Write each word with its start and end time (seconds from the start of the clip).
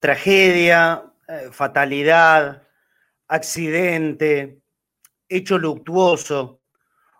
Tragedia, 0.00 1.04
eh, 1.28 1.50
fatalidad, 1.52 2.66
accidente, 3.28 4.58
hecho 5.28 5.58
luctuoso, 5.58 6.60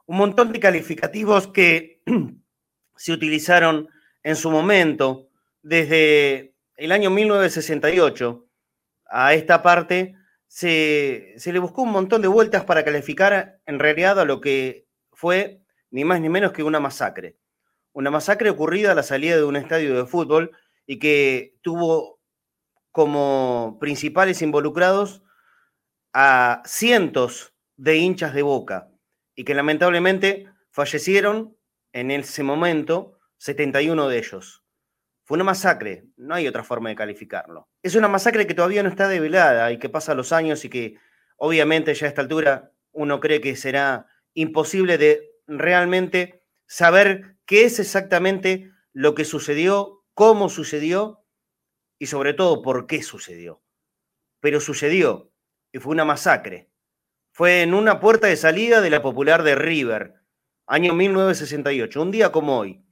un 0.07 0.17
montón 0.17 0.53
de 0.53 0.59
calificativos 0.59 1.47
que 1.47 2.03
se 2.97 3.13
utilizaron 3.13 3.89
en 4.25 4.35
su 4.35 4.51
momento 4.51 5.29
desde 5.63 6.57
el 6.75 6.91
año 6.91 7.11
1968 7.11 8.49
a 9.07 9.35
esta 9.35 9.63
parte 9.63 10.17
se, 10.53 11.35
le 11.47 11.59
buscó 11.59 11.81
un 11.81 11.93
montón 11.93 12.21
de 12.21 12.29
vueltas 12.29 12.67
para 12.67 12.85
calificar 12.85 13.59
en 13.65 13.79
realidad 13.79 14.21
a 14.21 14.27
lo 14.27 14.43
que 14.43 14.87
fue 15.11 15.63
ni 15.91 16.05
más 16.05 16.21
ni 16.21 16.29
menos 16.29 16.53
que 16.53 16.63
una 16.63 16.79
masacre. 16.79 17.39
Una 17.93 18.11
masacre 18.11 18.51
ocurrida 18.51 18.93
a 18.93 18.95
la 18.95 19.03
salida 19.03 19.37
de 19.37 19.45
un 19.45 19.57
estadio 19.57 19.97
de 19.97 20.05
fútbol 20.05 20.51
y 20.87 20.99
que 20.99 21.57
tuvo 21.63 22.21
como 22.91 23.79
principales 23.81 24.43
involucrados 24.43 25.23
a 26.13 26.63
cientos 26.67 27.55
de 27.77 27.97
hinchas 27.97 28.35
de 28.35 28.43
boca 28.43 28.91
y 29.35 29.45
que 29.45 29.55
lamentablemente 29.55 30.51
fallecieron 30.71 31.57
en 31.95 32.11
ese 32.11 32.43
momento 32.43 33.19
71 33.39 34.07
de 34.07 34.19
ellos. 34.19 34.62
Fue 35.25 35.37
una 35.37 35.45
masacre, 35.45 36.05
no 36.17 36.35
hay 36.35 36.49
otra 36.49 36.65
forma 36.65 36.89
de 36.89 36.97
calificarlo. 36.97 37.69
Es 37.83 37.95
una 37.95 38.09
masacre 38.09 38.47
que 38.47 38.55
todavía 38.55 38.83
no 38.83 38.89
está 38.89 39.09
develada 39.09 39.71
y 39.71 39.79
que 39.79 39.89
pasa 39.89 40.15
los 40.15 40.33
años 40.33 40.65
y 40.65 40.69
que 40.69 40.97
obviamente 41.37 41.95
ya 41.95 42.07
a 42.07 42.09
esta 42.09 42.23
altura 42.23 42.73
uno 42.91 43.21
cree 43.21 43.41
que 43.41 43.57
será 43.57 44.07
imposible 44.35 44.99
de 44.99 45.31
realmente 45.47 46.43
saber 46.67 47.37
qué 47.47 47.65
es 47.65 47.79
exactamente 47.79 48.73
lo 48.93 49.15
que 49.15 49.25
sucedió, 49.25 50.05
cómo 50.15 50.49
sucedió 50.49 51.25
y 51.99 52.07
sobre 52.07 52.35
todo 52.35 52.63
por 52.63 52.87
qué 52.87 53.03
sucedió. 53.03 53.63
Pero 54.41 54.61
sucedió 54.61 55.31
y 55.73 55.79
fue 55.79 55.93
una 55.93 56.05
masacre. 56.05 56.69
Fue 57.31 57.63
en 57.63 57.75
una 57.75 58.01
puerta 58.01 58.27
de 58.27 58.37
salida 58.37 58.81
de 58.81 58.91
la 58.91 59.01
popular 59.01 59.43
de 59.43 59.55
River, 59.55 60.15
año 60.67 60.95
1968, 60.95 62.03
un 62.03 62.11
día 62.11 62.33
como 62.33 62.59
hoy. 62.59 62.85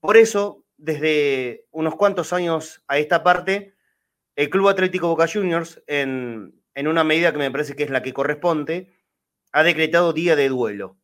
Por 0.00 0.16
eso 0.16 0.65
desde 0.78 1.66
unos 1.70 1.96
cuantos 1.96 2.32
años 2.32 2.82
a 2.88 2.98
esta 2.98 3.22
parte, 3.22 3.74
el 4.34 4.50
Club 4.50 4.68
Atlético 4.68 5.08
Boca 5.08 5.26
Juniors, 5.26 5.82
en, 5.86 6.62
una 6.76 7.04
medida 7.04 7.32
que 7.32 7.38
me 7.38 7.50
parece 7.50 7.74
que 7.74 7.84
es 7.84 7.90
la 7.90 8.02
que 8.02 8.12
corresponde, 8.12 8.92
ha 9.52 9.62
decretado 9.62 10.12
día 10.12 10.36
de 10.36 10.48
duelo. 10.48 10.98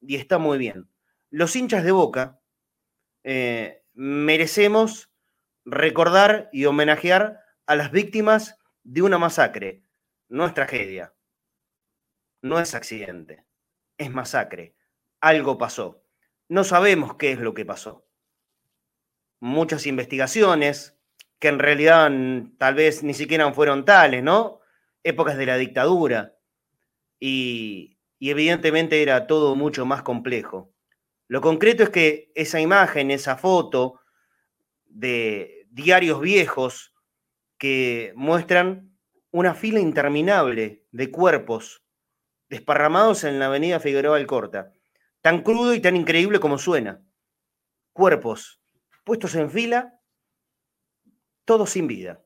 Y 0.00 0.16
está 0.16 0.38
muy 0.38 0.56
bien. 0.56 0.88
Los 1.28 1.54
hinchas 1.56 1.84
de 1.84 1.92
Boca 1.92 2.40
eh, 3.22 3.84
merecemos 3.92 5.12
recordar 5.64 6.48
y 6.52 6.64
homenajear 6.64 7.40
a 7.66 7.76
las 7.76 7.92
víctimas 7.92 8.58
de 8.82 9.02
una 9.02 9.18
masacre. 9.18 9.84
No 10.28 10.46
es 10.46 10.54
tragedia, 10.54 11.12
no 12.40 12.58
es 12.60 12.74
accidente, 12.74 13.44
es 13.98 14.10
masacre. 14.10 14.74
Algo 15.20 15.58
pasó. 15.58 16.02
No 16.48 16.64
sabemos 16.64 17.16
qué 17.16 17.32
es 17.32 17.40
lo 17.40 17.52
que 17.52 17.66
pasó 17.66 18.09
muchas 19.40 19.86
investigaciones, 19.86 20.96
que 21.38 21.48
en 21.48 21.58
realidad 21.58 22.10
tal 22.58 22.74
vez 22.74 23.02
ni 23.02 23.14
siquiera 23.14 23.52
fueron 23.52 23.84
tales, 23.84 24.22
¿no? 24.22 24.60
Épocas 25.02 25.36
de 25.36 25.46
la 25.46 25.56
dictadura. 25.56 26.36
Y, 27.18 27.98
y 28.18 28.30
evidentemente 28.30 29.02
era 29.02 29.26
todo 29.26 29.56
mucho 29.56 29.86
más 29.86 30.02
complejo. 30.02 30.72
Lo 31.26 31.40
concreto 31.40 31.82
es 31.82 31.90
que 31.90 32.30
esa 32.34 32.60
imagen, 32.60 33.10
esa 33.10 33.36
foto 33.36 34.00
de 34.86 35.66
diarios 35.70 36.20
viejos 36.20 36.94
que 37.56 38.12
muestran 38.16 38.96
una 39.30 39.54
fila 39.54 39.80
interminable 39.80 40.86
de 40.90 41.10
cuerpos 41.10 41.82
desparramados 42.48 43.24
en 43.24 43.38
la 43.38 43.46
avenida 43.46 43.80
Figueroa 43.80 44.16
Alcorta. 44.16 44.74
Tan 45.22 45.42
crudo 45.42 45.72
y 45.74 45.80
tan 45.80 45.96
increíble 45.96 46.40
como 46.40 46.58
suena. 46.58 47.02
Cuerpos 47.92 48.59
puestos 49.04 49.34
en 49.34 49.50
fila, 49.50 50.00
todos 51.44 51.70
sin 51.70 51.86
vida. 51.86 52.22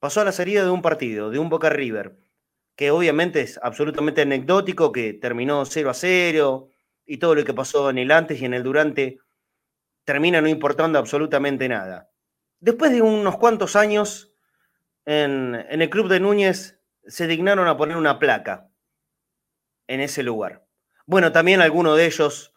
Pasó 0.00 0.20
a 0.20 0.24
la 0.24 0.32
salida 0.32 0.64
de 0.64 0.70
un 0.70 0.82
partido, 0.82 1.30
de 1.30 1.38
un 1.38 1.48
Boca 1.48 1.70
River, 1.70 2.18
que 2.76 2.90
obviamente 2.90 3.40
es 3.40 3.58
absolutamente 3.62 4.22
anecdótico, 4.22 4.92
que 4.92 5.14
terminó 5.14 5.64
0 5.64 5.90
a 5.90 5.94
0 5.94 6.68
y 7.04 7.18
todo 7.18 7.34
lo 7.34 7.44
que 7.44 7.54
pasó 7.54 7.90
en 7.90 7.98
el 7.98 8.12
antes 8.12 8.40
y 8.40 8.44
en 8.44 8.54
el 8.54 8.62
durante 8.62 9.18
termina 10.04 10.40
no 10.40 10.48
importando 10.48 10.98
absolutamente 10.98 11.68
nada. 11.68 12.10
Después 12.60 12.92
de 12.92 13.02
unos 13.02 13.36
cuantos 13.36 13.76
años, 13.76 14.32
en, 15.04 15.54
el 15.54 15.90
club 15.90 16.08
de 16.08 16.20
Núñez 16.20 16.80
se 17.06 17.26
dignaron 17.26 17.66
a 17.68 17.76
poner 17.76 17.96
una 17.96 18.18
placa 18.18 18.70
en 19.86 20.00
ese 20.00 20.22
lugar. 20.22 20.66
Bueno, 21.06 21.32
también 21.32 21.60
algunos 21.60 21.96
de 21.96 22.06
ellos 22.06 22.54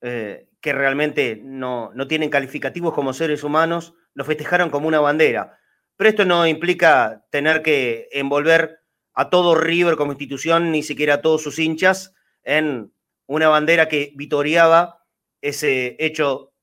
eh, 0.00 0.48
que 0.64 0.72
realmente 0.72 1.38
no, 1.44 1.92
tienen 2.08 2.30
calificativos 2.30 2.94
como 2.94 3.12
seres 3.12 3.44
humanos, 3.44 3.92
lo 4.14 4.24
festejaron 4.24 4.70
como 4.70 4.88
una 4.88 4.98
bandera. 4.98 5.58
Pero 5.94 6.08
esto 6.08 6.24
no 6.24 6.46
implica 6.46 7.26
tener 7.30 7.60
que 7.60 8.08
envolver 8.12 8.80
a 9.12 9.28
todo 9.28 9.56
River 9.56 9.96
como 9.96 10.12
institución, 10.12 10.72
ni 10.72 10.82
siquiera 10.82 11.16
a 11.16 11.20
todos 11.20 11.42
sus 11.42 11.58
hinchas, 11.58 12.14
en 12.44 12.94
una 13.26 13.48
bandera 13.48 13.90
que 13.90 14.14
vitoreaba 14.16 15.04
ese 15.42 15.96
hecho 15.98 16.54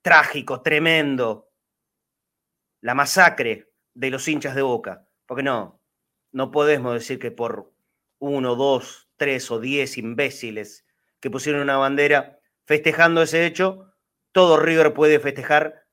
trágico, 0.00 0.62
tremendo, 0.62 1.50
la 2.80 2.94
masacre 2.94 3.74
de 3.92 4.08
los 4.08 4.26
hinchas 4.26 4.54
de 4.54 4.62
Boca. 4.62 5.06
Porque 5.26 5.42
no, 5.42 5.82
no 6.32 6.50
podemos 6.50 6.94
decir 6.94 7.18
que 7.18 7.30
por 7.30 7.74
uno, 8.20 8.54
dos, 8.54 9.10
tres 9.18 9.50
o 9.50 9.60
diez 9.60 9.98
imbéciles 9.98 10.86
que 11.20 11.30
pusieron 11.30 11.60
una 11.60 11.76
bandera 11.76 12.35
festejando 12.66 13.22
ese 13.22 13.46
hecho, 13.46 13.94
todo 14.32 14.58
River 14.58 14.92
puede 14.92 15.18
festejar 15.18 15.86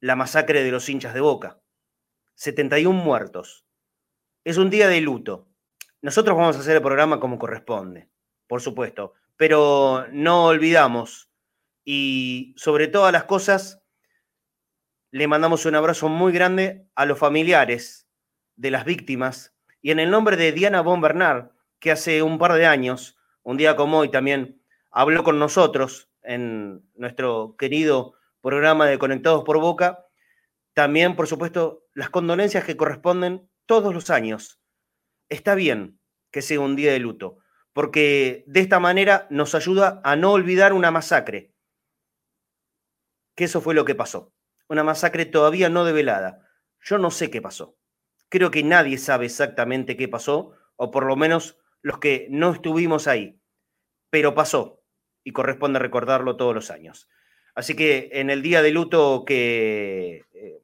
la 0.00 0.16
masacre 0.16 0.62
de 0.62 0.70
los 0.70 0.88
hinchas 0.88 1.14
de 1.14 1.20
Boca. 1.20 1.60
71 2.36 2.98
muertos. 2.98 3.66
Es 4.44 4.56
un 4.56 4.70
día 4.70 4.88
de 4.88 5.00
luto. 5.00 5.48
Nosotros 6.00 6.36
vamos 6.36 6.56
a 6.56 6.60
hacer 6.60 6.76
el 6.76 6.82
programa 6.82 7.20
como 7.20 7.38
corresponde, 7.38 8.08
por 8.48 8.60
supuesto, 8.60 9.14
pero 9.36 10.06
no 10.10 10.46
olvidamos 10.46 11.30
y 11.84 12.54
sobre 12.56 12.88
todas 12.88 13.12
las 13.12 13.24
cosas 13.24 13.82
le 15.10 15.28
mandamos 15.28 15.66
un 15.66 15.74
abrazo 15.74 16.08
muy 16.08 16.32
grande 16.32 16.88
a 16.94 17.06
los 17.06 17.18
familiares 17.18 18.08
de 18.56 18.70
las 18.70 18.84
víctimas 18.84 19.54
y 19.80 19.90
en 19.90 20.00
el 20.00 20.10
nombre 20.10 20.36
de 20.36 20.52
Diana 20.52 20.80
Bon 20.80 21.00
Bernard, 21.00 21.50
que 21.78 21.92
hace 21.92 22.22
un 22.22 22.38
par 22.38 22.54
de 22.54 22.66
años, 22.66 23.16
un 23.42 23.56
día 23.56 23.76
como 23.76 23.98
hoy 23.98 24.10
también, 24.10 24.62
habló 24.90 25.22
con 25.24 25.38
nosotros 25.38 26.11
en 26.22 26.82
nuestro 26.94 27.56
querido 27.58 28.14
programa 28.40 28.86
de 28.86 28.98
Conectados 28.98 29.44
por 29.44 29.60
Boca. 29.60 30.06
También, 30.74 31.16
por 31.16 31.26
supuesto, 31.26 31.84
las 31.94 32.10
condolencias 32.10 32.64
que 32.64 32.76
corresponden 32.76 33.48
todos 33.66 33.94
los 33.94 34.10
años. 34.10 34.60
Está 35.28 35.54
bien 35.54 36.00
que 36.30 36.42
sea 36.42 36.60
un 36.60 36.76
día 36.76 36.92
de 36.92 36.98
luto, 36.98 37.38
porque 37.72 38.44
de 38.46 38.60
esta 38.60 38.80
manera 38.80 39.26
nos 39.30 39.54
ayuda 39.54 40.00
a 40.04 40.16
no 40.16 40.32
olvidar 40.32 40.72
una 40.72 40.90
masacre. 40.90 41.54
Que 43.34 43.44
eso 43.44 43.60
fue 43.60 43.74
lo 43.74 43.84
que 43.84 43.94
pasó. 43.94 44.32
Una 44.68 44.84
masacre 44.84 45.26
todavía 45.26 45.68
no 45.68 45.84
develada. 45.84 46.46
Yo 46.80 46.98
no 46.98 47.10
sé 47.10 47.30
qué 47.30 47.40
pasó. 47.40 47.76
Creo 48.28 48.50
que 48.50 48.62
nadie 48.62 48.98
sabe 48.98 49.26
exactamente 49.26 49.96
qué 49.96 50.08
pasó, 50.08 50.52
o 50.76 50.90
por 50.90 51.04
lo 51.04 51.16
menos 51.16 51.58
los 51.82 51.98
que 51.98 52.26
no 52.30 52.52
estuvimos 52.52 53.06
ahí. 53.06 53.38
Pero 54.10 54.34
pasó 54.34 54.81
y 55.24 55.32
corresponde 55.32 55.78
recordarlo 55.78 56.36
todos 56.36 56.54
los 56.54 56.70
años. 56.70 57.08
Así 57.54 57.74
que 57.74 58.10
en 58.12 58.30
el 58.30 58.42
día 58.42 58.62
de 58.62 58.70
luto 58.70 59.24
que 59.26 60.24
eh, 60.32 60.62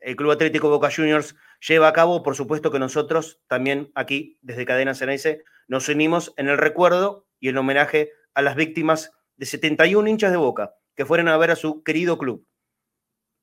el 0.00 0.16
Club 0.16 0.32
Atlético 0.32 0.68
Boca 0.68 0.90
Juniors 0.94 1.36
lleva 1.66 1.88
a 1.88 1.92
cabo, 1.92 2.22
por 2.22 2.34
supuesto 2.34 2.70
que 2.70 2.78
nosotros 2.78 3.40
también 3.46 3.90
aquí, 3.94 4.38
desde 4.42 4.66
Cadena 4.66 4.94
Ceneice, 4.94 5.44
nos 5.68 5.88
unimos 5.88 6.34
en 6.36 6.48
el 6.48 6.58
recuerdo 6.58 7.26
y 7.40 7.48
el 7.48 7.58
homenaje 7.58 8.12
a 8.34 8.42
las 8.42 8.56
víctimas 8.56 9.12
de 9.36 9.46
71 9.46 10.08
hinchas 10.08 10.30
de 10.30 10.36
Boca 10.36 10.74
que 10.94 11.04
fueron 11.04 11.28
a 11.28 11.36
ver 11.36 11.50
a 11.50 11.56
su 11.56 11.82
querido 11.82 12.18
club 12.18 12.46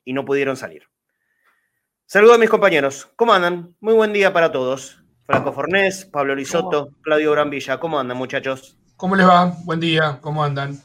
y 0.04 0.14
no 0.14 0.26
pudieron 0.26 0.58
salir. 0.58 0.88
Saludos 2.06 2.36
a 2.36 2.40
mis 2.40 2.50
compañeros. 2.50 3.10
¿Cómo 3.16 3.34
andan? 3.34 3.76
Muy 3.80 3.94
buen 3.94 4.12
día 4.12 4.34
para 4.34 4.52
todos. 4.52 5.04
Franco 5.26 5.54
Fornés, 5.54 6.06
Pablo 6.06 6.36
Risotto, 6.36 6.90
Claudio 7.02 7.32
Brambilla. 7.32 7.80
¿Cómo 7.80 8.00
andan, 8.00 8.18
muchachos? 8.18 8.78
¿Cómo 9.04 9.18
les 9.18 9.28
va? 9.28 9.54
Buen 9.66 9.82
día, 9.82 10.20
¿cómo 10.22 10.46
andan? 10.46 10.80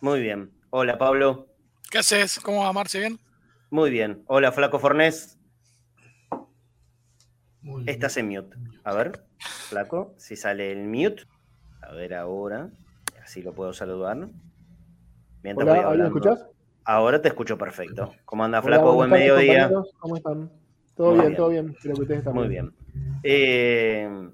Muy 0.00 0.18
bien. 0.18 0.50
Hola, 0.70 0.98
Pablo. 0.98 1.46
¿Qué 1.88 1.98
haces? 1.98 2.40
¿Cómo 2.40 2.64
va, 2.64 2.72
Marce? 2.72 2.98
¿Bien? 2.98 3.20
Muy 3.70 3.90
bien. 3.90 4.24
Hola, 4.26 4.50
Flaco 4.50 4.80
Fornés. 4.80 5.38
Estás 7.86 8.16
en 8.16 8.26
mute. 8.26 8.56
A 8.82 8.92
ver, 8.92 9.24
flaco, 9.68 10.14
si 10.16 10.34
sale 10.34 10.72
el 10.72 10.88
mute. 10.88 11.22
A 11.80 11.92
ver 11.92 12.14
ahora. 12.14 12.70
Así 13.22 13.40
lo 13.40 13.54
puedo 13.54 13.72
saludar. 13.72 14.16
Mientras 15.44 15.68
Hola, 15.68 15.96
¿me 15.96 16.06
escuchás? 16.06 16.48
Ahora 16.84 17.22
te 17.22 17.28
escucho 17.28 17.56
perfecto. 17.56 18.12
¿Cómo 18.24 18.42
anda, 18.42 18.62
flaco? 18.62 18.94
Buen 18.94 19.10
mediodía. 19.10 19.70
¿Cómo 20.00 20.16
están? 20.16 20.50
Todo 20.96 21.14
bien, 21.14 21.36
todo 21.36 21.50
bien. 21.50 21.68
Espero 21.68 21.94
que 21.94 22.00
ustedes 22.00 22.18
están 22.18 22.34
Muy 22.34 22.48
bien. 22.48 22.74
Eh, 23.22 24.28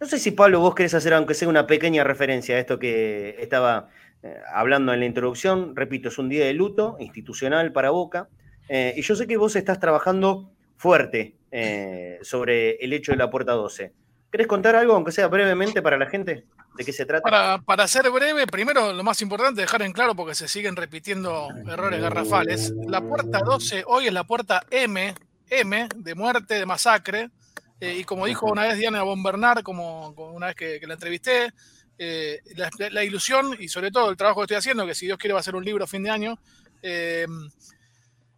no 0.00 0.06
sé 0.06 0.18
si 0.18 0.30
Pablo, 0.30 0.60
vos 0.60 0.74
querés 0.74 0.94
hacer, 0.94 1.14
aunque 1.14 1.34
sea 1.34 1.48
una 1.48 1.66
pequeña 1.66 2.04
referencia 2.04 2.56
a 2.56 2.58
esto 2.58 2.78
que 2.78 3.36
estaba 3.38 3.88
eh, 4.22 4.40
hablando 4.54 4.92
en 4.92 5.00
la 5.00 5.06
introducción. 5.06 5.74
Repito, 5.74 6.08
es 6.08 6.18
un 6.18 6.28
día 6.28 6.44
de 6.44 6.54
luto 6.54 6.96
institucional 7.00 7.72
para 7.72 7.90
Boca. 7.90 8.28
Eh, 8.68 8.94
y 8.96 9.02
yo 9.02 9.14
sé 9.14 9.26
que 9.26 9.36
vos 9.36 9.56
estás 9.56 9.80
trabajando 9.80 10.50
fuerte 10.76 11.34
sobre 12.20 12.72
el 12.84 12.92
hecho 12.92 13.12
de 13.12 13.16
la 13.16 13.30
puerta 13.30 13.52
12. 13.52 13.90
¿Querés 14.30 14.46
contar 14.46 14.76
algo, 14.76 14.94
aunque 14.94 15.12
sea 15.12 15.28
brevemente, 15.28 15.80
para 15.80 15.96
la 15.96 16.06
gente? 16.06 16.44
¿De 16.76 16.84
qué 16.84 16.92
se 16.92 17.06
trata? 17.06 17.22
Para, 17.22 17.58
para 17.58 17.88
ser 17.88 18.10
breve, 18.10 18.46
primero 18.46 18.92
lo 18.92 19.02
más 19.02 19.22
importante, 19.22 19.62
dejar 19.62 19.82
en 19.82 19.92
claro, 19.92 20.14
porque 20.14 20.34
se 20.34 20.48
siguen 20.48 20.76
repitiendo 20.76 21.48
errores 21.66 22.00
garrafales. 22.00 22.74
La 22.86 23.00
puerta 23.00 23.40
12 23.40 23.84
hoy 23.86 24.08
es 24.08 24.12
la 24.12 24.24
puerta 24.24 24.62
M, 24.70 25.14
M, 25.48 25.88
de 25.96 26.14
muerte, 26.14 26.54
de 26.54 26.66
masacre. 26.66 27.30
Eh, 27.80 27.98
y 27.98 28.04
como 28.04 28.26
dijo 28.26 28.46
una 28.46 28.62
vez 28.62 28.78
Diana 28.78 29.02
Von 29.02 29.22
Bernard, 29.22 29.62
como, 29.62 30.08
una 30.10 30.46
vez 30.48 30.56
que, 30.56 30.80
la 30.86 30.94
entrevisté, 30.94 31.52
eh, 31.98 32.40
la, 32.90 33.04
ilusión 33.04 33.56
y 33.58 33.68
sobre 33.68 33.90
todo 33.90 34.10
el 34.10 34.16
trabajo 34.16 34.40
que 34.40 34.44
estoy 34.44 34.56
haciendo, 34.56 34.86
que 34.86 34.94
si 34.94 35.06
Dios 35.06 35.18
quiere 35.18 35.34
va 35.34 35.40
a 35.40 35.42
ser 35.42 35.56
un 35.56 35.64
libro 35.64 35.84
a 35.84 35.86
fin 35.86 36.02
de 36.02 36.10
año, 36.10 36.38
eh, 36.82 37.26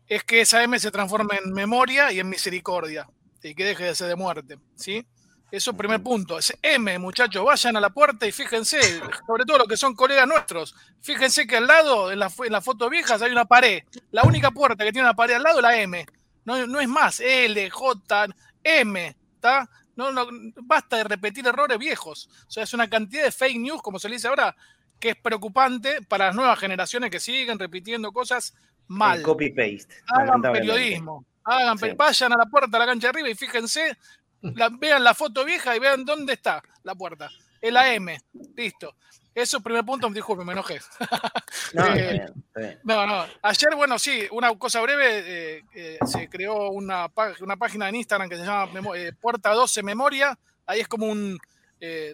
es 0.07 0.25
que 0.25 0.41
esa 0.41 0.63
M 0.63 0.79
se 0.79 0.91
transforme 0.91 1.39
en 1.45 1.53
memoria 1.53 2.11
y 2.13 2.19
en 2.19 2.29
misericordia 2.29 3.09
y 3.43 3.55
que 3.55 3.65
deje 3.65 3.85
de 3.85 3.95
ser 3.95 4.09
de 4.09 4.17
muerte. 4.17 4.59
¿sí? 4.75 5.07
Eso 5.51 5.75
primer 5.75 6.03
punto. 6.03 6.39
Es 6.39 6.53
M, 6.63 6.99
muchachos, 6.99 7.45
vayan 7.45 7.77
a 7.77 7.81
la 7.81 7.91
puerta 7.91 8.27
y 8.27 8.33
fíjense, 8.33 8.81
sobre 9.27 9.45
todo 9.45 9.59
los 9.59 9.69
que 9.69 9.77
son 9.77 9.95
colegas 9.95 10.27
nuestros, 10.27 10.75
fíjense 11.01 11.47
que 11.47 11.57
al 11.57 11.67
lado, 11.67 12.11
en 12.11 12.19
la, 12.19 12.31
en 12.45 12.53
la 12.53 12.61
foto 12.61 12.91
viejas, 12.91 13.23
hay 13.23 13.33
una 13.33 13.45
pared. 13.45 13.83
La 14.11 14.25
única 14.25 14.51
puerta 14.51 14.85
que 14.85 14.93
tiene 14.93 15.07
una 15.07 15.15
pared 15.15 15.35
al 15.35 15.43
lado 15.43 15.59
es 15.59 15.63
la 15.63 15.81
M. 15.81 16.07
No, 16.45 16.67
no 16.67 16.81
es 16.81 16.89
más 16.89 17.21
L, 17.21 17.71
J, 17.71 18.27
M. 18.63 19.17
¿Está? 19.39 19.71
No, 19.95 20.11
no, 20.13 20.27
basta 20.63 20.97
de 20.97 21.05
repetir 21.05 21.47
errores 21.47 21.79
viejos. 21.79 22.29
O 22.47 22.51
sea, 22.51 22.65
es 22.65 22.75
una 22.75 22.89
cantidad 22.91 23.25
de 23.25 23.33
fake 23.33 23.59
news, 23.59 23.83
como 23.83 23.99
se 23.99 24.09
dice 24.09 24.29
ahora, 24.29 24.55
que 24.99 25.11
es 25.11 25.17
preocupante 25.17 26.03
para 26.03 26.27
las 26.27 26.35
nuevas 26.35 26.59
generaciones 26.59 27.11
que 27.11 27.21
siguen 27.21 27.59
repitiendo 27.59 28.13
cosas 28.13 28.55
mal. 28.89 29.23
Copy-paste. 29.23 29.95
Hagan 30.09 30.43
periodismo. 30.43 31.25
Hagan, 31.45 31.79
Vayan 31.97 32.33
a 32.33 32.37
la 32.37 32.47
puerta 32.47 32.71
de 32.71 32.79
la 32.79 32.87
cancha 32.87 33.09
arriba 33.09 33.29
y 33.29 33.35
fíjense 33.35 33.97
vean 34.41 35.05
la 35.05 35.15
foto 35.15 35.45
vieja 35.45 35.75
y 35.77 35.79
vean 35.79 36.05
dónde 36.05 36.35
está 36.35 36.63
la 36.83 36.95
puerta. 36.95 37.31
El 37.61 37.77
AM, 37.77 38.09
listo. 38.57 38.95
Eso, 39.39 39.61
primer 39.61 39.85
punto, 39.85 40.11
disculpe, 40.11 40.45
me 40.45 40.53
enojé. 40.53 40.81
Eh, 41.75 42.79
no, 42.83 43.07
no, 43.07 43.27
Ayer, 43.43 43.75
bueno, 43.77 43.99
sí, 43.99 44.27
una 44.31 44.57
cosa 44.57 44.81
breve, 44.81 45.59
eh, 45.59 45.65
eh, 45.75 45.99
se 46.07 46.29
creó 46.29 46.71
una, 46.71 47.09
una, 47.41 47.57
página 47.57 47.89
en 47.89 47.97
Instagram 47.97 48.29
que 48.29 48.37
se 48.37 48.45
llama 48.45 48.73
Puerta 49.21 49.53
12 49.53 49.83
Memoria. 49.83 50.37
Ahí 50.67 50.81
es 50.81 50.89
como 50.89 51.07
un 51.07 51.39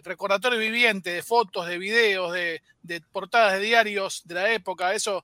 recordatorio 0.03 0.59
viviente 0.59 1.11
de 1.11 1.23
fotos, 1.23 1.67
de 1.67 1.77
videos, 1.77 2.33
de, 2.33 2.61
portadas 3.11 3.53
de 3.53 3.59
diarios 3.61 4.23
de 4.25 4.35
la 4.35 4.51
época. 4.51 4.93
Eso, 4.93 5.23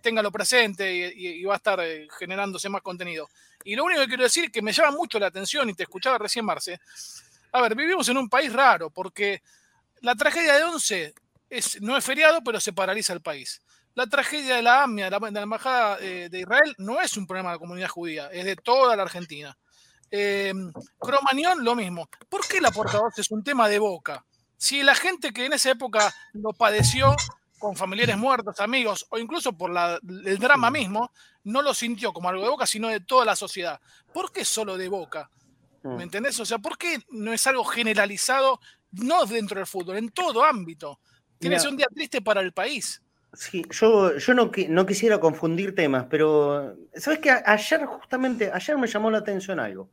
téngalo 0.00 0.30
presente 0.30 0.94
y 0.94 1.44
va 1.44 1.54
a 1.54 1.56
estar 1.56 1.80
generándose 2.18 2.68
más 2.68 2.82
contenido. 2.82 3.28
Y 3.64 3.74
lo 3.74 3.84
único 3.84 4.00
que 4.02 4.08
quiero 4.08 4.24
decir 4.24 4.50
que 4.50 4.62
me 4.62 4.72
llama 4.72 4.92
mucho 4.92 5.18
la 5.18 5.26
atención, 5.26 5.68
y 5.68 5.74
te 5.74 5.82
escuchaba 5.82 6.18
recién, 6.18 6.44
Marce, 6.44 6.80
a 7.50 7.60
ver, 7.60 7.74
vivimos 7.74 8.08
en 8.08 8.16
un 8.16 8.28
país 8.28 8.52
raro, 8.52 8.90
porque 8.90 9.42
la 10.00 10.14
tragedia 10.14 10.54
de 10.54 10.64
Once 10.64 11.14
es, 11.52 11.80
no 11.82 11.96
es 11.96 12.04
feriado, 12.04 12.42
pero 12.42 12.60
se 12.60 12.72
paraliza 12.72 13.12
el 13.12 13.20
país. 13.20 13.62
La 13.94 14.06
tragedia 14.06 14.56
de 14.56 14.62
la 14.62 14.84
AMIA, 14.84 15.10
de 15.10 15.30
la, 15.30 15.42
Embajada 15.42 15.98
eh, 16.00 16.28
de 16.30 16.40
Israel, 16.40 16.74
no 16.78 17.00
es 17.00 17.16
un 17.16 17.26
problema 17.26 17.50
de 17.50 17.56
la 17.56 17.60
comunidad 17.60 17.88
judía, 17.88 18.28
es 18.32 18.44
de 18.44 18.56
toda 18.56 18.96
la 18.96 19.02
Argentina. 19.02 19.56
Eh, 20.10 20.52
Cromañón, 20.98 21.62
lo 21.62 21.74
mismo. 21.74 22.08
¿Por 22.28 22.46
qué 22.46 22.60
la 22.60 22.70
12 22.70 23.20
es 23.20 23.30
un 23.30 23.44
tema 23.44 23.68
de 23.68 23.78
boca? 23.78 24.24
Si 24.56 24.82
la 24.82 24.94
gente 24.94 25.32
que 25.32 25.46
en 25.46 25.52
esa 25.52 25.70
época 25.70 26.14
lo 26.32 26.52
padeció 26.52 27.14
con 27.58 27.76
familiares 27.76 28.16
muertos, 28.16 28.58
amigos, 28.60 29.06
o 29.10 29.18
incluso 29.18 29.52
por 29.52 29.70
el 29.70 30.38
drama 30.38 30.70
mismo, 30.70 31.12
no 31.44 31.62
lo 31.62 31.74
sintió 31.74 32.12
como 32.12 32.28
algo 32.28 32.42
de 32.42 32.48
Boca, 32.48 32.66
sino 32.66 32.88
de 32.88 33.00
toda 33.00 33.24
la 33.24 33.36
sociedad. 33.36 33.80
¿Por 34.12 34.32
qué 34.32 34.44
solo 34.44 34.76
de 34.76 34.88
Boca? 34.88 35.30
¿Me 35.84 35.96
mm. 35.96 36.00
entendés? 36.00 36.40
O 36.40 36.44
sea, 36.44 36.58
¿por 36.58 36.76
qué 36.76 37.00
no 37.10 37.32
es 37.32 37.46
algo 37.46 37.64
generalizado, 37.64 38.60
no 38.90 39.26
dentro 39.26 39.58
del 39.58 39.66
fútbol, 39.66 39.96
en 39.96 40.10
todo 40.10 40.44
ámbito? 40.44 40.98
Tiene 41.42 41.56
que 41.56 41.60
ser 41.60 41.70
un 41.70 41.76
día 41.76 41.88
triste 41.92 42.22
para 42.22 42.40
el 42.40 42.52
país. 42.52 43.02
Sí, 43.34 43.64
yo, 43.70 44.16
yo 44.16 44.34
no, 44.34 44.50
no 44.68 44.86
quisiera 44.86 45.18
confundir 45.18 45.74
temas, 45.74 46.06
pero 46.08 46.76
¿sabes 46.94 47.18
qué? 47.18 47.30
Ayer, 47.30 47.84
justamente, 47.86 48.50
ayer 48.52 48.76
me 48.78 48.86
llamó 48.86 49.10
la 49.10 49.18
atención 49.18 49.58
algo. 49.58 49.90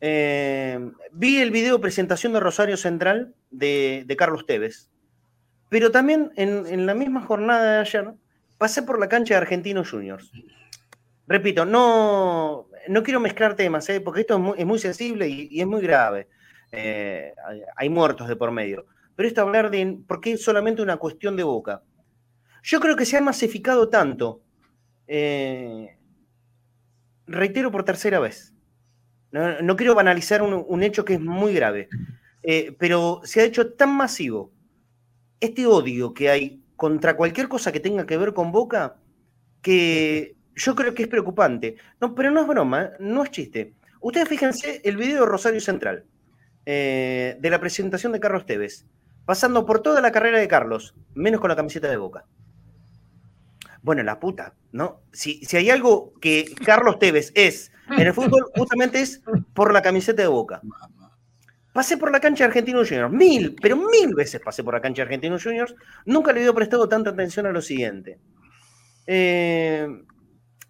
Eh, 0.00 0.78
vi 1.12 1.38
el 1.38 1.50
video 1.50 1.80
presentación 1.80 2.32
de 2.32 2.40
Rosario 2.40 2.76
Central 2.76 3.34
de, 3.50 4.04
de 4.06 4.16
Carlos 4.16 4.46
Tevez. 4.46 4.90
Pero 5.68 5.90
también 5.90 6.32
en, 6.36 6.86
la 6.86 6.94
misma 6.94 7.22
jornada 7.22 7.72
de 7.72 7.78
ayer 7.80 8.12
pasé 8.58 8.82
por 8.82 9.00
la 9.00 9.08
cancha 9.08 9.34
de 9.34 9.38
Argentinos 9.38 9.90
Juniors. 9.90 10.30
Repito, 11.26 11.64
no, 11.64 12.68
no 12.88 13.02
quiero 13.02 13.18
mezclar 13.18 13.56
temas, 13.56 13.88
¿eh? 13.88 14.00
porque 14.00 14.20
esto 14.20 14.54
es 14.56 14.66
muy, 14.66 14.78
sensible 14.78 15.28
y, 15.28 15.60
es 15.60 15.66
muy 15.66 15.82
grave. 15.82 16.28
Eh, 16.70 17.34
hay 17.74 17.88
muertos 17.88 18.28
de 18.28 18.36
por 18.36 18.52
medio. 18.52 18.86
Pero 19.16 19.28
esto 19.28 19.40
hablar 19.40 19.70
de 19.70 19.98
por 20.06 20.20
qué 20.20 20.32
es 20.32 20.44
solamente 20.44 20.82
una 20.82 20.98
cuestión 20.98 21.36
de 21.36 21.42
boca. 21.42 21.82
Yo 22.62 22.80
creo 22.80 22.96
que 22.96 23.06
se 23.06 23.16
ha 23.16 23.20
masificado 23.20 23.88
tanto. 23.88 24.42
Eh, 25.08 25.96
reitero 27.26 27.70
por 27.70 27.84
tercera 27.84 28.20
vez. 28.20 28.52
No, 29.32 29.76
quiero 29.76 29.94
banalizar 29.94 30.42
un, 30.42 30.64
un, 30.66 30.82
hecho 30.82 31.04
que 31.04 31.14
es 31.14 31.20
muy 31.20 31.52
grave. 31.52 31.88
pero 32.78 33.20
se 33.24 33.40
ha 33.40 33.44
hecho 33.44 33.72
tan 33.74 33.94
masivo 33.94 34.52
este 35.40 35.66
odio 35.66 36.14
que 36.14 36.30
hay 36.30 36.62
contra 36.76 37.16
cualquier 37.16 37.48
cosa 37.48 37.72
que 37.72 37.80
tenga 37.80 38.06
que 38.06 38.16
ver 38.16 38.32
con 38.32 38.52
Boca, 38.52 38.96
que 39.62 40.36
yo 40.54 40.74
creo 40.74 40.94
que 40.94 41.04
es 41.04 41.08
preocupante. 41.08 41.76
No, 42.00 42.14
pero 42.14 42.30
no 42.30 42.42
es 42.42 42.46
broma, 42.46 42.82
¿eh? 42.82 42.90
no 43.00 43.24
es 43.24 43.30
chiste. 43.30 43.74
Ustedes 44.00 44.28
fíjense 44.28 44.80
el 44.84 44.96
video 44.96 45.20
de 45.20 45.26
Rosario 45.26 45.60
Central, 45.60 46.04
eh, 46.64 47.36
de 47.40 47.50
la 47.50 47.60
presentación 47.60 48.12
de 48.12 48.20
Carlos 48.20 48.46
Tevez, 48.46 48.86
pasando 49.26 49.66
por 49.66 49.80
toda 49.80 50.00
la 50.00 50.12
carrera 50.12 50.38
de 50.38 50.48
Carlos, 50.48 50.94
menos 51.14 51.40
con 51.40 51.50
la 51.50 51.56
camiseta 51.56 51.88
de 51.88 51.96
Boca. 51.98 52.24
Bueno, 53.82 54.02
la 54.02 54.18
puta, 54.18 54.54
¿no? 54.72 55.02
Si, 55.12 55.44
si 55.44 55.56
hay 55.56 55.70
algo 55.70 56.14
que 56.20 56.54
Carlos 56.64 56.98
Tevez 56.98 57.32
es 57.34 57.70
en 57.90 58.06
el 58.06 58.14
fútbol, 58.14 58.46
justamente 58.56 59.00
es 59.00 59.22
por 59.52 59.72
la 59.72 59.82
camiseta 59.82 60.22
de 60.22 60.28
Boca. 60.28 60.60
Pasé 61.72 61.98
por 61.98 62.10
la 62.10 62.20
cancha 62.20 62.44
de 62.44 62.48
Argentinos 62.48 62.88
Juniors, 62.88 63.12
mil, 63.12 63.54
pero 63.60 63.76
mil 63.76 64.14
veces 64.14 64.40
pasé 64.42 64.64
por 64.64 64.72
la 64.72 64.80
cancha 64.80 65.02
de 65.02 65.08
Argentinos 65.08 65.44
Juniors, 65.44 65.74
nunca 66.06 66.32
le 66.32 66.40
había 66.40 66.54
prestado 66.54 66.88
tanta 66.88 67.10
atención 67.10 67.44
a 67.44 67.52
lo 67.52 67.60
siguiente. 67.60 68.18
Eh, 69.06 69.86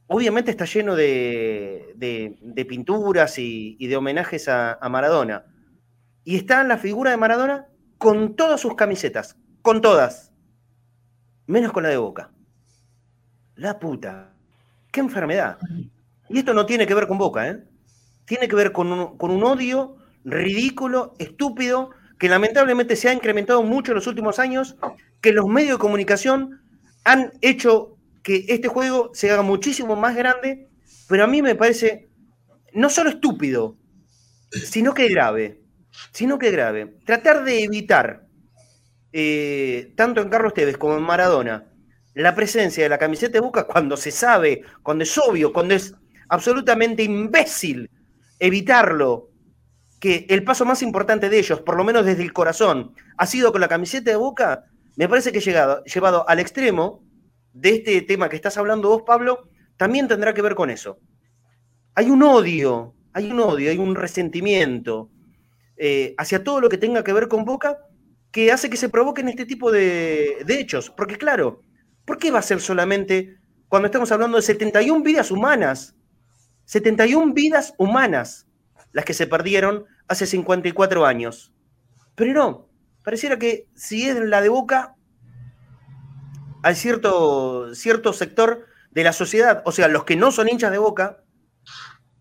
obviamente 0.08 0.50
está 0.50 0.64
lleno 0.64 0.96
de, 0.96 1.94
pinturas 2.68 3.38
y, 3.38 3.86
de 3.86 3.96
homenajes 3.96 4.48
a, 4.48 4.78
Maradona. 4.90 5.44
Y 6.24 6.36
está 6.36 6.64
la 6.64 6.76
figura 6.76 7.12
de 7.12 7.16
Maradona 7.16 7.66
con 7.98 8.36
todas 8.36 8.60
sus 8.60 8.74
camisetas, 8.74 9.36
con 9.62 9.80
todas, 9.80 10.32
menos 11.46 11.72
con 11.72 11.82
la 11.82 11.88
de 11.88 11.96
Boca. 11.96 12.30
La 13.54 13.78
puta, 13.78 14.34
qué 14.92 15.00
enfermedad. 15.00 15.58
Y 16.28 16.38
esto 16.38 16.52
no 16.54 16.66
tiene 16.66 16.86
que 16.86 16.94
ver 16.94 17.06
con 17.06 17.18
Boca, 17.18 17.48
¿eh? 17.48 17.64
Tiene 18.26 18.48
que 18.48 18.56
ver 18.56 18.72
con 18.72 19.16
con 19.16 19.30
un 19.30 19.44
odio 19.44 19.96
ridículo, 20.24 21.14
estúpido, 21.18 21.90
que 22.18 22.28
lamentablemente 22.28 22.96
se 22.96 23.08
ha 23.08 23.12
incrementado 23.12 23.62
mucho 23.62 23.92
en 23.92 23.96
los 23.96 24.06
últimos 24.06 24.38
años, 24.38 24.76
que 25.20 25.32
los 25.32 25.46
medios 25.46 25.78
de 25.78 25.82
comunicación 25.82 26.60
han 27.04 27.32
hecho 27.40 27.96
que 28.22 28.44
este 28.48 28.68
juego 28.68 29.10
se 29.14 29.30
haga 29.30 29.42
muchísimo 29.42 29.94
más 29.94 30.16
grande, 30.16 30.68
pero 31.08 31.24
a 31.24 31.26
mí 31.28 31.42
me 31.42 31.54
parece 31.54 32.08
no 32.72 32.90
solo 32.90 33.10
estúpido, 33.10 33.76
sino 34.50 34.94
que 34.94 35.08
grave, 35.08 35.62
sino 36.12 36.38
que 36.38 36.50
grave. 36.50 36.96
Tratar 37.04 37.44
de 37.44 37.64
evitar, 37.64 38.26
eh, 39.12 39.92
tanto 39.96 40.20
en 40.20 40.28
Carlos 40.28 40.54
Tevez 40.54 40.76
como 40.76 40.96
en 40.96 41.02
Maradona, 41.02 41.66
la 42.14 42.34
presencia 42.34 42.82
de 42.82 42.88
la 42.88 42.98
camiseta 42.98 43.34
de 43.34 43.40
Boca 43.40 43.66
cuando 43.66 43.96
se 43.96 44.10
sabe, 44.10 44.62
cuando 44.82 45.04
es 45.04 45.18
obvio, 45.18 45.52
cuando 45.52 45.74
es 45.74 45.94
absolutamente 46.28 47.02
imbécil 47.02 47.90
evitarlo 48.38 49.30
que 50.00 50.26
el 50.28 50.44
paso 50.44 50.64
más 50.64 50.82
importante 50.82 51.28
de 51.28 51.38
ellos, 51.38 51.60
por 51.60 51.76
lo 51.76 51.84
menos 51.84 52.04
desde 52.04 52.22
el 52.22 52.32
corazón, 52.32 52.94
ha 53.16 53.26
sido 53.26 53.52
con 53.52 53.60
la 53.60 53.68
camiseta 53.68 54.10
de 54.10 54.16
Boca, 54.16 54.64
me 54.96 55.08
parece 55.08 55.32
que 55.32 55.40
llegado, 55.40 55.84
llevado 55.84 56.28
al 56.28 56.38
extremo 56.38 57.02
de 57.52 57.76
este 57.76 58.02
tema 58.02 58.28
que 58.28 58.36
estás 58.36 58.56
hablando 58.58 58.88
vos, 58.88 59.02
Pablo, 59.06 59.48
también 59.76 60.08
tendrá 60.08 60.34
que 60.34 60.42
ver 60.42 60.54
con 60.54 60.70
eso. 60.70 60.98
Hay 61.94 62.10
un 62.10 62.22
odio, 62.22 62.94
hay 63.12 63.30
un 63.30 63.40
odio, 63.40 63.70
hay 63.70 63.78
un 63.78 63.94
resentimiento 63.94 65.10
eh, 65.76 66.14
hacia 66.18 66.44
todo 66.44 66.60
lo 66.60 66.68
que 66.68 66.78
tenga 66.78 67.04
que 67.04 67.12
ver 67.12 67.28
con 67.28 67.44
Boca 67.44 67.78
que 68.30 68.52
hace 68.52 68.68
que 68.68 68.76
se 68.76 68.88
provoquen 68.88 69.28
este 69.28 69.46
tipo 69.46 69.70
de, 69.70 70.42
de 70.44 70.60
hechos. 70.60 70.90
Porque 70.90 71.16
claro, 71.16 71.62
¿por 72.04 72.18
qué 72.18 72.30
va 72.30 72.40
a 72.40 72.42
ser 72.42 72.60
solamente 72.60 73.38
cuando 73.68 73.86
estamos 73.86 74.12
hablando 74.12 74.36
de 74.36 74.42
71 74.42 75.02
vidas 75.02 75.30
humanas? 75.30 75.94
71 76.66 77.32
vidas 77.32 77.74
humanas 77.78 78.46
las 78.92 79.04
que 79.04 79.14
se 79.14 79.26
perdieron 79.26 79.84
hace 80.08 80.26
54 80.26 81.06
años. 81.06 81.52
Pero 82.14 82.32
no, 82.32 82.68
pareciera 83.02 83.38
que 83.38 83.68
si 83.74 84.08
es 84.08 84.18
la 84.18 84.40
de 84.40 84.48
Boca, 84.48 84.96
hay 86.62 86.74
cierto, 86.74 87.74
cierto 87.74 88.12
sector 88.12 88.66
de 88.90 89.04
la 89.04 89.12
sociedad, 89.12 89.62
o 89.66 89.72
sea, 89.72 89.88
los 89.88 90.04
que 90.04 90.16
no 90.16 90.32
son 90.32 90.48
hinchas 90.48 90.72
de 90.72 90.78
Boca, 90.78 91.22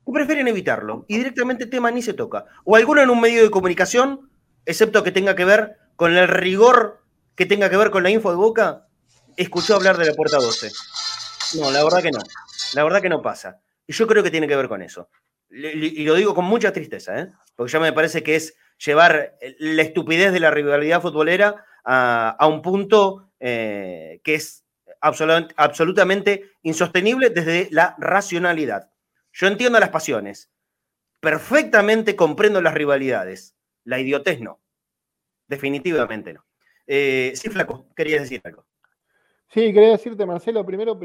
que 0.06 0.12
prefieren 0.12 0.48
evitarlo 0.48 1.06
y 1.08 1.18
directamente 1.18 1.66
el 1.66 1.70
tema 1.70 1.92
ni 1.92 2.02
se 2.02 2.14
toca. 2.14 2.46
O 2.64 2.76
alguno 2.76 3.02
en 3.02 3.10
un 3.10 3.20
medio 3.20 3.44
de 3.44 3.52
comunicación, 3.52 4.30
excepto 4.66 5.04
que 5.04 5.12
tenga 5.12 5.36
que 5.36 5.46
ver 5.46 5.78
con 5.96 6.16
el 6.16 6.28
rigor 6.28 7.06
que 7.36 7.46
tenga 7.46 7.70
que 7.70 7.78
ver 7.78 7.92
con 7.92 8.04
la 8.04 8.10
info 8.10 8.30
de 8.30 8.38
Boca, 8.38 8.88
escuchó 9.36 9.76
hablar 9.76 9.98
de 9.98 10.06
la 10.06 10.14
puerta 10.14 10.38
12. 10.38 10.72
No, 11.60 11.72
la 11.72 11.84
verdad 11.84 12.02
que 12.02 12.12
no. 12.12 12.20
La 12.74 12.84
verdad 12.84 13.02
que 13.02 13.10
no 13.10 13.22
pasa. 13.22 13.60
Y 13.86 13.94
yo 13.94 14.08
creo 14.08 14.24
que 14.24 14.32
tiene 14.32 14.48
que 14.48 14.56
ver 14.56 14.68
con 14.68 14.82
eso. 14.82 15.10
Y 15.50 16.04
lo 16.04 16.16
digo 16.16 16.34
con 16.34 16.46
mucha 16.46 16.74
tristeza, 16.74 17.20
¿eh? 17.20 17.32
porque 17.56 17.72
ya 17.72 17.80
me 17.80 17.94
parece 17.94 18.24
que 18.24 18.36
es 18.36 18.58
llevar 18.84 19.38
la 19.60 19.82
estupidez 19.84 20.34
de 20.34 20.40
la 20.40 20.52
rivalidad 20.52 21.02
futbolera 21.02 21.64
a, 21.84 22.48
un 22.48 22.62
punto 22.62 23.30
eh, 23.40 24.20
que 24.24 24.36
es 24.36 24.66
absolutamente 25.00 26.52
insostenible 26.64 27.30
desde 27.30 27.70
la 27.72 27.96
racionalidad. 28.00 28.90
Yo 29.38 29.48
entiendo 29.48 29.78
las 29.82 29.90
pasiones, 29.90 30.50
perfectamente 31.20 32.16
comprendo 32.16 32.62
las 32.62 32.74
rivalidades, 32.74 33.54
la 33.84 34.00
idiotez 34.00 34.40
no, 34.40 34.62
definitivamente 35.48 36.34
no. 36.34 36.46
Eh, 36.88 37.34
sí, 37.36 37.50
Flaco, 37.50 37.86
querías 37.98 38.22
decir 38.22 38.40
algo. 38.46 38.66
Sí, 39.50 39.74
quería 39.74 39.90
decirte, 39.90 40.26
Marcelo, 40.26 40.66
primero, 40.66 40.98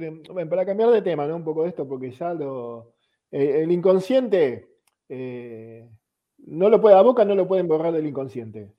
para 0.48 0.64
cambiar 0.64 0.90
de 0.90 1.02
tema, 1.02 1.26
¿no? 1.26 1.34
Un 1.34 1.44
poco 1.44 1.64
de 1.64 1.70
esto, 1.70 1.88
porque 1.88 2.12
ya 2.12 2.32
lo. 2.32 2.94
Eh, 3.32 3.62
el 3.62 3.72
inconsciente 3.72 4.76
eh, 5.08 5.88
no 6.38 6.68
lo 6.68 6.80
puede, 6.80 6.94
a 6.94 7.02
Boca 7.02 7.24
no 7.24 7.34
lo 7.34 7.48
pueden 7.48 7.66
borrar 7.66 7.92
del 7.92 8.06
inconsciente. 8.06 8.72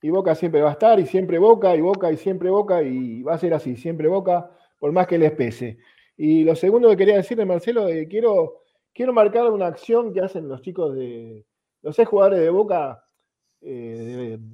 Y 0.00 0.10
Boca 0.10 0.36
siempre 0.36 0.62
va 0.62 0.68
a 0.68 0.74
estar, 0.74 1.00
y 1.00 1.06
siempre 1.06 1.40
Boca, 1.40 1.74
y 1.74 1.80
Boca, 1.80 2.12
y 2.12 2.16
siempre 2.16 2.48
Boca, 2.48 2.80
y 2.80 3.24
va 3.24 3.34
a 3.34 3.38
ser 3.38 3.54
así, 3.54 3.76
siempre 3.76 4.06
Boca, 4.06 4.52
por 4.78 4.92
más 4.92 5.08
que 5.08 5.18
les 5.18 5.32
pese. 5.32 5.78
Y 6.24 6.44
lo 6.44 6.54
segundo 6.54 6.88
que 6.88 6.96
quería 6.96 7.16
decirle, 7.16 7.44
Marcelo, 7.44 7.88
eh, 7.88 8.06
quiero, 8.06 8.60
quiero 8.94 9.12
marcar 9.12 9.50
una 9.50 9.66
acción 9.66 10.12
que 10.12 10.20
hacen 10.20 10.46
los 10.46 10.62
chicos 10.62 10.94
de, 10.94 11.44
los 11.82 11.96
seis 11.96 12.06
jugadores 12.06 12.38
de 12.38 12.48
Boca, 12.48 13.04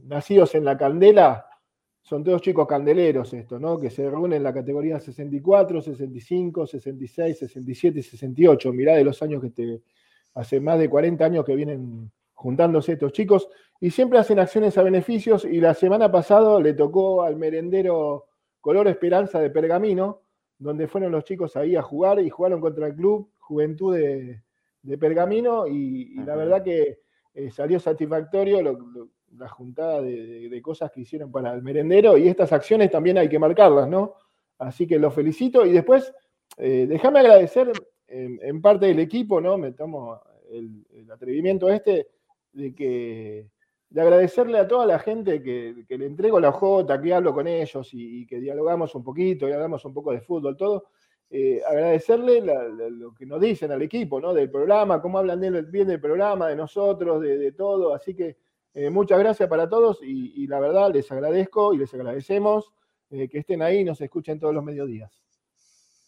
nacidos 0.07 0.55
en 0.55 0.65
la 0.65 0.79
Candela, 0.79 1.45
son 2.01 2.25
todos 2.25 2.41
chicos 2.41 2.67
candeleros 2.67 3.35
estos, 3.35 3.61
¿no? 3.61 3.79
Que 3.79 3.91
se 3.91 4.09
reúnen 4.09 4.39
en 4.39 4.43
la 4.45 4.55
categoría 4.55 4.99
64, 4.99 5.83
65, 5.83 6.67
66, 6.67 7.39
67 7.39 7.99
y 7.99 8.03
68. 8.03 8.73
Mirá 8.73 8.95
de 8.95 9.05
los 9.05 9.23
años 9.23 9.43
que 9.43 9.51
te. 9.51 9.83
Hace 10.33 10.59
más 10.59 10.79
de 10.79 10.89
40 10.89 11.23
años 11.23 11.45
que 11.45 11.55
vienen 11.55 12.11
juntándose 12.33 12.93
estos 12.93 13.13
chicos 13.13 13.51
y 13.79 13.91
siempre 13.91 14.19
hacen 14.19 14.39
acciones 14.39 14.79
a 14.79 14.83
beneficios. 14.83 15.45
Y 15.45 15.61
la 15.61 15.75
semana 15.75 16.11
pasada 16.11 16.59
le 16.61 16.73
tocó 16.73 17.25
al 17.25 17.37
merendero 17.37 18.25
Color 18.63 18.89
Esperanza 18.89 19.39
de 19.41 19.51
Pergamino, 19.51 20.23
donde 20.59 20.89
fueron 20.89 21.13
los 21.13 21.25
chicos 21.25 21.57
ahí 21.57 21.77
a 21.77 21.83
jugar 21.83 22.21
y 22.21 22.31
jugaron 22.31 22.61
contra 22.61 22.89
el 22.89 22.95
club 22.95 23.31
Juventud 23.39 23.97
de, 23.97 24.43
Pergamino. 24.99 25.67
Y, 25.67 26.15
la 26.25 26.37
verdad 26.37 26.63
que 26.63 27.01
eh, 27.35 27.51
salió 27.51 27.79
satisfactorio. 27.79 28.63
Lo, 28.63 29.09
la 29.37 29.49
juntada 29.49 30.01
de, 30.03 30.61
cosas 30.63 30.91
que 30.91 31.03
hicieron 31.03 31.31
para 31.31 31.53
el 31.53 31.63
merendero 31.63 32.17
y 32.17 32.29
estas 32.29 32.53
acciones 32.53 32.91
también 32.91 33.19
hay 33.19 33.29
que 33.29 33.39
marcarlas, 33.39 33.89
¿no? 33.89 34.15
Así 34.59 34.87
que 34.87 34.99
los 34.99 35.15
felicito 35.15 35.65
y 35.65 35.73
después 35.73 36.13
eh, 36.57 36.87
déjame 36.89 37.21
agradecer 37.21 37.71
en, 38.09 38.61
parte 38.63 38.87
del 38.87 38.99
equipo, 38.99 39.41
¿no? 39.41 39.59
Me 39.59 39.73
tomo 39.73 40.21
el, 40.51 40.85
atrevimiento 41.11 41.69
este 41.69 42.09
de 42.53 42.75
que 42.75 43.49
de 43.91 44.01
agradecerle 44.01 44.59
a 44.59 44.69
toda 44.69 44.87
la 44.87 44.99
gente 44.99 45.43
que, 45.43 45.85
le 45.89 46.07
entrego 46.07 46.41
la 46.41 46.53
J, 46.53 47.01
que 47.01 47.15
hablo 47.15 47.33
con 47.33 47.47
ellos 47.47 47.89
y, 47.93 48.27
que 48.27 48.41
dialogamos 48.41 48.95
un 48.95 49.03
poquito 49.03 49.49
y 49.49 49.53
hablamos 49.53 49.85
un 49.85 49.95
poco 49.95 50.13
de 50.13 50.21
fútbol, 50.21 50.57
todo. 50.57 50.87
Eh, 51.31 51.61
agradecerle 51.67 52.41
lo 52.41 53.15
que 53.15 53.27
nos 53.27 53.41
dicen 53.41 53.71
al 53.71 53.83
equipo, 53.83 54.21
¿no? 54.21 54.33
Del 54.33 54.51
programa, 54.51 55.01
cómo 55.03 55.19
hablan 55.19 55.41
bien 55.41 55.89
del 55.89 56.01
programa, 56.01 56.49
de 56.49 56.57
nosotros, 56.57 57.21
de 57.21 57.53
todo. 57.53 57.95
Así 57.95 58.15
que 58.15 58.37
eh, 58.75 58.91
muchas 58.91 59.19
gracias 59.19 59.49
para 59.49 59.69
todos 59.69 59.99
y, 60.03 60.47
la 60.47 60.61
verdad 60.61 60.93
les 60.93 61.11
agradezco 61.11 61.75
y 61.75 61.79
les 61.79 61.93
agradecemos 61.95 62.73
eh, 63.11 63.29
que 63.29 63.39
estén 63.39 63.61
ahí 63.61 63.79
y 63.79 63.85
nos 63.85 64.01
escuchen 64.01 64.39
todos 64.39 64.55
los 64.55 64.63
mediodías. 64.63 65.21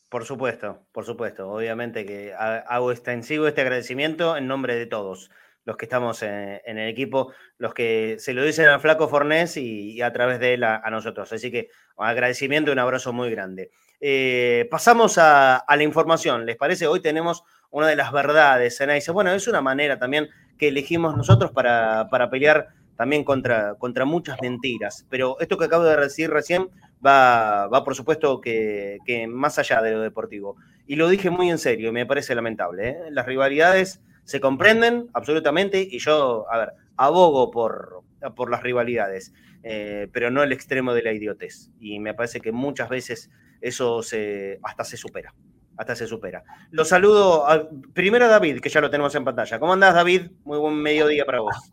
Por 0.08 0.24
supuesto, 0.24 0.78
por 0.92 1.04
supuesto. 1.04 1.50
Obviamente 1.50 2.06
que 2.06 2.32
hago 2.32 2.92
extensivo 2.92 3.48
este 3.48 3.62
agradecimiento 3.62 4.36
en 4.36 4.46
nombre 4.46 4.76
de 4.76 4.86
todos 4.86 5.30
los 5.70 5.76
que 5.76 5.84
estamos 5.84 6.20
en, 6.24 6.60
el 6.64 6.88
equipo, 6.88 7.32
los 7.58 7.72
que 7.72 8.16
se 8.18 8.34
lo 8.34 8.42
dicen 8.42 8.66
al 8.66 8.80
Flaco 8.80 9.06
Fornés 9.06 9.56
y, 9.56 10.02
a 10.02 10.12
través 10.12 10.40
de 10.40 10.54
él 10.54 10.64
a, 10.64 10.82
nosotros. 10.90 11.32
Así 11.32 11.52
que 11.52 11.68
agradecimiento 11.96 12.70
y 12.70 12.72
un 12.72 12.80
abrazo 12.80 13.12
muy 13.12 13.30
grande. 13.30 13.70
Eh, 14.00 14.66
pasamos 14.68 15.16
a, 15.18 15.64
la 15.68 15.82
información, 15.84 16.44
¿les 16.44 16.56
parece? 16.56 16.88
Hoy 16.88 16.98
tenemos 16.98 17.44
una 17.70 17.86
de 17.86 17.94
las 17.94 18.10
verdades. 18.10 18.82
dice, 18.84 19.12
bueno, 19.12 19.30
es 19.30 19.46
una 19.46 19.60
manera 19.60 19.96
también 19.96 20.28
que 20.58 20.66
elegimos 20.66 21.16
nosotros 21.16 21.52
para, 21.52 22.08
pelear 22.32 22.70
también 22.96 23.22
contra, 23.22 23.76
contra 23.76 24.04
muchas 24.04 24.38
mentiras. 24.42 25.06
Pero 25.08 25.38
esto 25.38 25.56
que 25.56 25.66
acabo 25.66 25.84
de 25.84 25.96
decir 25.96 26.30
recién 26.30 26.68
va, 27.06 27.68
va 27.68 27.84
por 27.84 27.94
supuesto 27.94 28.40
que, 28.40 28.98
más 29.28 29.56
allá 29.60 29.80
de 29.82 29.92
lo 29.92 30.00
deportivo. 30.00 30.56
Y 30.88 30.96
lo 30.96 31.08
dije 31.08 31.30
muy 31.30 31.48
en 31.48 31.58
serio, 31.58 31.92
me 31.92 32.06
parece 32.06 32.34
lamentable. 32.34 32.88
¿eh? 32.88 32.98
Las 33.12 33.26
rivalidades 33.26 34.00
se 34.30 34.38
comprenden 34.38 35.08
absolutamente 35.12 35.84
y 35.90 35.98
yo, 35.98 36.46
a 36.52 36.58
ver, 36.58 36.72
abogo 36.96 37.50
por, 37.50 38.04
por 38.36 38.48
las 38.48 38.62
rivalidades, 38.62 39.34
eh, 39.64 40.06
pero 40.12 40.30
no 40.30 40.44
el 40.44 40.52
extremo 40.52 40.94
de 40.94 41.02
la 41.02 41.12
idiotez. 41.12 41.72
Y 41.80 41.98
me 41.98 42.14
parece 42.14 42.40
que 42.40 42.52
muchas 42.52 42.88
veces 42.88 43.28
eso 43.60 44.04
se, 44.04 44.60
hasta 44.62 44.84
se 44.84 44.96
supera 44.96 45.34
hasta 45.76 45.96
se 45.96 46.06
supera. 46.06 46.44
Lo 46.72 46.84
saludo 46.84 47.46
primero 47.94 48.26
a 48.26 48.28
David, 48.28 48.60
que 48.60 48.68
ya 48.68 48.82
lo 48.82 48.90
tenemos 48.90 49.14
en 49.14 49.24
pantalla. 49.24 49.58
¿Cómo 49.58 49.72
andás, 49.72 49.94
David? 49.94 50.30
Muy 50.44 50.58
buen 50.58 50.74
mediodía 50.74 51.24
para 51.24 51.40
vos. 51.40 51.72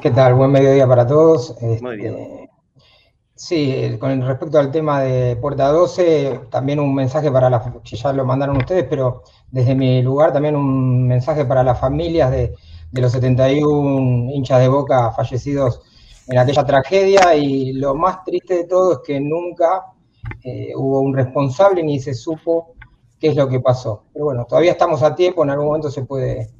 ¿Qué 0.00 0.12
tal? 0.12 0.34
Buen 0.34 0.52
mediodía 0.52 0.86
para 0.86 1.04
todos. 1.04 1.56
Muy 1.60 1.96
bien. 1.96 2.47
Sí, 3.38 3.96
con 4.00 4.20
respecto 4.26 4.58
al 4.58 4.72
tema 4.72 5.00
de 5.02 5.36
Puerta 5.36 5.68
12, 5.68 6.40
también 6.50 6.80
un 6.80 6.92
mensaje 6.92 7.30
para 7.30 7.48
las, 7.48 7.62
ya 7.84 8.12
lo 8.12 8.24
mandaron 8.24 8.56
ustedes, 8.56 8.84
pero 8.90 9.22
desde 9.48 9.76
mi 9.76 10.02
lugar 10.02 10.32
también 10.32 10.56
un 10.56 11.06
mensaje 11.06 11.44
para 11.44 11.62
las 11.62 11.78
familias 11.78 12.32
de, 12.32 12.52
los 12.90 13.12
71 13.12 14.32
hinchas 14.32 14.58
de 14.58 14.66
boca 14.66 15.12
fallecidos 15.12 15.82
en 16.26 16.36
aquella 16.36 16.66
tragedia 16.66 17.36
y 17.36 17.74
lo 17.74 17.94
más 17.94 18.24
triste 18.24 18.54
de 18.54 18.64
todo 18.64 18.94
es 18.94 18.98
que 19.06 19.20
nunca 19.20 19.84
eh, 20.42 20.72
hubo 20.74 21.00
un 21.00 21.14
responsable 21.14 21.84
ni 21.84 22.00
se 22.00 22.14
supo 22.14 22.74
qué 23.20 23.28
es 23.28 23.36
lo 23.36 23.48
que 23.48 23.60
pasó. 23.60 24.02
Pero 24.12 24.24
bueno, 24.24 24.46
todavía 24.46 24.72
estamos 24.72 25.04
a 25.04 25.14
tiempo, 25.14 25.44
en 25.44 25.50
algún 25.50 25.66
momento 25.66 25.92
se 25.92 26.02
puede, 26.04 26.50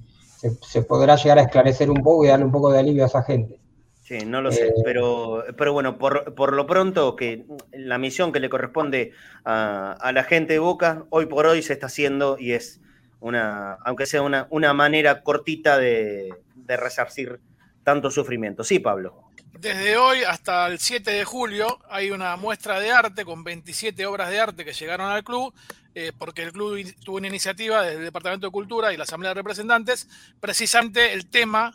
se, 0.63 0.83
podrá 0.83 1.17
llegar 1.17 1.39
a 1.39 1.43
esclarecer 1.43 1.91
un 1.91 2.05
poco 2.05 2.25
y 2.25 2.29
darle 2.29 2.45
un 2.45 2.53
poco 2.53 2.71
de 2.71 2.79
alivio 2.79 3.03
a 3.03 3.09
esa 3.09 3.25
gente. 3.25 3.58
Sí, 4.09 4.25
no 4.25 4.41
lo 4.41 4.51
sé, 4.51 4.69
eh, 4.69 4.75
pero, 4.85 5.45
pero 5.59 5.75
bueno, 5.75 5.99
por, 5.99 6.55
lo 6.55 6.67
pronto 6.67 7.15
que 7.15 7.45
la 7.73 7.99
misión 7.99 8.33
que 8.33 8.41
le 8.41 8.49
corresponde 8.49 9.13
a, 9.45 10.11
la 10.15 10.25
gente 10.25 10.55
de 10.55 10.61
Boca, 10.61 11.05
hoy 11.11 11.27
por 11.27 11.45
hoy 11.45 11.61
se 11.61 11.75
está 11.75 11.89
haciendo 11.89 12.39
y 12.39 12.53
es 12.53 12.81
una, 13.21 13.75
aunque 13.85 14.07
sea 14.07 14.23
una, 14.23 14.47
una 14.49 14.73
manera 14.73 15.23
cortita 15.23 15.77
de, 15.77 16.33
de 16.55 16.77
resarcir 16.79 17.39
tanto 17.85 18.11
sufrimiento. 18.11 18.65
Sí, 18.65 18.79
Pablo. 18.79 19.29
Desde 19.53 19.99
hoy 19.99 20.23
hasta 20.23 20.69
el 20.69 20.79
7 20.79 21.11
de 21.11 21.27
julio 21.27 21.79
hay 21.91 22.11
una 22.11 22.35
muestra 22.37 22.81
de 22.81 22.91
arte 22.91 23.27
con 23.27 23.45
27 23.45 24.07
obras 24.07 24.31
de 24.31 24.41
arte 24.41 24.65
que 24.65 24.73
llegaron 24.73 25.11
al 25.11 25.23
club, 25.23 25.53
eh, 25.95 26.13
porque 26.17 26.45
el 26.45 26.53
club 26.53 26.83
tuvo 27.05 27.19
una 27.19 27.27
iniciativa 27.27 27.83
desde 27.83 27.99
el 27.99 28.05
Departamento 28.05 28.47
de 28.47 28.53
Cultura 28.53 28.91
y 28.91 28.97
la 28.97 29.03
Asamblea 29.03 29.35
de 29.35 29.41
Representantes, 29.41 30.09
precisamente 30.41 31.13
el 31.13 31.29
tema 31.29 31.75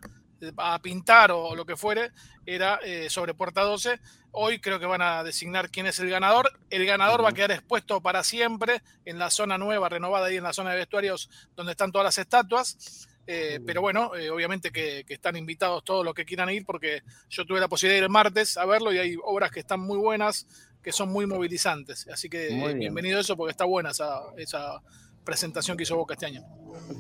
a 0.58 0.80
pintar 0.80 1.32
o 1.32 1.56
lo 1.56 1.66
que 1.66 1.76
fuere 1.76 2.12
era 2.46 2.80
eh, 2.84 3.10
sobre 3.10 3.34
Puerta 3.34 3.62
12. 3.62 4.00
Hoy 4.32 4.60
creo 4.60 4.80
que 4.80 4.86
van 4.86 5.02
a 5.02 5.24
designar 5.24 5.70
quién 5.70 5.86
es 5.86 6.00
el 6.00 6.10
ganador. 6.10 6.52
El 6.70 6.86
ganador 6.86 7.24
va 7.24 7.30
a 7.30 7.34
quedar 7.34 7.52
expuesto 7.52 8.02
para 8.02 8.24
siempre 8.24 8.82
en 9.06 9.20
la 9.20 9.30
zona 9.30 9.58
nueva, 9.58 9.90
renovada 9.90 10.28
ahí 10.28 10.38
en 10.38 10.44
la 10.44 10.54
zona 10.54 10.72
de 10.72 10.78
vestuarios 10.78 11.30
donde 11.56 11.74
están 11.74 11.92
todas 11.92 12.06
las 12.06 12.18
estatuas. 12.18 13.08
Eh, 13.26 13.62
pero 13.66 13.82
bueno, 13.82 14.16
eh, 14.16 14.30
obviamente 14.30 14.72
que, 14.72 15.06
están 15.08 15.38
invitados 15.38 15.84
todos 15.84 16.04
los 16.04 16.14
que 16.14 16.26
quieran 16.26 16.50
ir 16.50 16.66
porque 16.66 17.04
yo 17.30 17.46
tuve 17.46 17.60
la 17.60 17.70
posibilidad 17.70 17.96
de 17.96 18.00
ir 18.00 18.04
el 18.04 18.10
martes 18.10 18.58
a 18.58 18.66
verlo 18.66 18.92
y 18.92 18.98
hay 18.98 19.18
obras 19.24 19.52
que 19.52 19.62
están 19.62 19.80
muy 19.80 19.98
buenas, 19.98 20.46
que 20.82 20.92
son 20.92 21.10
muy 21.10 21.26
movilizantes. 21.26 22.08
Así 22.10 22.30
que 22.30 22.50
bienvenido 22.76 23.18
a 23.18 23.22
eso 23.22 23.38
porque 23.38 23.52
está 23.52 23.66
buena 23.66 23.92
esa, 23.92 24.82
presentación 25.24 25.78
que 25.78 25.84
hizo 25.84 25.96
Boca 25.96 26.14
este 26.14 26.26
año. 26.26 26.44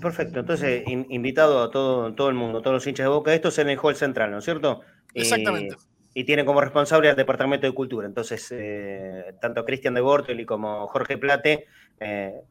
Perfecto, 0.01 0.39
entonces 0.39 0.84
invitado 0.88 1.62
a 1.62 1.72
todo, 1.72 2.13
todo 2.13 2.30
el 2.30 2.36
mundo, 2.36 2.62
todos 2.62 2.75
los 2.75 2.88
hinchas 2.88 3.06
de 3.06 3.10
Boca, 3.10 3.34
esto 3.34 3.50
es 3.50 3.58
en 3.60 3.70
el 3.70 3.80
Hall 3.82 3.96
Central, 3.96 4.32
¿no 4.32 4.39
es 4.39 4.46
cierto? 4.46 4.82
Exactamente. 5.13 5.75
y 6.15 6.24
tiene 6.24 6.46
como 6.46 6.62
responsable 6.62 7.10
al 7.10 7.15
Departamento 7.15 7.68
de 7.68 7.74
Cultura. 7.74 8.08
Entonces, 8.08 8.48
eh, 8.51 9.36
tanto 9.42 9.65
Cristian 9.65 9.94
de 9.96 10.01
Bortoli 10.01 10.46
como 10.46 10.88
Jorge 10.88 11.18
Plate, 11.18 11.65
eh, 12.00 12.42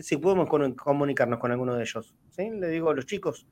si, 0.00 0.16
podemos 0.16 0.48
comunicarnos 0.48 1.38
con 1.38 1.50
alguno 1.52 1.74
de 1.74 1.82
ellos, 1.82 2.14
¿sí? 2.30 2.50
Le 2.50 2.68
digo 2.68 2.90
a 2.90 2.94
los 2.94 3.06
chicos, 3.06 3.46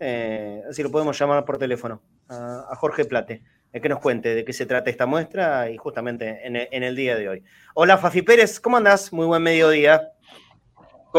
eh, 0.00 0.62
si 0.70 0.82
lo 0.82 0.90
podemos 0.90 1.18
llamar 1.18 1.44
por 1.44 1.58
teléfono, 1.58 2.02
a, 2.28 2.74
Jorge 2.76 3.04
Plate, 3.04 3.42
que 3.72 3.88
nos 3.88 4.00
cuente 4.00 4.34
de 4.34 4.44
qué 4.44 4.52
se 4.52 4.66
trata 4.66 4.90
esta 4.90 5.06
muestra 5.06 5.70
y 5.70 5.76
justamente 5.76 6.46
en 6.46 6.56
el, 6.56 6.68
en 6.70 6.82
el 6.82 6.94
día 6.94 7.16
de 7.16 7.28
hoy. 7.28 7.44
Hola, 7.74 7.98
Fafi 7.98 8.22
Pérez, 8.22 8.60
¿cómo 8.60 8.76
andás? 8.76 9.12
Muy 9.12 9.26
buen 9.26 9.42
mediodía. 9.42 10.12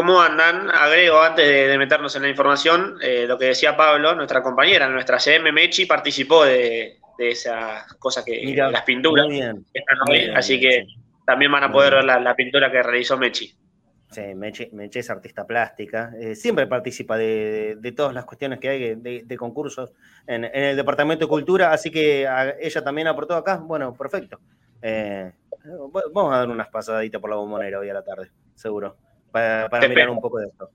¿Cómo 0.00 0.18
andan? 0.18 0.70
Agrego 0.70 1.20
antes 1.20 1.46
de, 1.46 1.76
meternos 1.76 2.16
en 2.16 2.22
la 2.22 2.30
información 2.30 2.96
eh, 3.02 3.26
lo 3.28 3.36
que 3.36 3.44
decía 3.44 3.76
Pablo, 3.76 4.14
nuestra 4.14 4.42
compañera, 4.42 4.88
nuestra 4.88 5.18
CM 5.18 5.52
Mechi 5.52 5.84
participó 5.84 6.42
de, 6.42 6.96
esas 7.18 7.84
cosas 7.98 8.24
que 8.24 8.42
las 8.56 8.82
pinturas. 8.84 9.26
así 10.34 10.58
que 10.58 10.86
también 11.26 11.52
van 11.52 11.64
a 11.64 11.70
poder 11.70 11.96
ver 11.96 12.04
la, 12.04 12.34
pintura 12.34 12.72
que 12.72 12.82
realizó 12.82 13.18
Mechi. 13.18 13.54
Sí, 14.10 14.22
Mechi, 14.34 14.70
es 14.72 15.10
artista 15.10 15.46
plástica, 15.46 16.14
eh, 16.18 16.34
siempre 16.34 16.66
participa 16.66 17.18
de, 17.18 17.92
todas 17.94 18.14
las 18.14 18.24
cuestiones 18.24 18.58
que 18.58 18.70
hay 18.70 18.94
de, 18.94 19.36
concursos 19.36 19.92
en, 20.26 20.46
el 20.46 20.76
Departamento 20.76 21.26
de 21.26 21.28
Cultura, 21.28 21.74
así 21.74 21.90
que 21.90 22.26
ella 22.58 22.82
también 22.82 23.06
aportó 23.06 23.34
acá. 23.34 23.56
Bueno, 23.56 23.92
perfecto. 23.92 24.40
Eh, 24.80 25.30
vamos 26.10 26.32
a 26.32 26.38
dar 26.38 26.48
unas 26.48 26.68
pasaditas 26.68 27.20
por 27.20 27.28
la 27.28 27.36
bombonera 27.36 27.78
hoy 27.78 27.90
a 27.90 27.92
la 27.92 28.02
tarde, 28.02 28.30
seguro 28.54 28.96
para, 29.30 29.68
mirar 29.88 30.10
un 30.10 30.20
poco 30.20 30.38
de 30.38 30.46
esto. 30.46 30.70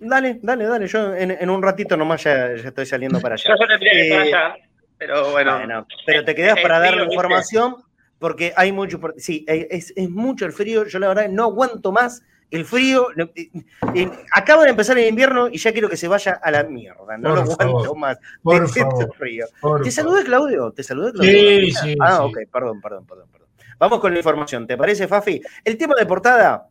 Dale, 0.00 0.38
dale, 0.42 0.64
dale. 0.64 0.86
Yo 0.86 1.14
en, 1.14 1.50
un 1.50 1.62
ratito 1.62 1.96
nomás 1.96 2.22
ya, 2.22 2.52
estoy 2.52 2.86
saliendo 2.86 3.20
para 3.20 3.34
allá. 3.34 3.44
Yo 3.48 3.66
tendría 3.66 3.92
que 3.92 4.02
estar 4.02 4.26
eh, 4.26 4.34
allá, 4.34 4.54
pero 4.96 5.30
bueno. 5.32 5.86
pero 6.06 6.24
te 6.24 6.34
quedas 6.34 6.60
para 6.60 6.78
dar 6.78 6.96
la 6.96 7.04
información 7.04 7.76
porque 8.18 8.52
hay 8.56 8.72
mucho. 8.72 9.00
Sí, 9.16 9.44
es, 9.48 9.92
mucho 10.08 10.46
el 10.46 10.52
frío. 10.52 10.86
Yo 10.86 10.98
la 10.98 11.08
verdad 11.08 11.28
no 11.28 11.44
aguanto 11.44 11.92
más 11.92 12.22
el 12.50 12.64
frío. 12.64 13.08
Acabo 14.32 14.62
de 14.62 14.70
empezar 14.70 14.98
el 14.98 15.08
invierno 15.08 15.48
y 15.48 15.58
ya 15.58 15.72
quiero 15.72 15.88
que 15.88 15.96
se 15.96 16.06
vaya 16.06 16.38
a 16.42 16.50
la 16.50 16.62
mierda. 16.64 17.18
No 17.18 17.34
lo 17.34 17.42
aguanto 17.42 17.94
más. 17.94 18.18
Por 18.42 18.68
favor, 18.68 19.14
frío. 19.16 19.46
¿Te 19.82 19.90
saludé, 19.90 20.24
Claudio? 20.24 20.72
¿Te 20.72 20.82
saludé, 20.82 21.12
Claudio? 21.12 21.32
Sí, 21.32 21.70
sí. 21.72 21.96
Ah, 22.00 22.24
ok, 22.24 22.38
perdón, 22.52 22.80
perdón, 22.80 23.04
perdón, 23.06 23.28
perdón. 23.30 23.48
Vamos 23.78 24.00
con 24.00 24.12
la 24.12 24.18
información. 24.18 24.66
¿Te 24.66 24.76
parece, 24.76 25.06
Fafi? 25.06 25.40
El 25.64 25.76
tema 25.76 25.94
de 25.96 26.06
portada 26.06 26.66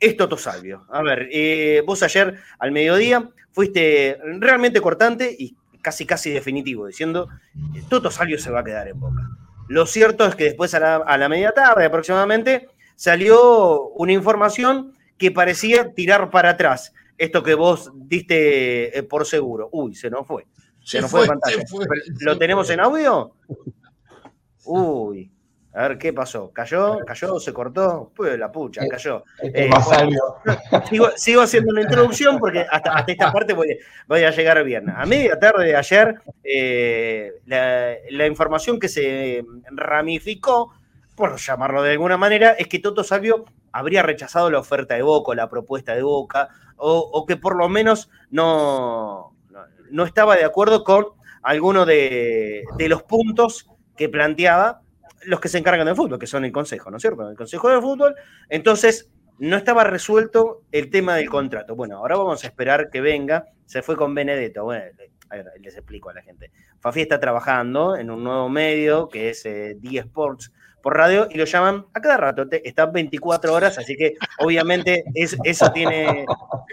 es 0.00 0.16
Toto 0.16 0.36
Salvio. 0.36 0.86
A 0.90 1.02
ver, 1.02 1.28
eh, 1.30 1.82
vos 1.86 2.02
ayer 2.02 2.38
al 2.58 2.72
mediodía 2.72 3.30
fuiste 3.52 4.18
realmente 4.38 4.80
cortante 4.80 5.34
y 5.38 5.54
casi 5.82 6.06
casi 6.06 6.30
definitivo, 6.30 6.86
diciendo 6.86 7.28
Toto 7.88 8.10
Salvio 8.10 8.38
se 8.38 8.50
va 8.50 8.60
a 8.60 8.64
quedar 8.64 8.88
en 8.88 8.98
boca. 8.98 9.22
Lo 9.68 9.86
cierto 9.86 10.26
es 10.26 10.34
que 10.34 10.44
después 10.44 10.74
a 10.74 10.80
la, 11.16 11.28
media 11.28 11.52
tarde 11.52 11.84
aproximadamente 11.84 12.68
salió 12.96 13.88
una 13.90 14.12
información 14.12 14.94
que 15.16 15.30
parecía 15.30 15.92
tirar 15.92 16.30
para 16.30 16.50
atrás. 16.50 16.92
Esto 17.18 17.42
que 17.42 17.54
vos 17.54 17.92
diste 17.94 18.98
eh, 18.98 19.02
por 19.02 19.26
seguro. 19.26 19.68
Uy, 19.70 19.94
se 19.94 20.10
nos 20.10 20.26
fue. 20.26 20.46
Se, 20.82 21.00
nos 21.00 21.10
fue, 21.10 21.26
pantalla. 21.26 21.62
¿Lo 22.20 22.38
tenemos 22.38 22.68
en 22.70 22.80
audio? 22.80 23.34
Uy. 24.64 25.30
A 25.72 25.86
ver 25.86 25.98
qué 25.98 26.12
pasó. 26.12 26.50
¿Cayó? 26.52 26.98
¿Cayó? 27.06 27.38
¿Se 27.38 27.52
cortó? 27.52 28.10
Pues 28.14 28.36
la 28.38 28.50
pucha, 28.50 28.82
cayó. 28.88 29.24
Eh, 29.40 29.70
sigo, 31.16 31.42
haciendo 31.42 31.70
una 31.70 31.82
introducción 31.82 32.40
porque 32.40 32.66
hasta, 32.68 33.04
esta 33.06 33.32
parte 33.32 33.54
voy, 33.54 34.24
a 34.24 34.30
llegar 34.30 34.62
bien. 34.64 34.90
A 34.90 35.06
media 35.06 35.38
tarde 35.38 35.66
de 35.66 35.76
ayer, 35.76 36.20
eh, 36.42 37.34
la, 37.46 38.26
información 38.26 38.80
que 38.80 38.88
se 38.88 39.44
ramificó, 39.70 40.74
por 41.14 41.36
llamarlo 41.38 41.82
de 41.84 41.92
alguna 41.92 42.16
manera, 42.16 42.50
es 42.52 42.66
que 42.66 42.80
Toto 42.80 43.04
Salvio 43.04 43.44
habría 43.70 44.02
rechazado 44.02 44.50
la 44.50 44.58
oferta 44.58 44.94
de 44.94 45.02
Boca, 45.02 45.36
la 45.36 45.48
propuesta 45.48 45.94
de 45.94 46.02
Boca, 46.02 46.48
o, 46.76 47.24
que 47.28 47.36
por 47.36 47.56
lo 47.56 47.68
menos 47.68 48.10
no, 48.30 49.36
no, 49.90 50.04
estaba 50.04 50.34
de 50.34 50.44
acuerdo 50.44 50.82
con 50.82 51.06
alguno 51.42 51.86
de, 51.86 52.64
de 52.76 52.88
los 52.88 53.04
puntos 53.04 53.68
que 53.96 54.08
planteaba 54.08 54.80
los 55.22 55.40
que 55.40 55.48
se 55.48 55.58
encargan 55.58 55.86
del 55.86 55.96
fútbol, 55.96 56.18
que 56.18 56.26
son 56.26 56.44
el 56.44 56.52
Consejo, 56.52 56.90
¿no 56.90 56.96
es 56.96 57.02
cierto? 57.02 57.28
El 57.28 57.36
Consejo 57.36 57.68
del 57.68 57.80
Fútbol. 57.80 58.14
Entonces, 58.48 59.10
no 59.38 59.56
estaba 59.56 59.84
resuelto 59.84 60.62
el 60.70 60.90
tema 60.90 61.16
del 61.16 61.30
contrato. 61.30 61.74
Bueno, 61.74 61.96
ahora 61.96 62.16
vamos 62.16 62.44
a 62.44 62.46
esperar 62.46 62.90
que 62.90 63.00
venga. 63.00 63.46
Se 63.64 63.80
fue 63.80 63.96
con 63.96 64.14
Benedetto. 64.14 64.64
Bueno, 64.64 64.84
les 65.60 65.76
explico 65.76 66.10
a 66.10 66.14
la 66.14 66.22
gente. 66.22 66.50
Fafi 66.80 67.00
está 67.00 67.18
trabajando 67.18 67.96
en 67.96 68.10
un 68.10 68.22
nuevo 68.22 68.48
medio 68.48 69.08
que 69.08 69.30
es 69.30 69.46
eh, 69.46 69.76
D 69.80 69.98
Sports 69.98 70.52
por 70.82 70.96
radio 70.96 71.28
y 71.30 71.36
lo 71.36 71.44
llaman 71.44 71.86
a 71.94 72.00
cada 72.00 72.16
rato. 72.16 72.46
Están 72.64 72.92
24 72.92 73.52
horas, 73.52 73.78
así 73.78 73.96
que 73.96 74.14
obviamente 74.38 75.04
eso 75.14 75.70
tiene, 75.72 76.24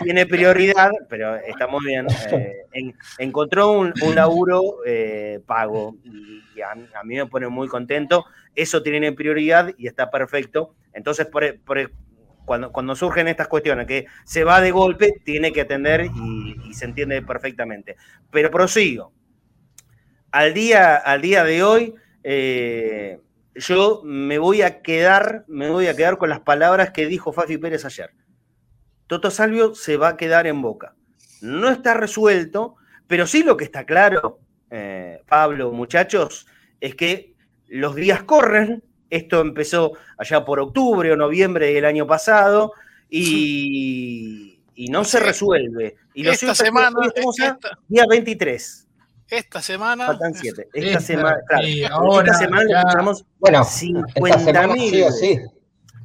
tiene 0.03 0.25
prioridad, 0.25 0.91
pero 1.09 1.35
está 1.35 1.67
muy 1.67 1.85
bien. 1.85 2.07
Eh, 2.31 2.93
encontró 3.17 3.71
un, 3.71 3.93
laburo 4.15 4.77
eh, 4.85 5.39
pago 5.45 5.95
y 6.03 6.61
a, 6.61 7.03
mí 7.03 7.15
me 7.15 7.25
pone 7.25 7.47
muy 7.47 7.67
contento. 7.67 8.25
Eso 8.55 8.81
tiene 8.81 9.11
prioridad 9.11 9.73
y 9.77 9.87
está 9.87 10.09
perfecto. 10.09 10.73
Entonces, 10.93 11.27
cuando, 12.45 12.71
cuando, 12.71 12.95
surgen 12.95 13.27
estas 13.27 13.47
cuestiones, 13.47 13.87
que 13.87 14.07
se 14.23 14.43
va 14.43 14.61
de 14.61 14.71
golpe, 14.71 15.21
tiene 15.23 15.51
que 15.51 15.61
atender 15.61 16.05
y, 16.05 16.73
se 16.73 16.85
entiende 16.85 17.21
perfectamente. 17.21 17.97
Pero 18.31 18.49
prosigo. 18.49 19.11
Al 20.31 20.53
día, 20.53 20.95
al 20.95 21.21
día 21.21 21.43
de 21.43 21.63
hoy, 21.63 21.95
eh, 22.23 23.19
yo 23.57 24.01
me 24.03 24.37
voy 24.37 24.61
a 24.61 24.81
quedar, 24.81 25.45
me 25.47 25.69
voy 25.69 25.87
a 25.87 25.95
quedar 25.95 26.17
con 26.17 26.29
las 26.29 26.41
palabras 26.41 26.91
que 26.91 27.07
dijo 27.07 27.33
Fafi 27.33 27.57
Pérez 27.57 27.85
ayer. 27.85 28.11
Toto 29.07 29.31
Salvio 29.31 29.73
se 29.73 29.97
va 29.97 30.09
a 30.09 30.17
quedar 30.17 30.47
en 30.47 30.61
boca. 30.61 30.95
No 31.41 31.69
está 31.69 31.93
resuelto, 31.93 32.75
pero 33.07 33.25
sí 33.25 33.43
lo 33.43 33.57
que 33.57 33.63
está 33.63 33.85
claro, 33.85 34.39
eh, 34.69 35.21
Pablo, 35.27 35.71
muchachos, 35.71 36.47
es 36.79 36.95
que 36.95 37.35
los 37.67 37.95
días 37.95 38.23
corren. 38.23 38.83
Esto 39.09 39.39
empezó 39.39 39.93
allá 40.17 40.43
por 40.43 40.59
octubre 40.59 41.11
o 41.11 41.15
noviembre 41.15 41.73
del 41.73 41.85
año 41.85 42.05
pasado 42.05 42.73
y, 43.09 44.59
no 44.89 45.05
se 45.05 45.19
resuelve. 45.19 45.95
Y 46.13 46.27
esta 46.27 46.53
semana, 46.53 46.91
día 47.87 48.05
23. 48.09 48.86
Esta 49.29 49.61
semana. 49.61 50.07
Faltan 50.07 50.33
siete. 50.33 50.67
Esta, 50.73 50.99
semana, 51.01 51.37
claro. 51.47 52.21
esta 52.21 52.33
semana 52.33 52.63
le 52.63 52.73
escuchamos 52.73 53.25
bueno, 53.39 53.63
50 53.63 54.67
mil. 54.67 55.05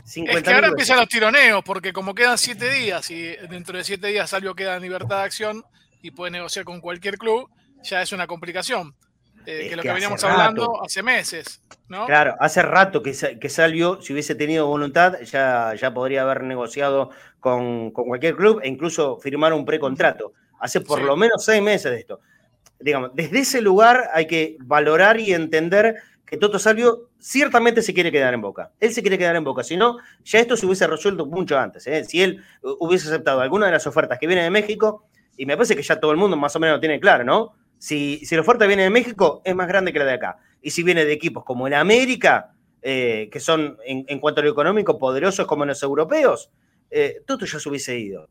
Sí, 0.04 0.24
es 0.26 0.42
que 0.42 0.52
ahora 0.52 0.68
empiezan 0.68 0.98
los 0.98 1.08
tironeos, 1.08 1.62
porque 1.64 1.92
como 1.92 2.14
quedan 2.14 2.36
siete 2.36 2.68
días 2.70 3.10
y 3.10 3.36
dentro 3.48 3.78
de 3.78 3.84
siete 3.84 4.08
días 4.08 4.28
Salvio 4.28 4.54
queda 4.54 4.76
en 4.76 4.82
libertad 4.82 5.18
de 5.18 5.22
acción 5.22 5.64
y 6.02 6.10
puede 6.10 6.32
negociar 6.32 6.64
con 6.64 6.80
cualquier 6.80 7.16
club, 7.16 7.48
ya 7.82 8.02
es 8.02 8.12
una 8.12 8.26
complicación. 8.26 8.94
Eh, 9.46 9.68
que 9.70 9.76
lo 9.76 9.82
que, 9.82 9.92
veníamos 9.92 10.22
hablando 10.22 10.82
hace 10.84 11.02
meses, 11.02 11.62
¿no? 11.88 12.06
Claro, 12.06 12.36
hace 12.38 12.62
rato 12.62 13.02
que, 13.02 13.12
que 13.40 13.48
Salvio, 13.48 14.00
si 14.00 14.12
hubiese 14.12 14.34
tenido 14.34 14.66
voluntad, 14.66 15.20
ya, 15.22 15.74
ya 15.74 15.92
podría 15.92 16.22
haber 16.22 16.44
negociado 16.44 17.10
con, 17.40 17.90
con 17.90 18.04
cualquier 18.04 18.36
club 18.36 18.60
e 18.62 18.68
incluso 18.68 19.18
firmar 19.18 19.52
un 19.52 19.64
precontrato. 19.64 20.32
Hace 20.60 20.80
por 20.80 21.02
lo 21.02 21.16
menos 21.16 21.44
seis 21.44 21.60
meses 21.60 21.90
de 21.90 21.98
esto 21.98 22.20
digamos, 22.82 23.10
desde 23.14 23.40
ese 23.40 23.60
lugar 23.60 24.10
hay 24.12 24.26
que 24.26 24.56
valorar 24.60 25.20
y 25.20 25.32
entender 25.32 25.96
que 26.26 26.36
Toto 26.36 26.58
Salvio 26.58 27.10
ciertamente 27.18 27.82
se 27.82 27.92
quiere 27.92 28.10
quedar 28.10 28.32
en 28.34 28.40
Boca. 28.40 28.72
Él 28.80 28.92
se 28.92 29.02
quiere 29.02 29.18
quedar 29.18 29.36
en 29.36 29.44
Boca, 29.44 29.62
si 29.62 29.76
no, 29.76 29.98
ya 30.24 30.38
esto 30.38 30.56
se 30.56 30.66
hubiese 30.66 30.86
resuelto 30.86 31.26
mucho 31.26 31.58
antes. 31.58 31.86
¿eh? 31.86 32.04
Si 32.04 32.22
él 32.22 32.42
hubiese 32.62 33.08
aceptado 33.08 33.40
alguna 33.40 33.66
de 33.66 33.72
las 33.72 33.86
ofertas 33.86 34.18
que 34.18 34.26
vienen 34.26 34.44
de 34.44 34.50
México, 34.50 35.06
y 35.36 35.46
me 35.46 35.56
parece 35.56 35.76
que 35.76 35.82
ya 35.82 36.00
todo 36.00 36.10
el 36.10 36.16
mundo 36.16 36.36
más 36.36 36.54
o 36.56 36.60
menos 36.60 36.76
lo 36.76 36.80
tiene 36.80 37.00
claro, 37.00 37.24
¿no? 37.24 37.52
Si, 37.78 38.24
si 38.24 38.34
la 38.34 38.42
oferta 38.42 38.66
viene 38.66 38.84
de 38.84 38.90
México, 38.90 39.42
es 39.44 39.54
más 39.54 39.66
grande 39.66 39.92
que 39.92 39.98
la 39.98 40.04
de 40.04 40.12
acá. 40.12 40.38
Y 40.60 40.70
si 40.70 40.82
viene 40.82 41.04
de 41.04 41.12
equipos 41.12 41.44
como 41.44 41.66
el 41.66 41.74
América, 41.74 42.52
eh, 42.80 43.28
que 43.30 43.38
son 43.38 43.78
en, 43.84 44.18
cuanto 44.18 44.40
a 44.40 44.44
lo 44.44 44.50
económico 44.50 44.98
poderosos 44.98 45.46
como 45.46 45.64
los 45.64 45.82
europeos, 45.82 46.50
eh, 46.90 47.22
Toto 47.26 47.46
ya 47.46 47.60
se 47.60 47.68
hubiese 47.68 47.98
ido. 47.98 48.28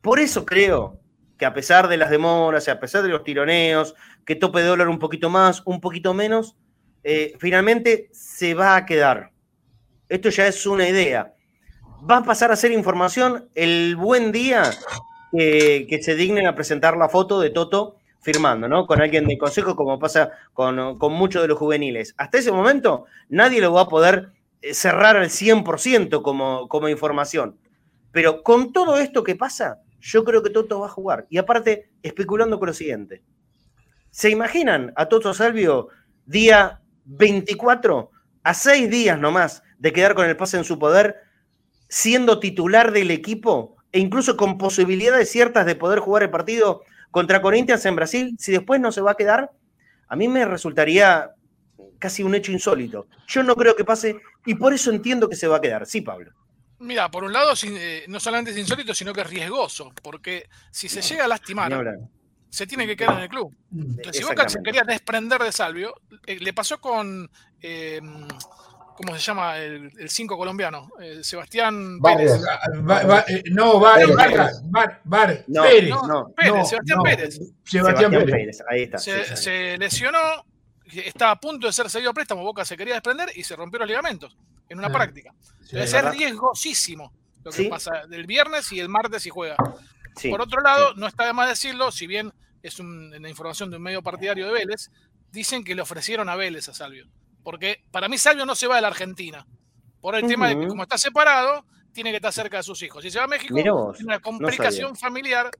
Por 0.00 0.20
eso 0.20 0.44
creo 0.44 1.00
que 1.38 1.46
a 1.46 1.54
pesar 1.54 1.88
de 1.88 1.96
las 1.96 2.10
demoras, 2.10 2.68
a 2.68 2.80
pesar 2.80 3.02
de 3.02 3.08
los 3.08 3.22
tironeos, 3.24 3.94
que 4.26 4.34
tope 4.34 4.60
de 4.60 4.66
dólar 4.66 4.88
un 4.88 4.98
poquito 4.98 5.30
más, 5.30 5.62
un 5.64 5.80
poquito 5.80 6.12
menos, 6.12 6.56
eh, 7.04 7.34
finalmente 7.38 8.08
se 8.12 8.54
va 8.54 8.76
a 8.76 8.84
quedar. 8.84 9.30
Esto 10.08 10.30
ya 10.30 10.46
es 10.46 10.66
una 10.66 10.88
idea. 10.88 11.34
Va 12.08 12.18
a 12.18 12.24
pasar 12.24 12.50
a 12.50 12.56
ser 12.56 12.72
información 12.72 13.48
el 13.54 13.94
buen 13.96 14.32
día 14.32 14.70
que, 15.32 16.00
se 16.02 16.14
dignen 16.14 16.46
a 16.46 16.54
presentar 16.54 16.96
la 16.96 17.08
foto 17.08 17.40
de 17.40 17.50
Toto 17.50 17.96
firmando, 18.20 18.68
¿no? 18.68 18.86
Con 18.86 19.00
alguien 19.00 19.26
del 19.26 19.38
consejo, 19.38 19.76
como 19.76 19.98
pasa 19.98 20.30
con, 20.52 20.98
con 20.98 21.12
muchos 21.12 21.42
de 21.42 21.48
los 21.48 21.58
juveniles. 21.58 22.14
Hasta 22.18 22.38
ese 22.38 22.52
momento, 22.52 23.04
nadie 23.28 23.60
lo 23.60 23.72
va 23.72 23.82
a 23.82 23.88
poder 23.88 24.30
eh, 24.60 24.74
cerrar 24.74 25.16
al 25.16 25.28
100% 25.28 26.22
como, 26.22 26.68
como 26.68 26.88
información. 26.88 27.56
Pero 28.10 28.42
con 28.42 28.72
todo 28.72 28.98
esto 28.98 29.22
que 29.22 29.36
pasa, 29.36 29.80
Yo 30.00 30.24
creo 30.24 30.42
que 30.42 30.50
Toto 30.50 30.80
va 30.80 30.86
a 30.86 30.90
jugar. 30.90 31.26
Y 31.30 31.38
aparte, 31.38 31.90
especulando 32.02 32.58
con 32.58 32.68
lo 32.68 32.74
siguiente. 32.74 33.22
¿Se 34.10 34.30
imaginan 34.30 34.92
a 34.96 35.06
Toto 35.06 35.34
Salvio 35.34 35.88
día 36.24 36.80
24, 37.04 38.10
a 38.42 38.54
seis 38.54 38.90
días 38.90 39.18
nomás 39.18 39.62
de 39.78 39.92
quedar 39.92 40.14
con 40.14 40.26
el 40.26 40.36
pase 40.36 40.56
en 40.56 40.64
su 40.64 40.78
poder, 40.78 41.16
siendo 41.88 42.38
titular 42.38 42.92
del 42.92 43.10
equipo 43.10 43.76
e 43.92 43.98
incluso 43.98 44.36
con 44.36 44.58
posibilidades 44.58 45.30
ciertas 45.30 45.66
de 45.66 45.74
poder 45.74 46.00
jugar 46.00 46.22
el 46.22 46.30
partido 46.30 46.82
contra 47.10 47.40
Corinthians 47.40 47.86
en 47.86 47.96
Brasil, 47.96 48.36
si 48.38 48.52
después 48.52 48.80
no 48.80 48.92
se 48.92 49.00
va 49.00 49.12
a 49.12 49.16
quedar, 49.16 49.50
a 50.08 50.16
mí 50.16 50.28
me 50.28 50.44
resultaría 50.44 51.32
casi 51.98 52.22
un 52.22 52.34
hecho 52.34 52.52
insólito. 52.52 53.06
Yo 53.26 53.42
no 53.42 53.56
creo 53.56 53.74
que 53.74 53.84
pase 53.84 54.20
y 54.44 54.54
por 54.54 54.72
eso 54.72 54.90
entiendo 54.90 55.28
que 55.28 55.36
se 55.36 55.48
va 55.48 55.56
a 55.56 55.60
quedar. 55.60 55.86
Sí, 55.86 56.00
Pablo. 56.00 56.32
Mira, 56.80 57.10
por 57.10 57.24
un 57.24 57.32
lado, 57.32 57.54
eh, 57.64 58.04
no 58.06 58.20
solamente 58.20 58.52
es 58.52 58.58
insólito, 58.58 58.94
sino 58.94 59.12
que 59.12 59.22
es 59.22 59.26
riesgoso, 59.28 59.92
porque 60.02 60.48
si 60.70 60.88
se 60.88 61.02
llega 61.02 61.24
a 61.24 61.28
lastimar, 61.28 61.98
se 62.48 62.66
tiene 62.66 62.86
que 62.86 62.96
quedar 62.96 63.16
en 63.16 63.22
el 63.22 63.28
club. 63.28 63.52
Entonces, 63.72 64.16
si 64.16 64.22
Boca 64.22 64.48
se 64.48 64.62
quería 64.62 64.82
desprender 64.84 65.42
de 65.42 65.50
Salvio, 65.50 65.94
eh, 66.24 66.38
le 66.38 66.52
pasó 66.52 66.80
con, 66.80 67.28
eh, 67.60 68.00
¿cómo 68.96 69.14
se 69.14 69.18
llama? 69.18 69.58
El 69.58 70.08
5 70.08 70.36
colombiano, 70.36 70.88
Sebastián 71.20 71.98
Pérez. 72.00 72.40
no, 73.50 73.80
Bar, 73.80 74.06
Bar, 74.64 75.00
Bar, 75.04 75.44
no, 75.48 75.62
Pérez. 75.62 75.90
No, 75.90 76.32
Pérez, 76.36 76.68
Sebastián 76.68 77.02
Pérez. 77.02 77.40
Sebastián, 77.64 78.10
Pérez. 78.12 78.62
ahí 78.70 78.82
está. 78.82 78.98
Se, 78.98 79.76
lesionó, 79.78 80.44
estaba 80.84 81.32
a 81.32 81.40
punto 81.40 81.66
de 81.66 81.72
ser 81.72 81.90
seguido 81.90 82.12
a 82.12 82.14
préstamo, 82.14 82.44
Boca 82.44 82.64
se 82.64 82.76
quería 82.76 82.94
desprender 82.94 83.30
y 83.34 83.42
se 83.42 83.56
rompió 83.56 83.80
los 83.80 83.88
ligamentos 83.88 84.36
en 84.68 84.78
una 84.78 84.90
práctica. 84.90 85.34
Debe 85.70 85.86
ser 85.86 86.04
riesgosísimo 86.06 87.12
lo 87.44 87.50
que 87.50 87.64
pasa 87.64 88.06
del 88.08 88.26
viernes 88.26 88.72
y 88.72 88.80
el 88.80 88.88
martes 88.88 89.26
y 89.26 89.30
juega. 89.30 89.56
Por 90.30 90.40
otro 90.40 90.60
lado, 90.60 90.94
no 90.94 91.06
está 91.06 91.26
de 91.26 91.32
más 91.32 91.48
decirlo, 91.48 91.90
si 91.92 92.06
bien 92.06 92.32
es 92.62 92.78
una 92.80 93.28
información 93.28 93.70
de 93.70 93.76
un 93.76 93.82
medio 93.82 94.02
partidario 94.02 94.46
de 94.46 94.52
Vélez, 94.52 94.90
dicen 95.30 95.64
que 95.64 95.74
le 95.74 95.82
ofrecieron 95.82 96.28
a 96.28 96.36
Vélez 96.36 96.68
a 96.68 96.74
Salvio. 96.74 97.06
Porque 97.42 97.84
para 97.90 98.08
mí 98.08 98.18
Salvio 98.18 98.44
no 98.44 98.54
se 98.54 98.66
va 98.66 98.76
de 98.76 98.82
la 98.82 98.88
Argentina. 98.88 99.46
Por 100.00 100.14
el 100.14 100.26
tema 100.26 100.48
de 100.48 100.58
que 100.58 100.66
como 100.66 100.82
está 100.82 100.98
separado, 100.98 101.64
tiene 101.92 102.10
que 102.10 102.16
estar 102.16 102.32
cerca 102.32 102.58
de 102.58 102.62
sus 102.62 102.82
hijos. 102.82 103.02
Si 103.02 103.10
se 103.10 103.18
va 103.18 103.24
a 103.24 103.28
México, 103.28 103.54
tiene 103.54 103.72
una 103.72 104.20
complicación 104.20 104.96
familiar. 104.96 105.50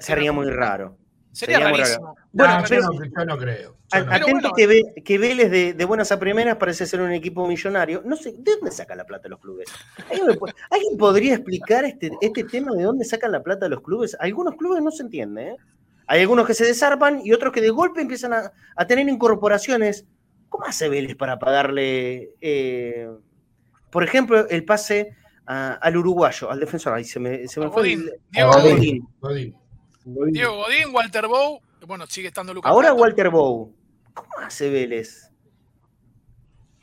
sería 0.00 0.32
muy 0.32 0.50
raro. 0.50 0.98
Sería, 1.36 1.60
rarísimo. 1.60 2.16
Bueno, 2.32 2.64
yo, 2.64 2.80
no, 3.26 3.36
creo. 3.36 3.76
atento 3.92 4.52
que, 4.56 5.02
que, 5.04 5.18
Vélez 5.18 5.76
de, 5.76 5.84
buenas 5.84 6.10
a 6.10 6.18
primeras 6.18 6.56
parece 6.56 6.86
ser 6.86 7.02
un 7.02 7.12
equipo 7.12 7.46
millonario. 7.46 8.00
No 8.06 8.16
sé, 8.16 8.34
¿de 8.38 8.52
dónde 8.52 8.70
saca 8.70 8.96
la 8.96 9.04
plata 9.04 9.28
los 9.28 9.38
clubes? 9.38 9.68
¿Alguien, 10.70 10.96
podría 10.96 11.34
explicar 11.34 11.84
este, 11.84 12.10
este 12.22 12.44
tema 12.44 12.72
de 12.72 12.84
dónde 12.84 13.04
sacan 13.04 13.32
la 13.32 13.42
plata 13.42 13.68
los 13.68 13.82
clubes? 13.82 14.16
Algunos 14.18 14.54
clubes 14.54 14.82
no 14.82 14.90
se 14.90 15.02
entiende. 15.02 15.48
¿eh? 15.48 15.56
Hay 16.06 16.22
algunos 16.22 16.46
que 16.46 16.54
se 16.54 16.64
desarpan 16.64 17.20
y 17.22 17.34
otros 17.34 17.52
que 17.52 17.60
de 17.60 17.68
golpe 17.68 18.00
empiezan 18.00 18.32
a, 18.32 18.86
tener 18.86 19.06
incorporaciones. 19.06 20.06
¿Cómo 20.48 20.64
hace 20.64 20.88
Vélez 20.88 21.16
para 21.16 21.38
pagarle, 21.38 22.30
eh, 22.40 23.10
por 23.90 24.04
ejemplo, 24.04 24.48
el 24.48 24.64
pase 24.64 25.14
al 25.44 25.96
uruguayo, 25.98 26.50
al 26.50 26.60
defensor? 26.60 26.94
Ahí 26.94 27.04
se 27.04 27.20
me, 27.20 27.46
se 27.46 27.60
me 27.60 27.68
fue. 27.68 27.98
Diego 28.30 28.52
Godín. 29.20 29.65
Diego 30.06 30.56
Godín, 30.56 30.94
Walter 30.94 31.26
Bow, 31.26 31.60
bueno, 31.84 32.06
sigue 32.06 32.28
estando 32.28 32.54
Lucas. 32.54 32.70
Ahora 32.70 32.94
Walter 32.94 33.28
Bow. 33.28 33.74
¿Cómo 34.14 34.30
hace 34.40 34.70
Vélez? 34.70 35.30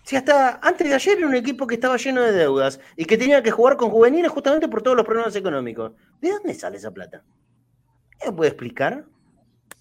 Si 0.03 0.17
hasta 0.17 0.59
antes 0.61 0.87
de 0.87 0.93
ayer 0.93 1.17
era 1.17 1.27
un 1.27 1.35
equipo 1.35 1.65
que 1.65 1.75
estaba 1.75 1.95
lleno 1.95 2.21
de 2.21 2.33
deudas 2.33 2.81
y 2.97 3.05
que 3.05 3.17
tenía 3.17 3.41
que 3.41 3.51
jugar 3.51 3.77
con 3.77 3.89
juveniles 3.89 4.29
justamente 4.29 4.67
por 4.67 4.81
todos 4.81 4.97
los 4.97 5.05
problemas 5.05 5.33
económicos. 5.37 5.93
¿De 6.21 6.31
dónde 6.31 6.53
sale 6.53 6.75
esa 6.75 6.91
plata? 6.91 7.23
¿Me 8.25 8.33
puede 8.33 8.49
explicar? 8.49 9.05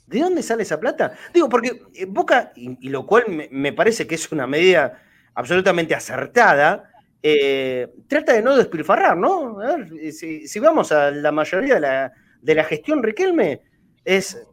¿De 0.06 0.20
dónde 0.20 0.44
sale 0.44 0.62
esa 0.62 0.78
plata? 0.78 1.12
Digo, 1.34 1.48
porque 1.48 1.82
eh, 1.94 2.06
Boca, 2.06 2.52
y, 2.54 2.88
lo 2.88 3.04
cual 3.06 3.24
me, 3.50 3.72
parece 3.72 4.06
que 4.06 4.14
es 4.14 4.30
una 4.30 4.46
medida 4.46 5.02
absolutamente 5.34 5.96
acertada, 5.96 6.92
eh, 7.20 7.92
trata 8.06 8.34
de 8.34 8.42
no 8.42 8.56
despilfarrar, 8.56 9.16
¿no? 9.16 9.60
A 9.60 9.76
ver, 9.76 10.12
si, 10.12 10.46
si, 10.46 10.60
vamos 10.60 10.92
a 10.92 11.10
la 11.10 11.32
mayoría 11.32 11.74
de 11.74 11.80
la, 11.80 12.12
de 12.42 12.54
la 12.54 12.64
gestión 12.64 13.02
Riquelme 13.02 13.62
es, 14.04 14.46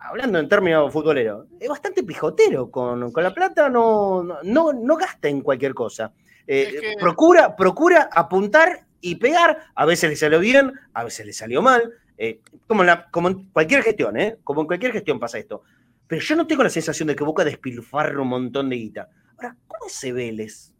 hablando 0.00 0.38
en 0.38 0.48
términos 0.48 0.92
futboleros, 0.92 1.46
es 1.60 1.68
bastante 1.68 2.02
pijotero 2.02 2.70
con, 2.70 3.12
la 3.14 3.32
plata, 3.32 3.68
no, 3.68 4.24
no, 4.42 4.72
no, 4.72 4.96
gasta 4.96 5.28
en 5.28 5.42
cualquier 5.42 5.74
cosa. 5.74 6.12
Eh, 6.46 6.96
procura, 6.98 7.54
procura 7.54 8.08
apuntar 8.12 8.86
y 9.00 9.16
pegar, 9.16 9.58
a 9.74 9.84
veces 9.84 10.10
le 10.10 10.16
salió 10.16 10.40
bien, 10.40 10.72
a 10.94 11.04
veces 11.04 11.26
le 11.26 11.32
salió 11.32 11.62
mal, 11.62 11.92
eh, 12.18 12.40
como, 12.66 12.82
en 12.82 12.86
la, 12.86 13.10
como 13.10 13.28
en 13.28 13.50
cualquier 13.50 13.82
gestión, 13.82 14.18
¿eh? 14.18 14.38
como 14.42 14.62
en 14.62 14.66
cualquier 14.66 14.92
gestión 14.92 15.20
pasa 15.20 15.38
esto. 15.38 15.62
Pero 16.06 16.22
yo 16.22 16.36
no 16.36 16.46
tengo 16.46 16.62
la 16.62 16.70
sensación 16.70 17.08
de 17.08 17.16
que 17.16 17.24
Boca 17.24 17.44
despilfarra 17.44 18.20
un 18.20 18.28
montón 18.28 18.70
de 18.70 18.76
guita. 18.76 19.08
Ahora, 19.36 19.56
¿cómo 19.66 19.88
se 19.88 20.12
Vélez? 20.12 20.72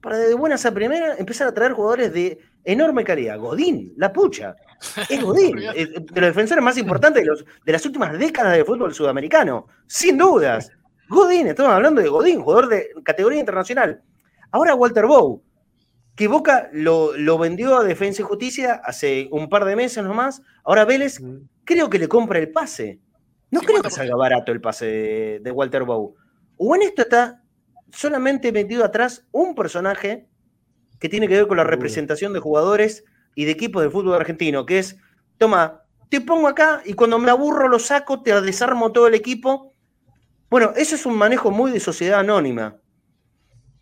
Para 0.00 0.16
de 0.16 0.34
buenas 0.34 0.64
a 0.64 0.72
primera 0.72 1.16
empezar 1.16 1.48
a 1.48 1.52
traer 1.52 1.72
jugadores 1.72 2.12
de 2.12 2.38
enorme 2.64 3.04
calidad. 3.04 3.38
Godín, 3.38 3.92
la 3.96 4.12
pucha. 4.12 4.54
Es 5.08 5.22
Godín, 5.22 5.56
de 5.56 6.20
los 6.20 6.30
defensores 6.30 6.62
más 6.62 6.78
importantes 6.78 7.22
de, 7.22 7.28
los, 7.28 7.44
de 7.64 7.72
las 7.72 7.84
últimas 7.84 8.18
décadas 8.18 8.52
del 8.52 8.64
fútbol 8.64 8.94
sudamericano. 8.94 9.66
Sin 9.86 10.18
dudas. 10.18 10.70
Godín, 11.08 11.46
estamos 11.46 11.72
hablando 11.72 12.00
de 12.00 12.08
Godín, 12.08 12.42
jugador 12.42 12.68
de 12.68 12.90
categoría 13.02 13.40
internacional. 13.40 14.02
Ahora 14.50 14.74
Walter 14.74 15.06
Bow, 15.06 15.42
que 16.14 16.28
Boca 16.28 16.68
lo, 16.72 17.38
vendió 17.38 17.78
a 17.78 17.84
Defensa 17.84 18.22
y 18.22 18.24
Justicia 18.24 18.80
hace 18.84 19.28
un 19.30 19.48
par 19.48 19.64
de 19.64 19.76
meses 19.76 20.04
nomás. 20.04 20.42
Ahora 20.64 20.84
Vélez 20.84 21.20
creo 21.64 21.88
que 21.88 21.98
le 21.98 22.08
compra 22.08 22.38
el 22.38 22.50
pase. 22.50 23.00
No 23.50 23.60
creo 23.60 23.82
que 23.82 23.90
salga 23.90 24.16
barato 24.16 24.52
el 24.52 24.60
pase 24.60 24.86
de, 24.86 25.40
de 25.42 25.50
Walter 25.50 25.84
Bow. 25.84 26.14
O 26.56 26.76
en 26.76 26.82
esto 26.82 27.02
está 27.02 27.42
solamente 27.90 28.52
metido 28.52 28.84
atrás 28.84 29.26
un 29.32 29.54
personaje 29.54 30.28
que 30.98 31.08
tiene 31.08 31.28
que 31.28 31.36
ver 31.36 31.46
con 31.46 31.56
la 31.56 31.64
representación 31.64 32.32
de 32.32 32.40
jugadores 32.40 33.04
y 33.38 33.44
de 33.44 33.52
equipos 33.52 33.84
de 33.84 33.88
fútbol 33.88 34.16
argentino, 34.16 34.66
que 34.66 34.80
es, 34.80 34.96
toma, 35.38 35.84
te 36.08 36.20
pongo 36.20 36.48
acá 36.48 36.82
y 36.84 36.94
cuando 36.94 37.20
me 37.20 37.30
aburro 37.30 37.68
lo 37.68 37.78
saco, 37.78 38.20
te 38.20 38.40
desarmo 38.40 38.90
todo 38.90 39.06
el 39.06 39.14
equipo. 39.14 39.72
Bueno, 40.50 40.72
eso 40.74 40.96
es 40.96 41.06
un 41.06 41.14
manejo 41.14 41.52
muy 41.52 41.70
de 41.70 41.78
sociedad 41.78 42.18
anónima. 42.18 42.78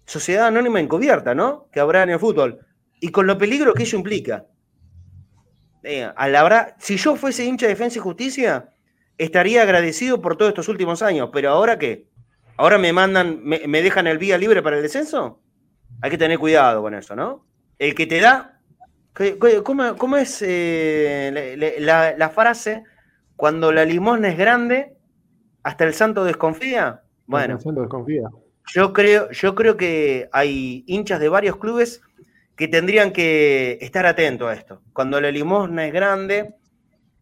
Sociedad 0.04 0.48
anónima 0.48 0.78
encubierta, 0.78 1.34
¿no? 1.34 1.70
Que 1.72 1.80
habrá 1.80 2.02
en 2.02 2.10
el 2.10 2.18
fútbol. 2.18 2.66
Y 3.00 3.08
con 3.08 3.26
lo 3.26 3.38
peligro 3.38 3.72
que 3.72 3.84
eso 3.84 3.96
implica. 3.96 4.44
Eh, 5.82 6.06
a 6.14 6.28
la 6.28 6.76
si 6.78 6.98
yo 6.98 7.16
fuese 7.16 7.46
hincha 7.46 7.64
de 7.64 7.72
Defensa 7.72 7.98
y 7.98 8.02
Justicia, 8.02 8.74
estaría 9.16 9.62
agradecido 9.62 10.20
por 10.20 10.36
todos 10.36 10.50
estos 10.50 10.68
últimos 10.68 11.00
años. 11.00 11.30
Pero 11.32 11.48
ahora 11.48 11.78
qué? 11.78 12.10
¿Ahora 12.58 12.76
me 12.76 12.92
mandan, 12.92 13.40
me, 13.42 13.66
me 13.66 13.80
dejan 13.80 14.06
el 14.06 14.18
vía 14.18 14.36
libre 14.36 14.60
para 14.62 14.76
el 14.76 14.82
descenso? 14.82 15.40
Hay 16.02 16.10
que 16.10 16.18
tener 16.18 16.38
cuidado 16.38 16.82
con 16.82 16.92
eso, 16.92 17.16
¿no? 17.16 17.46
El 17.78 17.94
que 17.94 18.06
te 18.06 18.20
da. 18.20 18.55
¿Cómo, 19.64 20.16
es 20.16 20.42
eh, 20.42 21.76
la, 21.78 22.28
frase? 22.30 22.84
Cuando 23.34 23.72
la 23.72 23.84
limosna 23.84 24.28
es 24.28 24.36
grande, 24.36 24.94
hasta 25.62 25.84
el 25.84 25.94
santo 25.94 26.24
desconfía. 26.24 27.02
Bueno, 27.26 27.54
el 27.54 27.60
santo 27.60 27.80
desconfía. 27.80 28.28
Yo 28.74 28.92
creo, 28.92 29.30
yo 29.30 29.54
creo 29.54 29.76
que 29.76 30.28
hay 30.32 30.84
hinchas 30.86 31.20
de 31.20 31.28
varios 31.28 31.56
clubes 31.56 32.02
que 32.56 32.68
tendrían 32.68 33.12
que 33.12 33.78
estar 33.80 34.04
atentos 34.06 34.48
a 34.48 34.54
esto. 34.54 34.82
Cuando 34.92 35.20
la 35.20 35.30
limosna 35.30 35.86
es 35.86 35.92
grande, 35.92 36.54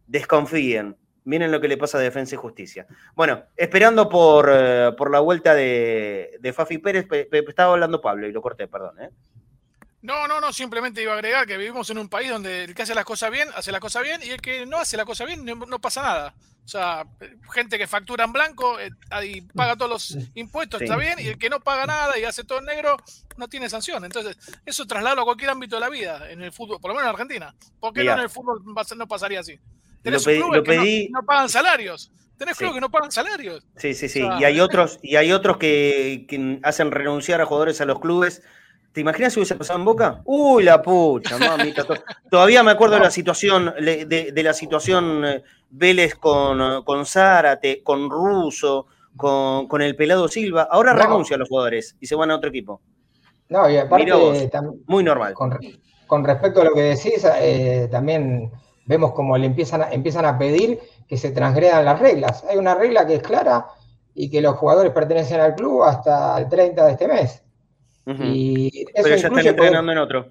desconfíen. 0.07 0.97
Miren 1.23 1.51
lo 1.51 1.61
que 1.61 1.67
le 1.67 1.77
pasa 1.77 1.97
a 1.97 2.01
Defensa 2.01 2.35
y 2.35 2.37
Justicia. 2.37 2.87
Bueno, 3.15 3.43
esperando 3.55 4.09
por, 4.09 4.49
eh, 4.51 4.91
la 5.11 5.19
vuelta 5.21 5.55
de, 5.55 6.53
Fafi 6.53 6.77
Pérez, 6.77 7.07
estaba 7.31 7.73
hablando 7.73 8.01
Pablo 8.01 8.27
y 8.27 8.31
lo 8.31 8.41
corté, 8.41 8.67
perdón. 8.67 9.01
¿eh? 9.01 9.09
No, 10.05 10.27
no, 10.27 10.39
no, 10.39 10.53
simplemente 10.53 11.01
iba 11.01 11.13
a 11.13 11.15
agregar 11.15 11.47
que 11.47 11.57
vivimos 11.57 11.89
en 11.89 11.97
un 11.97 12.07
país 12.07 12.29
donde 12.29 12.65
el 12.65 12.75
que 12.75 12.83
hace 12.83 12.93
las 12.93 13.05
cosas 13.05 13.31
bien, 13.31 13.49
hace 13.55 13.71
las 13.71 13.81
cosas 13.81 14.03
bien, 14.03 14.21
y 14.23 14.29
el 14.29 14.39
que 14.39 14.65
no 14.65 14.77
hace 14.77 14.97
las 14.97 15.05
cosas 15.05 15.25
bien, 15.25 15.43
no, 15.43 15.79
pasa 15.79 16.03
nada. 16.03 16.35
O 16.63 16.67
sea, 16.67 17.05
gente 17.51 17.77
que 17.77 17.87
factura 17.87 18.23
en 18.23 18.31
blanco 18.31 18.79
eh, 18.79 18.91
y 19.23 19.41
paga 19.41 19.75
todos 19.75 19.91
los 19.91 20.17
impuestos, 20.35 20.81
está 20.81 20.95
bien, 20.95 21.19
y 21.19 21.27
el 21.27 21.37
que 21.39 21.49
no 21.49 21.59
paga 21.59 21.87
nada 21.87 22.19
y 22.19 22.23
hace 22.23 22.43
todo 22.43 22.59
en 22.59 22.65
negro, 22.65 22.97
no 23.37 23.47
tiene 23.47 23.67
sanción. 23.67 24.05
Entonces, 24.05 24.37
eso 24.65 24.85
traslado 24.85 25.21
a 25.21 25.25
cualquier 25.25 25.49
ámbito 25.49 25.77
de 25.77 25.79
la 25.79 25.89
vida, 25.89 26.29
en 26.29 26.43
el 26.43 26.51
fútbol, 26.51 26.79
por 26.79 26.91
lo 26.91 26.95
menos 26.95 27.09
en 27.09 27.15
Argentina. 27.15 27.55
¿Por 27.79 27.91
qué 27.91 28.03
no 28.03 28.13
en 28.13 28.19
el 28.19 28.29
fútbol 28.29 28.61
no 28.63 29.07
pasaría 29.07 29.39
así? 29.39 29.59
Tenés 30.05 30.23
lo, 30.27 30.63
pedí, 30.63 31.07
que 31.07 31.11
no, 31.11 31.23
pagan 31.25 31.49
salarios. 31.49 32.11
Tenés 32.37 32.55
clubes 32.57 32.75
que 32.75 32.81
no 32.81 32.91
pagan 32.91 33.11
salarios. 33.11 33.65
Sí, 33.77 33.95
sí, 33.95 34.07
sí. 34.07 34.21
y 34.39 34.43
hay 34.43 34.59
otros, 34.59 34.99
y 35.01 35.15
hay 35.15 35.31
otros 35.31 35.57
que, 35.57 36.59
hacen 36.61 36.91
renunciar 36.91 37.41
a 37.41 37.47
jugadores 37.47 37.81
a 37.81 37.85
los 37.85 37.99
clubes. 37.99 38.43
¿Te 38.95 39.01
imaginas 39.01 39.33
si 39.33 39.39
hubiese 39.39 39.55
pasado 39.55 39.77
en 39.77 39.83
Boca? 39.83 40.21
Uy, 40.23 40.63
la 40.63 40.81
pucha, 40.81 41.37
mamita. 41.57 41.85
Todavía 42.29 42.63
me 42.63 42.71
acuerdo 42.71 42.95
de 42.95 43.01
la 43.01 43.11
situación, 43.11 43.73
de, 43.77 44.41
la 44.41 44.53
situación 44.53 45.25
eh, 45.25 45.43
Vélez 45.69 46.15
con, 46.15 46.81
con 46.85 47.05
Zárate, 47.05 47.83
con 47.83 48.09
Russo, 48.09 48.87
con, 49.17 49.81
el 49.81 49.97
pelado 49.97 50.29
Silva. 50.29 50.69
Ahora 50.71 50.93
renuncian 50.93 51.41
los 51.41 51.49
jugadores 51.49 51.97
y 51.99 52.07
se 52.07 52.15
van 52.15 52.31
a 52.31 52.37
otro 52.37 52.49
equipo. 52.49 52.79
No, 53.49 53.69
y 53.69 53.75
aparte, 53.75 54.13
muy 54.87 55.03
normal. 55.03 55.33
Con, 55.33 56.23
respecto 56.23 56.61
a 56.61 56.63
lo 56.63 56.73
que 56.73 56.83
decís, 56.83 57.27
eh, 57.41 57.89
también 57.91 58.49
vemos 58.85 59.11
como 59.11 59.37
le 59.37 59.47
empiezan 59.47 59.81
a, 59.81 59.91
empiezan 59.91 60.23
a 60.23 60.37
pedir 60.37 60.79
que 61.05 61.17
se 61.17 61.31
transgredan 61.31 61.83
las 61.83 61.99
reglas. 61.99 62.45
Hay 62.49 62.55
una 62.55 62.75
regla 62.75 63.05
que 63.05 63.15
es 63.15 63.23
clara 63.23 63.67
y 64.13 64.29
que 64.29 64.39
los 64.39 64.55
jugadores 64.55 64.93
pertenecen 64.93 65.41
al 65.41 65.53
club 65.53 65.83
hasta 65.83 66.37
el 66.37 66.47
30 66.47 66.85
de 66.85 66.91
este 66.93 67.07
mes. 67.09 67.44
Y 68.05 68.85
pero 68.93 69.09
ya 69.09 69.15
están 69.15 69.39
entrenando 69.39 69.91
en 69.91 69.97
otro. 69.97 70.27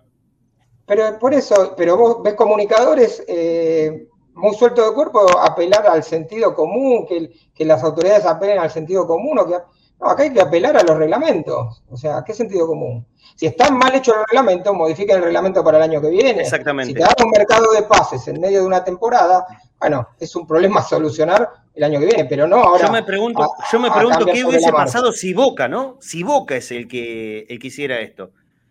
Pero 0.86 1.18
por 1.18 1.34
eso, 1.34 1.74
pero 1.76 1.96
vos 1.96 2.22
ves 2.22 2.34
comunicadores 2.34 3.24
eh, 3.26 4.06
muy 4.34 4.54
sueltos 4.54 4.88
de 4.88 4.94
cuerpo 4.94 5.38
apelar 5.38 5.86
al 5.86 6.02
sentido 6.02 6.54
común, 6.54 7.06
que, 7.06 7.32
que, 7.54 7.64
las 7.64 7.82
autoridades 7.82 8.26
apelen 8.26 8.58
al 8.58 8.70
sentido 8.70 9.06
común, 9.06 9.38
o 9.38 9.46
que 9.46 9.56
no, 10.04 10.10
acá 10.10 10.22
hay 10.22 10.32
que 10.32 10.40
apelar 10.40 10.76
a 10.76 10.82
los 10.82 10.96
reglamentos. 10.96 11.82
O 11.90 11.96
sea, 11.96 12.22
¿qué 12.24 12.34
sentido 12.34 12.66
común? 12.66 13.06
Si 13.34 13.46
está 13.46 13.70
mal 13.70 13.94
hecho 13.94 14.12
el 14.14 14.24
reglamento, 14.28 14.74
modifiquen 14.74 15.16
el 15.16 15.24
reglamento 15.24 15.64
para 15.64 15.78
el 15.78 15.84
año 15.84 16.00
que 16.00 16.10
viene. 16.10 16.42
Exactamente. 16.42 16.92
Si 16.92 16.94
te 16.94 17.00
dan 17.00 17.14
un 17.24 17.30
mercado 17.30 17.72
de 17.72 17.82
pases 17.82 18.28
en 18.28 18.40
medio 18.40 18.60
de 18.60 18.66
una 18.66 18.84
temporada, 18.84 19.46
bueno, 19.80 20.08
es 20.20 20.36
un 20.36 20.46
problema 20.46 20.80
a 20.80 20.82
solucionar 20.84 21.48
el 21.74 21.84
año 21.84 21.98
que 22.00 22.06
viene, 22.06 22.24
pero 22.26 22.46
no 22.46 22.56
ahora. 22.56 22.86
Yo 22.86 22.92
me 22.92 23.02
pregunto, 23.02 23.50
yo 23.72 23.80
me 23.80 23.90
pregunto 23.90 24.26
qué 24.26 24.44
hubiese 24.44 24.70
pasado 24.70 25.12
si 25.12 25.34
Boca, 25.34 25.68
¿no? 25.68 25.96
Si 26.00 26.22
Boca 26.22 26.56
es 26.56 26.70
el 26.70 26.86
que, 26.86 27.46
el 27.48 27.64
hiciera 27.64 28.00
esto. 28.00 28.30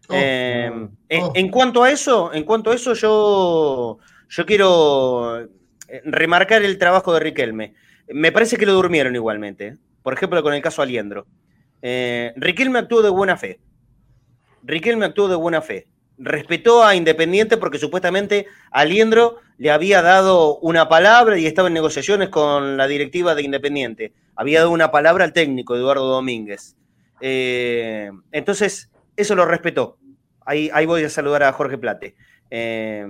Oh, 0.09 0.13
eh, 0.15 0.71
oh. 0.71 1.31
En, 1.33 1.49
cuanto 1.49 1.83
a 1.83 1.91
eso, 1.91 2.33
en 2.33 2.43
cuanto 2.43 2.71
a 2.71 2.75
eso, 2.75 2.93
yo, 2.93 3.97
yo 4.29 4.45
quiero 4.45 5.39
eh, 5.39 5.49
remarcar 6.05 6.61
el 6.61 6.77
trabajo 6.77 7.13
de 7.13 7.19
Riquelme. 7.19 7.73
Me 8.09 8.31
parece 8.31 8.57
que 8.57 8.65
lo 8.65 8.73
durmieron 8.73 9.15
igualmente. 9.15 9.77
Por 10.03 10.13
ejemplo, 10.13 10.43
con 10.43 10.53
el 10.53 10.61
caso 10.61 10.81
Aliendro. 10.81 11.25
Eh, 11.81 12.33
Riquelme 12.35 12.79
actuó 12.79 13.01
de 13.01 13.09
buena 13.09 13.37
fe. 13.37 13.59
Riquelme 14.63 15.05
actuó 15.05 15.27
de 15.29 15.35
buena 15.35 15.61
fe. 15.61 15.87
Respetó 16.17 16.83
a 16.83 16.95
Independiente 16.95 17.57
porque 17.57 17.79
supuestamente 17.79 18.45
Aliendro 18.69 19.39
le 19.57 19.71
había 19.71 20.01
dado 20.01 20.57
una 20.59 20.87
palabra 20.87 21.37
y 21.39 21.47
estaba 21.47 21.69
en 21.69 21.73
negociaciones 21.73 22.29
con 22.29 22.77
la 22.77 22.87
directiva 22.87 23.33
de 23.33 23.43
Independiente. 23.43 24.13
Había 24.35 24.59
dado 24.59 24.71
una 24.71 24.91
palabra 24.91 25.23
al 25.23 25.33
técnico, 25.33 25.75
Eduardo 25.75 26.07
Domínguez. 26.07 26.75
Eh, 27.21 28.11
entonces, 28.31 28.91
eso 29.15 29.35
lo 29.35 29.45
respetó. 29.45 29.97
Ahí, 30.45 30.69
ahí, 30.73 30.85
voy 30.85 31.03
a 31.03 31.09
saludar 31.09 31.43
a 31.43 31.53
Jorge 31.53 31.77
Plate. 31.77 32.15
Eh, 32.49 33.05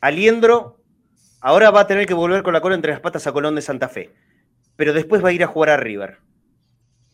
Aliendro 0.00 0.80
ahora 1.40 1.70
va 1.70 1.80
a 1.80 1.86
tener 1.86 2.06
que 2.06 2.14
volver 2.14 2.42
con 2.42 2.52
la 2.52 2.60
cola 2.60 2.74
entre 2.74 2.92
las 2.92 3.00
patas 3.00 3.26
a 3.26 3.32
Colón 3.32 3.54
de 3.54 3.62
Santa 3.62 3.88
Fe 3.88 4.12
pero 4.76 4.92
después 4.92 5.24
va 5.24 5.30
a 5.30 5.32
ir 5.32 5.42
a 5.42 5.48
jugar 5.48 5.70
a 5.70 5.76
River. 5.76 6.18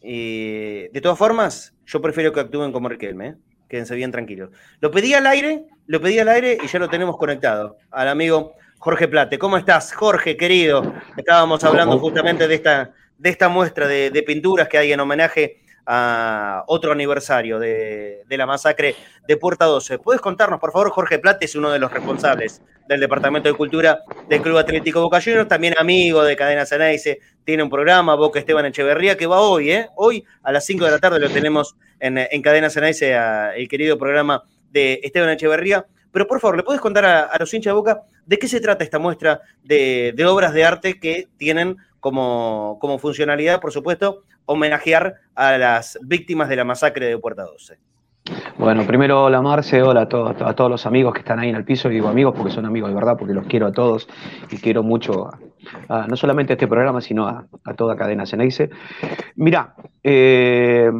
de 0.00 1.00
todas 1.02 1.18
formas, 1.18 1.74
yo 1.86 2.00
prefiero 2.00 2.32
que 2.32 2.40
actúen 2.40 2.72
como 2.72 2.88
Riquelme, 2.88 3.28
¿eh? 3.28 3.34
quédense 3.68 3.94
bien 3.94 4.10
tranquilos. 4.10 4.50
Lo 4.80 4.90
pedí 4.90 5.14
al 5.14 5.26
aire, 5.26 5.64
lo 5.86 6.00
pedí 6.00 6.18
al 6.18 6.28
aire 6.28 6.58
y 6.62 6.66
ya 6.66 6.78
lo 6.78 6.90
tenemos 6.90 7.16
conectado 7.16 7.78
al 7.90 8.08
amigo 8.08 8.54
Jorge 8.78 9.08
Plate. 9.08 9.38
¿Cómo 9.38 9.56
estás, 9.56 9.94
Jorge, 9.94 10.36
querido? 10.36 10.94
Estábamos 11.16 11.64
hablando 11.64 11.98
justamente 11.98 12.48
de 12.48 12.54
esta, 12.54 12.92
de 13.16 13.30
esta 13.30 13.48
muestra 13.48 13.88
de, 13.88 14.10
de 14.10 14.22
pinturas 14.22 14.68
que 14.68 14.76
hay 14.76 14.92
en 14.92 15.00
homenaje 15.00 15.61
a 15.86 16.64
otro 16.66 16.92
aniversario 16.92 17.58
de, 17.58 18.24
la 18.28 18.46
masacre 18.46 18.94
de 19.26 19.36
Puerta 19.36 19.64
12. 19.64 19.98
¿Puedes 19.98 20.20
contarnos, 20.20 20.60
por 20.60 20.72
favor? 20.72 20.90
Jorge 20.90 21.18
Plate 21.18 21.44
es 21.44 21.54
uno 21.54 21.70
de 21.70 21.78
los 21.78 21.92
responsables 21.92 22.62
del 22.88 23.00
Departamento 23.00 23.48
de 23.48 23.54
Cultura 23.54 24.00
del 24.28 24.42
Club 24.42 24.58
Atlético 24.58 25.00
Boca 25.00 25.20
Juniors, 25.20 25.48
también 25.48 25.74
amigo 25.78 26.24
de 26.24 26.36
Cadena 26.36 26.66
Ceneice, 26.66 27.20
tiene 27.44 27.62
un 27.62 27.70
programa, 27.70 28.14
Boca 28.14 28.38
Esteban 28.38 28.66
Echeverría, 28.66 29.16
que 29.16 29.26
va 29.26 29.40
hoy, 29.40 29.70
¿eh? 29.70 29.88
Hoy 29.96 30.24
a 30.42 30.52
las 30.52 30.64
5 30.66 30.84
de 30.84 30.90
la 30.90 30.98
tarde 30.98 31.20
lo 31.20 31.30
tenemos 31.30 31.76
en, 32.00 32.18
en 32.18 32.42
Cadena 32.42 32.70
Ceneice, 32.70 33.16
el 33.56 33.68
querido 33.68 33.98
programa 33.98 34.44
de 34.70 35.00
Esteban 35.02 35.30
Echeverría. 35.30 35.86
Pero 36.12 36.26
por 36.26 36.40
favor, 36.40 36.56
¿le 36.56 36.62
puedes 36.62 36.80
contar 36.80 37.04
a, 37.04 37.36
los 37.38 37.52
hinchas 37.52 37.70
de 37.70 37.74
Boca 37.74 38.02
de 38.26 38.38
qué 38.38 38.46
se 38.46 38.60
trata 38.60 38.84
esta 38.84 38.98
muestra 38.98 39.40
de, 39.64 40.14
obras 40.28 40.52
de 40.52 40.64
arte 40.64 41.00
que 41.00 41.28
tienen 41.38 41.78
como, 42.00 42.78
como 42.80 42.98
funcionalidad, 42.98 43.60
por 43.60 43.72
supuesto, 43.72 44.22
homenajear 44.46 45.14
a 45.34 45.58
las 45.58 45.98
víctimas 46.02 46.48
de 46.48 46.56
la 46.56 46.64
masacre 46.64 47.06
de 47.06 47.18
Puerta 47.18 47.44
12. 47.44 47.78
Bueno, 48.56 48.86
primero 48.86 49.24
hola 49.24 49.42
Marce, 49.42 49.82
hola 49.82 50.02
a, 50.02 50.08
todos, 50.08 50.70
los 50.70 50.86
amigos 50.86 51.12
que 51.12 51.20
están 51.20 51.40
ahí 51.40 51.48
en 51.48 51.56
el 51.56 51.64
piso, 51.64 51.90
y 51.90 51.94
digo 51.94 52.08
amigos 52.08 52.34
porque 52.36 52.52
son 52.52 52.64
amigos 52.66 52.90
de 52.90 52.94
verdad, 52.94 53.16
porque 53.18 53.34
los 53.34 53.46
quiero 53.46 53.66
a 53.66 53.72
todos 53.72 54.08
y 54.50 54.58
quiero 54.58 54.84
mucho, 54.84 55.30
no 56.08 56.16
solamente 56.16 56.52
a 56.52 56.54
este 56.54 56.68
programa, 56.68 57.00
sino 57.00 57.26
a, 57.26 57.46
toda 57.76 57.96
cadena 57.96 58.24
Ceneice. 58.24 58.70
Mira, 59.34 59.74
eh, 60.04 60.90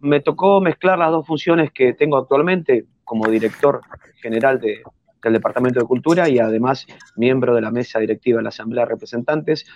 me 0.00 0.20
tocó 0.20 0.60
mezclar 0.60 0.98
las 0.98 1.10
dos 1.10 1.26
funciones 1.26 1.70
que 1.70 1.92
tengo 1.92 2.16
actualmente 2.16 2.86
como 3.04 3.28
director 3.28 3.82
general 4.22 4.58
del 4.58 5.32
Departamento 5.32 5.80
de 5.80 5.86
Cultura 5.86 6.30
y 6.30 6.38
además 6.38 6.86
miembro 7.16 7.54
de 7.54 7.60
la 7.60 7.70
mesa 7.70 7.98
directiva 7.98 8.38
de 8.38 8.44
la 8.44 8.48
Asamblea 8.48 8.84
de 8.84 8.90
Representantes. 8.90 9.66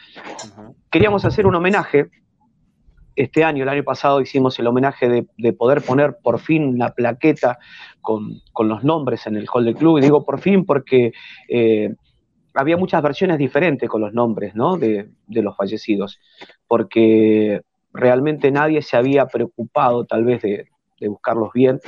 Queríamos 0.91 1.27
hacer 1.27 1.47
un 1.47 1.55
homenaje 1.55 2.11
este 3.17 3.43
año, 3.43 3.63
el 3.63 3.69
año 3.69 3.83
pasado, 3.83 4.21
hicimos 4.21 4.59
el 4.59 4.67
homenaje 4.67 5.27
de, 5.37 5.53
poder 5.53 5.83
poner 5.83 6.19
por 6.23 6.39
fin 6.39 6.79
la 6.79 6.93
plaqueta 6.93 7.59
con, 8.01 8.43
los 8.61 8.85
nombres 8.85 9.27
en 9.27 9.37
el 9.37 9.49
hall 9.53 9.65
del 9.65 9.75
club. 9.75 9.99
Y 9.99 10.03
digo 10.03 10.25
por 10.25 10.39
fin 10.39 10.65
porque 10.65 11.13
eh, 11.49 11.95
había 12.57 12.77
muchas 12.77 13.03
versiones 13.03 13.39
diferentes 13.39 13.89
con 13.89 14.01
los 14.01 14.13
nombres 14.13 14.55
de, 14.55 15.43
los 15.43 15.57
fallecidos, 15.57 16.19
porque 16.67 17.63
realmente 17.93 18.51
nadie 18.51 18.83
se 18.83 18.97
había 18.97 19.27
preocupado 19.27 20.05
tal 20.05 20.25
vez 20.25 20.43
de, 20.43 20.69
buscarlos 21.09 21.53
bien 21.53 21.79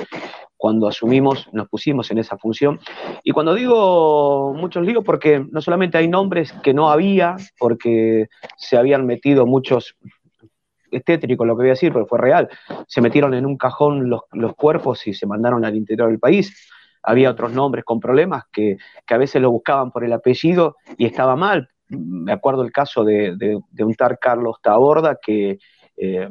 cuando 0.55 0.87
asumimos, 0.87 1.47
nos 1.53 1.69
pusimos 1.69 2.11
en 2.11 2.17
esa 2.17 2.37
función. 2.37 2.79
Y 3.23 3.31
cuando 3.31 3.55
digo 3.55 4.53
muchos 4.53 4.85
digo 4.85 5.03
porque 5.03 5.43
no 5.51 5.61
solamente 5.61 5.97
hay 5.97 6.07
nombres 6.07 6.51
que 6.63 6.73
no 6.73 6.91
había, 6.91 7.37
porque 7.57 8.27
se 8.57 8.77
habían 8.77 9.05
metido 9.05 9.45
muchos 9.45 9.95
es 10.91 11.03
tétrico 11.03 11.45
lo 11.45 11.55
que 11.55 11.61
voy 11.61 11.69
a 11.69 11.71
decir, 11.71 11.93
pero 11.93 12.05
fue 12.05 12.19
real. 12.19 12.49
Se 12.87 13.01
metieron 13.01 13.33
en 13.33 13.45
un 13.45 13.57
cajón 13.57 14.09
los, 14.09 14.23
cuerpos 14.55 15.07
y 15.07 15.13
se 15.13 15.25
mandaron 15.25 15.65
al 15.65 15.75
interior 15.75 16.09
del 16.09 16.19
país. 16.19 16.69
Había 17.03 17.31
otros 17.31 17.53
nombres 17.53 17.85
con 17.85 17.99
problemas 17.99 18.43
que, 18.51 18.77
a 19.07 19.17
veces 19.17 19.41
lo 19.41 19.51
buscaban 19.51 19.91
por 19.91 20.03
el 20.03 20.13
apellido 20.13 20.75
y 20.97 21.05
estaba 21.05 21.35
mal. 21.35 21.69
Me 21.87 22.31
acuerdo 22.31 22.61
el 22.61 22.71
caso 22.71 23.03
de, 23.03 23.59
un 23.79 23.95
tal 23.95 24.19
Carlos 24.19 24.57
Taborda 24.61 25.17
que 25.21 25.57
eh, 25.97 26.29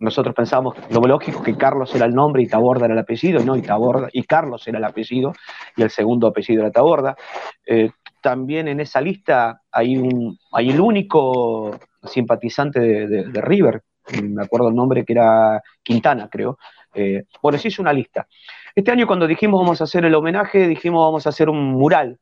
nosotros 0.00 0.34
pensábamos, 0.34 0.76
lo 0.90 1.00
lógico 1.02 1.42
que 1.42 1.56
Carlos 1.56 1.94
era 1.94 2.06
el 2.06 2.14
nombre 2.14 2.42
y 2.42 2.48
Taborda 2.48 2.86
era 2.86 2.94
el 2.94 3.00
apellido, 3.00 3.44
no, 3.44 3.54
y, 3.54 3.62
Taborda, 3.62 4.08
y 4.12 4.22
Carlos 4.24 4.66
era 4.66 4.78
el 4.78 4.84
apellido 4.84 5.34
y 5.76 5.82
el 5.82 5.90
segundo 5.90 6.26
apellido 6.26 6.62
era 6.62 6.70
Taborda. 6.70 7.16
Eh, 7.66 7.90
también 8.22 8.66
en 8.68 8.80
esa 8.80 9.00
lista 9.00 9.62
hay, 9.70 9.96
un, 9.96 10.38
hay 10.52 10.70
el 10.70 10.80
único 10.80 11.78
simpatizante 12.02 12.80
de 12.80 13.40
River, 13.40 13.82
me 14.22 14.42
acuerdo 14.42 14.68
el 14.68 14.74
nombre 14.74 15.04
que 15.04 15.12
era 15.12 15.62
Quintana, 15.82 16.28
creo. 16.30 16.58
Eh, 16.94 17.24
bueno, 17.42 17.58
se 17.58 17.68
hizo 17.68 17.82
una 17.82 17.92
lista. 17.92 18.26
Este 18.74 18.90
año 18.90 19.06
cuando 19.06 19.26
dijimos 19.26 19.60
vamos 19.60 19.80
a 19.80 19.84
hacer 19.84 20.04
el 20.04 20.14
homenaje, 20.14 20.66
dijimos 20.66 21.04
vamos 21.04 21.26
a 21.26 21.30
hacer 21.30 21.48
un 21.48 21.72
mural. 21.72 22.18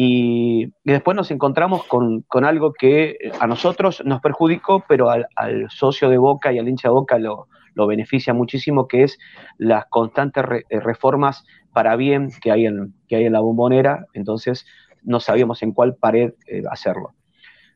Y, 0.00 0.72
después 0.84 1.16
nos 1.16 1.32
encontramos 1.32 1.84
con, 1.84 2.24
algo 2.44 2.72
que 2.72 3.16
a 3.40 3.48
nosotros 3.48 4.00
nos 4.04 4.20
perjudicó, 4.20 4.84
pero 4.88 5.10
al, 5.10 5.26
socio 5.70 6.08
de 6.08 6.18
Boca 6.18 6.52
y 6.52 6.58
al 6.60 6.68
hincha 6.68 6.86
de 6.86 6.92
Boca 6.92 7.18
lo, 7.18 7.48
beneficia 7.74 8.32
muchísimo, 8.32 8.86
que 8.86 9.04
es 9.04 9.18
las 9.56 9.86
constantes 9.86 10.44
eh, 10.68 10.80
reformas 10.80 11.44
para 11.72 11.96
bien 11.96 12.30
que 12.40 12.52
hay, 12.52 12.66
en, 12.66 12.92
la 13.08 13.40
bombonera. 13.40 14.06
Entonces 14.12 14.66
no 15.02 15.18
sabíamos 15.18 15.62
en 15.62 15.72
cuál 15.72 15.96
pared 15.96 16.32
eh, 16.46 16.62
hacerlo. 16.70 17.14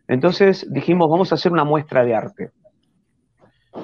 Entonces 0.06 0.66
dijimos, 0.72 1.10
vamos 1.10 1.32
a 1.32 1.34
hacer 1.34 1.50
una 1.50 1.64
muestra 1.64 2.04
de 2.04 2.14
arte 2.14 2.52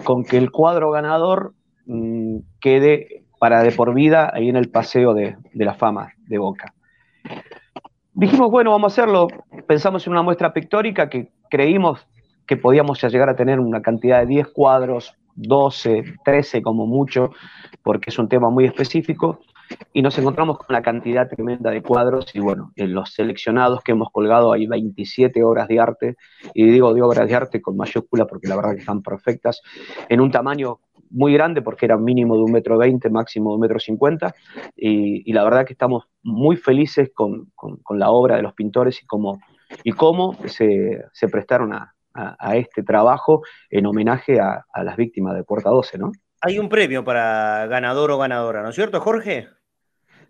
con 0.04 0.24
que 0.24 0.36
el 0.36 0.50
cuadro 0.50 0.90
ganador 0.90 1.54
mm, 1.86 2.38
quede 2.60 3.24
para 3.38 3.62
de 3.62 3.72
por 3.72 3.94
vida 3.94 4.30
ahí 4.34 4.48
en 4.48 4.56
el 4.56 4.68
paseo 4.68 5.14
de, 5.14 5.36
la 5.54 5.74
fama 5.74 6.12
de 6.26 6.38
Boca. 6.38 6.74
Dijimos, 8.12 8.50
bueno, 8.50 8.72
vamos 8.72 8.92
a 8.92 8.94
hacerlo. 8.94 9.28
Pensamos 9.66 10.06
en 10.06 10.12
una 10.12 10.22
muestra 10.22 10.52
pictórica 10.52 11.08
que 11.08 11.30
creímos 11.48 12.06
que 12.46 12.56
podíamos 12.56 13.00
llegar 13.02 13.28
a 13.28 13.36
tener 13.36 13.60
una 13.60 13.82
cantidad 13.82 14.20
de 14.20 14.26
10 14.26 14.48
cuadros, 14.48 15.14
12, 15.36 16.16
13 16.24 16.62
como 16.62 16.86
mucho, 16.86 17.30
porque 17.82 18.10
es 18.10 18.18
un 18.18 18.28
tema 18.28 18.50
muy 18.50 18.64
específico 18.64 19.40
y 19.92 20.02
nos 20.02 20.18
encontramos 20.18 20.58
con 20.58 20.66
una 20.70 20.82
cantidad 20.82 21.28
tremenda 21.28 21.70
de 21.70 21.82
cuadros 21.82 22.34
y 22.34 22.40
bueno, 22.40 22.72
en 22.76 22.94
los 22.94 23.12
seleccionados 23.12 23.82
que 23.82 23.92
hemos 23.92 24.10
colgado 24.10 24.52
hay 24.52 24.66
27 24.66 25.42
obras 25.42 25.68
de 25.68 25.80
arte, 25.80 26.16
y 26.54 26.68
digo 26.70 26.94
de 26.94 27.02
obras 27.02 27.28
de 27.28 27.34
arte 27.34 27.62
con 27.62 27.76
mayúscula 27.76 28.26
porque 28.26 28.48
la 28.48 28.56
verdad 28.56 28.72
que 28.72 28.80
están 28.80 29.02
perfectas, 29.02 29.62
en 30.08 30.20
un 30.20 30.30
tamaño 30.30 30.80
muy 31.10 31.32
grande 31.32 31.62
porque 31.62 31.86
era 31.86 31.96
mínimo 31.96 32.36
de 32.36 32.42
un 32.42 32.52
metro 32.52 32.76
veinte, 32.78 33.10
máximo 33.10 33.50
de 33.50 33.54
un 33.54 33.60
metro 33.60 33.78
cincuenta, 33.78 34.34
y, 34.76 35.32
la 35.32 35.44
verdad 35.44 35.64
que 35.66 35.72
estamos 35.72 36.04
muy 36.22 36.56
felices 36.56 37.10
con, 37.14 37.52
la 37.90 38.10
obra 38.10 38.36
de 38.36 38.42
los 38.42 38.54
pintores 38.54 39.02
y 39.02 39.06
cómo, 39.06 39.40
y 39.84 39.92
cómo 39.92 40.36
se, 40.46 41.04
prestaron 41.30 41.72
a, 41.72 41.94
este 42.54 42.82
trabajo 42.82 43.42
en 43.70 43.86
homenaje 43.86 44.40
a, 44.40 44.66
a 44.72 44.82
las 44.82 44.96
víctimas 44.96 45.36
de 45.36 45.44
Puerta 45.44 45.70
12, 45.70 45.98
¿no? 45.98 46.10
Hay 46.40 46.58
un 46.58 46.68
premio 46.68 47.04
para 47.04 47.66
ganador 47.66 48.10
o 48.10 48.18
ganadora, 48.18 48.62
¿no 48.62 48.70
es 48.70 48.74
cierto, 48.74 49.00
Jorge? 49.00 49.48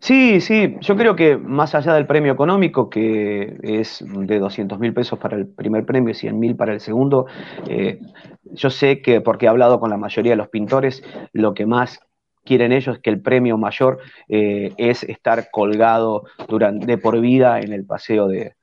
Sí, 0.01 0.41
sí, 0.41 0.77
yo 0.81 0.97
creo 0.97 1.17
que 1.17 1.37
más 1.37 1.75
allá 1.75 1.93
del 1.93 2.07
premio 2.07 2.33
económico, 2.33 2.89
que 2.89 3.59
es 3.63 4.05
de 4.07 4.39
200 4.39 4.79
mil 4.79 4.95
pesos 4.95 5.19
para 5.19 5.37
el 5.37 5.49
primer 5.49 5.85
premio 5.85 6.11
y 6.13 6.15
100 6.15 6.39
mil 6.39 6.57
para 6.57 6.73
el 6.73 6.81
segundo, 6.81 7.27
eh, 7.69 7.99
yo 8.45 8.71
sé 8.71 9.03
que, 9.03 9.21
porque 9.21 9.47
he 9.47 9.49
hablado 9.49 9.81
con 9.81 9.91
la 9.91 9.97
mayoría 9.97 10.33
de 10.33 10.37
los 10.37 10.49
pintores, 10.49 11.03
lo 11.33 11.53
que 11.53 11.67
más 11.67 12.01
quieren 12.45 12.73
ellos 12.73 12.97
es 12.97 13.03
que 13.03 13.11
el 13.11 13.21
premio 13.21 13.59
mayor 13.59 13.99
eh, 14.29 14.73
es 14.79 15.03
estar 15.03 15.51
colgado 15.51 16.25
durante, 16.49 16.87
de 16.87 16.97
por 16.97 17.21
vida 17.21 17.61
en 17.61 17.73
el 17.73 17.85
paseo 17.85 18.29
de, 18.29 18.55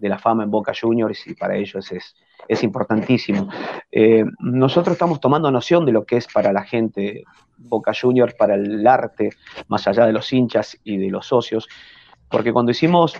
la 0.00 0.18
fama 0.18 0.44
en 0.44 0.50
Boca 0.50 0.72
Juniors 0.78 1.26
y 1.26 1.34
para 1.34 1.56
ellos 1.56 1.90
es, 1.90 2.14
es 2.48 2.62
importantísimo. 2.64 3.48
Eh, 3.92 4.24
nosotros 4.40 4.94
estamos 4.94 5.20
tomando 5.20 5.50
noción 5.50 5.84
de 5.84 5.92
lo 5.92 6.04
que 6.04 6.16
es 6.16 6.26
para 6.26 6.52
la 6.52 6.64
gente 6.64 7.24
Boca 7.58 7.92
Juniors, 7.98 8.34
para 8.34 8.54
el 8.54 8.86
arte, 8.86 9.30
más 9.68 9.86
allá 9.86 10.06
de 10.06 10.12
los 10.12 10.32
hinchas 10.32 10.78
y 10.84 10.96
de 10.96 11.10
los 11.10 11.26
socios, 11.26 11.68
porque 12.28 12.52
cuando 12.52 12.72
hicimos 12.72 13.14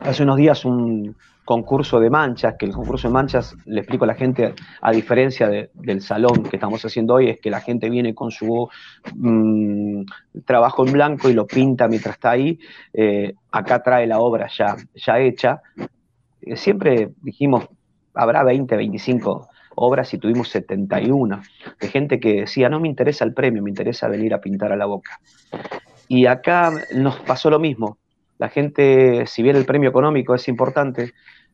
hace 0.00 0.22
unos 0.22 0.36
días 0.36 0.64
un 0.64 1.16
concurso 1.44 1.98
de 1.98 2.10
manchas, 2.10 2.56
que 2.58 2.66
el 2.66 2.72
concurso 2.72 3.08
de 3.08 3.14
manchas, 3.14 3.56
le 3.64 3.80
explico 3.80 4.04
a 4.04 4.08
la 4.08 4.14
gente, 4.14 4.54
a 4.82 4.92
diferencia 4.92 5.48
del 5.48 6.02
salón 6.02 6.42
que 6.42 6.56
estamos 6.56 6.84
haciendo 6.84 7.14
hoy, 7.14 7.30
es 7.30 7.40
que 7.40 7.50
la 7.50 7.62
gente 7.62 7.88
viene 7.88 8.14
con 8.14 8.30
su 8.30 8.68
mm, 9.14 10.02
trabajo 10.44 10.86
en 10.86 10.92
blanco 10.92 11.30
y 11.30 11.32
lo 11.32 11.46
pinta 11.46 11.88
mientras 11.88 12.16
está 12.16 12.32
ahí, 12.32 12.58
eh, 12.92 13.32
acá 13.50 13.82
trae 13.82 14.06
la 14.06 14.18
obra 14.18 14.46
ya, 14.54 14.76
ya 14.94 15.18
hecha. 15.20 15.62
Eh, 16.42 16.54
siempre 16.56 17.12
dijimos, 17.22 17.66
habrá 18.18 18.42
20, 18.42 18.76
25 18.76 19.48
obras 19.76 20.12
y 20.12 20.18
tuvimos 20.18 20.48
71 20.48 21.40
de 21.80 21.88
gente 21.88 22.18
que 22.18 22.40
decía, 22.40 22.68
no 22.68 22.80
me 22.80 22.88
interesa 22.88 23.24
el 23.24 23.32
premio, 23.32 23.62
me 23.62 23.70
interesa 23.70 24.08
venir 24.08 24.34
a 24.34 24.40
pintar 24.40 24.72
a 24.72 24.76
la 24.76 24.86
boca. 24.86 25.20
Y 26.08 26.26
acá 26.26 26.72
nos 26.96 27.20
pasó 27.20 27.48
lo 27.48 27.60
mismo. 27.60 27.98
La 28.38 28.48
gente, 28.48 29.24
si 29.26 29.42
bien 29.42 29.54
el 29.54 29.64
premio 29.64 29.88
económico 29.88 30.34
es 30.34 30.48
importante, 30.48 31.12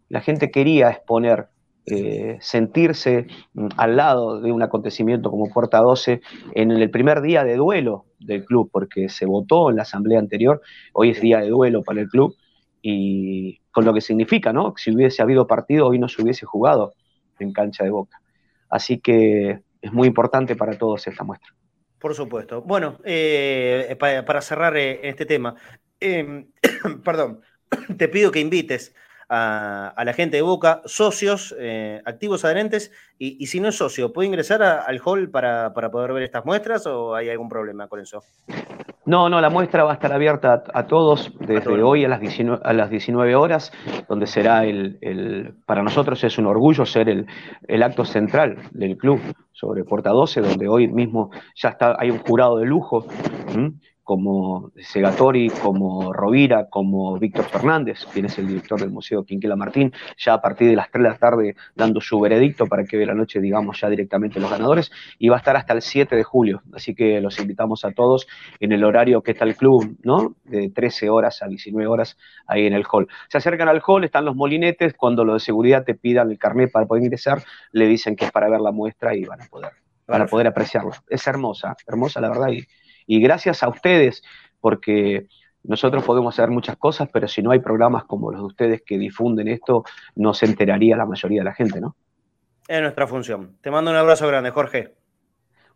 la 0.09 0.23
gente 0.23 0.51
quería 0.51 0.89
exponer, 0.89 1.49
eh, 1.87 2.39
sentirse 2.41 3.27
mm, 3.53 3.69
al 3.77 3.97
lado 3.97 4.41
de 4.41 4.51
un 4.51 4.63
acontecimiento 4.63 5.31
como 5.31 5.53
Puerta 5.53 5.81
12 5.81 6.23
en 6.55 6.71
el 6.71 6.91
primer 6.91 7.21
día 7.21 7.45
de 7.45 7.57
duelo 7.57 8.07
del 8.19 8.47
club, 8.47 8.71
porque 8.73 9.11
se 9.11 9.27
votó 9.27 9.69
en 9.69 9.77
la 9.77 9.83
asamblea 9.83 10.19
anterior, 10.19 10.63
hoy 10.95 11.11
es 11.11 11.21
día 11.21 11.41
de 11.41 11.51
duelo 11.51 11.83
para 11.83 12.01
el 12.01 12.09
club, 12.09 12.35
y 12.81 13.61
con 13.75 13.85
lo 13.85 13.93
que 13.93 14.01
significa, 14.01 14.53
¿no? 14.53 14.73
Si 14.77 14.95
hubiese 14.95 15.21
habido 15.21 15.49
partido, 15.49 15.89
hoy 15.89 15.99
no 15.99 16.09
se 16.09 16.23
hubiese 16.23 16.47
jugado 16.47 16.95
en 17.41 17.53
cancha 17.53 17.83
de 17.83 17.91
boca. 17.91 18.21
Así 18.71 19.01
que 19.01 19.61
es 19.83 19.93
muy 19.93 20.07
importante 20.07 20.55
para 20.55 20.79
todos 20.79 21.05
esta 21.09 21.25
muestra. 21.25 21.53
Por 21.99 22.15
supuesto. 22.15 22.63
Bueno, 22.63 22.99
eh, 23.05 23.97
para, 23.99 24.41
cerrar 24.43 24.77
eh, 24.77 25.01
este 25.03 25.27
tema, 25.27 25.57
em, 25.99 26.47
perdón, 27.05 27.41
te 27.99 28.09
pido 28.09 28.31
que 28.31 28.39
invites 28.39 28.95
a, 29.29 30.03
la 30.05 30.13
gente 30.13 30.37
de 30.37 30.43
Boca, 30.43 30.83
socios, 30.85 31.53
eh, 31.59 32.01
activos 32.05 32.45
adherentes, 32.45 32.93
y, 33.19 33.45
si 33.49 33.59
no 33.59 33.71
es 33.71 33.77
socio, 33.77 34.13
¿puede 34.13 34.29
ingresar 34.29 34.63
al 34.63 35.01
hall 35.05 35.31
para, 35.31 35.73
poder 35.73 36.13
ver 36.13 36.23
estas 36.23 36.45
muestras 36.45 36.87
o 36.87 37.17
hay 37.17 37.29
algún 37.29 37.49
problema 37.49 37.89
con 37.89 37.99
eso? 37.99 38.23
No, 39.07 39.29
no, 39.29 39.41
la 39.41 39.51
muestra 39.51 39.85
va 39.85 39.91
a 39.91 39.95
estar 39.95 40.13
abierta 40.13 40.65
a, 40.73 40.87
todos 40.87 41.33
desde 41.41 41.83
hoy 41.83 42.07
a 42.07 42.09
las, 42.09 42.21
19, 42.21 42.63
a 42.65 42.73
las 42.73 42.89
19 42.89 43.35
horas, 43.37 43.71
donde 44.09 44.27
será 44.27 44.65
el, 44.65 45.55
para 45.67 45.83
nosotros 45.83 46.25
es 46.25 46.39
un 46.39 46.47
orgullo 46.47 46.87
ser 46.87 47.11
el, 47.11 47.83
acto 47.83 48.07
central 48.07 48.57
del 48.73 48.97
club 48.97 49.21
sobre 49.53 49.85
Puerta 49.85 50.11
12, 50.11 50.41
donde 50.41 50.69
hoy 50.69 50.89
mismo 50.89 51.31
ya 51.55 51.71
está, 51.71 51.97
hay 51.99 52.11
un 52.11 52.19
jurado 52.19 52.57
de 52.57 52.65
lujo 52.65 53.07
como 54.05 54.71
Segatori, 54.77 55.49
como 55.51 56.13
Rovira, 56.13 56.69
como 56.69 57.19
Víctor 57.19 57.47
Fernández, 57.47 58.07
quien 58.13 58.27
es 58.27 58.39
el 58.39 58.47
director 58.47 58.79
del 58.79 58.91
Museo 58.91 59.25
Quinquela 59.25 59.57
Martín, 59.57 59.93
ya 60.19 60.35
a 60.35 60.43
partir 60.43 60.69
de 60.69 60.77
las 60.77 60.91
3 60.91 61.03
de 61.03 61.09
la 61.09 61.17
tarde 61.17 61.57
dando 61.75 62.01
su 62.01 62.21
veredicto 62.21 62.67
para 62.67 62.85
que 62.85 62.99
de 62.99 63.07
la 63.07 63.15
noche 63.15 63.41
digamos 63.41 63.81
ya 63.81 63.89
directamente 63.89 64.39
los 64.39 64.51
ganadores, 64.51 64.93
y 65.19 65.29
va 65.31 65.37
a 65.37 65.39
estar 65.39 65.57
hasta 65.57 65.73
el 65.73 65.83
7 65.83 66.15
de 66.15 66.23
julio, 66.23 66.63
así 66.75 66.95
que 66.95 67.21
los 67.21 67.39
invitamos 67.41 67.85
a 67.85 67.93
todos 67.93 68.27
en 68.61 68.73
el 68.73 68.85
horario 68.85 69.23
que 69.23 69.33
está 69.33 69.45
el 69.45 69.57
club, 69.57 69.97
¿no? 70.03 70.37
De 70.45 70.71
13 70.71 71.09
horas 71.09 71.43
a 71.43 71.49
19 71.49 71.87
horas 71.87 72.17
ahí 72.47 72.67
en 72.67 72.75
el 72.75 72.85
hall. 72.91 73.09
Se 73.29 73.39
acercan 73.39 73.69
al 73.69 73.83
hall, 73.85 74.05
están 74.05 74.25
los 74.25 74.37
molinetes, 74.37 74.95
cuando 74.95 75.25
los 75.25 75.37
de 75.37 75.41
seguridad 75.41 75.85
te 75.85 75.95
pidan 75.95 76.31
el 76.31 76.39
carnet 76.39 76.71
para 76.71 76.87
poder 76.87 77.05
ingresar, 77.05 77.43
le 77.73 77.87
dicen 77.87 78.17
que 78.17 78.27
es 78.27 78.33
para 78.33 78.49
ver 78.49 78.61
la 78.61 78.71
muestra 78.71 79.15
y 79.15 79.25
van 79.25 79.41
a 79.41 79.47
poder, 79.47 79.73
para 80.05 80.27
poder 80.27 80.47
apreciarlo. 80.47 80.93
Es 81.09 81.27
hermosa, 81.27 81.75
hermosa 81.87 82.21
la 82.21 82.29
verdad, 82.29 82.49
y 82.49 82.67
y 83.07 83.21
gracias 83.21 83.63
a 83.63 83.69
ustedes, 83.69 84.23
porque 84.61 85.27
nosotros 85.63 86.05
podemos 86.05 86.35
hacer 86.35 86.51
muchas 86.51 86.77
cosas, 86.77 87.09
pero 87.13 87.27
si 87.27 87.43
no 87.43 87.51
hay 87.51 87.59
programas 87.59 88.05
como 88.05 88.31
los 88.31 88.41
de 88.41 88.47
ustedes 88.47 88.83
que 88.85 88.99
difunden 88.99 89.49
esto, 89.49 89.85
no 90.15 90.35
se 90.35 90.47
enteraría 90.47 90.97
la 90.97 91.07
mayoría 91.07 91.41
de 91.41 91.45
la 91.45 91.55
gente, 91.55 91.81
¿no? 91.81 91.97
Es 92.69 92.81
nuestra 92.81 93.07
función. 93.07 93.57
Te 93.61 93.71
mando 93.71 93.91
un 93.91 93.97
abrazo 93.97 94.27
grande, 94.27 94.51
Jorge. 94.51 94.95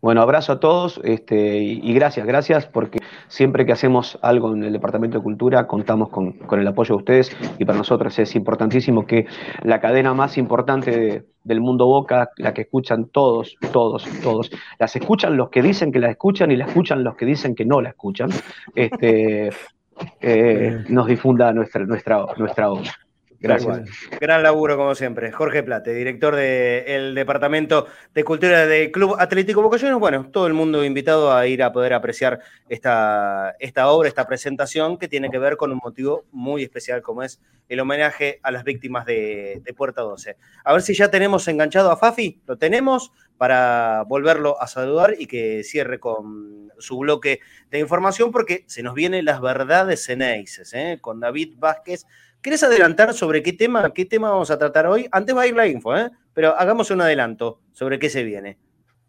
Bueno, 0.01 0.21
abrazo 0.21 0.53
a 0.53 0.59
todos 0.61 1.01
este, 1.03 1.59
y, 1.59 1.93
gracias, 1.93 2.25
gracias, 2.25 2.65
porque 2.65 2.99
siempre 3.27 3.65
que 3.65 3.73
hacemos 3.73 4.17
algo 4.21 4.53
en 4.53 4.63
el 4.63 4.71
Departamento 4.71 5.17
de 5.17 5.23
Cultura 5.23 5.67
contamos 5.67 6.07
con, 6.07 6.37
el 6.51 6.67
apoyo 6.67 6.95
de 6.95 6.99
ustedes 6.99 7.37
y 7.57 7.65
para 7.65 7.77
nosotros 7.77 8.17
es 8.17 8.33
importantísimo 8.33 9.05
que 9.05 9.27
la 9.61 9.81
cadena 9.81 10.13
más 10.13 10.37
importante 10.37 11.25
del 11.43 11.59
mundo 11.59 11.85
Boca, 11.85 12.29
la 12.37 12.53
que 12.53 12.61
escuchan 12.61 13.09
todos, 13.09 13.57
todos, 13.73 14.05
todos, 14.23 14.49
las 14.77 14.95
escuchan 14.95 15.35
los 15.35 15.49
que 15.49 15.61
dicen 15.61 15.91
que 15.91 15.99
la 15.99 16.11
escuchan 16.11 16.49
y 16.51 16.55
la 16.55 16.65
escuchan 16.65 17.03
los 17.03 17.17
que 17.17 17.25
dicen 17.25 17.53
que 17.53 17.65
no 17.65 17.81
la 17.81 17.89
escuchan, 17.89 18.29
este, 18.75 19.49
eh, 20.21 20.85
nos 20.87 21.07
difunda 21.07 21.51
nuestra, 21.51 21.85
nuestra, 21.85 22.25
nuestra 22.37 22.71
obra. 22.71 22.91
Gracias. 23.39 23.89
Gran 24.19 24.43
laburo, 24.43 24.75
como 24.75 24.95
siempre. 24.95 25.31
Jorge 25.31 25.63
Plate, 25.63 25.93
director 25.93 26.35
del 26.35 27.15
Departamento 27.15 27.87
de 28.13 28.23
Cultura 28.25 28.65
del 28.65 28.91
Club 28.91 29.15
Atlético 29.17 29.61
Boca 29.61 29.77
Bueno, 29.97 30.29
todo 30.31 30.47
el 30.47 30.53
mundo 30.53 30.83
invitado 30.83 31.31
a 31.31 31.47
ir 31.47 31.63
a 31.63 31.71
poder 31.71 31.93
apreciar 31.93 32.41
esta, 32.67 33.55
obra, 33.87 34.09
esta 34.09 34.27
presentación 34.27 34.97
que 34.97 35.07
tiene 35.07 35.29
que 35.29 35.39
ver 35.39 35.55
con 35.55 35.71
un 35.71 35.79
motivo 35.81 36.25
muy 36.31 36.63
especial, 36.63 37.01
como 37.01 37.23
es 37.23 37.39
el 37.69 37.79
homenaje 37.79 38.39
a 38.43 38.51
las 38.51 38.63
víctimas 38.63 39.05
de, 39.05 39.61
Puerta 39.77 40.01
12. 40.01 40.35
A 40.65 40.73
ver 40.73 40.81
si 40.81 40.93
ya 40.93 41.09
tenemos 41.09 41.47
enganchado 41.47 41.91
a 41.91 41.97
Fafi. 41.97 42.41
Lo 42.45 42.57
tenemos 42.57 43.13
para 43.37 44.03
volverlo 44.07 44.61
a 44.61 44.67
saludar 44.67 45.15
y 45.17 45.27
que 45.27 45.63
cierre 45.63 45.99
con 45.99 46.69
su 46.77 46.97
bloque 46.97 47.39
de 47.69 47.79
información, 47.79 48.31
porque 48.31 48.65
se 48.67 48.83
nos 48.83 48.95
vienen 48.95 49.23
las 49.23 49.39
verdades 49.39 50.09
en 50.09 50.21
¿eh? 50.21 50.97
con 50.99 51.21
David 51.21 51.53
Vázquez 51.57 52.05
¿Querés 52.41 52.63
adelantar 52.63 53.13
sobre 53.13 53.43
qué 53.43 53.51
tema, 53.51 53.93
qué 53.93 54.05
tema 54.05 54.31
vamos 54.31 54.49
a 54.49 54.57
tratar 54.57 54.87
hoy? 54.87 55.07
Antes 55.11 55.35
va 55.35 55.41
a 55.41 55.47
ir 55.47 55.55
la 55.55 55.67
info, 55.67 55.95
¿eh? 55.95 56.09
pero 56.33 56.57
hagamos 56.57 56.89
un 56.89 57.01
adelanto 57.01 57.59
sobre 57.73 57.99
qué 57.99 58.09
se 58.09 58.23
viene. 58.23 58.57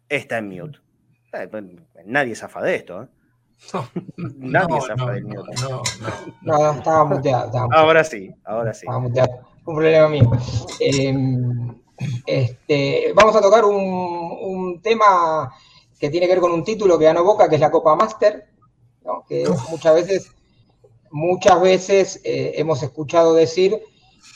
Está 0.09 0.39
en 0.39 0.49
mute. 0.49 0.79
Eh, 1.31 1.47
pues, 1.49 1.63
nadie 2.05 2.35
zafa 2.35 2.61
de 2.61 2.75
esto. 2.75 3.03
¿eh? 3.03 3.07
nadie 4.17 4.81
zafa 4.81 5.11
de 5.11 5.21
mute. 5.21 5.53
No, 5.61 5.81
no, 6.41 6.71
estaba 6.73 7.05
muteado. 7.05 7.69
Ahora 7.71 8.03
sí, 8.03 8.35
ahora 8.43 8.73
sí. 8.73 8.85
Estaba 8.85 8.99
muteado. 8.99 9.31
Un 9.65 9.75
problema 9.75 10.09
mío. 10.09 10.29
Em, 10.81 11.73
este, 12.25 13.13
vamos 13.15 13.33
a 13.37 13.41
tocar 13.41 13.63
un, 13.63 13.75
un, 13.77 14.81
tema 14.81 15.53
que 15.97 16.09
tiene 16.09 16.27
que 16.27 16.33
ver 16.33 16.41
con 16.41 16.51
un 16.51 16.65
título 16.65 16.99
que 16.99 17.05
ganó 17.05 17.23
Boca, 17.23 17.47
que 17.47 17.55
es 17.55 17.61
la 17.61 17.71
Copa 17.71 17.95
Master, 17.95 18.49
¿no? 19.05 19.23
que 19.25 19.47
muchas 19.69 19.95
veces 19.95 20.31
muchas 21.11 21.61
veces 21.61 22.21
eh, 22.23 22.53
hemos 22.55 22.81
escuchado 22.83 23.33
decir 23.33 23.79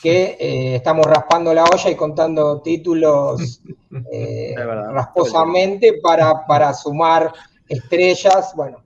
que 0.02 0.36
eh, 0.38 0.76
estamos 0.76 1.06
raspando 1.06 1.52
la 1.54 1.64
olla 1.64 1.90
y 1.90 1.94
contando 1.94 2.60
títulos 2.60 3.62
eh, 4.12 4.54
rasposamente 4.92 5.94
para, 6.02 6.72
sumar 6.74 7.32
estrellas. 7.68 8.52
Bueno, 8.54 8.84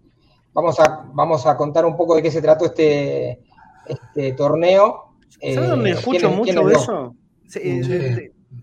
vamos 0.53 0.79
a, 0.81 1.05
vamos 1.13 1.47
a 1.47 1.57
contar 1.57 1.85
un 1.85 1.97
poco 1.97 2.17
de 2.17 2.23
qué 2.23 2.31
se 2.31 2.43
trató 2.43 2.67
este, 2.67 3.41
este 3.87 4.33
torneo. 4.33 5.15
¿Sabes 5.55 5.71
dónde 5.71 5.91
escucho 5.91 6.31
mucho 6.31 6.71
eso? 6.71 7.15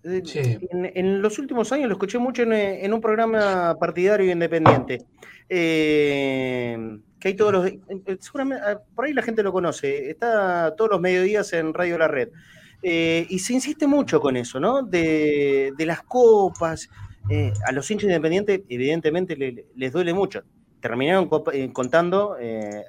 En, 0.03 1.21
los 1.21 1.39
últimos 1.39 1.71
años 1.71 1.87
lo 1.87 1.93
escuché 1.93 2.17
mucho 2.17 2.43
en, 2.43 2.93
un 2.93 3.01
programa 3.01 3.75
partidario 3.79 4.31
independiente. 4.31 5.05
Eh, 5.49 6.77
que 7.19 7.29
hay 7.29 7.33
todos 7.35 7.51
los. 7.51 7.65
Eh, 7.67 7.79
eh, 8.05 8.17
seguramente, 8.19 8.63
ah, 8.65 8.79
por 8.95 9.05
ahí 9.05 9.13
la 9.13 9.21
gente 9.21 9.43
lo 9.43 9.51
conoce, 9.51 10.09
está 10.09 10.75
todos 10.75 10.91
los 10.91 11.01
mediodías 11.01 11.51
en 11.53 11.73
Radio 11.73 11.97
La 11.97 12.07
Red. 12.07 12.29
Eh, 12.83 13.25
y 13.29 13.39
se 13.39 13.53
insiste 13.53 13.87
mucho 13.87 14.19
con 14.19 14.37
eso, 14.37 14.59
¿no? 14.59 14.83
De, 14.83 15.73
las 15.79 16.03
copas. 16.03 16.89
a 17.67 17.71
los 17.71 17.89
hinchas 17.89 18.05
independientes, 18.05 18.61
evidentemente, 18.69 19.35
les 19.35 19.93
duele 19.93 20.13
mucho. 20.13 20.43
Terminaron 20.79 21.27
contando 21.73 22.37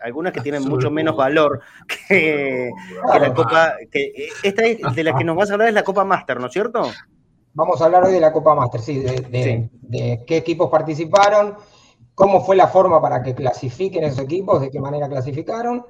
algunas 0.03 0.35
que 0.35 0.43
tienen 0.43 0.63
mucho 0.63 0.91
menos 0.91 1.17
valor 1.17 1.63
que, 2.09 2.71
la 3.19 3.33
copa. 3.33 3.77
Que, 3.91 4.29
esta 4.43 4.63
de 4.63 5.05
la 5.05 5.17
que 5.17 5.25
nos 5.25 5.37
vas 5.37 5.51
a 5.51 5.55
hablar 5.55 5.69
es 5.69 5.75
la 5.75 5.83
Copa 5.83 6.05
Master, 6.05 6.39
¿no 6.39 6.49
es 6.49 6.53
cierto? 6.53 6.83
Vamos 7.55 7.81
a 7.81 7.87
hablar 7.87 8.05
hoy 8.05 8.13
de 8.13 8.21
la 8.21 8.31
Copa 8.31 8.55
Master, 8.55 8.83
sí, 8.83 8.99
de, 8.99 9.71
de 9.81 10.23
qué 10.27 10.37
equipos 10.37 10.71
participaron 10.71 11.57
cómo 12.19 12.45
fue 12.45 12.57
la 12.57 12.67
forma 12.67 13.01
para 13.01 13.23
que 13.23 13.33
clasifiquen 13.33 14.03
esos 14.03 14.19
equipos, 14.19 14.61
de 14.61 14.73
qué 14.73 14.81
manera 14.81 15.09
clasificaron, 15.09 15.87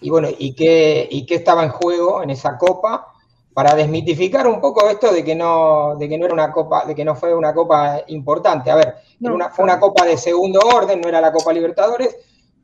y 0.00 0.10
bueno, 0.10 0.26
y 0.36 0.52
qué, 0.52 1.06
y 1.08 1.24
qué 1.24 1.36
estaba 1.36 1.62
en 1.62 1.70
juego 1.70 2.24
en 2.24 2.30
esa 2.30 2.58
copa, 2.58 3.06
para 3.54 3.76
desmitificar 3.76 4.48
un 4.48 4.60
poco 4.60 4.88
esto 4.88 5.12
de 5.12 5.22
que 5.22 5.36
no, 5.36 5.94
de 5.96 6.08
que 6.08 6.18
no 6.18 6.24
era 6.24 6.34
una 6.34 6.50
copa, 6.50 6.84
de 6.86 6.94
que 6.96 7.04
no 7.04 7.14
fue 7.14 7.32
una 7.36 7.54
copa 7.54 8.00
importante. 8.08 8.68
A 8.68 8.74
ver, 8.74 8.96
fue 9.20 9.64
una 9.64 9.78
copa 9.78 10.04
de 10.04 10.16
segundo 10.16 10.58
orden, 10.58 11.00
no 11.00 11.08
era 11.08 11.20
la 11.20 11.30
Copa 11.30 11.52
Libertadores, 11.52 12.16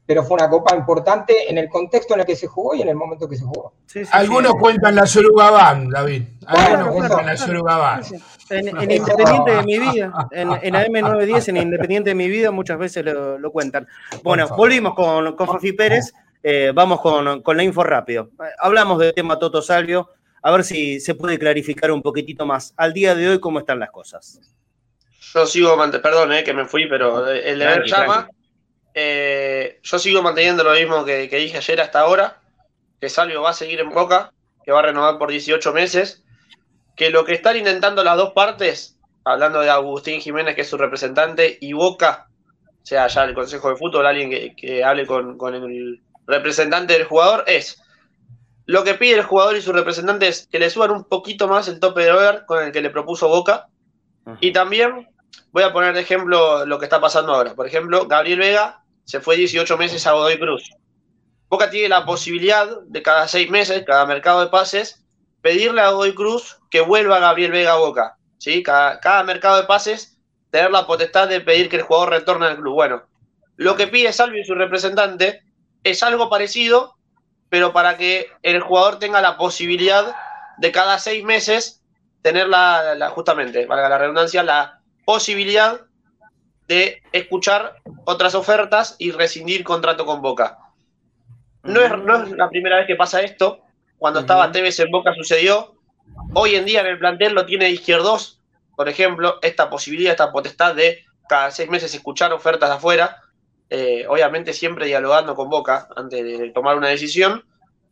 pero 0.05 0.25
fue 0.25 0.35
una 0.35 0.51
copa 0.51 0.75
importante 0.75 1.49
en 1.49 1.59
el 1.59 1.69
contexto 1.69 2.15
en 2.15 2.21
el 2.21 2.27
que 2.27 2.35
se 2.35 2.49
jugó 2.49 2.75
y 2.75 2.83
en 2.83 2.89
el 2.89 2.97
momento 2.97 3.29
que 3.29 3.37
se 3.37 3.45
jugó. 3.45 3.75
Algunos 4.11 4.55
cuentan 4.59 4.97
la 4.97 5.07
Surugabán, 5.07 5.91
David. 5.91 6.25
Algunos 6.47 6.89
cuentan 6.95 7.27
la 7.27 7.37
Surugabán. 7.37 8.03
En, 8.51 8.69
Independiente 8.69 9.51
de 9.51 9.63
mi 9.65 9.79
vida, 9.79 10.13
en, 10.31 10.51
en 10.63 10.75
AM910, 10.75 11.49
en 11.49 11.57
Independiente 11.57 12.11
de 12.11 12.15
mi 12.15 12.29
vida, 12.29 12.51
muchas 12.51 12.79
veces 12.79 13.05
lo, 13.05 13.51
cuentan. 13.51 13.89
Bueno, 14.23 14.49
volvimos 14.57 14.95
con, 14.95 15.35
con 15.35 15.47
Fafi 15.47 15.73
Pérez. 15.73 16.13
Eh, 16.43 16.71
vamos 16.75 17.01
con, 17.01 17.43
con, 17.43 17.57
la 17.57 17.63
info 17.65 17.83
rápido. 17.83 18.31
Hablamos 18.59 19.01
del 19.01 19.13
tema 19.15 19.39
Toto 19.39 19.63
Salvio. 19.63 20.11
A 20.43 20.53
ver 20.53 20.63
si 20.63 21.01
se 21.01 21.17
puede 21.17 21.39
clarificar 21.39 21.91
un 21.91 22.03
poquitito 22.03 22.47
más. 22.47 22.73
Al 22.77 22.93
día 22.93 23.17
de 23.17 23.29
hoy, 23.29 23.41
¿cómo 23.41 23.59
están 23.59 23.81
las 23.81 23.91
cosas? 23.91 24.41
Yo 25.35 25.47
sigo, 25.47 25.77
perdón, 26.01 26.33
eh, 26.33 26.45
que 26.45 26.55
me 26.55 26.67
fui, 26.67 26.87
pero 26.87 27.29
el 27.29 27.59
de 27.59 27.83
llama 27.87 28.29
eh, 28.99 29.79
yo 29.83 29.99
sigo 29.99 30.23
manteniendo 30.23 30.65
lo 30.65 30.73
mismo 30.73 31.05
que, 31.05 31.29
dije 31.29 31.59
ayer 31.59 31.83
hasta 31.83 32.01
ahora, 32.01 32.41
que 32.99 33.11
Salvio 33.11 33.43
va 33.43 33.51
a 33.51 33.53
seguir 33.53 33.79
en 33.81 33.91
Boca, 33.91 34.33
que 34.65 34.73
va 34.73 34.79
a 34.79 34.83
renovar 34.85 35.19
por 35.19 35.31
18 35.31 35.71
meses, 35.75 36.25
que 36.97 37.11
lo 37.11 37.25
que 37.25 37.35
están 37.35 37.57
intentando 37.57 38.03
las 38.03 38.17
dos 38.17 38.33
partes, 38.33 38.99
hablando 39.25 39.61
de 39.61 39.71
Agustín 39.71 40.21
Jiménez, 40.21 40.55
que 40.55 40.63
es 40.63 40.69
su 40.69 40.79
representante, 40.79 41.59
y 41.61 41.75
Boca, 41.75 42.29
o 42.83 42.87
sea, 42.87 43.07
ya 43.07 43.25
el 43.25 43.35
Consejo 43.35 43.69
de 43.69 43.77
Fútbol, 43.77 44.07
alguien 44.07 44.55
que, 44.57 44.83
hable 44.83 45.07
con, 45.07 45.37
el 45.55 46.01
representante 46.27 46.95
del 46.95 47.05
jugador, 47.05 47.45
es 47.47 47.83
lo 48.65 48.83
que 48.83 48.95
pide 48.95 49.17
el 49.17 49.23
jugador 49.23 49.57
y 49.57 49.63
su 49.63 49.73
representante 49.73 50.27
es 50.27 50.47
que 50.47 50.59
le 50.59 50.71
suban 50.71 50.91
un 50.91 51.05
poquito 51.05 51.47
más 51.47 51.69
el 51.69 51.79
tope 51.79 52.03
de 52.03 52.13
over 52.13 52.45
con 52.47 52.65
el 52.65 52.73
que 52.73 52.81
le 52.81 52.91
propuso 52.91 53.29
Boca. 53.29 53.69
Y 54.41 54.53
también 54.53 55.09
voy 55.53 55.63
a 55.63 55.73
poner 55.73 55.95
de 55.95 56.01
ejemplo 56.01 56.67
lo 56.67 56.79
que 56.81 56.87
está 56.87 57.01
pasando 57.01 57.33
ahora. 57.33 57.55
Por 57.55 57.67
ejemplo, 57.67 58.09
Gabriel 58.09 58.41
Vega 58.41 58.83
se 59.05 59.21
fue 59.21 59.37
18 59.37 59.77
meses 59.77 60.05
a 60.07 60.13
Godoy 60.13 60.39
Cruz. 60.39 60.69
Boca 61.49 61.71
tiene 61.71 61.89
la 61.89 62.05
posibilidad 62.05 62.69
de 62.87 63.03
cada 63.03 63.29
seis 63.29 63.49
meses, 63.51 63.85
cada 63.87 64.05
mercado 64.05 64.41
de 64.41 64.49
pases, 64.49 65.06
pedirle 65.47 65.81
a 65.81 65.91
Godoy 65.91 66.13
Cruz 66.13 66.59
que 66.71 66.81
vuelva 66.81 67.21
Gabriel 67.21 67.53
Vega 67.53 67.75
a 67.75 67.77
Boca. 67.77 68.17
¿sí? 68.37 68.65
Cada, 68.65 69.23
mercado 69.23 69.59
de 69.59 69.69
pases, 69.69 70.19
tener 70.51 70.73
la 70.73 70.89
potestad 70.89 71.29
de 71.29 71.41
pedir 71.41 71.69
que 71.69 71.77
el 71.77 71.83
jugador 71.83 72.11
retorne 72.11 72.47
al 72.47 72.57
club. 72.57 72.75
Bueno, 72.75 73.05
lo 73.55 73.77
que 73.77 73.87
pide 73.87 74.13
Salvio 74.13 74.43
y 74.43 74.45
su 74.45 74.57
representante 74.57 75.45
es 75.85 76.03
algo 76.03 76.29
parecido, 76.29 76.97
pero 77.49 77.73
para 77.73 77.97
que 77.97 78.27
el 78.43 78.61
jugador 78.61 78.99
tenga 78.99 79.23
la 79.23 79.37
posibilidad 79.37 80.17
de 80.59 80.73
cada 80.73 80.99
seis 80.99 81.23
meses 81.23 81.81
tener 82.23 82.49
la, 82.49 83.09
justamente, 83.15 83.67
valga 83.67 83.89
la 83.89 83.99
redundancia, 83.99 84.43
la 84.43 84.81
posibilidad 85.05 85.83
de 86.67 87.03
escuchar 87.13 87.77
otras 88.05 88.35
ofertas 88.35 88.97
y 88.99 89.13
rescindir 89.13 89.63
contrato 89.63 90.05
con 90.07 90.23
Boca. 90.23 90.59
No 91.63 91.83
es 91.83 92.33
la 92.33 92.49
primera 92.51 92.79
vez 92.79 92.89
que 92.89 92.97
pasa 92.97 93.21
esto. 93.21 93.63
Cuando 93.99 94.21
estaba 94.21 94.53
Tevez 94.53 94.79
en 94.81 94.91
Boca 94.91 95.15
sucedió. 95.15 95.75
Hoy 96.35 96.55
en 96.55 96.65
día 96.65 96.81
en 96.81 96.87
el 96.87 96.99
plantel 96.99 97.35
lo 97.35 97.47
tiene 97.47 97.71
Izquierdos, 97.71 98.41
por 98.77 98.89
ejemplo, 98.89 99.39
esta 99.43 99.71
posibilidad, 99.71 100.13
esta 100.13 100.31
potestad 100.31 100.75
de 100.75 101.05
cada 101.29 101.51
seis 101.51 101.69
meses 101.69 101.95
escuchar 101.95 102.33
ofertas 102.33 102.69
de 102.69 102.77
afuera. 102.77 103.23
Eh, 103.69 104.07
obviamente 104.09 104.53
siempre 104.53 104.87
dialogando 104.87 105.35
con 105.35 105.51
Boca 105.51 105.89
antes 105.97 106.23
de 106.23 106.51
tomar 106.51 106.77
una 106.77 106.89
decisión, 106.89 107.45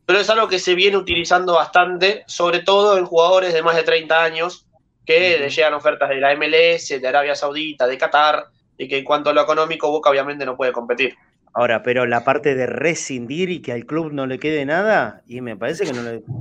pero 0.06 0.20
es 0.20 0.30
algo 0.30 0.46
que 0.46 0.58
se 0.58 0.74
viene 0.74 0.96
utilizando 0.96 1.54
bastante, 1.54 2.22
sobre 2.28 2.60
todo 2.60 2.96
en 2.96 3.06
jugadores 3.06 3.52
de 3.52 3.62
más 3.62 3.74
de 3.74 3.82
30 3.82 4.22
años 4.22 4.66
que 5.04 5.38
le 5.38 5.50
llegan 5.50 5.74
ofertas 5.74 6.08
de 6.08 6.16
la 6.16 6.34
MLS, 6.36 6.88
de 6.88 7.08
Arabia 7.08 7.34
Saudita, 7.34 7.86
de 7.86 7.98
Qatar, 7.98 8.46
y 8.78 8.88
que 8.88 8.98
en 8.98 9.04
cuanto 9.04 9.30
a 9.30 9.32
lo 9.32 9.42
económico 9.42 9.90
Boca 9.90 10.10
obviamente 10.10 10.46
no 10.46 10.56
puede 10.56 10.72
competir. 10.72 11.14
Ahora, 11.56 11.84
pero 11.84 12.04
la 12.04 12.24
parte 12.24 12.56
de 12.56 12.66
rescindir 12.66 13.48
y 13.48 13.62
que 13.62 13.72
al 13.72 13.86
club 13.86 14.12
no 14.12 14.26
le 14.26 14.40
quede 14.40 14.66
nada, 14.66 15.22
y 15.28 15.40
me 15.40 15.56
parece 15.56 15.84
que 15.84 15.92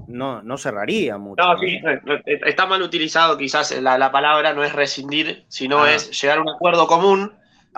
no, 0.08 0.42
no, 0.42 0.58
cerraría 0.58 1.20
mucho. 1.20 1.44
No, 1.44 1.60
sí, 1.60 1.80
está 2.26 2.66
mal 2.66 2.82
utilizado 2.82 3.38
quizás 3.38 3.80
la, 3.80 4.12
palabra, 4.12 4.54
no 4.54 4.64
es 4.64 4.74
rescindir, 4.74 5.46
sino 5.50 5.84
ah. 5.84 5.94
es 5.94 6.20
llegar 6.20 6.40
a 6.40 6.42
un 6.42 6.50
acuerdo 6.50 6.88
común 6.88 7.32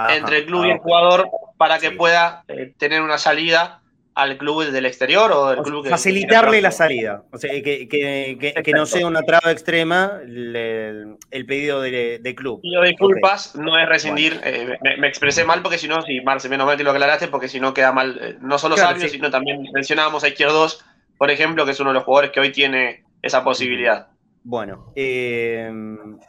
entre 0.10 0.40
el 0.40 0.46
club 0.46 0.66
y 0.66 0.72
el 0.72 0.78
jugador 0.78 1.30
para 1.58 1.80
que 1.80 1.92
pueda 1.92 2.44
eh, 2.48 2.74
tener 2.78 3.02
una 3.02 3.18
salida 3.18 3.82
al 4.16 4.38
club 4.38 4.64
del 4.64 4.86
exterior 4.86 5.30
o 5.34 5.50
del 5.50 5.62
club 5.62 5.88
Facilitarle 5.90 6.62
la 6.62 6.72
salida. 6.72 7.24
O 7.32 7.38
sea, 7.38 7.52
que, 7.62 7.88
que, 7.90 8.72
no 8.74 8.86
sea 8.86 9.06
una 9.06 9.22
traba 9.22 9.52
extrema 9.52 10.20
el, 10.24 11.46
pedido 11.46 11.82
de, 11.82 12.34
club. 12.36 12.62
Pido 12.62 12.82
disculpas, 12.84 13.56
no 13.56 13.78
es 13.78 13.88
rescindir. 13.88 14.40
Eh, 14.44 14.78
me, 14.98 15.08
expresé 15.08 15.44
mal 15.44 15.62
porque 15.62 15.78
si 15.78 15.90
no, 15.90 16.02
si 16.02 16.22
Marce, 16.22 16.48
menos 16.48 16.66
mal 16.66 16.78
que 16.78 16.86
lo 16.86 16.92
aclaraste, 16.92 17.28
porque 17.28 17.50
si 17.50 17.60
no 17.60 17.74
queda 17.74 17.92
mal. 17.92 18.18
Eh, 18.22 18.38
no 18.40 18.58
solo 18.58 18.76
claro, 18.76 18.98
sino 19.02 19.30
también 19.30 19.62
mencionábamos 19.74 20.24
a 20.24 20.30
Izquierdos, 20.30 20.84
por 21.18 21.30
ejemplo, 21.30 21.66
que 21.66 21.72
es 21.72 21.80
uno 21.82 21.90
de 21.90 21.96
los 21.96 22.04
jugadores 22.04 22.32
que 22.32 22.40
hoy 22.40 22.54
tiene 22.54 23.04
esa 23.22 23.44
posibilidad. 23.44 24.08
Bueno, 24.44 24.94
eh, 24.96 25.70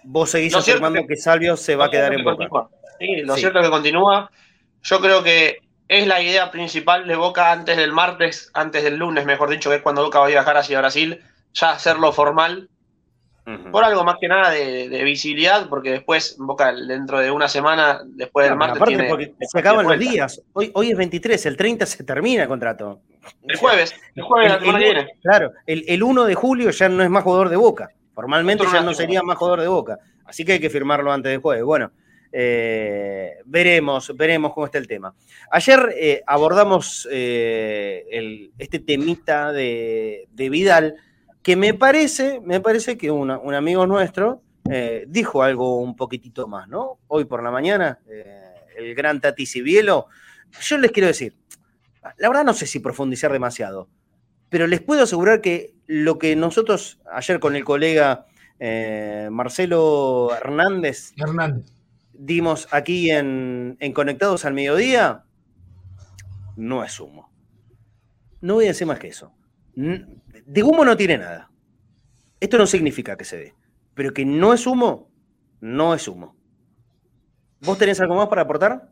vos 0.03 0.31
seguís 0.31 0.57
afirmando 0.57 1.07
que, 1.07 1.17
Salvio 1.17 1.57
se 1.57 1.77
va 1.77 1.85
a 1.85 1.91
quedar 1.91 2.13
en 2.15 2.25
Boca. 2.25 2.49
Sí, 2.99 3.23
lo 3.23 3.37
cierto 3.37 3.61
es 3.61 3.67
que 3.67 3.71
continúa. 3.71 4.29
Yo 4.83 5.01
creo 5.01 5.23
que 5.23 5.59
es 5.89 6.07
la 6.07 6.21
idea 6.21 6.51
principal 6.51 7.07
de 7.07 7.17
Boca 7.17 7.53
antes 7.53 7.77
del 7.77 7.93
martes, 7.93 8.51
antes 8.55 8.83
del 8.83 8.97
lunes, 8.97 9.25
mejor 9.25 9.51
dicho, 9.51 9.71
que 9.71 9.77
es 9.77 9.83
cuando 9.83 10.03
Boca 10.03 10.19
va 10.19 10.27
a 10.27 10.29
viajar 10.29 10.57
hacia 10.57 10.79
Brasil, 10.81 11.21
ya 11.55 11.71
hacerlo 11.71 12.13
formal, 12.13 12.69
por 13.71 13.85
algo 13.85 14.03
más 14.03 14.17
que 14.21 14.27
nada 14.27 14.51
de, 14.51 15.05
visibilidad, 15.05 15.69
porque 15.69 15.93
después 15.93 16.35
Boca 16.37 16.73
dentro 16.73 17.21
de 17.21 17.31
una 17.31 17.49
semana, 17.49 18.01
después 18.05 18.49
del 18.49 18.57
martes... 18.57 18.83
porque 19.09 19.35
se 19.41 19.59
acaban 19.59 19.87
los 19.87 19.99
días, 19.99 20.43
hoy, 20.53 20.73
hoy 20.75 20.91
es 20.91 20.97
23, 20.97 21.47
el 21.47 21.57
30 21.57 21.87
se 21.87 22.03
termina 22.03 22.43
el 22.43 22.49
contrato. 22.49 23.03
El 23.43 23.57
jueves, 23.57 23.95
el 24.17 24.25
jueves 24.25 24.51
la 24.51 24.59
semana 24.59 24.79
viene. 24.79 25.09
Claro, 25.23 25.53
el, 25.65 25.85
el 25.87 26.03
1 26.03 26.25
de 26.25 26.35
julio 26.35 26.71
ya 26.71 26.89
no 26.89 27.05
es 27.05 27.11
más 27.11 27.23
jugador 27.23 27.49
de 27.49 27.57
Boca, 27.57 27.91
formalmente 28.15 28.65
ya 28.73 28.81
no 28.81 28.93
sería 28.93 29.23
más 29.23 29.39
jugador 29.39 29.61
de 29.61 29.69
Boca, 29.69 29.99
así 30.25 30.45
que 30.45 30.55
hay 30.55 30.61
que 30.61 30.71
firmarlo 30.71 31.13
antes 31.13 31.31
del 31.31 31.41
jueves. 31.41 31.63
Bueno, 31.63 31.93
eh, 32.39 33.39
veremos, 33.47 34.15
veremos 34.15 34.53
cómo 34.53 34.67
está 34.67 34.77
el 34.77 34.87
tema. 34.87 35.15
Ayer 35.51 35.95
eh, 35.99 36.23
abordamos 36.27 37.09
eh, 37.11 38.51
este 38.59 38.79
temita 38.79 39.53
de, 39.53 40.29
Vidal, 40.35 40.97
que 41.43 41.57
me 41.57 41.73
parece, 41.73 42.43
me 42.45 42.61
parece 42.61 42.99
que 42.99 43.11
un 43.11 43.31
amigo 43.31 43.87
nuestro 43.87 44.43
dijo 45.07 45.43
algo 45.43 45.79
un 45.79 45.97
poquitito 45.97 46.47
más, 46.47 46.69
¿no? 46.69 46.99
Hoy 47.07 47.25
por 47.25 47.43
la 47.43 47.51
mañana, 47.51 48.01
el 48.77 48.95
gran 48.95 49.19
Tati 49.21 49.47
Cibielo. 49.47 50.09
Yo 50.61 50.77
les 50.77 50.91
quiero 50.91 51.07
decir, 51.07 51.35
la 52.19 52.29
verdad 52.29 52.45
no 52.45 52.53
sé 52.53 52.67
si 52.67 52.81
profundizar 52.81 53.33
demasiado, 53.33 53.89
pero 54.51 54.67
les 54.67 54.83
puedo 54.83 55.05
asegurar 55.05 55.41
que 55.41 55.73
lo 55.87 56.19
que 56.19 56.37
nosotros 56.37 57.01
ayer 57.11 57.41
con 57.41 57.57
el 57.57 57.65
colega 57.65 58.27
Marcelo 59.31 60.35
Hernández, 60.37 61.15
Hernández 61.17 61.76
dimos 62.19 62.69
aquí 62.71 63.11
en, 63.11 63.77
Conectados 63.95 64.45
al 64.45 64.55
Mediodía, 64.55 65.25
no 66.57 66.85
es 66.85 66.99
humo. 67.01 67.31
No 68.41 68.55
voy 68.55 68.65
a 68.65 68.69
decir 68.69 68.87
más 68.87 68.99
que 68.99 69.09
eso. 69.09 69.33
De 69.75 70.63
humo 70.63 70.85
no 70.85 70.97
tiene 70.97 71.19
nada. 71.19 71.51
Esto 72.41 72.59
no 72.59 72.67
significa 72.67 73.17
que 73.17 73.25
se 73.25 73.37
dé. 73.39 73.55
Pero 73.95 74.13
que 74.13 74.25
no 74.25 74.53
es 74.53 74.67
humo, 74.67 75.11
no 75.61 75.95
es 75.95 76.07
humo. 76.07 76.37
¿Vos 77.61 77.79
tenés 77.79 78.01
algo 78.01 78.15
más 78.15 78.29
para 78.29 78.43
aportar? 78.43 78.91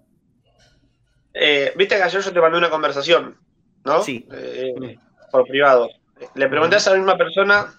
Eh, 1.35 1.73
Viste 1.77 1.97
que 1.97 2.03
ayer 2.03 2.23
yo 2.23 2.33
te 2.33 2.41
mandé 2.41 2.59
una 2.59 2.71
conversación, 2.71 3.37
¿no? 3.85 4.03
Sí. 4.03 4.27
Eh, 4.33 4.99
por 5.31 5.47
privado. 5.47 5.91
Le 6.35 6.49
pregunté 6.49 6.77
a 6.77 6.79
esa 6.79 6.95
misma 6.95 7.19
persona 7.19 7.75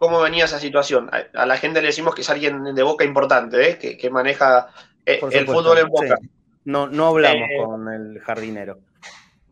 cómo 0.00 0.20
venía 0.20 0.46
esa 0.46 0.58
situación. 0.58 1.10
A, 1.12 1.44
la 1.44 1.56
gente 1.58 1.82
le 1.82 1.88
decimos 1.88 2.14
que 2.14 2.22
es 2.22 2.30
alguien 2.30 2.74
de 2.74 2.82
boca 2.82 3.04
importante, 3.04 3.70
¿eh? 3.70 3.96
que, 3.98 4.10
maneja 4.10 4.68
eh, 5.06 5.20
el 5.32 5.46
fútbol 5.46 5.78
en 5.78 5.88
Boca. 5.88 6.18
No, 6.64 6.86
no 6.88 7.06
hablamos 7.08 7.48
eh, 7.50 7.56
con 7.56 7.88
el 7.88 8.20
jardinero. 8.20 8.78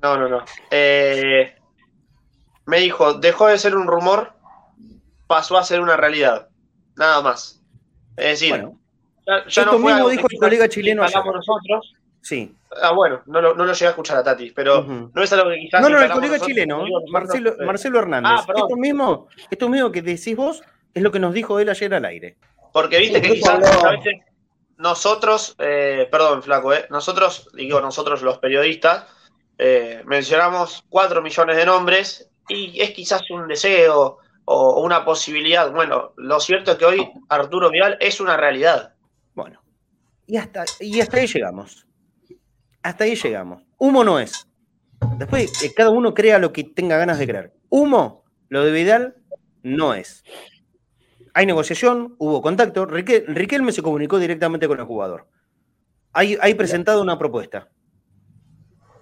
No, 0.02 0.16
no, 0.16 0.28
no. 0.28 0.44
Eh, 0.70 1.54
me 2.66 2.80
dijo, 2.80 3.14
dejó 3.14 3.48
de 3.48 3.58
ser 3.58 3.76
un 3.76 3.86
rumor, 3.86 4.32
pasó 5.26 5.56
a 5.58 5.64
ser 5.64 5.80
una 5.80 5.96
realidad. 5.96 6.48
Nada 6.96 7.22
más. 7.22 7.62
Es 8.16 8.40
decir, 8.40 8.68
ya, 9.48 9.64
no 9.64 9.78
fue 9.78 9.92
mismo 9.92 10.08
dijo 10.08 10.26
el 10.30 10.38
colega 10.38 10.68
chileno 10.68 11.02
nosotros. 11.02 11.94
Sí. 12.20 12.54
Ah, 12.82 12.92
bueno, 12.92 13.22
no 13.26 13.40
lo, 13.40 13.54
no 13.54 13.64
lo 13.64 13.72
llegué 13.72 13.86
a 13.86 13.90
escuchar 13.90 14.18
a 14.18 14.22
Tati, 14.22 14.50
pero 14.50 14.82
no 14.82 15.22
es 15.22 15.32
algo 15.32 15.50
que 15.50 15.60
quizás. 15.60 15.80
No, 15.80 15.88
no, 15.88 16.02
el 16.02 16.10
colega 16.10 16.38
chileno, 16.38 16.84
Marcelo, 17.10 17.54
Marcelo 17.64 17.98
Hernández. 18.00 18.32
Ah, 18.34 18.44
esto, 18.54 18.76
mismo, 18.76 19.28
esto 19.50 19.68
mismo 19.68 19.90
que 19.92 20.02
decís 20.02 20.36
vos 20.36 20.62
es 20.92 21.02
lo 21.02 21.10
que 21.10 21.20
nos 21.20 21.32
dijo 21.32 21.58
él 21.60 21.68
ayer 21.68 21.94
al 21.94 22.04
aire. 22.04 22.36
Porque 22.72 22.98
viste 22.98 23.22
que 23.22 23.34
quizás 23.34 23.84
a 23.84 23.90
veces 23.92 24.14
nosotros, 24.78 25.56
eh, 25.58 26.08
perdón, 26.10 26.42
Flaco, 26.42 26.72
eh, 26.72 26.86
nosotros, 26.88 27.48
digo 27.52 27.80
nosotros 27.80 28.22
los 28.22 28.38
periodistas, 28.38 29.06
eh, 29.58 30.02
mencionamos 30.06 30.84
cuatro 30.88 31.20
millones 31.20 31.56
de 31.56 31.66
nombres 31.66 32.30
y 32.48 32.80
es 32.80 32.92
quizás 32.92 33.28
un 33.30 33.48
deseo 33.48 34.18
o 34.44 34.80
una 34.80 35.04
posibilidad. 35.04 35.70
Bueno, 35.72 36.12
lo 36.16 36.40
cierto 36.40 36.72
es 36.72 36.78
que 36.78 36.84
hoy 36.84 37.10
Arturo 37.28 37.70
Vidal 37.70 37.98
es 38.00 38.20
una 38.20 38.36
realidad. 38.36 38.94
Bueno, 39.34 39.60
y 40.26 40.36
hasta, 40.36 40.64
y 40.80 41.00
hasta 41.00 41.16
ahí 41.16 41.26
llegamos. 41.26 41.84
Hasta 42.82 43.04
ahí 43.04 43.16
llegamos. 43.16 43.64
Humo 43.78 44.04
no 44.04 44.20
es. 44.20 44.46
Después, 45.16 45.52
cada 45.76 45.90
uno 45.90 46.14
crea 46.14 46.38
lo 46.38 46.52
que 46.52 46.64
tenga 46.64 46.96
ganas 46.96 47.18
de 47.18 47.26
creer. 47.26 47.52
Humo, 47.68 48.24
lo 48.48 48.64
de 48.64 48.72
Vidal, 48.72 49.16
no 49.62 49.94
es. 49.94 50.22
Hay 51.34 51.46
negociación, 51.46 52.14
hubo 52.18 52.42
contacto. 52.42 52.86
Riquelme 52.86 53.72
se 53.72 53.82
comunicó 53.82 54.18
directamente 54.18 54.68
con 54.68 54.78
el 54.78 54.86
jugador. 54.86 55.28
Hay, 56.12 56.36
hay 56.40 56.54
presentado 56.54 57.02
una 57.02 57.18
propuesta. 57.18 57.68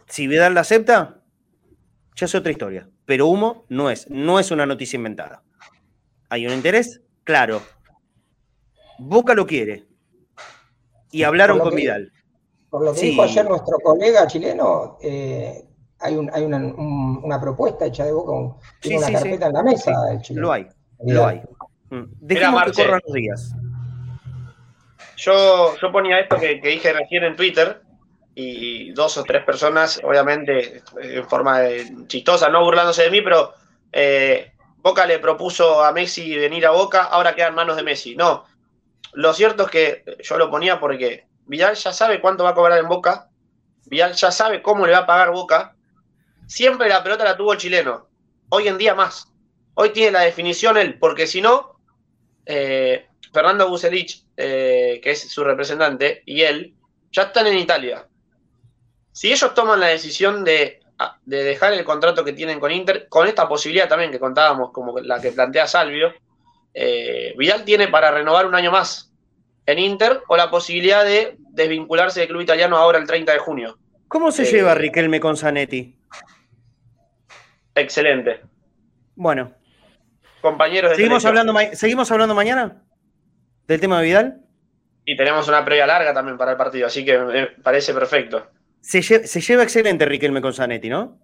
Si 0.08 0.26
Vidal 0.26 0.54
la 0.54 0.60
acepta, 0.60 1.22
ya 2.14 2.26
es 2.26 2.34
otra 2.34 2.52
historia. 2.52 2.88
Pero 3.04 3.26
humo 3.26 3.64
no 3.68 3.90
es. 3.90 4.08
No 4.10 4.38
es 4.40 4.50
una 4.50 4.66
noticia 4.66 4.96
inventada. 4.96 5.42
¿Hay 6.28 6.46
un 6.46 6.52
interés? 6.52 7.00
Claro. 7.24 7.62
Boca 8.98 9.34
lo 9.34 9.46
quiere. 9.46 9.86
Y 11.10 11.22
hablaron 11.22 11.58
con 11.58 11.74
Vidal. 11.74 12.12
Por 12.70 12.84
lo 12.84 12.92
que 12.92 13.00
dijo 13.00 13.22
ayer 13.22 13.48
nuestro 13.48 13.78
colega 13.82 14.26
chileno, 14.26 14.98
eh, 15.00 15.64
hay, 16.00 16.16
un, 16.16 16.30
hay 16.32 16.42
una, 16.42 16.58
una, 16.58 17.40
propuesta 17.40 17.86
hecha 17.86 18.04
de 18.04 18.12
Boca, 18.12 18.58
tiene 18.80 18.98
una 18.98 19.12
carpeta 19.12 19.46
en 19.46 19.52
la 19.52 19.62
mesa. 19.62 19.92
Lo 20.30 20.52
hay, 20.52 20.66
lo 21.04 21.26
hay. 21.26 21.42
Mm. 21.90 22.04
Dejemos 22.20 22.64
que 22.64 22.72
corran 22.72 23.00
los 23.04 23.14
días. 23.14 23.54
Yo, 25.16 25.76
yo 25.80 25.92
ponía 25.92 26.20
esto 26.20 26.36
que, 26.36 26.60
que, 26.60 26.68
dije 26.68 26.92
recién 26.92 27.24
en 27.24 27.36
Twitter 27.36 27.80
y 28.34 28.92
dos 28.92 29.16
o 29.16 29.24
tres 29.24 29.44
personas, 29.44 29.98
obviamente 30.04 30.82
en 31.00 31.26
forma 31.26 31.60
chistosa, 32.06 32.50
no 32.50 32.62
burlándose 32.62 33.04
de 33.04 33.10
mí, 33.10 33.22
pero 33.22 33.54
eh, 33.92 34.52
Boca 34.76 35.06
le 35.06 35.18
propuso 35.18 35.82
a 35.82 35.90
Messi 35.92 36.36
venir 36.36 36.66
a 36.66 36.70
Boca, 36.70 37.04
ahora 37.04 37.34
queda 37.34 37.48
en 37.48 37.54
manos 37.54 37.76
de 37.76 37.82
Messi. 37.82 38.14
No, 38.14 38.44
lo 39.14 39.32
cierto 39.32 39.64
es 39.64 39.70
que 39.70 40.04
yo 40.22 40.36
lo 40.36 40.50
ponía 40.50 40.78
porque 40.78 41.26
Vidal 41.46 41.76
ya 41.76 41.92
sabe 41.94 42.20
cuánto 42.20 42.44
va 42.44 42.50
a 42.50 42.54
cobrar 42.54 42.78
en 42.78 42.88
Boca, 42.88 43.30
Vidal 43.86 44.12
ya 44.12 44.30
sabe 44.30 44.60
cómo 44.60 44.84
le 44.84 44.92
va 44.92 44.98
a 44.98 45.06
pagar 45.06 45.30
Boca, 45.30 45.74
siempre 46.46 46.90
la 46.90 47.02
pelota 47.02 47.24
la 47.24 47.38
tuvo 47.38 47.54
el 47.54 47.58
chileno, 47.58 48.06
hoy 48.50 48.68
en 48.68 48.76
día 48.76 48.94
más. 48.94 49.32
Hoy 49.78 49.90
tiene 49.90 50.12
la 50.12 50.20
definición 50.20 50.76
él, 50.76 50.98
porque 50.98 51.26
si 51.26 51.40
no, 51.40 51.75
eh, 52.46 53.06
Fernando 53.32 53.68
Bucelich, 53.68 54.24
eh, 54.36 55.00
que 55.02 55.10
es 55.10 55.30
su 55.30 55.44
representante, 55.44 56.22
y 56.24 56.42
él, 56.42 56.74
ya 57.12 57.24
están 57.24 57.46
en 57.48 57.58
Italia. 57.58 58.06
Si 59.12 59.32
ellos 59.32 59.52
toman 59.54 59.80
la 59.80 59.88
decisión 59.88 60.44
de, 60.44 60.80
de, 61.24 61.44
dejar 61.44 61.72
el 61.72 61.84
contrato 61.84 62.24
que 62.24 62.32
tienen 62.32 62.60
con 62.60 62.70
Inter, 62.70 63.08
con 63.08 63.26
esta 63.26 63.48
posibilidad 63.48 63.88
también 63.88 64.10
que 64.10 64.20
contábamos, 64.20 64.70
como 64.72 64.98
la 65.00 65.20
que 65.20 65.32
plantea 65.32 65.66
Salvio, 65.66 66.14
eh, 66.72 67.34
Vidal 67.36 67.64
tiene 67.64 67.88
para 67.88 68.10
renovar 68.10 68.46
un 68.46 68.54
año 68.54 68.70
más 68.70 69.10
en 69.64 69.78
Inter 69.78 70.22
o 70.28 70.36
la 70.36 70.50
posibilidad 70.50 71.04
de 71.04 71.36
desvincularse 71.38 72.20
del 72.20 72.28
club 72.28 72.42
italiano 72.42 72.76
ahora 72.76 72.98
el 72.98 73.06
30 73.06 73.32
de 73.32 73.38
junio. 73.38 73.78
¿Cómo 74.08 74.30
se 74.30 74.44
lleva 74.44 74.74
Riquelme 74.74 75.18
con 75.18 75.36
Zanetti? 75.36 75.96
Excelente. 77.74 78.40
Bueno. 79.16 79.52
Compañeros 80.46 80.90
de 80.90 80.96
¿Seguimos 80.96 81.24
hablando, 81.24 81.52
¿Seguimos 81.72 82.08
hablando 82.12 82.32
mañana 82.32 82.80
del 83.66 83.80
tema 83.80 83.98
de 83.98 84.04
Vidal? 84.04 84.40
Y 85.04 85.16
tenemos 85.16 85.48
una 85.48 85.64
previa 85.64 85.88
larga 85.88 86.14
también 86.14 86.38
para 86.38 86.52
el 86.52 86.56
partido, 86.56 86.86
así 86.86 87.04
que 87.04 87.18
me 87.18 87.46
parece 87.64 87.92
perfecto. 87.92 88.48
Se, 88.80 89.00
lleva 89.02 89.64
excelente 89.64 90.04
Riquelme 90.04 90.40
con 90.40 90.54
Zanetti, 90.54 90.88
¿no? 90.88 91.18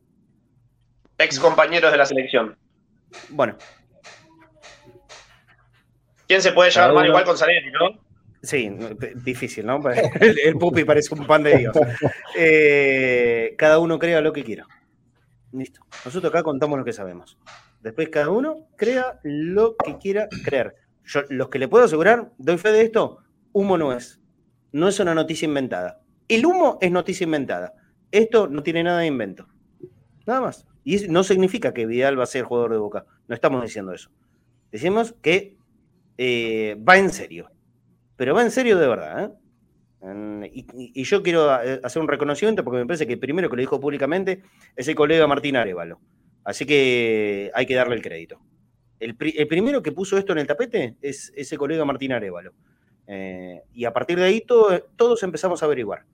Ex 1.19 1.39
compañeros 1.39 1.93
de 1.93 1.99
la 1.99 2.05
selección. 2.05 2.59
Bueno. 3.29 3.57
¿Quién 6.27 6.43
se 6.43 6.51
puede 6.51 6.73
llevar 6.73 6.93
mal 6.93 7.07
igual 7.07 7.23
con 7.23 7.39
Zanetti, 7.39 7.71
no? 7.71 8.01
Sí, 8.43 8.77
difícil, 9.25 9.67
¿no? 9.67 9.81
El, 10.21 10.57
pupi 10.57 10.83
parece 10.83 11.15
un 11.15 11.29
pan 11.29 11.45
de 11.45 11.59
Dios. 11.59 11.77
Eh, 12.37 13.55
cada 13.57 13.79
uno 13.79 14.01
crea 14.01 14.21
lo 14.21 14.33
que 14.33 14.43
quiera. 14.43 14.67
Listo. 15.53 15.81
Nosotros 16.05 16.33
acá 16.33 16.43
contamos 16.43 16.77
lo 16.77 16.85
que 16.85 16.93
sabemos. 16.93 17.39
Después 17.83 18.09
cada 18.09 18.31
uno 18.31 18.69
crea 18.77 19.21
lo 19.23 19.77
que 19.77 19.99
quiera 19.99 20.29
creer. 20.45 20.77
Yo, 21.05 21.23
los 21.29 21.49
que 21.49 21.59
le 21.59 21.69
puedo 21.69 21.85
asegurar, 21.85 22.33
doy 22.39 22.57
fe 22.59 22.71
de 22.71 22.83
esto, 22.83 23.19
humo 23.53 23.77
no 23.77 23.93
es. 23.93 24.21
No 24.71 24.89
es 24.89 24.99
una 25.01 25.15
noticia 25.15 25.47
inventada. 25.47 26.01
El 26.29 26.47
humo 26.47 26.79
es 26.81 26.91
noticia 26.91 27.25
inventada. 27.25 27.75
Esto 28.11 28.49
no 28.49 28.63
tiene 28.63 28.85
nada 28.85 29.01
de 29.01 29.07
invento. 29.07 29.49
Nada 30.27 30.41
más. 30.41 30.67
Y 30.85 31.09
no 31.09 31.25
significa 31.25 31.75
que 31.75 31.87
Vidal 31.87 32.19
va 32.19 32.25
a 32.25 32.27
ser 32.27 32.45
jugador 32.45 32.73
de 32.73 32.79
Boca. 32.79 33.05
No 33.29 33.35
estamos 33.35 33.63
diciendo 33.63 33.93
eso. 33.93 34.11
Decimos 34.71 35.15
que 35.21 35.57
eh, 36.19 36.77
va 36.89 36.99
en 36.99 37.11
serio. 37.11 37.51
Pero 38.17 38.35
va 38.35 38.43
en 38.43 38.51
serio 38.51 38.79
de 38.79 38.87
verdad. 38.87 39.25
¿eh? 39.25 40.51
Y, 40.53 41.05
yo 41.05 41.23
quiero 41.23 41.53
eh, 41.63 41.81
hacer 41.83 42.03
un 42.03 42.09
reconocimiento 42.09 42.65
porque 42.65 42.79
me 42.79 42.87
parece 42.87 43.07
que 43.07 43.15
el 43.15 43.19
primero 43.19 43.49
que 43.49 43.57
lo 43.57 43.61
dijo 43.61 43.81
públicamente 43.81 44.43
es 44.77 44.89
el 44.89 44.95
colega 44.95 45.27
Martín 45.27 45.57
Arevalo. 45.57 46.01
Así 46.45 46.67
que 46.67 47.51
hay 47.55 47.67
que 47.67 47.75
darle 47.75 47.95
el 47.95 48.03
crédito. 48.03 48.41
El, 48.99 49.17
primero 49.17 49.83
que 49.83 49.93
puso 49.93 50.17
esto 50.17 50.33
en 50.33 50.39
el 50.39 50.47
tapete 50.47 50.97
es 51.03 51.33
ese 51.35 51.57
colega 51.57 51.85
Martín 51.85 52.13
Arevalo. 52.13 52.53
Eh, 53.07 53.63
y 53.73 53.85
a 53.85 53.93
partir 53.93 54.19
de 54.19 54.25
ahí 54.25 54.41
todos 54.41 55.23
empezamos 55.23 55.63
a 55.63 55.67
averiguar. 55.67 56.05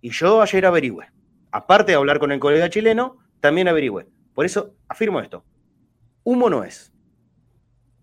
Y 0.00 0.10
yo 0.10 0.42
ayer 0.42 0.66
averigüé. 0.66 1.06
Aparte 1.52 1.92
de 1.92 1.96
hablar 1.96 2.18
con 2.18 2.32
el 2.32 2.40
colega 2.40 2.68
chileno, 2.68 3.18
también 3.40 3.68
averigüé. 3.68 4.06
Por 4.34 4.44
eso 4.44 4.74
afirmo 4.88 5.20
esto. 5.20 5.44
Humo 6.24 6.50
no 6.50 6.64
es. 6.64 6.92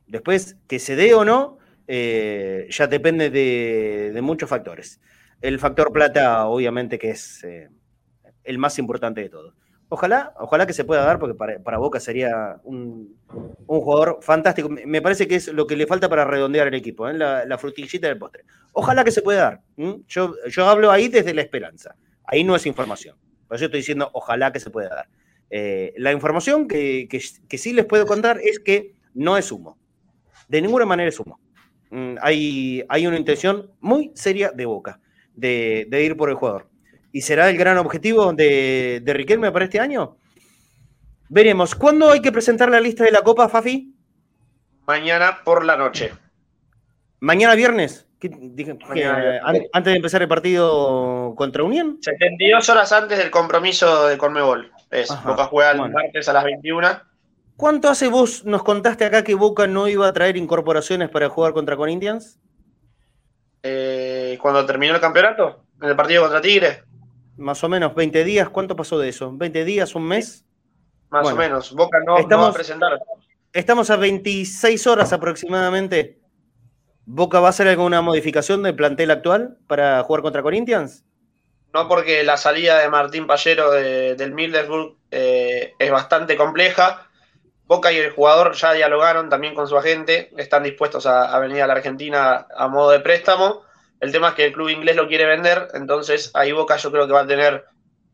Después, 0.08 0.58
que 0.68 0.80
se 0.80 0.96
dé 0.96 1.14
o 1.14 1.26
no, 1.26 1.58
eh, 1.88 2.68
ya 2.70 2.88
depende 2.88 3.30
de 3.30 4.22
muchos 4.22 4.50
factores. 4.50 5.02
El 5.42 5.58
factor 5.60 5.94
plata, 5.94 6.48
obviamente, 6.48 7.00
que 7.00 7.12
es 7.12 7.44
eh, 7.46 7.70
el 8.44 8.58
más 8.58 8.78
importante 8.78 9.22
de 9.22 9.30
todos. 9.30 9.56
Ojalá, 9.92 10.34
ojalá 10.40 10.68
que 10.68 10.74
se 10.74 10.84
pueda 10.84 11.04
dar, 11.04 11.18
porque 11.18 11.36
para, 11.36 11.78
Boca 11.80 12.00
sería 12.00 12.60
un, 12.64 13.18
jugador 13.66 14.20
fantástico. 14.22 14.70
Me 14.70 15.02
parece 15.02 15.28
que 15.28 15.36
es 15.36 15.48
lo 15.48 15.66
que 15.66 15.76
le 15.76 15.88
falta 15.88 16.08
para 16.08 16.26
redondear 16.26 16.68
el 16.68 16.76
equipo, 16.76 17.10
¿eh? 17.10 17.14
la, 17.14 17.58
frutillita 17.58 18.08
del 18.08 18.20
postre. 18.20 18.44
Ojalá 18.74 19.04
que 19.04 19.12
se 19.12 19.24
pueda 19.24 19.42
dar. 19.42 19.62
Yo, 20.08 20.36
yo 20.48 20.66
hablo 20.66 20.92
ahí 20.92 21.08
desde 21.08 21.34
la 21.34 21.42
esperanza. 21.42 21.96
Ahí 22.26 22.44
no 22.44 22.56
es 22.56 22.68
información. 22.68 23.18
Por 23.48 23.56
eso 23.56 23.66
estoy 23.66 23.80
diciendo, 23.80 24.12
ojalá 24.14 24.52
que 24.52 24.60
se 24.60 24.70
pueda 24.70 24.90
dar. 24.90 25.10
Eh, 25.50 25.94
la 25.98 26.12
información 26.12 26.68
que, 26.68 27.08
sí 27.50 27.74
les 27.74 27.86
puedo 27.86 28.06
contar 28.06 28.40
es 28.44 28.60
que 28.60 28.94
no 29.16 29.38
es 29.38 29.52
humo. 29.52 29.80
De 30.48 30.62
ninguna 30.62 30.86
manera 30.86 31.10
es 31.10 31.20
humo. 31.20 31.40
Mm, 31.90 32.16
hay, 32.22 32.84
hay 32.88 33.08
una 33.08 33.18
intención 33.18 33.72
muy 33.80 34.12
seria 34.14 34.52
de 34.52 34.66
Boca 34.66 35.00
de, 35.34 36.04
ir 36.04 36.16
por 36.16 36.30
el 36.30 36.36
jugador. 36.36 36.70
¿Y 37.12 37.22
será 37.22 37.50
el 37.50 37.58
gran 37.58 37.78
objetivo 37.78 38.34
de, 38.34 39.02
de 39.04 39.14
Riquelme 39.14 39.52
para 39.52 39.66
este 39.66 39.80
año? 39.80 40.18
Veremos. 41.28 41.76
¿Cuándo 41.76 42.10
hay 42.10 42.22
que 42.22 42.32
presentar 42.32 42.70
la 42.70 42.80
lista 42.80 43.04
de 43.04 43.12
la 43.12 43.22
Copa, 43.22 43.50
Fafi? 43.50 43.94
Mañana 44.86 45.40
por 45.44 45.66
la 45.66 45.78
noche. 45.78 46.12
¿Mañana 47.20 47.56
viernes? 47.56 48.08
antes 48.22 49.94
de 49.94 49.96
empezar 49.96 50.22
el 50.22 50.28
partido 50.28 51.34
contra 51.36 51.64
Unión. 51.64 51.98
72 52.02 52.68
horas 52.70 52.92
antes 52.92 53.18
del 53.18 53.32
compromiso 53.32 54.08
de 54.08 54.18
Conmebol. 54.18 54.72
Es, 54.92 55.10
Boca 55.24 55.46
juega 55.46 55.72
el 55.72 55.92
martes 55.92 56.28
a 56.28 56.34
las 56.34 56.44
21. 56.44 56.88
¿Cuánto 57.56 57.90
hace 57.90 58.08
vos 58.08 58.46
nos 58.46 58.64
contaste 58.64 59.06
acá 59.06 59.24
que 59.24 59.36
Boca 59.36 59.68
no 59.68 59.88
iba 59.88 60.08
a 60.08 60.14
traer 60.14 60.38
incorporaciones 60.38 61.10
para 61.10 61.30
jugar 61.30 61.54
contra 61.54 61.78
Corinthians? 61.78 62.40
Eh, 63.64 64.38
cuando 64.42 64.66
terminó 64.66 64.96
el 64.96 65.02
campeonato, 65.02 65.64
en 65.82 65.90
el 65.90 65.96
partido 65.96 66.24
contra 66.24 66.42
Tigre. 66.42 66.84
Más 67.40 67.64
o 67.64 67.70
menos, 67.70 67.96
20 67.96 68.24
días, 68.26 68.50
¿cuánto 68.50 68.76
pasó 68.76 69.00
de 69.00 69.10
eso? 69.10 69.32
¿20 69.32 69.64
días, 69.64 69.96
un 69.96 70.04
mes? 70.04 70.46
Más 71.10 71.26
o 71.26 71.36
menos, 71.36 71.74
Boca 71.74 72.00
no, 72.06 72.18
estamos, 72.18 72.48
va 72.48 72.50
a 72.52 72.54
presentar. 72.54 73.00
Estamos 73.54 73.90
a 73.90 73.96
26 73.96 74.86
horas 74.88 75.14
aproximadamente. 75.14 76.20
¿Boca 77.06 77.40
va 77.40 77.48
a 77.48 77.50
hacer 77.50 77.68
alguna 77.68 78.02
modificación 78.02 78.62
del 78.62 78.76
plantel 78.76 79.10
actual 79.10 79.58
para 79.68 80.04
jugar 80.04 80.22
contra 80.22 80.44
Corinthians? 80.44 81.06
No, 81.74 81.88
porque 81.88 82.24
la 82.24 82.38
salida 82.38 82.80
de 82.80 82.90
Martín 82.90 83.26
Pallero 83.26 83.72
del 83.72 84.34
Mildersburg 84.34 84.98
eh, 85.10 85.74
es 85.80 85.92
bastante 85.92 86.36
compleja. 86.36 87.08
Boca 87.66 87.92
y 87.92 87.98
el 87.98 88.12
jugador 88.12 88.54
ya 88.54 88.74
dialogaron 88.74 89.30
también 89.30 89.56
con 89.56 89.68
su 89.68 89.78
agente, 89.78 90.32
están 90.38 90.64
dispuestos 90.64 91.06
a, 91.06 91.38
venir 91.40 91.62
a 91.62 91.68
la 91.68 91.74
Argentina 91.74 92.48
a 92.56 92.68
modo 92.68 92.92
de 92.92 93.00
préstamo. 93.00 93.62
El 94.00 94.12
tema 94.12 94.30
es 94.30 94.36
que 94.36 94.46
el 94.46 94.54
club 94.54 94.70
inglés 94.70 94.96
lo 94.96 95.08
quiere 95.08 95.26
vender, 95.26 95.68
entonces 95.74 96.32
ahí 96.34 96.52
Boca 96.52 96.78
yo 96.78 96.92
creo 96.92 97.08
que 97.08 97.14
va 97.14 97.22
a 97.22 97.28
tener 97.28 97.66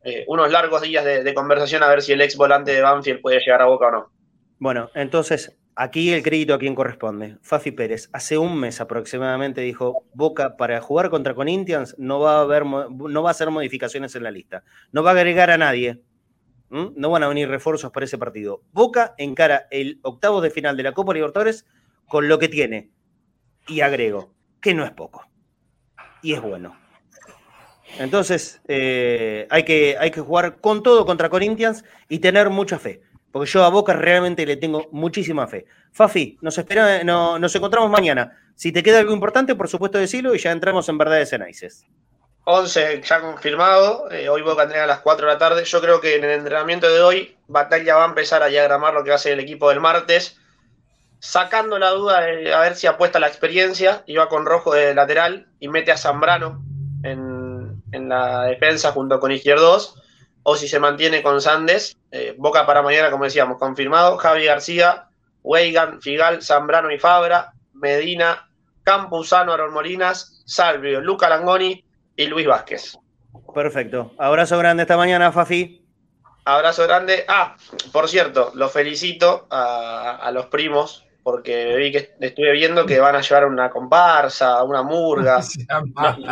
eh, 0.03 0.23
unos 0.27 0.51
largos 0.51 0.81
días 0.81 1.05
de, 1.05 1.33
conversación 1.33 1.83
a 1.83 1.87
ver 1.87 2.01
si 2.01 2.13
el 2.13 2.21
ex 2.21 2.35
volante 2.37 2.71
de 2.71 2.81
Banfield 2.81 3.21
puede 3.21 3.39
llegar 3.39 3.61
a 3.61 3.65
Boca 3.65 3.87
o 3.87 3.91
no. 3.91 4.11
Bueno, 4.59 4.89
entonces 4.95 5.57
Aquí 5.77 6.13
el 6.13 6.23
crédito 6.23 6.53
a 6.53 6.57
quien 6.57 6.73
corresponde. 6.73 7.37
Fafi 7.41 7.71
Pérez, 7.71 8.09
hace 8.13 8.37
un 8.37 8.57
mes 8.57 8.79
aproximadamente 8.79 9.59
dijo, 9.59 10.05
Boca 10.13 10.55
para 10.55 10.79
jugar 10.79 11.09
contra 11.09 11.35
Corinthians 11.35 11.95
no 11.97 12.21
va 12.21 12.37
a, 12.37 12.41
haber, 12.41 12.65
no 12.65 13.23
va 13.23 13.29
a 13.29 13.31
hacer 13.31 13.51
modificaciones 13.51 14.15
en 14.15 14.23
la 14.23 14.31
lista. 14.31 14.63
No 14.93 15.03
va 15.03 15.09
a 15.09 15.13
agregar 15.15 15.51
a 15.51 15.57
nadie. 15.57 16.01
No 16.69 17.09
van 17.09 17.23
a 17.23 17.27
venir 17.27 17.49
refuerzos 17.49 17.91
para 17.91 18.05
ese 18.05 18.17
partido. 18.17 18.61
Boca 18.71 19.15
encara 19.17 19.67
el 19.69 19.99
octavo 20.01 20.39
de 20.39 20.49
final 20.49 20.77
de 20.77 20.83
la 20.83 20.93
Copa 20.93 21.13
Libertadores 21.13 21.65
con 22.07 22.29
lo 22.29 22.39
que 22.39 22.47
tiene. 22.47 22.91
Y 23.67 23.81
agrego, 23.81 24.33
que 24.61 24.73
no 24.73 24.85
es 24.85 24.91
poco. 24.91 25.25
Y 26.25 26.33
es 26.33 26.41
bueno. 26.41 26.75
Entonces, 27.99 28.59
eh, 28.67 29.45
hay, 29.51 29.63
que, 29.63 29.95
hay 29.99 30.09
que 30.09 30.21
jugar 30.21 30.57
con 30.57 30.81
todo 30.81 31.05
contra 31.05 31.29
Corinthians 31.29 31.85
y 32.09 32.17
tener 32.17 32.49
mucha 32.49 32.79
fe 32.79 33.01
porque 33.35 33.51
yo 33.51 33.65
a 33.65 33.69
Boca 33.69 33.91
realmente 33.91 34.45
le 34.45 34.55
tengo 34.55 34.87
muchísima 34.91 35.45
fe. 35.45 35.65
Fafi, 35.91 36.37
nos, 36.39 36.57
espera, 36.57 37.03
nos 37.03 37.53
encontramos 37.53 37.89
mañana. 37.89 38.31
Si 38.55 38.71
te 38.71 38.81
queda 38.81 38.99
algo 38.99 39.11
importante, 39.11 39.55
por 39.55 39.67
supuesto 39.67 39.97
decirlo 39.97 40.33
y 40.33 40.39
ya 40.39 40.53
entramos 40.53 40.87
en 40.87 40.97
verdades 40.97 41.31
cenaices. 41.31 41.85
11 42.45 43.01
ya 43.01 43.19
confirmado, 43.19 44.09
eh, 44.09 44.29
hoy 44.29 44.41
Boca 44.41 44.63
entrena 44.63 44.85
a 44.85 44.87
las 44.87 44.99
4 45.01 45.27
de 45.27 45.33
la 45.33 45.37
tarde. 45.37 45.65
Yo 45.65 45.81
creo 45.81 45.99
que 45.99 46.15
en 46.15 46.23
el 46.23 46.31
entrenamiento 46.31 46.89
de 46.89 47.01
hoy, 47.01 47.35
Batalla 47.49 47.97
va 47.97 48.05
a 48.05 48.07
empezar 48.07 48.41
a 48.41 48.47
diagramar 48.47 48.93
lo 48.93 49.03
que 49.03 49.09
va 49.09 49.17
a 49.17 49.19
ser 49.19 49.33
el 49.33 49.41
equipo 49.41 49.67
del 49.67 49.81
martes, 49.81 50.39
sacando 51.25 51.79
la 51.79 51.89
duda 51.89 52.21
de 52.21 52.53
a 52.53 52.59
ver 52.59 52.75
si 52.75 52.85
apuesta 52.85 53.19
la 53.19 53.27
experiencia, 53.27 54.03
y 54.05 54.15
va 54.15 54.29
con 54.29 54.45
rojo 54.45 54.73
de 54.73 54.93
lateral 54.93 55.47
y 55.59 55.67
mete 55.67 55.91
a 55.91 55.97
Zambrano 55.97 56.63
en, 57.03 57.81
en 57.91 58.09
la 58.09 58.43
defensa 58.43 58.91
junto 58.91 59.19
con 59.19 59.31
Izquierdos 59.31 60.01
o 60.43 60.55
si 60.55 60.67
se 60.67 60.79
mantiene 60.79 61.23
con 61.23 61.41
Sandes. 61.41 61.97
Eh, 62.11 62.35
Boca 62.37 62.67
para 62.67 62.83
mañana, 62.83 63.09
como 63.09 63.23
decíamos, 63.23 63.57
confirmado. 63.57 64.17
Javi 64.17 64.45
García, 64.45 65.07
Weigan, 65.41 65.99
Figal, 65.99 66.43
Zambrano 66.43 66.91
y 66.91 66.99
Fabra, 66.99 67.53
Medina, 67.73 68.47
Campuzano, 68.83 69.51
Aaron 69.51 69.73
Molinas, 69.73 70.43
Salvio, 70.45 71.01
Luca 71.01 71.27
Langoni 71.27 71.83
y 72.15 72.27
Luis 72.27 72.45
Vázquez. 72.45 72.95
Perfecto. 73.51 74.11
Abrazo 74.19 74.59
grande 74.59 74.83
esta 74.83 74.95
mañana, 74.95 75.31
Fafi. 75.31 75.83
Abrazo 76.45 76.83
grande. 76.83 77.25
Ah, 77.27 77.55
por 77.91 78.07
cierto, 78.07 78.51
lo 78.53 78.69
felicito 78.69 79.47
a 79.49 80.29
los 80.31 80.45
primos 80.45 81.05
porque 81.25 81.75
vi 81.77 81.91
que 81.91 82.13
estuve 82.19 82.51
viendo 82.51 82.85
que 82.85 82.99
van 82.99 83.15
a 83.15 83.21
llevar 83.21 83.47
una 83.47 83.71
comparsa, 83.71 84.61
una 84.63 84.83
murga. 84.83 85.41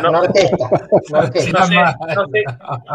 no, 0.00 0.22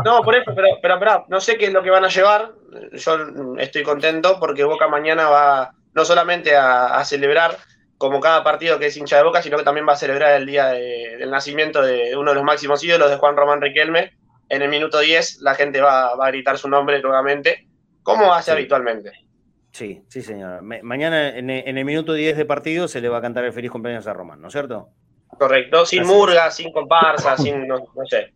no, 0.06 0.22
por 0.22 0.36
eso, 0.36 0.54
pero, 0.56 0.70
pero, 0.82 1.26
no 1.28 1.42
sé 1.42 1.58
qué 1.58 1.66
es 1.66 1.74
lo 1.74 1.84
que 1.84 1.90
van 1.90 2.06
a 2.06 2.08
llevar. 2.08 2.54
Yo 2.94 3.18
estoy 3.58 3.84
contento 3.84 4.38
porque 4.40 4.64
Boca 4.64 4.88
mañana 4.88 5.28
va 5.28 5.74
no 5.94 6.06
solamente 6.06 6.56
a, 6.56 7.04
celebrar 7.04 7.58
como 7.98 8.22
cada 8.22 8.46
partido 8.46 8.80
que 8.80 8.86
es 8.86 8.96
hincha 8.96 9.18
de 9.18 9.24
Boca, 9.24 9.42
sino 9.42 9.58
que 9.58 9.66
también 9.66 9.86
va 9.86 9.94
a 9.94 9.98
celebrar 9.98 10.36
el 10.36 10.46
día 10.46 10.68
del 10.68 11.30
nacimiento 11.30 11.82
de 11.82 12.16
uno 12.16 12.32
de 12.32 12.36
los 12.36 12.46
máximos 12.46 12.82
ídolos 12.82 13.10
de 13.10 13.18
Juan 13.18 13.36
Román 13.36 13.60
Riquelme. 13.60 14.14
En 14.48 14.62
el 14.62 14.70
minuto 14.70 15.00
10 15.00 15.42
la 15.42 15.54
gente 15.54 15.82
va, 15.82 16.12
a 16.12 16.28
gritar 16.30 16.58
su 16.58 16.70
nombre 16.70 17.02
nuevamente, 17.02 17.68
como 18.04 18.34
hace 18.34 18.52
habitualmente. 18.52 19.29
Sí, 19.72 20.04
sí, 20.08 20.22
señora. 20.22 20.62
mañana 20.62 21.30
en, 21.30 21.50
el 21.50 21.86
minuto 21.86 22.14
10 22.14 22.38
de 22.38 22.46
partido 22.46 22.88
se 22.88 23.02
le 23.02 23.10
va 23.10 23.20
a 23.20 23.22
cantar 23.22 23.46
el 23.46 23.54
feliz 23.54 23.72
cumpleaños 23.72 24.08
a 24.08 24.14
Román, 24.14 24.42
¿no 24.42 24.48
es 24.48 24.54
cierto? 24.54 24.90
Correcto, 25.38 25.86
sin 25.86 26.06
murga, 26.06 26.50
sin 26.52 26.72
comparsa, 26.72 27.38
sin, 27.38 27.68
no, 27.68 27.86
sé. 28.10 28.34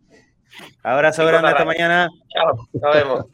Abrazo 0.84 1.26
grande 1.26 1.50
esta 1.50 1.66
mañana. 1.66 2.08
Chao, 2.30 2.68
nos 2.74 2.94
vemos. 2.94 3.26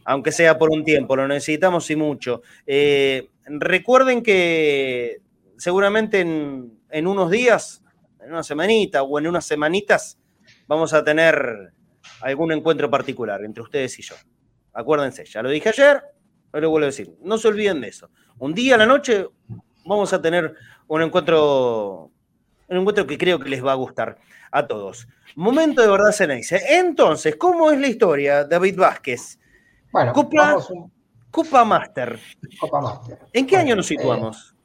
aunque 0.06 0.32
sea 0.32 0.58
por 0.58 0.72
un 0.72 0.84
tiempo, 0.84 1.16
lo 1.16 1.28
necesitamos 1.28 1.90
y 1.92 1.96
mucho. 1.96 2.42
Eh, 2.66 3.30
recuerden 3.46 4.24
que 4.24 5.22
seguramente 5.58 6.22
en, 6.22 7.08
unos 7.08 7.30
días, 7.30 7.84
en 8.20 8.32
una 8.32 8.44
semanita 8.44 9.04
o 9.04 9.20
en 9.20 9.28
unas 9.28 9.46
semanitas, 9.46 10.18
vamos 10.68 10.94
a 10.94 11.04
tener 11.04 11.74
algún 12.22 12.52
encuentro 12.52 12.90
particular 12.90 13.44
entre 13.44 13.64
ustedes 13.64 13.98
y 14.00 14.02
yo. 14.02 14.16
Acuérdense, 14.74 15.26
ya 15.26 15.42
lo 15.42 15.50
dije 15.50 15.70
ayer, 15.70 16.02
pero 16.50 16.64
lo 16.64 16.70
vuelvo 16.72 16.86
a 16.86 16.88
decir, 16.88 17.16
no 17.22 17.38
se 17.38 17.48
olviden 17.48 17.82
de 17.82 17.90
eso. 17.90 18.10
Un 18.40 18.54
día 18.54 18.76
a 18.76 18.78
la 18.80 18.86
noche 18.86 19.28
vamos 19.86 20.14
a 20.14 20.22
tener 20.22 20.56
un 20.88 21.02
encuentro, 21.02 22.12
un 22.68 22.78
encuentro 22.78 23.06
que 23.06 23.18
creo 23.18 23.40
que 23.40 23.50
les 23.50 23.64
va 23.64 23.74
a 23.74 23.76
gustar 23.76 24.18
a 24.52 24.68
todos. 24.68 25.08
Momento 25.36 25.82
de 25.82 25.88
verdad, 25.88 26.12
Ceneice. 26.12 26.60
Entonces, 26.70 27.36
¿cómo 27.36 27.72
es 27.72 27.80
la 27.80 27.88
historia, 27.88 28.44
David 28.44 28.78
Vázquez? 28.78 29.40
Bueno, 29.92 30.14
Copa, 30.14 31.66
Master. 31.66 32.20
Copa 32.60 32.82
Master. 32.82 33.20
¿En 33.34 33.46
qué 33.46 33.58
año 33.58 33.76
nos 33.76 33.88
situamos? 33.88 34.56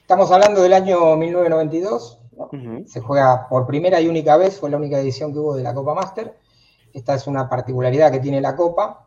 estamos 0.00 0.30
hablando 0.32 0.62
del 0.62 0.72
año 0.72 1.16
1992. 1.16 2.18
Se 2.86 3.00
juega 3.00 3.46
por 3.48 3.66
primera 3.66 4.00
y 4.00 4.08
única 4.08 4.36
vez, 4.36 4.58
fue 4.58 4.70
la 4.70 4.78
única 4.78 4.98
edición 4.98 5.32
que 5.32 5.38
hubo 5.38 5.54
de 5.54 5.62
la 5.62 5.74
Copa 5.74 5.94
Master. 5.94 6.36
Esta 6.92 7.14
es 7.14 7.26
una 7.26 7.48
particularidad 7.48 8.10
que 8.10 8.20
tiene 8.20 8.40
la 8.40 8.56
Copa. 8.56 9.06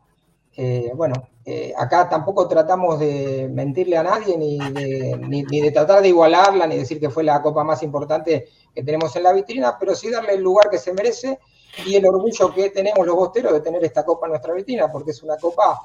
Eh, 0.56 0.92
bueno, 0.96 1.16
eh, 1.44 1.74
acá 1.78 2.08
tampoco 2.08 2.48
tratamos 2.48 3.00
de 3.00 3.50
mentirle 3.52 3.98
a 3.98 4.04
nadie, 4.04 4.38
ni 4.38 4.60
de, 4.60 5.18
ni 5.18 5.44
de, 5.44 5.72
tratar 5.72 6.02
de 6.02 6.10
igualarla, 6.10 6.68
ni 6.68 6.78
decir 6.78 7.00
que 7.00 7.10
fue 7.10 7.24
la 7.24 7.42
copa 7.42 7.64
más 7.64 7.82
importante 7.84 8.48
que 8.76 8.84
tenemos 8.84 9.16
en 9.16 9.24
la 9.24 9.34
vitrina, 9.34 9.78
pero 9.80 9.96
sí 9.96 10.12
darle 10.12 10.34
el 10.34 10.42
lugar 10.42 10.70
que 10.70 10.78
se 10.78 10.94
merece 10.94 11.40
y 11.86 11.96
el 11.96 12.06
orgullo 12.06 12.54
que 12.54 12.70
tenemos 12.70 13.06
los 13.06 13.16
bosteros 13.16 13.54
de 13.54 13.62
tener 13.62 13.84
esta 13.84 14.06
copa 14.06 14.28
en 14.28 14.32
nuestra 14.32 14.54
vitrina, 14.54 14.92
porque 14.92 15.12
es 15.12 15.24
una 15.24 15.38
copa 15.38 15.82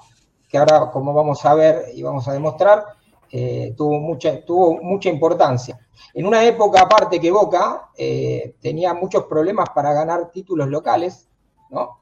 que 0.49 0.59
ahora, 0.59 0.91
como 0.91 1.12
vamos 1.12 1.45
a 1.45 1.55
ver 1.55 1.87
y 1.95 2.03
vamos 2.03 2.26
a 2.28 2.32
demostrar, 2.32 2.84
eh, 3.30 3.74
tuvo, 3.76 3.99
mucha, 3.99 4.45
tuvo 4.45 4.80
mucha 4.82 5.09
importancia. 5.09 5.78
En 6.14 6.26
una 6.26 6.45
época 6.45 6.82
aparte 6.82 7.20
que 7.20 7.30
Boca 7.30 7.91
eh, 7.97 8.55
tenía 8.61 8.95
muchos 8.95 9.24
problemas 9.24 9.70
para 9.74 9.93
ganar 9.93 10.30
títulos 10.30 10.68
locales, 10.68 11.28
¿no? 11.70 12.01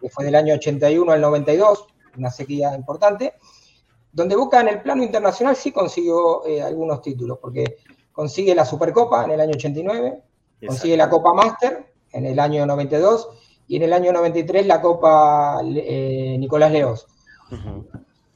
que 0.00 0.10
fue 0.10 0.24
del 0.24 0.34
año 0.34 0.54
81 0.54 1.10
al 1.10 1.20
92, 1.20 1.86
una 2.18 2.30
sequía 2.30 2.74
importante, 2.74 3.34
donde 4.12 4.36
Boca 4.36 4.60
en 4.60 4.68
el 4.68 4.82
plano 4.82 5.02
internacional 5.02 5.56
sí 5.56 5.72
consiguió 5.72 6.44
eh, 6.46 6.62
algunos 6.62 7.00
títulos, 7.00 7.38
porque 7.40 7.78
consigue 8.12 8.54
la 8.54 8.64
Supercopa 8.64 9.24
en 9.24 9.32
el 9.32 9.40
año 9.40 9.52
89, 9.54 10.22
consigue 10.66 10.96
la 10.96 11.08
Copa 11.08 11.32
Master 11.32 11.93
en 12.14 12.26
el 12.26 12.38
año 12.38 12.64
92 12.64 13.28
y 13.68 13.76
en 13.76 13.82
el 13.82 13.92
año 13.92 14.12
93 14.12 14.66
la 14.66 14.80
Copa 14.80 15.60
eh, 15.64 16.36
Nicolás 16.38 16.72
Leos. 16.72 17.06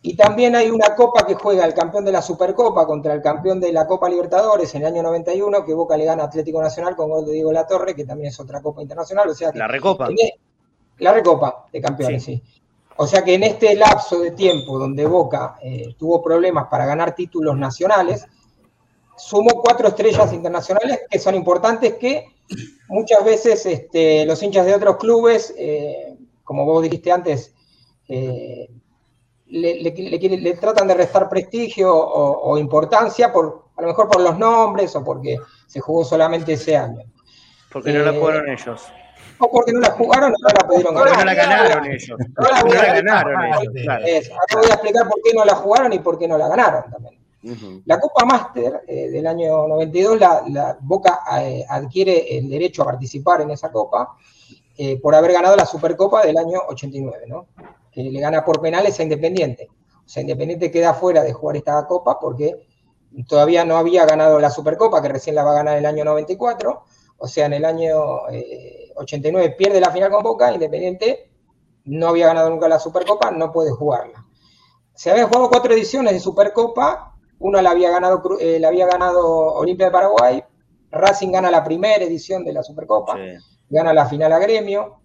Y 0.00 0.14
también 0.16 0.54
hay 0.54 0.70
una 0.70 0.94
copa 0.94 1.26
que 1.26 1.34
juega 1.34 1.64
el 1.64 1.74
campeón 1.74 2.04
de 2.04 2.12
la 2.12 2.22
Supercopa 2.22 2.86
contra 2.86 3.14
el 3.14 3.20
campeón 3.20 3.58
de 3.60 3.72
la 3.72 3.86
Copa 3.86 4.08
Libertadores 4.08 4.74
en 4.74 4.82
el 4.82 4.88
año 4.88 5.02
91, 5.02 5.64
que 5.64 5.74
Boca 5.74 5.96
le 5.96 6.04
gana 6.04 6.22
a 6.22 6.26
Atlético 6.26 6.62
Nacional 6.62 6.94
con 6.94 7.10
gol 7.10 7.26
de 7.26 7.32
Diego 7.32 7.52
Latorre, 7.52 7.96
que 7.96 8.04
también 8.04 8.28
es 8.28 8.38
otra 8.38 8.62
copa 8.62 8.80
internacional. 8.80 9.28
O 9.28 9.34
sea 9.34 9.50
la 9.54 9.66
Recopa. 9.66 10.08
E, 10.10 10.38
la 10.98 11.12
Recopa 11.12 11.66
de 11.72 11.80
campeones, 11.80 12.24
sí. 12.24 12.42
O 12.96 13.06
sea 13.06 13.22
que 13.22 13.34
en 13.34 13.44
este 13.44 13.74
lapso 13.74 14.20
de 14.20 14.32
tiempo 14.32 14.78
donde 14.78 15.04
Boca 15.06 15.56
eh, 15.62 15.94
tuvo 15.96 16.22
problemas 16.22 16.68
para 16.68 16.86
ganar 16.86 17.14
títulos 17.14 17.56
nacionales, 17.56 18.26
sumó 19.16 19.60
cuatro 19.62 19.88
estrellas 19.88 20.32
internacionales 20.32 21.02
que 21.10 21.18
son 21.18 21.34
importantes 21.34 21.94
que 21.94 22.24
muchas 22.88 23.24
veces 23.24 23.64
este, 23.66 24.24
los 24.26 24.42
hinchas 24.42 24.66
de 24.66 24.74
otros 24.74 24.96
clubes, 24.96 25.54
eh, 25.56 26.16
como 26.44 26.64
vos 26.64 26.82
dijiste 26.82 27.12
antes, 27.12 27.54
eh, 28.08 28.68
le, 29.46 30.56
tratan 30.60 30.88
de 30.88 30.94
restar 30.94 31.28
prestigio 31.28 31.94
o, 31.94 32.58
importancia, 32.58 33.32
por, 33.32 33.64
a 33.76 33.82
lo 33.82 33.88
mejor 33.88 34.08
por 34.08 34.20
los 34.20 34.38
nombres 34.38 34.94
o 34.96 35.04
porque 35.04 35.36
se 35.66 35.80
jugó 35.80 36.04
solamente 36.04 36.54
ese 36.54 36.76
año. 36.76 37.02
Porque 37.72 37.92
no 37.92 38.04
la 38.04 38.12
jugaron 38.12 38.48
ellos. 38.48 38.82
O 39.40 39.50
porque 39.50 39.72
no 39.72 39.80
la 39.80 39.90
jugaron 39.90 40.32
no 40.32 40.48
la 40.48 40.66
pudieron 40.66 40.94
ganar. 40.94 41.18
no 41.18 41.24
la 41.24 41.34
ganaron 41.34 41.86
ellos. 41.86 42.18
No 42.36 42.48
la, 42.48 42.92
ganaron 42.92 43.44
ellos. 43.54 44.30
ahora 44.30 44.62
voy 44.62 44.70
a 44.70 44.74
explicar 44.74 45.08
por 45.08 45.22
qué 45.22 45.32
no 45.34 45.44
la 45.44 45.54
jugaron 45.54 45.92
y 45.92 45.98
por 45.98 46.18
qué 46.18 46.28
no 46.28 46.38
la 46.38 46.48
ganaron 46.48 46.90
también. 46.90 47.17
La 47.84 48.00
Copa 48.00 48.24
Master 48.24 48.82
eh, 48.86 49.10
del 49.10 49.26
año 49.26 49.68
92, 49.68 50.18
la, 50.18 50.76
Boca 50.80 51.20
eh, 51.40 51.64
adquiere 51.68 52.36
el 52.36 52.50
derecho 52.50 52.82
a 52.82 52.86
participar 52.86 53.42
en 53.42 53.50
esa 53.50 53.70
Copa 53.70 54.16
eh, 54.76 55.00
por 55.00 55.14
haber 55.14 55.32
ganado 55.32 55.54
la 55.56 55.64
Supercopa 55.64 56.24
del 56.24 56.36
año 56.36 56.58
89, 56.68 57.24
¿no? 57.28 57.46
que 57.92 58.02
le 58.02 58.20
gana 58.20 58.44
por 58.44 58.60
penales 58.60 58.98
a 58.98 59.02
Independiente. 59.02 59.68
O 60.04 60.08
sea, 60.08 60.20
Independiente 60.22 60.70
queda 60.70 60.94
fuera 60.94 61.22
de 61.22 61.32
jugar 61.32 61.56
esta 61.56 61.86
Copa 61.86 62.18
porque 62.18 62.66
todavía 63.26 63.64
no 63.64 63.76
había 63.76 64.04
ganado 64.04 64.38
la 64.40 64.50
Supercopa, 64.50 65.00
que 65.00 65.08
recién 65.08 65.34
la 65.34 65.44
va 65.44 65.52
a 65.52 65.54
ganar 65.54 65.74
en 65.74 65.80
el 65.80 65.86
año 65.86 66.04
94. 66.04 66.84
O 67.18 67.26
sea, 67.26 67.46
en 67.46 67.52
el 67.54 67.64
año 67.64 68.22
89 68.96 69.54
pierde 69.58 69.80
la 69.80 69.90
final 69.90 70.10
con 70.10 70.22
Boca, 70.22 70.52
Independiente 70.52 71.28
no 71.88 72.08
había 72.08 72.26
ganado 72.26 72.50
nunca 72.50 72.68
la 72.68 72.78
Supercopa, 72.78 73.30
no 73.30 73.50
puede 73.50 73.70
jugarla. 73.70 74.24
Se 74.94 75.10
habían 75.10 75.28
jugado 75.28 75.48
cuatro 75.48 75.72
ediciones 75.72 76.12
de 76.12 76.20
Supercopa 76.20 77.17
una 77.40 77.62
la 77.62 77.70
había 77.70 77.90
ganado, 77.90 78.22
eh, 78.40 78.58
la 78.58 78.68
había 78.68 78.86
ganado 78.86 79.54
Olimpia 79.54 79.86
de 79.86 79.92
Paraguay, 79.92 80.44
Racing 80.90 81.30
gana 81.30 81.50
la 81.50 81.62
primera 81.62 82.04
edición 82.04 82.44
de 82.44 82.52
la 82.52 82.62
Supercopa, 82.62 83.16
gana 83.68 83.92
la 83.92 84.06
final 84.06 84.32
a 84.32 84.38
Gremio, 84.38 85.00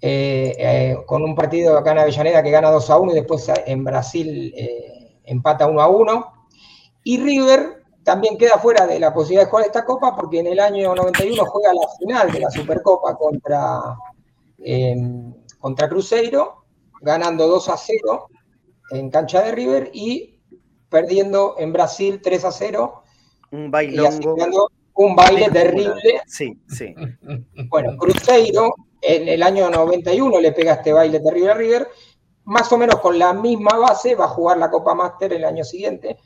eh, 0.00 0.54
eh, 0.58 0.96
con 1.06 1.22
un 1.22 1.34
partido 1.34 1.76
acá 1.76 1.92
en 1.92 1.98
Avellaneda 1.98 2.42
que 2.42 2.50
gana 2.50 2.70
2 2.70 2.90
a 2.90 2.98
1 2.98 3.12
y 3.12 3.14
después 3.14 3.50
en 3.66 3.84
Brasil 3.84 4.54
empata 5.24 5.66
1 5.66 5.80
a 5.80 5.88
1. 5.88 6.32
Y 7.02 7.20
River 7.20 7.82
también 8.02 8.38
queda 8.38 8.58
fuera 8.58 8.86
de 8.86 8.98
la 8.98 9.12
posibilidad 9.12 9.44
de 9.44 9.50
jugar 9.50 9.66
esta 9.66 9.84
copa 9.84 10.14
porque 10.16 10.40
en 10.40 10.46
el 10.46 10.60
año 10.60 10.94
91 10.94 11.44
juega 11.44 11.74
la 11.74 11.88
final 11.98 12.32
de 12.32 12.40
la 12.40 12.50
Supercopa 12.50 13.16
contra, 13.16 13.96
contra 15.58 15.88
Cruzeiro, 15.88 16.64
ganando 17.02 17.46
2 17.48 17.68
a 17.68 17.76
0 17.76 18.28
en 18.92 19.10
cancha 19.10 19.42
de 19.42 19.52
River 19.52 19.90
y 19.92 20.39
perdiendo 20.90 21.54
en 21.58 21.72
Brasil 21.72 22.20
3 22.22 22.44
a 22.44 22.52
0. 22.52 23.02
Un 23.52 23.70
bailongo. 23.70 24.70
un 24.94 25.16
baile 25.16 25.48
terrible. 25.50 26.20
Sí, 26.26 26.60
sí. 26.68 26.94
Bueno, 27.68 27.96
Cruzeiro 27.96 28.74
en 29.00 29.28
el 29.28 29.42
año 29.42 29.70
91 29.70 30.40
le 30.40 30.52
pega 30.52 30.74
este 30.74 30.92
baile 30.92 31.20
terrible 31.20 31.50
a 31.50 31.54
River. 31.54 31.88
Más 32.44 32.70
o 32.72 32.76
menos 32.76 33.00
con 33.00 33.18
la 33.18 33.32
misma 33.32 33.76
base 33.78 34.14
va 34.14 34.26
a 34.26 34.28
jugar 34.28 34.58
la 34.58 34.70
Copa 34.70 34.94
Master 34.94 35.32
el 35.32 35.44
año 35.44 35.64
siguiente. 35.64 36.18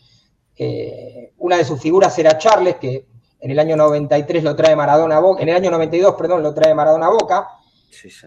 una 1.39 1.57
de 1.59 1.65
sus 1.65 1.81
figuras 1.81 2.19
era 2.19 2.39
Charles, 2.39 2.77
que 2.77 3.07
en 3.41 3.51
el 3.51 3.59
año 3.59 3.77
93 3.77 4.43
lo 4.43 4.57
trae 4.57 4.75
Maradona 4.75 5.19
a 5.19 5.21
Boca, 5.21 5.43
en 5.43 5.51
el 5.51 5.57
año 5.57 5.71
92, 5.71 6.15
perdón, 6.15 6.43
lo 6.43 6.55
trae 6.55 6.75
Maradona 6.75 7.09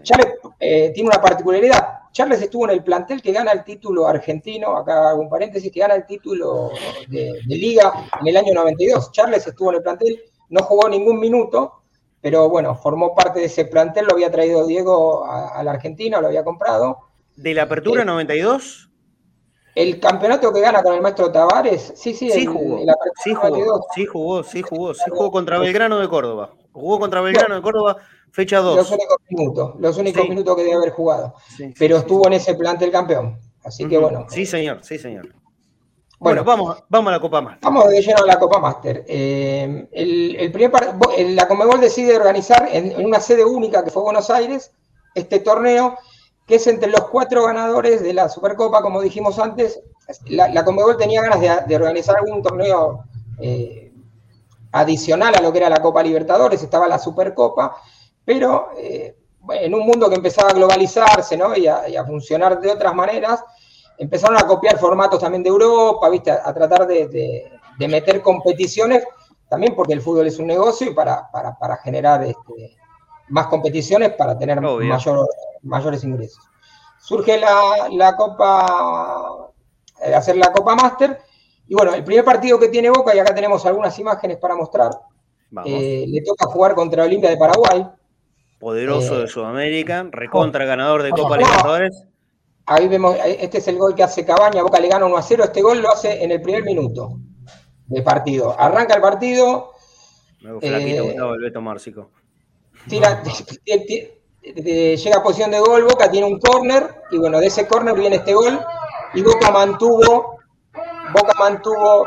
Charles 0.02 0.34
eh, 0.60 0.90
tiene 0.94 1.08
una 1.08 1.20
particularidad, 1.20 1.98
Charles 2.12 2.42
estuvo 2.42 2.64
en 2.64 2.70
el 2.70 2.82
plantel 2.82 3.22
que 3.22 3.32
gana 3.32 3.52
el 3.52 3.64
título 3.64 4.06
argentino, 4.06 4.76
acá 4.76 5.10
hago 5.10 5.22
un 5.22 5.28
paréntesis, 5.28 5.70
que 5.70 5.80
gana 5.80 5.94
el 5.94 6.06
título 6.06 6.70
de, 7.08 7.40
liga 7.46 7.92
en 8.20 8.26
el 8.26 8.36
año 8.36 8.54
92. 8.54 9.12
Charles 9.12 9.46
estuvo 9.46 9.70
en 9.70 9.76
el 9.76 9.82
plantel, 9.82 10.20
no 10.48 10.62
jugó 10.62 10.88
ningún 10.88 11.20
minuto, 11.20 11.82
pero 12.20 12.48
bueno, 12.48 12.74
formó 12.74 13.14
parte 13.14 13.40
de 13.40 13.46
ese 13.46 13.66
plantel, 13.66 14.06
lo 14.06 14.14
había 14.14 14.30
traído 14.30 14.66
Diego 14.66 15.24
a, 15.26 15.62
la 15.62 15.70
Argentina, 15.70 16.20
lo 16.20 16.26
había 16.26 16.44
comprado. 16.44 16.98
¿De 17.36 17.54
la 17.54 17.62
apertura 17.62 18.04
92? 18.04 18.90
Eh, 19.74 19.82
el 19.82 20.00
campeonato 20.00 20.52
que 20.52 20.60
gana 20.60 20.82
con 20.82 20.94
el 20.94 21.00
maestro 21.00 21.30
Tavares, 21.30 21.92
sí, 21.94 22.14
sí, 22.14 22.30
sí, 22.30 22.46
jugó, 22.46 22.80
sí, 23.22 23.34
jugó, 23.34 23.86
sí 23.94 24.06
jugó, 24.06 24.42
sí 24.42 24.62
jugó, 24.62 24.94
sí 24.94 25.04
jugó 25.08 25.30
contra 25.30 25.58
Belgrano 25.60 26.00
de 26.00 26.08
Córdoba. 26.08 26.50
Jugó 26.72 26.98
contra 26.98 27.20
Belgrano 27.20 27.54
de 27.54 27.62
Córdoba 27.62 27.98
Fecha 28.32 28.58
2. 28.58 28.76
Los 28.76 28.90
únicos 28.90 29.16
minutos, 29.30 29.74
los 29.78 29.96
únicos 29.98 30.28
minutos 30.28 30.56
que 30.56 30.62
debe 30.62 30.76
haber 30.76 30.90
jugado. 30.90 31.34
pero 31.78 31.98
estuvo 31.98 32.26
en 32.26 32.34
ese 32.34 32.54
plantel 32.54 32.90
campeón. 32.90 33.38
Así 33.64 33.86
que 33.86 33.98
bueno. 33.98 34.26
Sí, 34.28 34.46
señor, 34.46 34.80
sí, 34.82 34.98
señor. 34.98 35.28
Bueno, 36.20 36.42
vamos, 36.42 36.82
vamos 36.88 37.10
a 37.10 37.12
la 37.12 37.20
Copa 37.20 37.40
Master. 37.40 37.60
Vamos 37.62 37.88
de 37.88 38.02
lleno 38.02 38.22
a 38.22 38.26
la 38.26 38.38
Copa 38.40 38.58
Master. 38.58 39.04
Eh, 39.06 39.88
el, 39.92 40.50
primer 40.50 40.72
la 41.30 41.46
Comebol 41.46 41.80
decide 41.80 42.16
organizar 42.16 42.68
en, 42.72 43.04
una 43.04 43.20
sede 43.20 43.44
única 43.44 43.84
que 43.84 43.90
fue 43.90 44.02
Buenos 44.02 44.28
Aires 44.30 44.72
este 45.14 45.38
torneo, 45.40 45.96
que 46.46 46.56
es 46.56 46.66
entre 46.66 46.90
los 46.90 47.08
cuatro 47.08 47.44
ganadores 47.44 48.02
de 48.02 48.14
la 48.14 48.28
Supercopa, 48.28 48.82
como 48.82 49.00
dijimos 49.00 49.38
antes. 49.38 49.80
La, 50.26 50.48
la 50.48 50.64
Comebol 50.64 50.96
tenía 50.96 51.22
ganas 51.22 51.66
de, 51.68 51.76
organizar 51.76 52.16
algún 52.16 52.42
torneo 52.42 53.04
eh, 53.40 53.92
adicional 54.72 55.34
a 55.36 55.40
lo 55.40 55.52
que 55.52 55.58
era 55.58 55.70
la 55.70 55.82
Copa 55.82 56.02
Libertadores, 56.02 56.62
estaba 56.62 56.88
la 56.88 56.98
Supercopa, 56.98 57.76
pero 58.28 58.72
eh, 58.76 59.16
en 59.54 59.74
un 59.74 59.86
mundo 59.86 60.10
que 60.10 60.16
empezaba 60.16 60.50
a 60.50 60.52
globalizarse 60.52 61.38
y, 61.56 61.66
a, 61.66 62.04
funcionar 62.04 62.60
de 62.60 62.70
otras 62.70 62.94
maneras, 62.94 63.42
empezaron 63.96 64.36
a 64.36 64.46
copiar 64.46 64.78
formatos 64.78 65.18
también 65.18 65.42
de 65.42 65.48
Europa, 65.48 66.10
¿viste? 66.10 66.32
A, 66.32 66.52
tratar 66.52 66.86
de, 66.86 67.50
meter 67.78 68.20
competiciones, 68.20 69.02
también 69.48 69.74
porque 69.74 69.94
el 69.94 70.02
fútbol 70.02 70.26
es 70.26 70.38
un 70.38 70.46
negocio 70.46 70.90
y 70.90 70.94
para, 70.94 71.26
generar 71.82 72.22
este, 72.22 72.76
más 73.30 73.46
competiciones, 73.46 74.12
para 74.12 74.36
tener 74.36 74.60
mayores 75.62 76.04
ingresos. 76.04 76.44
Surge 77.00 77.38
la, 77.38 78.14
Copa, 78.14 79.52
eh, 80.04 80.14
hacer 80.14 80.36
la 80.36 80.52
Copa 80.52 80.74
Master, 80.74 81.18
y 81.66 81.74
bueno, 81.74 81.94
el 81.94 82.04
primer 82.04 82.26
partido 82.26 82.58
que 82.58 82.68
tiene 82.68 82.90
Boca, 82.90 83.16
y 83.16 83.20
acá 83.20 83.34
tenemos 83.34 83.64
algunas 83.64 83.98
imágenes 83.98 84.36
para 84.36 84.54
mostrar, 84.54 84.90
eh, 85.64 86.04
le 86.06 86.20
toca 86.20 86.44
jugar 86.44 86.74
contra 86.74 87.04
Olimpia 87.04 87.30
de 87.30 87.38
Paraguay, 87.38 87.86
poderoso 88.58 89.18
de 89.18 89.24
eh, 89.24 89.28
Sudamérica, 89.28 90.08
recontra 90.10 90.64
ganador 90.64 91.02
de 91.02 91.10
Copa 91.10 91.36
Libertadores. 91.36 92.04
Ahí 92.66 92.86
vemos, 92.88 93.16
este 93.24 93.58
es 93.58 93.68
el 93.68 93.78
gol 93.78 93.94
que 93.94 94.02
hace 94.02 94.26
Cabaña, 94.26 94.62
Boca 94.62 94.78
le 94.78 94.88
gana 94.88 95.06
1 95.06 95.16
a 95.16 95.22
0, 95.22 95.44
este 95.44 95.62
gol 95.62 95.80
lo 95.80 95.90
hace 95.90 96.22
en 96.22 96.32
el 96.32 96.42
primer 96.42 96.64
minuto 96.64 97.18
de 97.86 98.02
partido. 98.02 98.54
Arranca 98.58 98.94
el 98.94 99.00
partido. 99.00 99.72
Eh, 100.60 100.98
el 100.98 101.40
Beto 101.40 101.60
Márcico. 101.62 102.10
Tira, 102.88 103.22
llega 104.54 105.16
a 105.16 105.22
posición 105.22 105.50
de 105.50 105.60
gol, 105.60 105.84
Boca 105.84 106.10
tiene 106.10 106.26
un 106.26 106.38
córner, 106.38 107.02
y 107.10 107.18
bueno, 107.18 107.38
de 107.38 107.46
ese 107.46 107.66
córner 107.66 107.94
viene 107.94 108.16
este 108.16 108.34
gol, 108.34 108.60
y 109.14 109.22
Boca 109.22 109.50
mantuvo, 109.50 110.38
Boca 111.12 111.32
mantuvo. 111.38 112.06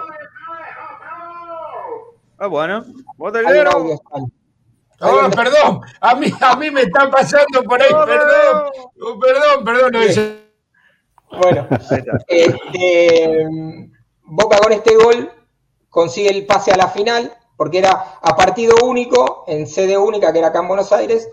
Ah, 2.37 2.47
bueno, 2.47 2.85
Oh, 5.03 5.29
perdón, 5.31 5.81
a 5.99 6.15
mí, 6.15 6.27
a 6.39 6.55
mí 6.55 6.69
me 6.69 6.81
está 6.81 7.09
pasando 7.09 7.63
por 7.63 7.81
ahí, 7.81 7.89
perdón, 7.89 8.71
oh, 9.01 9.19
perdón, 9.19 9.65
perdón. 9.65 10.41
Bueno, 11.31 11.67
este, 12.27 13.47
Boca 14.23 14.57
con 14.59 14.71
este 14.71 14.95
gol 14.95 15.31
consigue 15.89 16.29
el 16.29 16.45
pase 16.45 16.71
a 16.71 16.77
la 16.77 16.87
final, 16.87 17.33
porque 17.57 17.79
era 17.79 17.91
a 18.21 18.35
partido 18.35 18.75
único, 18.83 19.43
en 19.47 19.65
sede 19.65 19.97
única, 19.97 20.31
que 20.31 20.39
era 20.39 20.49
acá 20.49 20.59
en 20.59 20.67
Buenos 20.67 20.91
Aires, 20.91 21.27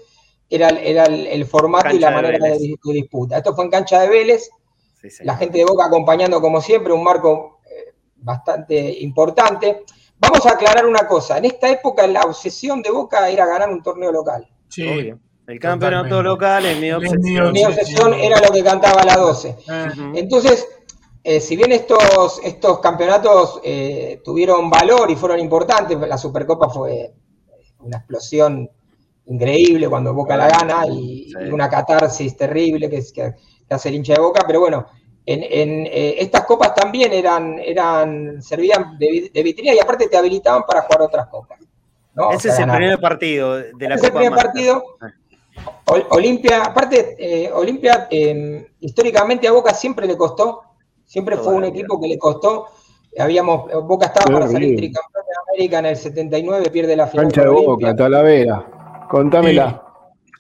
era, 0.49 0.71
era 0.71 1.05
el, 1.05 1.45
formato 1.45 1.95
y 1.95 1.99
la 1.99 2.11
manera 2.11 2.39
de, 2.39 2.59
disputa. 2.59 3.37
Esto 3.37 3.55
fue 3.55 3.65
en 3.65 3.71
cancha 3.71 4.01
de 4.01 4.09
Vélez, 4.09 4.49
la 5.21 5.37
gente 5.37 5.59
de 5.59 5.65
Boca 5.65 5.87
acompañando 5.87 6.41
como 6.41 6.61
siempre, 6.61 6.93
un 6.93 7.05
marco 7.05 7.61
eh, 7.71 7.93
bastante 8.17 8.99
importante. 9.01 9.85
Vamos 10.21 10.45
a 10.47 10.53
aclarar 10.53 10.87
una 10.87 11.07
cosa. 11.07 11.39
En 11.39 11.45
esta 11.45 11.71
época 11.71 12.07
la 12.07 12.23
obsesión 12.23 12.83
de 12.83 12.91
Boca 12.91 13.29
era 13.29 13.47
ganar 13.47 13.69
un 13.69 13.83
torneo 13.83 14.11
local. 14.11 14.49
Sí. 14.69 15.13
El 15.47 15.59
campeonato 15.59 16.23
local 16.23 16.67
es 16.67 16.79
mi 16.79 16.93
obsesión. 16.93 17.53
Mi 17.53 17.65
obsesión 17.65 18.13
era 18.15 18.39
lo 18.41 18.53
que 18.53 18.63
cantaba 18.63 19.03
la 19.03 19.17
12. 19.17 19.57
Entonces, 20.15 20.67
eh, 21.25 21.41
si 21.41 21.57
bien 21.57 21.73
estos, 21.73 22.41
estos 22.45 22.81
campeonatos 22.81 23.61
eh, 23.65 24.21
tuvieron 24.25 24.69
valor 24.69 25.11
y 25.11 25.17
fueron 25.17 25.39
importantes, 25.41 25.99
la 25.99 26.19
Supercopa 26.19 26.69
fue 26.69 27.15
una 27.79 27.99
explosión 27.99 28.69
increíble 29.27 29.89
cuando 29.89 30.13
Boca 30.13 30.37
la 30.37 30.49
gana 30.49 30.87
y, 30.87 31.33
una 31.51 31.69
catarsis 31.69 32.37
terrible 32.37 32.91
que, 32.91 33.03
que 33.15 33.35
hace 33.71 33.89
el 33.89 33.97
hincha 33.97 34.15
de 34.15 34.21
Boca, 34.21 34.45
pero 34.47 34.61
bueno, 34.61 34.87
en, 35.35 35.87
eh, 35.87 36.17
estas 36.19 36.45
copas 36.45 36.75
también 36.75 37.13
eran, 37.13 37.59
eran 37.59 38.41
servían 38.41 38.99
de, 38.99 39.31
vitrina 39.43 39.75
y 39.75 39.79
aparte 39.79 40.09
te 40.09 40.17
habilitaban 40.17 40.63
para 40.67 40.83
jugar 40.83 41.03
otras 41.03 41.27
copas. 41.29 41.59
Ese 42.33 42.49
es 42.49 42.59
el 42.59 42.71
primer 42.71 43.01
partido 43.01 43.57
de 43.57 43.89
la 43.89 43.97
Copa. 43.97 44.07
el 44.07 44.13
primer 44.13 44.33
partido. 44.33 44.85
Olimpia, 46.11 46.65
aparte, 46.65 47.17
eh, 47.19 47.51
Olimpia 47.53 48.07
em, 48.11 48.65
históricamente 48.81 49.47
a 49.47 49.53
Boca 49.53 49.75
siempre 49.75 50.07
le 50.07 50.17
costó, 50.17 50.63
siempre 51.05 51.37
fue 51.37 51.53
un 51.53 51.65
equipo 51.65 52.01
que 52.01 52.09
le 52.09 52.19
costó 52.19 52.69
Habíamos, 53.19 53.71
Boca 53.85 54.07
estaba 54.07 54.27
para 54.27 54.49
salir 54.49 54.77
tricampeón 54.77 55.25
de 55.27 55.53
América 55.53 55.79
en 55.81 55.87
el 55.87 55.97
79, 55.97 56.71
pierde 56.71 56.95
la 56.95 57.07
final. 57.07 57.27
Cancha 57.27 57.43
de 57.43 57.49
Boca, 57.49 57.97
Talavera. 57.97 59.07
Contámela. 59.09 59.83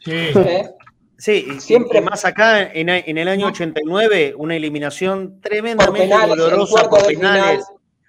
Sí. 0.05 0.13
¿Eh? 0.13 0.75
Sí, 1.19 1.59
siempre 1.59 2.01
más 2.01 2.25
acá 2.25 2.63
en, 2.73 2.89
el 2.89 3.29
año 3.29 3.49
89, 3.49 4.35
una 4.37 4.55
eliminación 4.55 5.41
tremendamente 5.41 6.15
dolorosa 6.29 6.89
por 6.89 7.05
penales. 7.07 7.65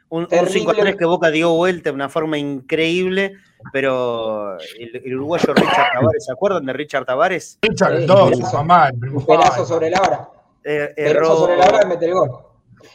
Un, 0.10 0.28
5-3 0.28 0.96
que 0.96 1.06
Boca 1.06 1.30
dio 1.30 1.54
vuelta 1.54 1.90
de 1.90 1.96
una 1.96 2.10
forma 2.10 2.38
increíble, 2.38 3.34
pero 3.74 4.58
el, 4.80 5.16
uruguayo 5.16 5.54
Richard 5.54 5.92
Tavares, 5.94 6.26
¿se 6.26 6.32
acuerdan 6.32 6.66
de 6.66 6.74
Richard 6.74 7.06
Tavares? 7.06 7.60
Richard, 7.62 8.06
dos, 8.06 8.40
mamá. 8.54 8.92
Un 8.94 9.26
pedazo 9.26 9.66
sobre 9.66 9.90
la 9.90 10.02
hora. 10.02 10.30
Eh, 10.64 10.94
erró, 10.96 11.36
sobre 11.38 11.58
la 11.58 11.66
hora 11.66 11.86
mete 11.86 12.06
el 12.06 12.14
gol. 12.14 12.49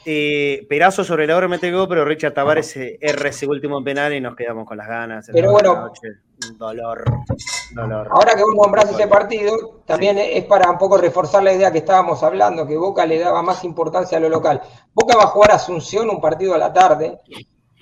Eh, 0.05 0.67
Perazo 0.69 1.05
sobre 1.05 1.27
la 1.27 1.37
hora 1.37 1.49
mete 1.49 1.69
el 1.69 1.75
gol, 1.75 1.89
pero 1.89 2.05
Richard 2.05 2.35
Tavares 2.35 2.77
erra 2.77 3.29
ese 3.29 3.47
último 3.47 3.83
penal 3.83 4.13
y 4.13 4.21
nos 4.21 4.37
quedamos 4.37 4.67
con 4.67 4.77
las 4.77 4.89
ganas. 4.89 5.29
Pero 5.33 5.53
bueno, 5.53 5.91
dolor, 6.57 7.05
dolor. 7.73 8.09
Ahora 8.11 8.35
que 8.35 8.43
vos 8.43 8.55
nombrás 8.55 8.91
ese 8.91 9.07
partido, 9.07 9.83
también 9.87 10.19
es 10.19 10.45
para 10.45 10.71
un 10.71 10.79
poco 10.79 10.99
reforzar 10.99 11.43
la 11.43 11.53
idea 11.53 11.73
que 11.73 11.79
estábamos 11.79 12.23
hablando, 12.23 12.67
que 12.67 12.77
Boca 12.77 13.07
le 13.07 13.19
daba 13.19 13.43
más 13.43 13.65
importancia 13.65 14.19
a 14.19 14.21
lo 14.21 14.29
local. 14.29 14.61
Boca 14.93 15.17
va 15.17 15.25
a 15.25 15.29
jugar 15.29 15.53
Asunción 15.53 16.11
un 16.11 16.21
partido 16.21 16.55
a 16.55 16.59
la 16.59 16.73
tarde 16.73 17.21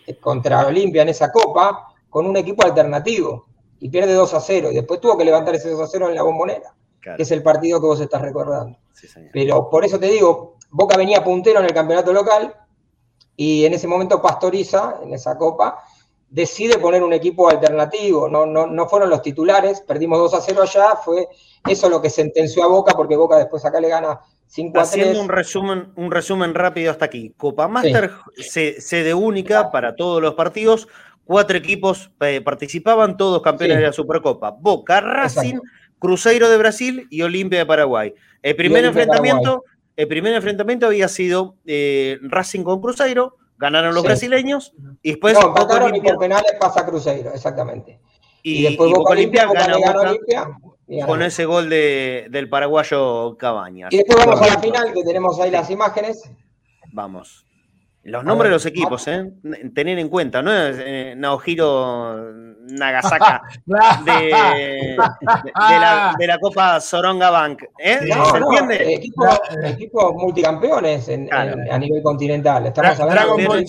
eh, 0.07 0.17
contra 0.19 0.67
Olimpia 0.67 1.03
en 1.03 1.09
esa 1.09 1.31
copa 1.31 1.89
con 2.09 2.27
un 2.27 2.37
equipo 2.37 2.65
alternativo 2.65 3.47
y 3.81 3.89
pierde 3.89 4.15
2 4.15 4.35
a 4.35 4.41
0 4.41 4.69
y 4.71 4.75
después 4.75 5.01
tuvo 5.01 5.17
que 5.17 5.25
levantar 5.25 5.55
ese 5.55 5.71
2 5.71 5.81
a 5.81 5.87
0 5.87 6.09
en 6.11 6.15
la 6.15 6.23
bombonera, 6.23 6.75
que 7.01 7.23
es 7.23 7.31
el 7.31 7.43
partido 7.43 7.81
que 7.81 7.87
vos 7.87 8.01
estás 8.01 8.21
recordando. 8.21 8.79
Pero 9.33 9.69
por 9.71 9.85
eso 9.85 9.99
te 9.99 10.07
digo, 10.07 10.52
Boca 10.73 10.97
venía 10.97 11.23
puntero 11.23 11.61
en 11.61 11.67
el 11.67 11.75
campeonato 11.75 12.13
local 12.13 12.55
y 13.37 13.65
en 13.67 13.75
ese 13.75 13.87
momento 13.87 14.23
Pastoriza, 14.23 14.97
en 15.03 15.13
esa 15.13 15.37
copa, 15.37 15.85
decide 16.31 16.79
poner 16.79 17.03
un 17.03 17.13
equipo 17.13 17.51
alternativo. 17.51 18.27
No, 18.27 18.47
no, 18.47 18.67
no 18.67 18.89
fueron 18.89 19.11
los 19.11 19.21
titulares, 19.21 19.83
perdimos 19.83 20.19
2 20.19 20.35
a 20.35 20.41
0 20.41 20.63
allá, 20.63 20.97
fue 20.97 21.29
eso 21.69 21.91
lo 21.91 22.01
que 22.01 22.09
sentenció 22.09 22.65
a 22.65 22.69
Boca, 22.69 22.95
porque 22.97 23.17
Boca 23.17 23.37
después 23.37 23.63
acá 23.67 23.81
le 23.81 23.89
gana 23.89 24.21
5 24.47 24.81
a 24.81 24.83
3. 24.83 24.93
Haciendo 24.93 25.21
un 25.21 25.29
resumen, 25.29 25.93
un 25.95 26.11
resumen 26.11 26.55
rápido 26.55 26.91
hasta 26.91 27.05
aquí. 27.05 27.35
Copa 27.37 27.69
Master, 27.69 28.11
sede 28.39 29.13
única 29.13 29.71
para 29.71 29.95
todos 29.95 30.23
los 30.23 30.35
partidos. 30.35 30.89
Cuatro 31.25 31.57
equipos 31.57 32.11
eh, 32.21 32.41
participaban, 32.41 33.19
todos 33.19 33.43
campeones 33.43 33.77
de 33.77 33.85
la 33.85 33.93
Supercopa. 33.93 34.53
Boca, 34.53 35.03
Racing, 35.03 35.59
Cruzeiro 35.99 36.49
de 36.49 36.57
Brasil 36.57 37.07
y 37.11 37.21
Olimpia 37.23 37.59
de 37.61 37.67
Paraguay. 37.67 38.15
El 38.43 38.57
primer 38.57 38.87
enfrentamiento 38.87 39.65
el 39.97 40.09
primer 40.09 40.35
enfrentamiento 40.35 40.87
había 40.87 41.09
sido 41.09 41.57
eh, 41.67 42.19
Racing 42.23 42.63
con 42.63 42.81
Cruzeiro, 42.81 43.37
ganaron 43.59 43.95
los 43.95 44.03
brasileños 44.03 44.75
y 45.03 45.11
después. 45.11 45.35
No, 45.35 45.49
empataron 45.49 45.95
y 45.95 46.01
por 46.01 46.19
penales 46.19 46.53
pasa 46.59 46.85
Cruzeiro, 46.85 47.33
exactamente. 47.33 48.01
Y, 48.43 48.65
después 48.65 48.91
Boca, 48.91 49.13
Olimpia, 49.13 49.47
ganó 49.53 49.79
con 51.07 51.23
ese 51.23 51.45
gol 51.45 51.71
de, 51.71 52.27
del 52.31 52.49
paraguayo 52.49 53.37
Cabañas. 53.39 53.93
Y 53.93 53.99
después 53.99 54.27
vamos 54.27 54.43
a 54.43 54.47
la 54.49 54.59
final, 54.59 54.93
que 54.93 55.05
tenemos 55.05 55.39
ahí 55.39 55.51
las 55.51 55.71
imágenes. 55.71 56.29
Vamos. 56.93 57.47
Los 58.03 58.25
nombres 58.25 58.51
de 58.51 58.55
los 58.55 58.67
equipos, 58.67 59.07
¿eh? 59.07 59.31
Tener 59.75 59.99
en 60.01 60.09
cuenta, 60.09 60.43
¿no? 60.43 60.53
es 60.53 61.17
Nagasaka 62.73 63.43
de, 63.67 64.97
la, 66.27 66.39
Copa 66.41 66.81
Soronga 66.81 67.31
Bank. 67.31 67.65
¿eh? 67.79 68.01
¿Se 68.01 68.39
entiende? 68.39 68.95
Equipos, 68.95 70.15
multicampeones 70.15 71.11
a 71.31 71.79
nivel 71.79 72.03
continental. 72.03 72.67
Estamos 72.67 73.01
hablando 73.01 73.37
de 73.37 73.67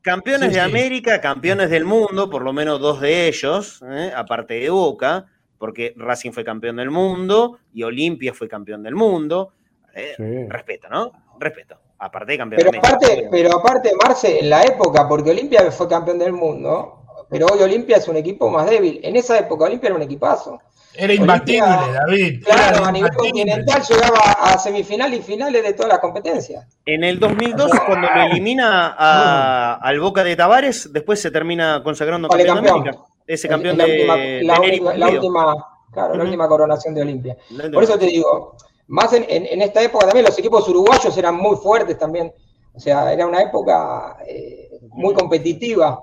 campeones 0.00 0.52
de 0.52 0.60
América, 0.60 1.20
campeones 1.20 1.70
del 1.70 1.84
mundo, 1.84 2.30
por 2.30 2.42
lo 2.42 2.52
menos 2.52 2.80
dos 2.80 3.00
de 3.00 3.28
ellos, 3.28 3.82
¿eh? 3.88 4.12
aparte 4.14 4.54
de 4.54 4.70
Boca, 4.70 5.26
porque 5.58 5.94
Racing 5.96 6.32
fue 6.32 6.44
campeón 6.44 6.76
del 6.76 6.90
mundo 6.90 7.58
y 7.72 7.82
Olimpia 7.82 8.34
fue 8.34 8.48
campeón 8.48 8.82
del 8.82 8.94
mundo. 8.94 9.52
Eh, 9.94 10.46
respeto, 10.48 10.88
¿no? 10.88 11.12
Respeto. 11.38 11.78
Aparte 11.98 12.32
de 12.32 12.38
campeón 12.38 12.62
pero 12.64 12.78
aparte, 12.78 13.28
pero 13.30 13.56
aparte, 13.56 13.92
Marce, 14.02 14.40
en 14.40 14.50
la 14.50 14.62
época, 14.64 15.08
porque 15.08 15.30
Olimpia 15.30 15.70
fue 15.70 15.88
campeón 15.88 16.18
del 16.18 16.32
mundo, 16.32 17.03
pero 17.28 17.46
hoy 17.46 17.62
Olimpia 17.62 17.96
es 17.96 18.08
un 18.08 18.16
equipo 18.16 18.50
más 18.50 18.68
débil. 18.68 19.00
En 19.02 19.16
esa 19.16 19.38
época 19.38 19.64
Olimpia 19.64 19.88
era 19.88 19.96
un 19.96 20.02
equipazo. 20.02 20.60
Era 20.96 21.12
imbatible, 21.12 21.60
David. 21.60 22.44
Claro, 22.44 22.84
a 22.84 22.92
nivel 22.92 23.12
continental 23.14 23.82
llegaba 23.82 24.20
a 24.40 24.58
semifinales 24.58 25.20
y 25.20 25.22
finales 25.22 25.62
de 25.62 25.72
todas 25.72 25.92
las 25.92 25.98
competencias. 25.98 26.66
En 26.86 27.02
el 27.02 27.18
2002, 27.18 27.70
cuando 27.86 28.08
lo 28.08 28.22
elimina 28.22 28.94
a, 28.96 29.74
al 29.74 29.98
Boca 29.98 30.22
de 30.22 30.36
Tavares, 30.36 30.92
después 30.92 31.20
se 31.20 31.32
termina 31.32 31.82
consagrando 31.82 32.28
campeón, 32.28 32.62
de 32.62 32.70
América. 32.70 32.98
Ese 33.26 33.48
campeón 33.48 33.76
de, 33.76 34.42
la, 34.44 34.60
última, 34.60 34.94
la, 34.94 35.08
última, 35.08 35.66
claro, 35.90 36.14
la 36.14 36.24
última 36.24 36.46
coronación 36.46 36.94
de 36.94 37.02
Olimpia. 37.02 37.36
Por 37.72 37.82
eso 37.82 37.98
te 37.98 38.06
digo, 38.06 38.56
más 38.86 39.12
en, 39.14 39.24
en, 39.28 39.62
esta 39.62 39.82
época 39.82 40.06
también 40.06 40.26
los 40.26 40.38
equipos 40.38 40.68
uruguayos 40.68 41.16
eran 41.16 41.36
muy 41.36 41.56
fuertes 41.56 41.98
también. 41.98 42.32
O 42.72 42.78
sea, 42.78 43.12
era 43.12 43.26
una 43.26 43.40
época 43.42 44.18
eh, 44.28 44.68
muy 44.90 45.14
competitiva 45.14 46.02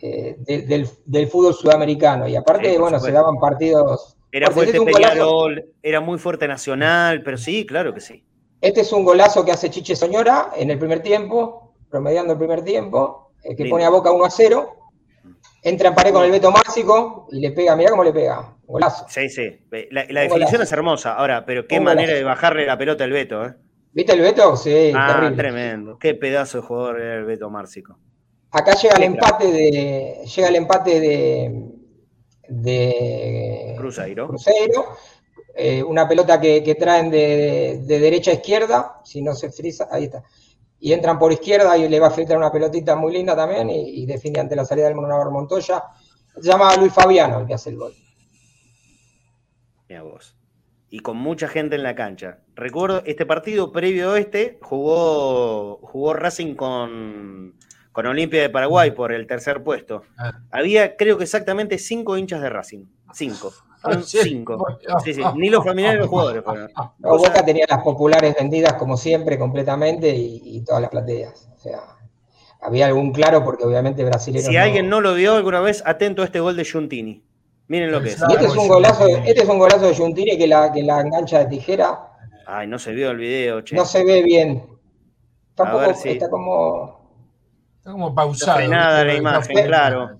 eh, 0.00 0.36
del, 0.38 0.88
del, 1.04 1.26
fútbol 1.26 1.54
sudamericano. 1.54 2.28
Y 2.28 2.36
aparte, 2.36 2.78
bueno, 2.78 3.00
se 3.00 3.10
daban 3.10 3.36
partidos. 3.36 4.16
Era 4.30 4.50
fuerte 4.50 4.80
Peñarol, 4.80 5.64
era 5.82 6.00
muy 6.00 6.18
fuerte 6.18 6.46
Nacional, 6.46 7.22
pero 7.22 7.36
sí, 7.36 7.66
claro 7.66 7.94
que 7.94 8.00
sí. 8.00 8.24
Este 8.60 8.82
es 8.82 8.92
un 8.92 9.04
golazo 9.04 9.44
que 9.44 9.52
hace 9.52 9.70
Chiche 9.70 9.96
Soñora 9.96 10.50
en 10.56 10.70
el 10.70 10.78
primer 10.78 11.00
tiempo, 11.00 11.74
promediando 11.90 12.32
el 12.34 12.38
primer 12.38 12.62
tiempo, 12.62 13.32
eh, 13.42 13.56
que 13.56 13.66
pone 13.66 13.84
a 13.84 13.90
Boca 13.90 14.10
1 14.10 14.24
a 14.24 14.30
0. 14.30 14.74
Entra 15.62 15.88
en 15.88 15.94
pared 15.94 16.12
con 16.12 16.24
el 16.24 16.30
Beto 16.30 16.50
Máxico 16.50 17.26
y 17.32 17.40
le 17.40 17.50
pega, 17.52 17.74
mirá 17.74 17.90
cómo 17.90 18.04
le 18.04 18.12
pega. 18.12 18.54
Golazo. 18.66 19.06
Sí, 19.08 19.28
sí. 19.28 19.58
La, 19.90 20.04
definición 20.04 20.62
es 20.62 20.72
hermosa. 20.72 21.14
Ahora, 21.14 21.44
pero 21.44 21.66
qué 21.66 21.80
manera 21.80 22.12
de 22.12 22.22
bajarle 22.22 22.66
la 22.66 22.78
pelota 22.78 23.04
al 23.04 23.12
Beto, 23.12 23.44
¿eh? 23.44 23.54
¿Viste 23.92 24.12
el 24.12 24.20
Beto? 24.20 24.56
Sí, 24.56 24.92
ah, 24.94 25.32
tremendo. 25.34 25.98
Qué 25.98 26.14
pedazo 26.14 26.60
de 26.60 26.66
jugador 26.66 27.00
era 27.00 27.16
el 27.16 27.24
Beto 27.24 27.50
Márcico. 27.50 27.98
Acá 28.50 28.74
llega 28.74 28.96
el 28.96 29.02
empate 29.02 29.52
de. 29.52 30.24
Llega 30.24 30.48
el 30.48 30.56
empate 30.56 31.00
de. 31.00 31.72
de 32.48 33.74
Cruzeiro. 33.76 34.28
Eh, 35.54 35.82
una 35.82 36.08
pelota 36.08 36.40
que, 36.40 36.76
traen 36.78 37.10
de, 37.10 37.82
derecha 37.86 38.30
a 38.30 38.34
izquierda. 38.34 39.00
Si 39.04 39.22
no 39.22 39.34
se 39.34 39.50
frisa, 39.50 39.88
ahí 39.90 40.04
está. 40.04 40.22
Y 40.80 40.92
entran 40.92 41.18
por 41.18 41.32
izquierda 41.32 41.76
y 41.76 41.88
le 41.88 41.98
va 41.98 42.06
a 42.06 42.12
filtrar 42.12 42.38
una 42.38 42.52
pelotita 42.52 42.94
muy 42.94 43.12
linda 43.12 43.34
también. 43.34 43.68
Y, 43.70 44.06
define 44.06 44.40
ante 44.40 44.56
la 44.56 44.64
salida 44.64 44.86
del 44.86 44.94
Mono 44.94 45.30
Montoya. 45.30 45.82
Llama 46.40 46.76
Luis 46.76 46.92
Fabiano 46.92 47.40
el 47.40 47.46
que 47.46 47.54
hace 47.54 47.70
el 47.70 47.76
gol 47.76 47.94
vos. 50.02 50.36
Y 50.90 51.00
con 51.00 51.16
mucha 51.16 51.48
gente 51.48 51.76
en 51.76 51.82
la 51.82 51.94
cancha. 51.94 52.38
Recuerdo 52.54 53.02
este 53.04 53.26
partido 53.26 53.72
previo 53.72 54.12
a 54.12 54.18
este, 54.18 54.58
jugó, 54.62 55.78
jugó 55.82 56.14
Racing 56.14 56.54
con, 56.54 57.58
con 57.98 58.06
Olimpia 58.06 58.42
de 58.42 58.48
Paraguay 58.48 58.92
por 58.92 59.10
el 59.10 59.26
tercer 59.26 59.64
puesto. 59.64 60.02
Ah. 60.16 60.30
Había, 60.52 60.96
creo 60.96 61.18
que 61.18 61.24
exactamente 61.24 61.78
cinco 61.78 62.16
hinchas 62.16 62.40
de 62.40 62.48
Racing. 62.48 62.84
Cinco. 63.12 63.52
Ah, 63.82 63.98
cinco. 64.04 64.78
Sí, 65.02 65.14
sí. 65.14 65.22
Ni 65.34 65.50
los 65.50 65.64
familiares 65.64 65.98
ni 65.98 66.02
los 66.02 66.08
jugadores 66.08 66.44
Boca 66.98 67.44
tenía 67.44 67.66
las 67.68 67.82
populares 67.82 68.36
vendidas 68.38 68.74
como 68.74 68.96
siempre, 68.96 69.36
completamente, 69.36 70.14
y, 70.14 70.62
todas 70.64 70.82
las 70.82 70.92
plateas. 70.92 71.48
O 71.56 71.58
sea, 71.58 71.80
había 72.60 72.86
algún 72.86 73.10
claro 73.10 73.42
porque 73.42 73.64
obviamente 73.64 74.04
Brasil 74.04 74.38
Si 74.38 74.56
alguien 74.56 74.88
no 74.88 75.00
lo 75.00 75.14
vio 75.14 75.34
alguna 75.34 75.58
vez, 75.58 75.82
atento 75.84 76.22
a 76.22 76.26
este 76.26 76.38
gol 76.38 76.54
de 76.54 76.62
Giuntini. 76.62 77.24
Miren 77.66 77.90
lo 77.90 78.00
que 78.00 78.10
es. 78.10 78.22
este 78.22 78.46
es 78.46 78.56
un 78.56 78.68
golazo, 78.68 79.08
este 79.08 79.42
es 79.42 79.48
un 79.48 79.58
golazo 79.58 79.88
de 79.88 79.96
Juntini 79.96 80.38
que 80.38 80.46
la, 80.46 80.70
que 80.70 80.84
la 80.84 81.00
engancha 81.00 81.40
de 81.40 81.46
tijera. 81.46 81.98
Ay, 82.46 82.68
no 82.68 82.78
se 82.78 82.92
vio 82.92 83.10
el 83.10 83.16
video, 83.16 83.62
che. 83.62 83.74
No 83.74 83.84
se 83.84 84.04
ve 84.04 84.22
bien. 84.22 84.68
Tampoco 85.56 85.90
está 85.90 86.30
como. 86.30 86.97
Está 87.88 87.92
como 87.92 88.14
pausado. 88.14 88.58
Frenada 88.58 89.02
la 89.02 89.14
imagen, 89.14 89.64
claro. 89.64 90.18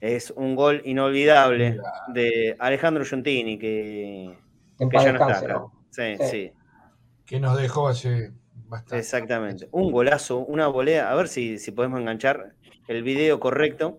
Es 0.00 0.30
un 0.30 0.54
gol 0.54 0.80
inolvidable 0.84 1.80
de 2.14 2.54
Alejandro 2.56 3.04
Giuntini 3.04 3.58
que, 3.58 4.38
que 4.78 4.98
ya 4.98 5.12
no 5.12 5.28
está 5.28 5.66
Sí, 5.90 6.16
sí, 6.30 6.52
Que 7.26 7.40
nos 7.40 7.58
dejó 7.58 7.88
hace 7.88 8.30
bastante. 8.68 8.98
Exactamente. 9.00 9.68
Un 9.72 9.90
golazo, 9.90 10.38
una 10.38 10.68
volea. 10.68 11.10
A 11.10 11.16
ver 11.16 11.26
si, 11.26 11.58
si 11.58 11.72
podemos 11.72 11.98
enganchar 11.98 12.52
el 12.86 13.02
video 13.02 13.40
correcto. 13.40 13.98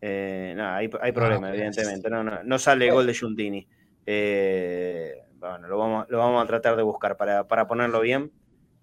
Eh, 0.00 0.54
no, 0.56 0.66
hay, 0.66 0.90
hay 1.00 1.12
problema, 1.12 1.50
evidentemente. 1.50 2.10
No, 2.10 2.24
no, 2.24 2.42
no 2.42 2.58
sale 2.58 2.90
gol 2.90 3.06
de 3.06 3.14
Giuntini. 3.14 3.68
Eh, 4.06 5.22
bueno, 5.38 5.68
lo 5.68 5.78
vamos, 5.78 6.06
lo 6.08 6.18
vamos 6.18 6.42
a 6.42 6.48
tratar 6.48 6.74
de 6.74 6.82
buscar 6.82 7.16
para, 7.16 7.46
para 7.46 7.68
ponerlo 7.68 8.00
bien 8.00 8.32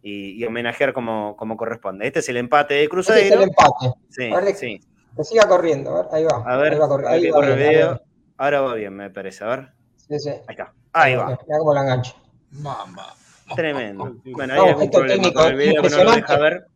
y, 0.03 0.43
homenajear 0.43 0.93
como, 0.93 1.35
como, 1.37 1.55
corresponde. 1.55 2.05
Este 2.05 2.19
es 2.19 2.29
el 2.29 2.37
empate 2.37 2.73
de 2.75 2.89
Cruzeiro. 2.89 3.21
Este 3.21 3.33
es 3.33 3.39
el 3.39 3.43
empate. 3.43 3.93
Sí, 4.09 4.55
sí. 4.55 4.81
Que 5.15 5.23
siga 5.23 5.47
corriendo, 5.47 5.95
a 5.95 6.01
ver, 6.01 6.05
ahí 6.11 6.23
va. 6.25 6.43
A 6.45 6.57
ver, 6.57 6.73
ahí 7.07 7.29
va, 7.29 7.47
el 7.47 7.57
video. 7.57 8.01
Ahora 8.37 8.61
va 8.61 8.73
bien, 8.73 8.93
me 8.93 9.09
parece, 9.09 9.43
a 9.43 9.47
ver. 9.47 9.73
Sí, 9.95 10.19
sí. 10.19 10.29
Ahí 10.29 10.43
está. 10.49 10.73
Ahí 10.91 11.15
va. 11.15 11.27
Mira 11.27 11.59
cómo 11.59 11.73
la 11.73 11.81
engancha. 11.81 12.15
Mamá. 12.51 13.13
Tremendo. 13.55 14.15
Bueno, 14.25 14.53
hay 14.53 14.69
algún 14.69 14.89
problema 14.89 15.33
con 15.33 15.47
el 15.47 15.55
video 15.55 15.81
que 15.81 15.89
no 15.89 16.03
lo 16.03 16.11
deja 16.11 16.37
ver. 16.37 16.67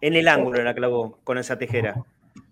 En 0.00 0.14
el 0.14 0.28
ángulo 0.28 0.62
la 0.62 0.74
clavó 0.74 1.18
con 1.24 1.38
esa 1.38 1.58
tijera. 1.58 1.96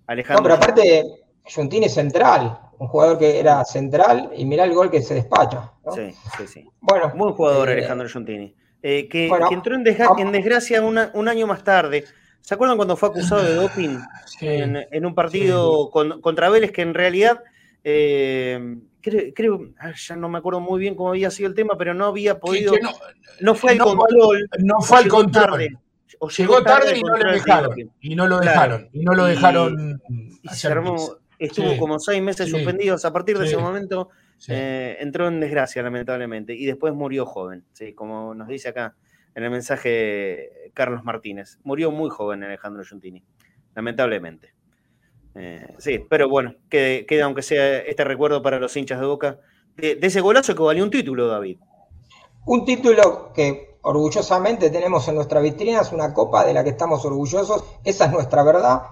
Alejandro. 0.07 0.43
No, 0.43 0.43
pero 0.43 0.55
aparte, 0.55 1.27
Giuntini 1.45 1.87
es 1.87 1.95
central, 1.95 2.59
un 2.79 2.89
jugador 2.89 3.19
que 3.19 3.39
era 3.39 3.65
central 3.65 4.31
y 4.35 4.45
mirá 4.45 4.65
el 4.65 4.75
gol 4.75 4.91
que 4.91 5.03
se 5.03 5.15
despacha. 5.15 5.73
Sí, 5.95 6.13
sí, 6.37 6.47
sí. 6.47 6.69
Bueno, 6.81 7.13
Buen 7.15 7.35
jugador, 7.35 7.69
eh, 7.69 7.73
Alejandro 7.73 8.09
Giuntini. 8.09 8.55
Eh, 8.89 9.09
que, 9.09 9.29
entró 9.51 9.75
en, 9.75 9.83
desgracia 9.83 10.81
un 10.81 11.29
año 11.29 11.47
más 11.49 11.65
tarde. 11.65 12.05
¿Se 12.41 12.55
acuerdan 12.55 12.77
cuando 12.77 12.97
fue 12.97 13.09
acusado 13.09 13.43
de 13.43 13.55
doping 13.57 13.99
en, 14.41 15.05
un 15.05 15.13
partido 15.13 15.91
contra 15.91 16.51
Vélez 16.51 16.71
que 16.71 16.83
en 16.83 16.95
realidad 16.95 17.43
eh, 17.83 18.77
creo, 19.03 19.73
ya 19.97 20.15
no 20.15 20.29
me 20.29 20.39
acuerdo 20.39 20.61
muy 20.61 20.79
bien 20.79 20.95
cómo 20.95 21.09
había 21.09 21.33
sido 21.33 21.49
el 21.49 21.57
tema, 21.57 21.77
pero 21.77 21.95
no 21.95 22.05
había 22.05 22.39
podido. 22.39 22.75
no, 23.41 23.57
fue 23.57 23.73
al 23.73 23.79
control. 23.79 24.49
No 24.61 24.81
fue 24.81 24.99
al 24.99 25.09
control. 25.09 25.79
o 26.21 26.29
llegó, 26.29 26.63
tarde, 26.63 26.97
y 26.97 27.03
no 27.03 27.17
lo 27.17 27.33
dejaron. 27.33 27.93
Y 28.01 28.15
no 28.15 28.29
lo 28.29 28.39
dejaron. 28.39 28.89
Y 28.93 29.01
no 29.05 29.15
lo 29.15 29.25
dejaron. 29.25 30.01
estuvo 31.41 31.77
como 31.77 31.99
seis 31.99 32.23
meses 32.23 32.49
suspendidos. 32.49 33.05
A 33.05 33.13
partir 33.13 33.37
de 33.37 33.47
ese 33.47 33.57
momento 33.57 34.11
eh, 34.49 34.97
entró 35.01 35.29
en 35.29 35.41
desgracia, 35.41 35.83
lamentablemente. 35.83 36.55
Y 36.55 36.67
después 36.67 36.95
murió 36.95 37.27
joven. 37.27 37.65
Sí, 37.73 37.93
como 37.95 38.35
nos 38.35 38.49
dice 38.49 38.69
acá 38.69 38.95
en 39.35 39.45
el 39.45 39.51
mensaje 39.51 40.71
Carlos 40.75 41.05
Martínez. 41.05 41.59
Murió 41.63 41.91
muy 41.91 42.11
joven 42.11 42.43
Alejandro 42.43 42.83
Giuntini, 42.85 43.23
lamentablemente. 43.75 44.55
Eh, 45.35 45.75
sí, 45.79 45.99
pero 46.09 46.29
bueno, 46.29 46.55
queda 46.71 47.25
aunque 47.25 47.43
sea 47.43 47.79
este 47.79 48.05
recuerdo 48.05 48.41
para 48.41 48.59
los 48.59 48.75
hinchas 48.75 48.99
de 48.99 49.07
Boca 49.07 49.39
de, 49.77 49.99
ese 50.01 50.21
golazo 50.21 50.55
que 50.55 50.63
valió 50.63 50.83
un 50.83 50.91
título, 50.91 51.27
David. 51.27 51.59
Un 52.47 52.65
título 52.65 53.33
que 53.35 53.79
orgullosamente 53.83 54.71
tenemos 54.71 55.07
en 55.09 55.17
nuestra 55.17 55.41
vitrina, 55.41 55.81
es 55.81 55.93
una 55.93 56.15
copa 56.15 56.45
de 56.45 56.55
la 56.55 56.65
que 56.65 56.71
estamos 56.71 57.05
orgullosos, 57.05 57.65
esa 57.85 58.07
es 58.07 58.13
nuestra 58.13 58.43
verdad. 58.43 58.83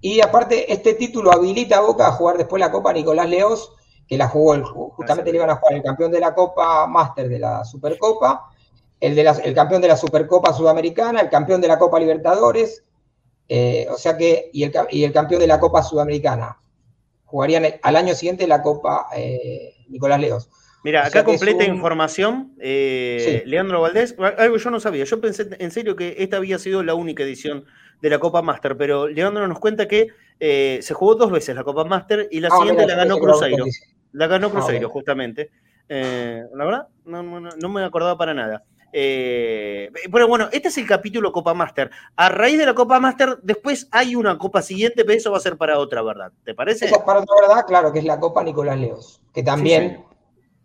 Y 0.00 0.20
aparte, 0.20 0.72
este 0.72 0.94
título 0.94 1.32
habilita 1.32 1.78
a 1.78 1.80
Boca 1.80 2.08
a 2.08 2.12
jugar 2.12 2.36
después 2.36 2.60
la 2.60 2.70
Copa 2.70 2.92
Nicolás 2.92 3.28
Leos, 3.28 3.72
que 4.10 4.18
la 4.18 4.26
jugó, 4.26 4.56
el, 4.56 4.64
justamente 4.64 5.30
le 5.30 5.36
iban 5.36 5.50
a 5.50 5.54
jugar 5.54 5.76
el 5.76 5.84
campeón 5.84 6.10
de 6.10 6.18
la 6.18 6.34
Copa 6.34 6.84
Máster 6.88 7.28
de 7.28 7.38
la 7.38 7.64
Supercopa, 7.64 8.50
el, 8.98 9.14
de 9.14 9.20
el 9.44 9.54
campeón 9.54 9.80
de 9.80 9.86
la 9.86 9.96
Supercopa 9.96 10.52
Sudamericana, 10.52 11.20
el 11.20 11.30
campeón 11.30 11.60
de 11.60 11.68
la 11.68 11.78
Copa 11.78 12.00
Libertadores, 12.00 12.82
eh, 13.48 13.86
o 13.88 13.96
sea 13.96 14.16
que, 14.16 14.50
y 14.52 14.64
el, 14.64 15.12
campeón 15.12 15.40
de 15.40 15.46
la 15.46 15.60
Copa 15.60 15.84
Sudamericana. 15.84 16.58
Jugarían 17.24 17.64
al 17.80 17.94
año 17.94 18.12
siguiente 18.16 18.48
la 18.48 18.62
Copa 18.62 19.06
eh, 19.14 19.76
Nicolás 19.88 20.18
Leos. 20.18 20.50
Mira, 20.82 21.06
acá 21.06 21.22
completa 21.22 21.62
información, 21.62 22.56
eh, 22.58 23.44
Leandro 23.46 23.80
Valdés, 23.80 24.16
algo 24.38 24.56
yo 24.56 24.70
no 24.70 24.80
sabía, 24.80 25.04
yo 25.04 25.20
pensé 25.20 25.50
en 25.56 25.70
serio 25.70 25.94
que 25.94 26.16
esta 26.18 26.38
había 26.38 26.58
sido 26.58 26.82
la 26.82 26.94
única 26.94 27.22
edición 27.22 27.64
de 28.02 28.10
la 28.10 28.18
Copa 28.18 28.42
Master, 28.42 28.76
pero 28.76 29.06
Leandro 29.06 29.46
nos 29.46 29.60
cuenta 29.60 29.86
que 29.86 30.08
se 30.40 30.94
jugó 30.94 31.14
dos 31.14 31.30
veces 31.30 31.54
la 31.54 31.62
Copa 31.62 31.84
Master 31.84 32.26
y 32.32 32.40
la 32.40 32.48
ah, 32.50 32.56
siguiente 32.56 32.88
la 32.88 32.96
ganó 32.96 33.18
Cruzeiro. 33.18 33.66
La 34.12 34.26
ganó 34.26 34.48
ah, 34.48 34.50
Cruzeiro, 34.50 34.88
justamente. 34.88 35.50
la 35.88 36.64
verdad, 36.64 36.88
no, 37.04 37.22
no, 37.22 37.68
me 37.68 37.84
acordaba 37.84 38.16
para 38.16 38.34
nada. 38.34 38.64
Eh, 38.92 39.90
pero 40.10 40.26
bueno, 40.26 40.48
este 40.50 40.68
es 40.68 40.78
el 40.78 40.86
capítulo 40.86 41.32
Copa 41.32 41.54
Master. 41.54 41.90
A 42.16 42.28
raíz 42.28 42.58
de 42.58 42.66
la 42.66 42.74
Copa 42.74 42.98
Master, 42.98 43.38
después 43.42 43.88
hay 43.92 44.16
una 44.16 44.36
Copa 44.36 44.62
siguiente, 44.62 45.04
pero 45.04 45.16
eso 45.16 45.30
va 45.30 45.38
a 45.38 45.40
ser 45.40 45.56
para 45.56 45.78
otra 45.78 46.02
verdad. 46.02 46.32
¿Te 46.44 46.54
parece? 46.54 46.86
Eso 46.86 47.04
para 47.04 47.20
otra 47.20 47.36
verdad, 47.40 47.66
claro, 47.66 47.92
que 47.92 48.00
es 48.00 48.04
la 48.04 48.18
Copa 48.18 48.42
Nicolás 48.42 48.78
Leos, 48.78 49.22
que 49.32 49.42
también 49.42 50.04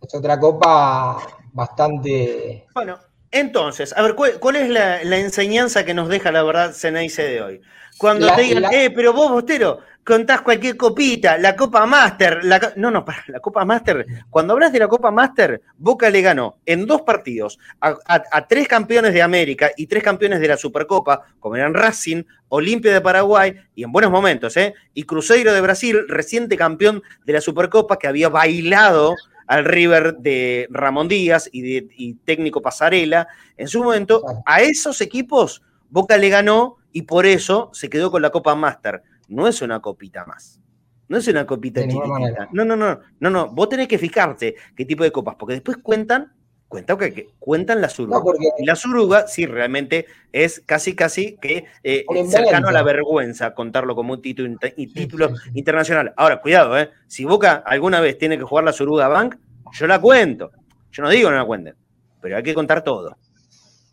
es 0.01 0.15
otra 0.15 0.39
copa 0.39 1.17
bastante. 1.53 2.65
Bueno, 2.73 2.99
entonces, 3.31 3.93
a 3.97 4.01
ver, 4.01 4.15
¿cuál, 4.15 4.55
es 4.55 4.69
la, 4.69 5.01
enseñanza 5.01 5.83
que 5.83 5.93
nos 5.93 6.09
deja 6.09 6.31
la 6.31 6.43
verdad 6.43 6.73
Ceneice 6.73 7.23
de 7.23 7.41
hoy? 7.41 7.61
Cuando 7.97 8.33
te 8.33 8.41
digan, 8.41 8.73
eh, 8.73 8.91
pero 8.91 9.13
vos, 9.13 9.31
Bostero, 9.31 9.79
contás 10.05 10.41
cualquier 10.41 10.77
copita, 10.77 11.37
la 11.39 11.55
Copa 11.55 11.85
Master, 11.87 12.43
la, 12.43 12.73
no, 12.75 12.91
no, 12.91 13.03
la 13.27 13.39
Copa 13.39 13.65
Master, 13.65 14.05
cuando 14.29 14.53
hablas 14.53 14.71
de 14.71 14.77
la 14.77 14.87
Copa 14.87 15.09
Master, 15.09 15.61
Boca 15.77 16.11
le 16.11 16.21
ganó 16.21 16.57
en 16.65 16.85
dos 16.85 17.01
partidos 17.01 17.57
a, 17.81 18.47
tres 18.47 18.67
campeones 18.67 19.13
de 19.13 19.23
América 19.23 19.71
y 19.75 19.87
tres 19.87 20.03
campeones 20.03 20.39
de 20.39 20.47
la 20.47 20.57
Supercopa, 20.57 21.23
como 21.39 21.55
eran 21.55 21.73
Racing, 21.73 22.23
Olimpia 22.49 22.93
de 22.93 23.01
Paraguay, 23.01 23.55
y 23.73 23.83
en 23.83 23.91
buenos 23.91 24.11
momentos, 24.11 24.55
¿eh? 24.57 24.75
Y 24.93 25.03
Cruzeiro 25.03 25.51
de 25.53 25.61
Brasil, 25.61 26.07
reciente 26.07 26.55
campeón 26.55 27.01
de 27.25 27.33
la 27.33 27.41
Supercopa, 27.41 27.97
que 27.97 28.07
había 28.07 28.29
bailado 28.29 29.15
al 29.47 29.65
River 29.65 30.17
de 30.17 30.67
Ramón 30.69 31.07
Díaz 31.07 31.49
y 31.51 32.13
técnico 32.25 32.61
Pasarela. 32.61 33.27
En 33.57 33.67
su 33.67 33.83
momento, 33.83 34.23
a 34.45 34.61
esos 34.61 35.01
equipos 35.01 35.63
Boca 35.89 36.17
le 36.17 36.29
ganó 36.29 36.77
y 36.91 37.03
por 37.03 37.25
eso 37.25 37.69
se 37.73 37.89
quedó 37.89 38.11
con 38.11 38.21
la 38.21 38.29
Copa 38.29 38.53
Master 38.55 39.01
no 39.27 39.47
es 39.47 39.61
una 39.61 39.79
copita 39.79 40.25
más. 40.25 40.59
No 41.07 41.17
es 41.17 41.27
una 41.27 41.45
copita 41.45 41.81
chiquitita. 41.81 42.49
No, 42.51 42.65
no, 42.65 42.75
no, 42.75 42.99
no, 43.19 43.29
no. 43.29 43.49
Vos 43.49 43.69
tenés 43.69 43.87
que 43.87 43.97
fijarte 43.97 44.55
qué 44.75 44.85
tipo 44.85 45.03
de 45.03 45.11
copas, 45.11 45.35
porque 45.37 45.53
después 45.53 45.77
cuentan, 45.77 46.33
cuentan, 46.67 46.97
que, 46.97 47.29
cuentan 47.37 47.79
la 47.79 47.89
suruga. 47.89 48.21
Y 48.57 48.65
la 48.65 48.75
suruga, 48.75 49.27
sí, 49.27 49.45
realmente 49.45 50.07
es 50.31 50.61
casi, 50.65 50.95
casi 50.95 51.37
que 51.37 51.65
eh, 51.83 52.05
cercano 52.27 52.69
a 52.69 52.71
la 52.71 52.81
vergüenza 52.81 53.53
contarlo 53.53 53.95
como 53.95 54.13
un 54.13 54.21
título, 54.21 54.57
título 54.75 55.29
internacional. 55.53 56.13
Ahora, 56.17 56.41
cuidado, 56.41 56.77
¿eh? 56.79 56.89
Si 57.07 57.23
Boca 57.23 57.63
alguna 57.65 57.99
vez 57.99 58.17
tiene 58.17 58.37
que 58.37 58.43
jugar 58.43 58.65
la 58.65 58.73
suruga 58.73 59.07
Bank, 59.07 59.35
yo 59.73 59.87
la 59.87 59.99
cuento. 59.99 60.51
Yo 60.91 61.03
no 61.03 61.09
digo 61.09 61.29
no 61.29 61.37
la 61.37 61.45
cuenten, 61.45 61.75
pero 62.21 62.37
hay 62.37 62.43
que 62.43 62.53
contar 62.53 62.83
todo. 62.83 63.17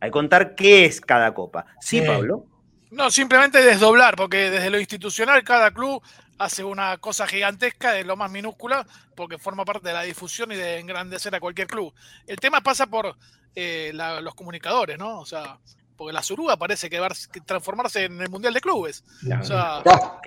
Hay 0.01 0.09
que 0.09 0.13
contar 0.13 0.55
qué 0.55 0.87
es 0.87 1.01
cada 1.01 1.35
copa. 1.35 1.67
Sí, 1.81 2.01
Pablo. 2.01 2.47
No, 2.93 3.11
simplemente 3.11 3.63
desdoblar, 3.63 4.17
porque 4.17 4.51
desde 4.51 4.69
lo 4.69 4.79
institucional 4.79 5.43
cada 5.43 5.71
club 5.71 6.03
hace 6.37 6.63
una 6.63 6.99
cosa 6.99 7.27
gigantesca 7.27 7.93
de 7.93 8.05
lo 8.05 8.17
más 8.17 8.31
minúscula, 8.31 8.87
porque 9.17 9.39
forma 9.39 9.65
parte 9.65 9.89
de 9.89 9.95
la 9.95 10.03
difusión 10.03 10.53
y 10.53 10.57
de 10.57 10.79
engrandecer 10.79 11.35
a 11.35 11.41
cualquier 11.41 11.69
club. 11.69 11.95
El 12.27 12.37
tema 12.37 12.61
pasa 12.61 12.87
por 12.87 13.17
eh, 13.55 13.93
los 13.95 14.35
comunicadores, 14.35 14.99
¿no? 14.99 15.21
O 15.21 15.25
sea, 15.25 15.59
porque 15.97 16.13
la 16.13 16.23
Suruga 16.23 16.57
parece 16.57 16.91
que 16.91 17.01
va 17.01 17.07
a 17.07 17.43
transformarse 17.47 18.05
en 18.05 18.21
el 18.21 18.29
Mundial 18.29 18.53
de 18.53 18.61
Clubes. 18.61 19.05
o 19.41 19.45
sea, 19.45 19.83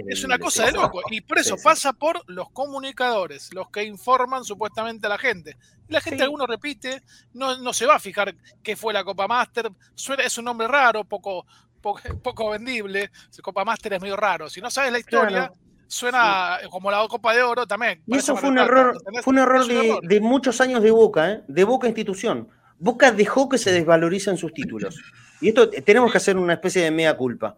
es 0.07 0.23
una 0.23 0.39
cosa 0.39 0.65
de 0.65 0.71
loco. 0.71 1.01
Y 1.11 1.21
por 1.21 1.37
eso 1.37 1.57
pasa 1.61 1.93
por 1.93 2.23
los 2.27 2.49
comunicadores, 2.49 3.53
los 3.53 3.69
que 3.69 3.83
informan 3.83 4.43
supuestamente 4.43 5.05
a 5.05 5.09
la 5.09 5.17
gente. 5.17 5.57
Y 5.87 5.93
la 5.93 6.01
gente, 6.01 6.23
alguno 6.23 6.47
repite, 6.47 7.03
no, 7.33 7.57
no 7.57 7.73
se 7.73 7.85
va 7.85 7.95
a 7.95 7.99
fijar 7.99 8.33
qué 8.63 8.75
fue 8.75 8.93
la 8.93 9.03
Copa 9.03 9.27
Master. 9.27 9.69
es 10.17 10.37
un 10.37 10.45
nombre 10.45 10.67
raro, 10.67 11.03
poco, 11.03 11.45
poco, 12.23 12.49
vendible. 12.49 13.11
Copa 13.41 13.63
Master 13.63 13.93
es 13.93 14.01
medio 14.01 14.15
raro. 14.15 14.49
Si 14.49 14.61
no 14.61 14.69
sabes 14.71 14.91
la 14.91 14.99
historia, 14.99 15.51
suena 15.87 16.59
como 16.69 16.91
la 16.91 17.07
Copa 17.07 17.33
de 17.33 17.43
Oro 17.43 17.67
también. 17.67 18.01
Y 18.07 18.17
eso 18.17 18.35
fue 18.35 18.49
un, 18.49 18.57
error, 18.57 18.97
fue 19.23 19.33
un 19.33 19.39
error, 19.39 19.65
de, 19.67 20.19
muchos 20.19 20.61
años 20.61 20.81
de 20.81 20.91
Boca, 20.91 21.31
¿eh? 21.31 21.43
de 21.47 21.63
Boca 21.63 21.87
institución. 21.87 22.49
Boca 22.77 23.11
dejó 23.11 23.47
que 23.47 23.57
se 23.57 23.71
desvaloricen 23.71 24.37
sus 24.37 24.53
títulos. 24.53 25.01
Y 25.41 25.49
esto 25.49 25.69
tenemos 25.69 26.11
que 26.11 26.17
hacer 26.17 26.37
una 26.37 26.53
especie 26.53 26.83
de 26.83 26.91
mea 26.91 27.15
culpa. 27.15 27.57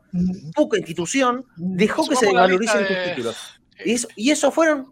Boca 0.56 0.78
institución 0.78 1.46
dejó 1.56 2.08
que 2.08 2.16
se 2.16 2.26
desvaloricen 2.26 2.88
sus 2.88 3.04
títulos. 3.06 3.60
Y 4.16 4.32
eso, 4.32 4.52
fueron 4.52 4.88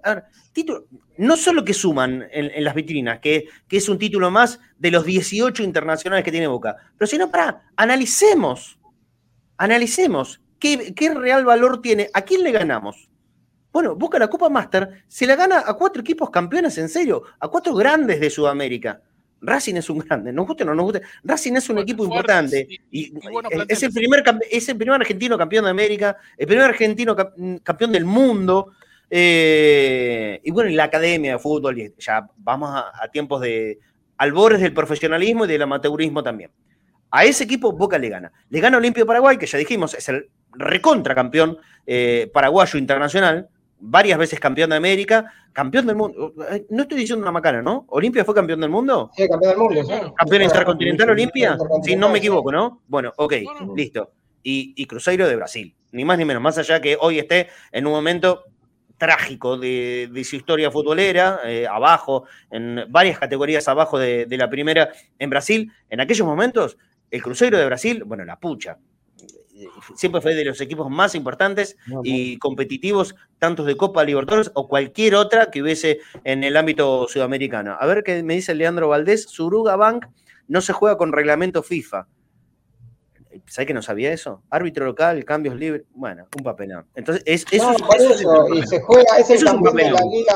títulos, 0.54 0.84
no 1.18 1.36
solo 1.38 1.66
que 1.66 1.74
suman 1.74 2.28
en, 2.32 2.64
las 2.64 2.76
vitrinas, 2.76 3.20
que, 3.20 3.46
que, 3.68 3.78
es 3.78 3.90
un 3.90 3.98
título 3.98 4.30
más 4.30 4.60
de 4.78 4.92
los 4.92 5.06
18 5.06 5.64
internacionales 5.64 6.24
que 6.24 6.32
tiene 6.32 6.48
Boca, 6.48 6.76
pero 6.98 7.08
sino 7.08 7.32
para, 7.32 7.64
analicemos 7.76 8.78
analicemos 9.58 10.42
qué, 10.60 11.14
real 11.14 11.46
valor 11.46 11.82
tiene, 11.82 12.10
a 12.14 12.22
quién 12.22 12.44
le 12.44 12.52
ganamos. 12.52 13.10
Bueno, 13.72 13.96
busca 13.96 14.18
la 14.18 14.30
Copa 14.30 14.50
Master, 14.50 15.04
se 15.08 15.26
la 15.26 15.36
gana 15.36 15.64
a 15.66 15.74
cuatro 15.74 16.02
equipos 16.02 16.30
campeones, 16.30 16.78
en 16.78 16.88
serio, 16.88 17.24
a 17.40 17.48
cuatro 17.50 17.76
grandes 17.76 18.20
de 18.20 18.30
Sudamérica. 18.30 19.02
Racing 19.42 19.76
es 19.76 19.90
un 19.90 20.00
grande, 20.00 20.32
nos 20.32 20.48
guste 20.48 20.64
o 20.64 20.68
no 20.68 20.74
nos 20.74 20.86
guste. 20.86 21.02
Racing 21.24 21.54
es 21.54 21.70
un 21.70 21.80
equipo 21.80 22.04
importante. 22.04 22.68
Y, 22.90 23.14
es, 23.68 23.84
el 23.84 23.92
primer, 23.92 24.24
es 24.50 24.70
el 24.70 24.78
primer 24.78 25.02
argentino 25.02 25.38
campeón 25.38 25.66
de 25.66 25.72
América, 25.72 26.18
el 26.38 26.48
primer 26.48 26.66
argentino 26.66 27.16
campeón 27.16 27.92
del 27.92 28.06
mundo. 28.06 28.72
Eh, 29.10 30.40
y 30.44 30.52
bueno, 30.52 30.70
en 30.70 30.78
la 30.78 30.86
academia 30.86 31.34
de 31.34 31.40
fútbol, 31.40 31.94
ya 32.00 32.28
vamos 32.38 32.72
a, 32.74 32.92
a 33.04 33.12
tiempos 33.12 33.42
de 33.42 33.78
albores 34.18 34.62
del 34.62 34.74
profesionalismo 34.74 35.46
y 35.46 35.50
del 35.50 35.62
amateurismo 35.62 36.24
también. 36.24 36.50
A 37.16 37.24
ese 37.24 37.46
equipo 37.46 37.72
Boca 37.72 37.98
le 37.98 38.10
gana. 38.10 38.30
Le 38.50 38.60
gana 38.60 38.76
Olimpio 38.76 39.06
Paraguay, 39.06 39.38
que 39.38 39.46
ya 39.46 39.58
dijimos, 39.58 39.94
es 39.94 40.10
el 40.10 40.30
recontra 40.52 41.16
campeón 41.16 41.58
eh, 41.88 42.30
paraguayo 42.34 42.78
internacional, 42.78 43.48
varias 43.80 44.20
veces 44.20 44.38
campeón 44.38 44.72
de 44.72 44.76
América, 44.76 45.32
campeón 45.54 45.88
del 45.88 45.96
mundo. 45.96 46.34
Eh, 46.52 46.66
no 46.72 46.82
estoy 46.82 46.98
diciendo 46.98 47.24
una 47.24 47.32
macana, 47.32 47.62
¿no? 47.62 47.86
¿Olimpia 47.88 48.26
fue 48.26 48.36
campeón 48.36 48.60
del 48.60 48.70
mundo? 48.70 49.12
Sí, 49.16 49.30
campeón 49.30 49.52
del 49.52 49.60
mundo. 49.60 49.84
Sí. 49.86 50.12
¿Campeón 50.14 50.42
intercontinental 50.42 51.10
Olimpia? 51.12 51.58
Sí, 51.84 51.96
no 51.96 52.10
me 52.10 52.18
equivoco, 52.18 52.52
¿no? 52.52 52.82
Bueno, 52.86 53.14
ok, 53.16 53.34
listo. 53.78 54.12
Y, 54.44 54.86
Cruzeiro 54.86 55.26
de 55.26 55.38
Brasil, 55.38 55.74
ni 55.94 56.04
más 56.04 56.18
ni 56.18 56.26
menos, 56.26 56.44
más 56.44 56.58
allá 56.58 56.82
que 56.82 56.98
hoy 57.00 57.20
esté 57.20 57.48
en 57.72 57.88
un 57.88 57.94
momento 57.94 58.44
trágico 58.98 59.58
de, 59.58 60.10
su 60.26 60.36
historia 60.36 60.70
futbolera, 60.70 61.40
eh, 61.46 61.66
abajo, 61.66 62.26
en 62.52 62.84
varias 62.90 63.20
categorías 63.20 63.66
abajo 63.70 63.98
de, 63.98 64.26
de, 64.26 64.38
la 64.38 64.50
primera 64.50 64.90
en 65.18 65.30
Brasil, 65.30 65.72
en 65.90 66.02
aquellos 66.02 66.28
momentos 66.28 66.78
el 67.12 67.22
Cruzeiro 67.22 67.58
de 67.58 67.66
Brasil, 67.66 68.04
bueno, 68.04 68.26
la 68.26 68.40
pucha. 68.40 68.78
siempre 69.96 70.22
fue 70.22 70.36
de 70.36 70.46
los 70.46 70.60
equipos 70.62 70.90
más 70.90 71.16
importantes 71.16 71.78
y 72.04 72.38
competitivos, 72.38 73.16
tantos 73.40 73.66
de 73.66 73.78
Copa 73.78 74.04
Libertadores 74.04 74.52
o 74.54 74.68
cualquier 74.68 75.16
otra 75.16 75.50
que 75.52 75.62
hubiese 75.62 76.00
en 76.24 76.44
el 76.44 76.58
ámbito 76.58 77.08
sudamericano. 77.08 77.78
A 77.80 77.86
ver 77.86 78.04
qué 78.04 78.22
me 78.24 78.36
dice 78.36 78.54
Leandro 78.54 78.90
Valdés, 78.90 79.24
Suruga 79.30 79.76
Bank 79.76 80.08
no 80.48 80.62
se 80.62 80.74
juega 80.74 80.98
con 80.98 81.12
reglamento 81.12 81.64
FIFA. 81.64 82.08
¿Sabes 83.48 83.68
que 83.68 83.74
no 83.74 83.82
sabía 83.82 84.12
eso? 84.12 84.42
Árbitro 84.50 84.86
local, 84.86 85.24
cambios 85.26 85.56
libres, 85.56 85.84
bueno, 85.94 86.28
un 86.38 86.44
papelón. 86.44 86.86
Entonces, 86.96 87.24
es, 87.26 87.46
eso, 87.52 87.74
y 88.54 88.68
se 88.68 88.82
juega, 88.82 89.18
es 89.18 89.30
el 89.30 89.44
campeón 89.44 89.76
de 89.76 89.92
la 89.92 90.02
liga, 90.02 90.34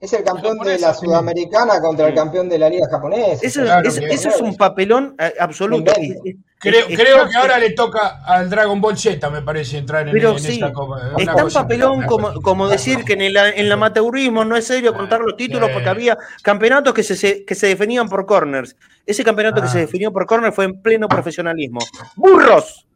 es 0.00 0.12
el 0.12 0.24
campeón 0.24 0.58
de 0.58 0.78
la 0.78 0.94
sudamericana 0.94 1.80
contra 1.80 2.08
el 2.08 2.14
campeón 2.14 2.48
de 2.48 2.58
la 2.58 2.68
liga 2.68 2.86
japonesa. 2.90 3.46
Eso, 3.46 3.62
es 3.64 4.40
un 4.40 4.56
papelón 4.56 5.14
eh, 5.18 5.32
absoluto. 5.38 5.92
Creo, 6.64 6.86
creo 6.86 7.28
que 7.28 7.36
ahora 7.36 7.58
le 7.58 7.72
toca 7.72 8.22
al 8.24 8.48
Dragon 8.48 8.80
Ball 8.80 8.96
Z, 8.96 9.28
me 9.28 9.42
parece, 9.42 9.76
entrar 9.76 10.08
en, 10.08 10.14
pero 10.14 10.36
esta 10.36 10.72
copa. 10.72 11.10
Es 11.18 11.26
tan 11.26 11.50
papelón 11.50 12.06
como, 12.06 12.40
como 12.40 12.68
decir 12.68 13.04
que 13.04 13.12
en 13.12 13.20
el, 13.20 13.36
en 13.36 13.66
el 13.66 13.72
amateurismo 13.72 14.46
no 14.46 14.56
es 14.56 14.66
serio 14.66 14.94
contar 14.94 15.20
los 15.20 15.36
títulos 15.36 15.68
porque 15.70 15.90
había 15.90 16.16
campeonatos 16.42 16.94
que 16.94 17.02
se, 17.02 17.44
que 17.44 17.54
se 17.54 17.66
definían 17.66 18.08
por 18.08 18.24
corners. 18.24 18.76
Ese 19.04 19.22
campeonato 19.22 19.60
que 19.60 19.68
se 19.68 19.78
ah. 19.78 19.80
definió 19.82 20.10
por 20.10 20.24
corner 20.24 20.52
fue 20.52 20.64
en 20.64 20.80
pleno 20.80 21.06
profesionalismo. 21.06 21.80
¡Burros! 22.16 22.86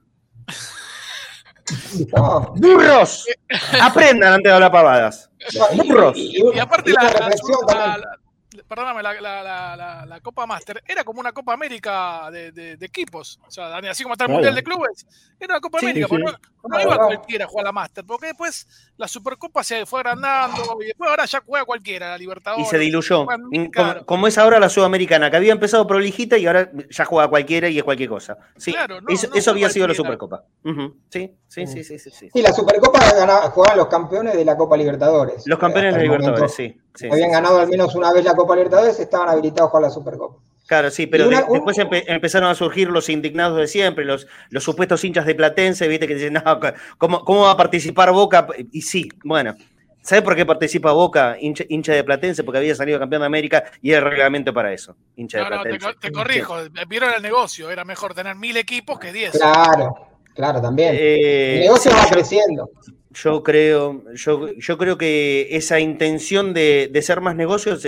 ¡Burros! 2.56 3.26
Aprendan 3.82 4.32
antes 4.32 4.50
de 4.50 4.54
hablar 4.54 4.72
pavadas. 4.72 5.30
¡Burros! 5.74 6.16
Y, 6.16 6.58
aparte 6.58 6.92
la, 6.92 7.28
perdóname, 8.68 9.02
la, 9.02 9.20
la, 9.20 10.06
la, 10.06 10.20
Copa 10.20 10.46
Master 10.46 10.82
era 10.86 11.02
como 11.02 11.20
una 11.20 11.32
Copa 11.32 11.54
América 11.54 12.30
de, 12.30 12.52
de, 12.52 12.86
equipos. 12.86 13.40
O 13.46 13.50
sea, 13.50 13.76
así 13.78 14.02
como 14.02 14.14
está 14.14 14.26
el 14.26 14.30
Mundial 14.30 14.54
de 14.54 14.62
Clubes, 14.62 15.06
era 15.40 15.54
una 15.54 15.60
Copa 15.60 15.78
América. 15.78 16.06
No, 16.10 16.38
iba 16.80 16.96
cualquiera 16.96 17.44
a 17.44 17.48
jugar 17.48 17.64
la 17.66 17.72
Master, 17.72 18.04
porque 18.04 18.26
después 18.26 18.66
la 18.96 19.08
Supercopa 19.08 19.62
se 19.62 19.86
fue 19.86 20.00
agrandando 20.00 20.78
y 20.82 20.86
después 20.86 21.10
ahora 21.10 21.24
ya 21.24 21.42
juega 21.44 21.64
cualquiera, 21.64 22.10
la 22.10 22.18
Libertadores. 22.18 22.66
Y 22.66 22.70
se 22.70 22.78
diluyó. 22.78 23.26
Como, 24.06 24.26
es 24.26 24.38
ahora 24.38 24.58
la 24.58 24.68
Sudamericana, 24.68 25.30
que 25.30 25.36
había 25.36 25.52
empezado 25.52 25.86
prolijita 25.86 26.36
y 26.38 26.46
ahora 26.46 26.70
ya 26.90 27.04
juega 27.04 27.28
cualquiera 27.28 27.68
y 27.68 27.78
es 27.78 27.84
cualquier 27.84 28.08
cosa. 28.08 28.38
Sí, 28.56 28.74
eso, 29.34 29.50
había 29.50 29.70
sido 29.70 29.88
la 29.88 29.94
Supercopa. 29.94 30.44
sí, 31.08 31.36
sí, 31.46 31.66
sí, 31.66 31.84
sí, 31.84 31.98
sí, 31.98 32.10
sí. 32.10 32.30
Sí, 32.32 32.42
la 32.42 32.52
Supercopa 32.52 33.00
jugaban 33.50 33.76
los 33.76 33.88
campeones 33.88 34.34
de 34.34 34.44
la 34.44 34.56
Copa 34.56 34.76
Libertadores. 34.76 35.44
Los 35.46 35.58
campeones 35.58 35.94
de 35.94 35.98
la 35.98 36.04
Libertadores, 36.04 36.54
sí. 36.54 36.80
Habían 37.10 37.30
ganado 37.30 37.60
al 37.60 37.68
menos 37.68 37.94
una 37.94 38.12
vez 38.12 38.24
la 38.24 38.34
Copa 38.34 38.54
Libertadores, 38.56 38.98
estaban 38.98 39.28
habilitados 39.28 39.70
para 39.70 39.86
la 39.86 39.90
Supercopa. 39.90 40.40
Claro, 40.68 40.90
sí, 40.90 41.06
pero 41.06 41.30
después 41.30 41.78
empezaron 42.06 42.50
a 42.50 42.54
surgir 42.54 42.90
los 42.90 43.08
indignados 43.08 43.56
de 43.56 43.66
siempre, 43.66 44.04
los, 44.04 44.26
los 44.50 44.62
supuestos 44.62 45.02
hinchas 45.02 45.24
de 45.24 45.34
Platense, 45.34 45.88
viste, 45.88 46.06
que 46.06 46.14
dicen, 46.14 46.34
no, 46.34 46.42
¿cómo, 46.98 47.24
¿cómo, 47.24 47.44
va 47.44 47.52
a 47.52 47.56
participar 47.56 48.12
Boca? 48.12 48.46
Y 48.70 48.82
sí, 48.82 49.08
bueno, 49.24 49.54
¿sabe 50.02 50.20
por 50.20 50.36
qué 50.36 50.44
participa 50.44 50.92
Boca, 50.92 51.38
hincha, 51.40 51.94
de 51.94 52.04
Platense? 52.04 52.44
Porque 52.44 52.58
había 52.58 52.74
salido 52.74 52.98
campeón 52.98 53.22
de 53.22 53.26
América 53.26 53.64
y 53.80 53.92
el 53.92 54.02
reglamento 54.02 54.52
para 54.52 54.70
eso, 54.70 54.94
hincha 55.16 55.38
de 55.38 55.46
Platense. 55.46 55.86
No, 55.86 55.94
te, 55.94 56.12
corrijo, 56.12 56.56
vieron 56.86 57.14
el 57.16 57.22
negocio, 57.22 57.70
era 57.70 57.86
mejor 57.86 58.12
tener 58.12 58.36
mil 58.36 58.58
equipos 58.58 58.98
que 58.98 59.10
diez. 59.10 59.32
Claro, 59.32 59.96
claro, 60.34 60.60
también. 60.60 60.94
Eh, 60.94 61.54
el 61.54 61.60
negocio 61.60 61.92
va 61.92 62.06
creciendo. 62.10 62.70
Yo 63.22 63.42
creo, 63.42 64.04
yo, 64.14 64.52
yo 64.52 64.78
creo 64.78 64.96
que 64.96 65.48
esa 65.50 65.80
intención 65.80 66.54
de, 66.54 66.90
ser 67.02 67.20
más 67.20 67.34
negocios 67.34 67.86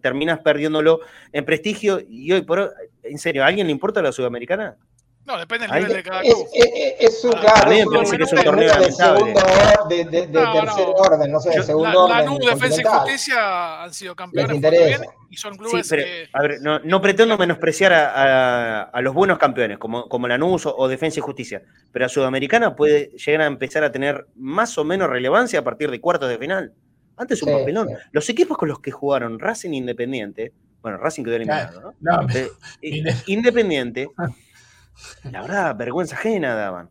terminas 0.00 0.40
perdiéndolo 0.40 1.00
en 1.32 1.44
prestigio 1.44 2.00
y 2.08 2.32
hoy 2.32 2.42
por 2.42 2.58
hoy, 2.58 2.68
en 3.04 3.18
serio, 3.18 3.44
¿a 3.44 3.46
alguien 3.46 3.66
le 3.66 3.72
importa 3.72 4.02
la 4.02 4.10
sudamericana? 4.10 4.76
No, 5.24 5.38
depende 5.38 5.68
del 5.68 5.76
nivel 5.76 5.92
de 5.96 6.02
cada 6.02 6.20
club. 6.20 6.48
Es, 6.52 7.24
un, 7.24 7.32
claro, 7.32 7.70
es 7.70 8.32
un 8.32 8.42
torneo 8.42 8.80
de 8.80 8.92
segundo 8.92 9.40
de, 9.88 10.04
de, 10.04 10.26
de 10.26 10.26
tercer 10.26 10.86
orden, 10.96 11.30
no 11.30 11.38
sé, 11.38 11.50
de 11.50 11.62
segundo 11.62 12.08
la, 12.08 12.22
orden. 12.22 12.38
La 12.44 12.54
Defensa 12.54 12.80
y 12.80 12.84
Justicia 12.84 13.82
han 13.84 13.94
sido 13.94 14.16
campeones 14.16 14.60
bien, 14.60 15.00
y 15.30 15.36
son 15.36 15.56
clubes 15.56 15.86
sí, 15.86 15.96
que... 15.96 16.28
A 16.32 16.42
ver, 16.42 16.60
no, 16.60 16.80
no 16.80 17.00
pretendo 17.00 17.38
menospreciar 17.38 17.92
a, 17.92 18.80
a, 18.80 18.82
a, 18.82 19.00
los 19.00 19.14
buenos 19.14 19.38
campeones, 19.38 19.78
como, 19.78 20.08
como 20.08 20.26
Lanús 20.26 20.66
o, 20.66 20.76
o 20.76 20.88
Defensa 20.88 21.20
y 21.20 21.22
Justicia, 21.22 21.62
pero 21.92 22.06
a 22.06 22.08
Sudamericana 22.08 22.74
puede 22.74 23.10
llegar 23.10 23.42
a 23.42 23.46
empezar 23.46 23.84
a 23.84 23.92
tener 23.92 24.26
más 24.34 24.76
o 24.76 24.84
menos 24.84 25.08
relevancia 25.08 25.60
a 25.60 25.62
partir 25.62 25.90
de 25.92 26.00
cuartos 26.00 26.28
de 26.28 26.38
final. 26.38 26.72
Antes 27.16 27.42
un 27.42 27.52
papelón. 27.52 27.88
Los 28.10 28.28
equipos 28.28 28.56
con 28.56 28.68
los 28.68 28.80
que 28.80 28.90
jugaron 28.90 29.38
Racing 29.38 29.72
Independiente, 29.72 30.52
bueno, 30.80 30.98
Racing 30.98 31.22
quedó 31.22 31.36
eliminado, 31.36 31.94
¿no? 32.00 32.22
no 32.22 32.28
eh, 32.34 32.50
Independiente 33.26 34.10
la 35.30 35.42
verdad, 35.42 35.76
vergüenza 35.76 36.16
ajena 36.16 36.54
daban. 36.54 36.90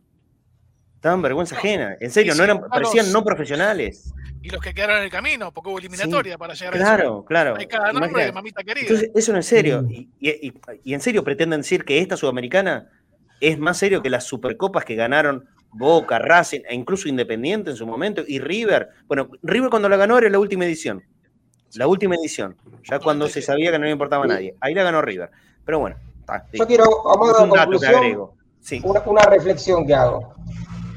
Daban 1.00 1.22
vergüenza 1.22 1.56
ajena. 1.56 1.96
En 2.00 2.10
serio, 2.10 2.34
no 2.34 2.44
eran, 2.44 2.60
parecían 2.68 3.10
no 3.12 3.24
profesionales. 3.24 4.12
Y 4.42 4.50
los 4.50 4.60
que 4.60 4.74
quedaron 4.74 4.98
en 4.98 5.04
el 5.04 5.10
camino, 5.10 5.52
porque 5.52 5.70
hubo 5.70 5.78
eliminatoria 5.78 6.36
para 6.36 6.54
llegar 6.54 6.74
claro, 6.74 7.02
a 7.02 7.06
eso. 7.06 7.24
Claro, 7.24 7.56
Hay 7.56 7.66
cada 7.66 7.92
nombre 7.92 8.24
de 8.24 8.32
mamita 8.32 8.62
querida. 8.62 8.82
Entonces, 8.82 9.10
eso 9.14 9.32
no 9.32 9.38
es 9.38 9.46
serio. 9.46 9.82
Mm. 9.82 9.90
Y, 9.90 10.52
y, 10.84 10.94
en 10.94 11.00
serio 11.00 11.22
pretenden 11.22 11.60
decir 11.60 11.84
que 11.84 11.98
esta 11.98 12.16
sudamericana 12.16 12.90
es 13.40 13.58
más 13.58 13.78
serio 13.78 14.02
que 14.02 14.10
las 14.10 14.24
supercopas 14.24 14.84
que 14.84 14.94
ganaron 14.94 15.48
Boca, 15.72 16.18
Racing 16.18 16.60
e 16.68 16.74
incluso 16.74 17.08
Independiente 17.08 17.70
en 17.70 17.76
su 17.76 17.86
momento 17.86 18.22
y 18.26 18.38
River. 18.38 18.90
Bueno, 19.06 19.30
River 19.42 19.70
cuando 19.70 19.88
la 19.88 19.96
ganó 19.96 20.18
era 20.18 20.28
la 20.28 20.38
última 20.38 20.64
edición. 20.64 21.02
La 21.74 21.86
última 21.86 22.14
edición. 22.16 22.56
Ya 22.84 22.98
cuando 22.98 23.28
se 23.28 23.42
sabía 23.42 23.70
que 23.72 23.78
no 23.78 23.86
le 23.86 23.92
importaba 23.92 24.24
a 24.24 24.28
nadie. 24.28 24.54
Ahí 24.60 24.74
la 24.74 24.82
ganó 24.82 25.02
River. 25.02 25.30
Pero 25.64 25.78
bueno, 25.78 25.96
yo 26.52 26.66
quiero, 26.66 27.02
vamos 27.04 27.30
a 27.30 27.48
conclusión, 27.48 28.30
una, 29.06 29.22
reflexión 29.22 29.86
que 29.86 29.94
hago. 29.94 30.34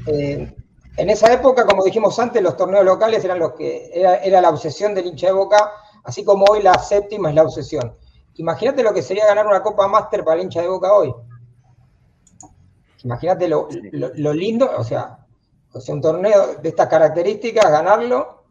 Eh, 0.06 0.54
en 0.96 1.10
esa 1.10 1.32
época, 1.32 1.66
como 1.66 1.84
dijimos 1.84 2.18
antes, 2.18 2.42
los 2.42 2.56
torneos 2.56 2.84
locales 2.84 3.24
eran 3.24 3.38
los 3.38 3.52
que 3.52 3.90
era, 3.92 4.40
la 4.40 4.48
obsesión 4.50 4.94
del 4.94 5.06
hincha 5.06 5.26
de 5.26 5.32
Boca, 5.32 5.72
así 6.04 6.24
como 6.24 6.44
hoy 6.46 6.62
la 6.62 6.74
séptima 6.78 7.28
es 7.28 7.34
la 7.34 7.42
obsesión. 7.42 7.94
Imagínate 8.36 8.82
lo 8.82 8.94
que 8.94 9.02
sería 9.02 9.26
ganar 9.26 9.46
una 9.46 9.62
Copa 9.62 9.88
Master 9.88 10.24
para 10.24 10.36
el 10.36 10.44
hincha 10.44 10.62
de 10.62 10.68
Boca 10.68 10.92
hoy. 10.92 11.14
Imagínate 13.04 13.48
lo, 13.48 13.68
lindo, 14.32 14.70
o 14.76 14.84
sea, 14.84 15.18
o 15.72 15.80
sea, 15.80 15.94
un 15.94 16.00
torneo 16.00 16.54
de 16.56 16.68
estas 16.68 16.88
características, 16.88 17.70
ganarlo. 17.70 18.44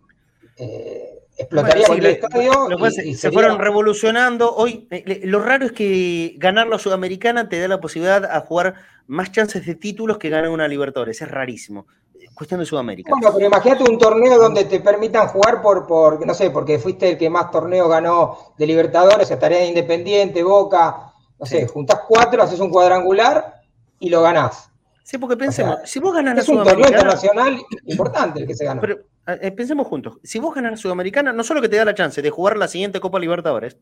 Eh, 0.58 1.15
explotaría 1.38 1.86
el 1.88 2.06
estadio. 2.06 2.68
se 3.16 3.32
fueron 3.32 3.60
revolucionando. 3.60 4.54
Hoy, 4.56 4.88
eh, 4.92 5.22
lo 5.24 5.40
raro 5.40 5.66
es 5.66 5.72
que 5.72 6.36
ganar 6.38 6.68
la 6.68 6.80
Sudamericana 6.80 7.50
te 7.50 7.60
da 7.60 7.68
la 7.68 7.82
posibilidad 7.82 8.26
a 8.26 8.42
jugar 8.42 8.76
más 9.08 9.32
chances 9.32 9.66
de 9.66 9.76
títulos 9.76 10.18
que 10.18 10.30
ganar 10.30 10.50
una 10.50 10.68
Libertadores. 10.68 11.22
Es 11.22 11.30
rarísimo. 11.30 11.88
Cuestión 12.34 12.60
de 12.60 12.66
Sudamérica. 12.66 13.12
Bueno, 13.12 13.34
pero 13.34 13.48
imagínate 13.48 13.90
un 13.90 13.98
torneo 13.98 14.38
donde 14.38 14.66
te 14.66 14.82
permitan 14.82 15.30
jugar 15.30 15.62
por, 15.62 15.88
por 15.88 16.26
no 16.26 16.34
sé, 16.34 16.50
porque 16.50 16.80
fuiste 16.80 17.12
el 17.12 17.18
que 17.18 17.30
más 17.30 17.50
torneo 17.50 17.88
ganó 17.88 18.54
de 18.58 18.68
Libertadores, 18.68 19.32
estaría 19.32 19.60
de 19.60 19.68
Independiente, 19.68 20.44
Boca, 20.44 21.14
no 21.40 21.46
sé, 21.46 21.66
juntás 21.68 22.02
cuatro, 22.06 22.44
haces 22.44 22.60
un 22.60 22.70
cuadrangular 22.70 23.62
y 24.00 24.10
lo 24.10 24.22
ganás. 24.22 24.70
Sí, 25.04 25.18
porque 25.18 25.38
pensemos, 25.38 25.78
si 25.86 26.00
vos 26.00 26.14
ganás 26.14 26.36
la 26.36 26.44
Sudamericana. 26.44 26.82
Es 26.82 26.84
un 26.84 26.92
torneo 26.92 27.00
internacional 27.00 27.66
importante 27.86 28.40
el 28.42 28.48
que 28.48 28.56
se 28.56 28.66
gana. 28.66 28.82
Eh, 29.28 29.52
pensemos 29.52 29.88
juntos, 29.88 30.20
si 30.24 30.40
vos 30.40 30.54
ganas 30.54 30.72
la 30.72 30.78
Sudamericana, 30.78 31.34
no 31.34 31.44
solo 31.44 31.62
que 31.62 31.70
te 31.70 31.78
da 31.78 31.86
la 31.86 31.96
chance 31.96 32.22
de 32.22 32.30
jugar 32.30 32.58
la 32.58 32.68
siguiente 32.68 33.00
Copa 33.00 33.20
Libertadores, 33.20 33.78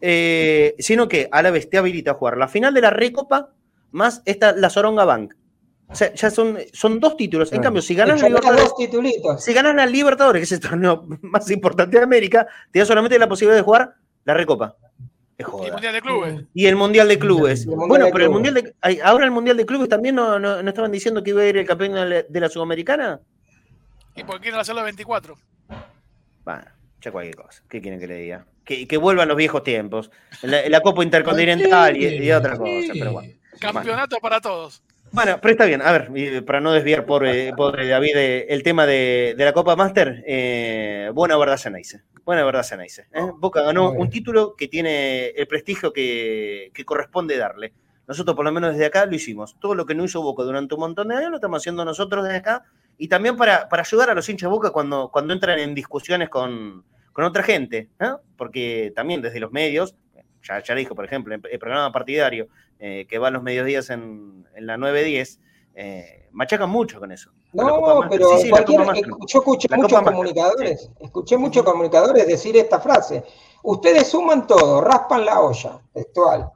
eh, 0.00 0.74
sino 0.78 1.08
que 1.08 1.28
a 1.30 1.42
la 1.42 1.50
vez 1.50 1.68
te 1.68 1.76
habilita 1.76 2.12
a 2.12 2.14
jugar 2.14 2.38
la 2.38 2.48
final 2.48 2.72
de 2.72 2.80
la 2.80 2.90
Recopa 2.90 3.50
más 3.90 4.22
esta, 4.24 4.52
la 4.52 4.70
Soronga 4.70 5.04
Bank. 5.04 5.34
O 5.90 5.94
sea, 5.94 6.12
ya 6.14 6.30
son, 6.30 6.58
son 6.72 7.00
dos 7.00 7.16
títulos. 7.16 7.50
En 7.52 7.62
cambio, 7.62 7.80
si 7.80 7.94
ganas 7.94 8.20
la 8.20 8.28
Libertadores, 8.28 8.72
si 9.38 9.54
ganas 9.54 9.74
la 9.74 9.86
Libertadores, 9.86 10.40
que 10.40 10.44
es 10.44 10.52
el 10.52 10.60
torneo 10.60 11.06
más 11.22 11.50
importante 11.50 11.96
de 11.96 12.02
América, 12.02 12.46
te 12.70 12.78
da 12.78 12.84
solamente 12.84 13.18
la 13.18 13.28
posibilidad 13.28 13.56
de 13.56 13.64
jugar 13.64 13.94
la 14.24 14.34
Recopa. 14.34 14.76
Y 15.38 15.44
el 15.44 15.72
Mundial 15.72 15.92
de 15.92 16.02
Clubes. 16.02 16.44
Y 16.52 16.66
el 16.66 16.76
Mundial 16.76 17.08
de 17.08 17.18
Clubes. 17.18 17.66
bueno, 17.66 18.06
pero 18.12 18.24
el 18.24 18.30
Mundial 18.30 18.54
de, 18.54 18.74
ahora 19.02 19.24
el 19.24 19.30
Mundial 19.30 19.56
de 19.56 19.64
Clubes 19.64 19.88
también 19.88 20.16
no, 20.16 20.38
no, 20.38 20.60
estaban 20.60 20.90
diciendo 20.90 21.22
que 21.22 21.30
iba 21.30 21.42
a 21.42 21.46
ir 21.46 21.56
el 21.56 21.66
campeón 21.66 21.92
de 22.28 22.40
la 22.40 22.48
Sudamericana. 22.48 23.20
¿Y 24.18 24.24
por 24.24 24.36
qué 24.36 24.42
quieren 24.42 24.60
hacerlo 24.60 24.82
24? 24.82 25.38
Bueno, 26.44 26.64
ya 27.00 27.12
cualquier 27.12 27.36
cosa. 27.36 27.62
¿Qué 27.68 27.80
quieren 27.80 28.00
que 28.00 28.08
le 28.08 28.16
diga? 28.16 28.46
Que, 28.64 28.88
que 28.88 28.96
vuelvan 28.96 29.28
los 29.28 29.36
viejos 29.36 29.62
tiempos. 29.62 30.10
La, 30.42 30.80
Copa 30.80 31.04
Intercontinental 31.04 31.96
y, 31.96 32.24
y, 32.24 32.32
otra 32.32 32.56
cosa, 32.56 32.92
pero 32.94 33.12
bueno. 33.12 33.32
Campeonato 33.60 34.16
para 34.18 34.40
todos. 34.40 34.82
Bueno, 35.12 35.38
pero 35.40 35.52
está 35.52 35.66
bien. 35.66 35.82
A 35.82 35.92
ver, 35.92 36.44
para 36.44 36.60
no 36.60 36.72
desviar 36.72 37.06
por, 37.06 37.24
por 37.56 37.76
David 37.76 38.16
eh, 38.16 38.46
el 38.48 38.64
tema 38.64 38.86
de, 38.86 39.36
la 39.38 39.52
Copa 39.52 39.76
Master, 39.76 40.24
eh, 40.26 41.12
buena 41.14 41.36
verdad 41.36 41.56
se 41.56 41.70
dice. 41.70 42.02
Buena 42.24 42.44
verdad 42.44 42.64
se 42.64 42.76
dice. 42.76 43.06
¿eh? 43.12 43.20
Boca 43.36 43.62
ganó 43.62 43.92
un 43.92 44.10
título 44.10 44.56
que 44.56 44.66
tiene 44.66 45.28
el 45.28 45.46
prestigio 45.46 45.92
que, 45.92 46.72
que, 46.74 46.84
corresponde 46.84 47.36
darle. 47.36 47.72
Nosotros, 48.08 48.34
por 48.34 48.44
lo 48.44 48.50
menos 48.50 48.72
desde 48.72 48.86
acá, 48.86 49.06
lo 49.06 49.14
hicimos. 49.14 49.56
Todo 49.60 49.76
lo 49.76 49.86
que 49.86 49.94
no 49.94 50.04
hizo 50.04 50.22
Boca 50.22 50.42
durante 50.42 50.74
un 50.74 50.80
montón 50.80 51.08
de 51.08 51.16
años 51.16 51.30
lo 51.30 51.36
estamos 51.36 51.62
haciendo 51.62 51.84
nosotros 51.84 52.24
desde 52.24 52.38
acá 52.38 52.64
y 52.98 53.08
también 53.08 53.36
para, 53.36 53.68
ayudar 53.70 54.10
a 54.10 54.14
los 54.14 54.28
hinchas 54.28 54.50
Boca 54.50 54.70
cuando, 54.70 55.10
cuando 55.10 55.32
entran 55.32 55.58
en 55.58 55.74
discusiones 55.74 56.28
con, 56.28 56.84
otra 57.14 57.42
gente, 57.42 57.88
porque 58.36 58.92
también 58.94 59.22
desde 59.22 59.40
los 59.40 59.50
medios, 59.50 59.96
ya, 60.42 60.62
ya 60.62 60.74
dijo, 60.74 60.94
por 60.94 61.04
ejemplo, 61.04 61.34
el 61.34 61.58
programa 61.58 61.90
partidario 61.90 62.48
eh, 62.78 63.06
que 63.08 63.18
va 63.18 63.26
a 63.26 63.30
los 63.32 63.42
mediodías 63.42 63.90
en, 63.90 64.46
en 64.54 64.66
la 64.66 64.76
910, 64.76 65.40
eh, 65.74 66.28
machacan 66.32 66.70
mucho 66.70 67.00
con 67.00 67.10
eso. 67.10 67.30
No, 67.52 68.00
pero 68.08 68.40
yo 69.26 69.38
escuché 69.40 69.68
muchos 69.76 70.02
comunicadores, 70.02 70.90
escuché 71.00 71.36
muchos 71.36 71.64
comunicadores 71.64 72.26
decir 72.26 72.56
esta 72.56 72.80
frase. 72.80 73.24
Ustedes 73.64 74.06
suman 74.06 74.46
todo, 74.46 74.80
raspan 74.80 75.24
la 75.24 75.40
olla, 75.40 75.80
textual, 75.92 76.52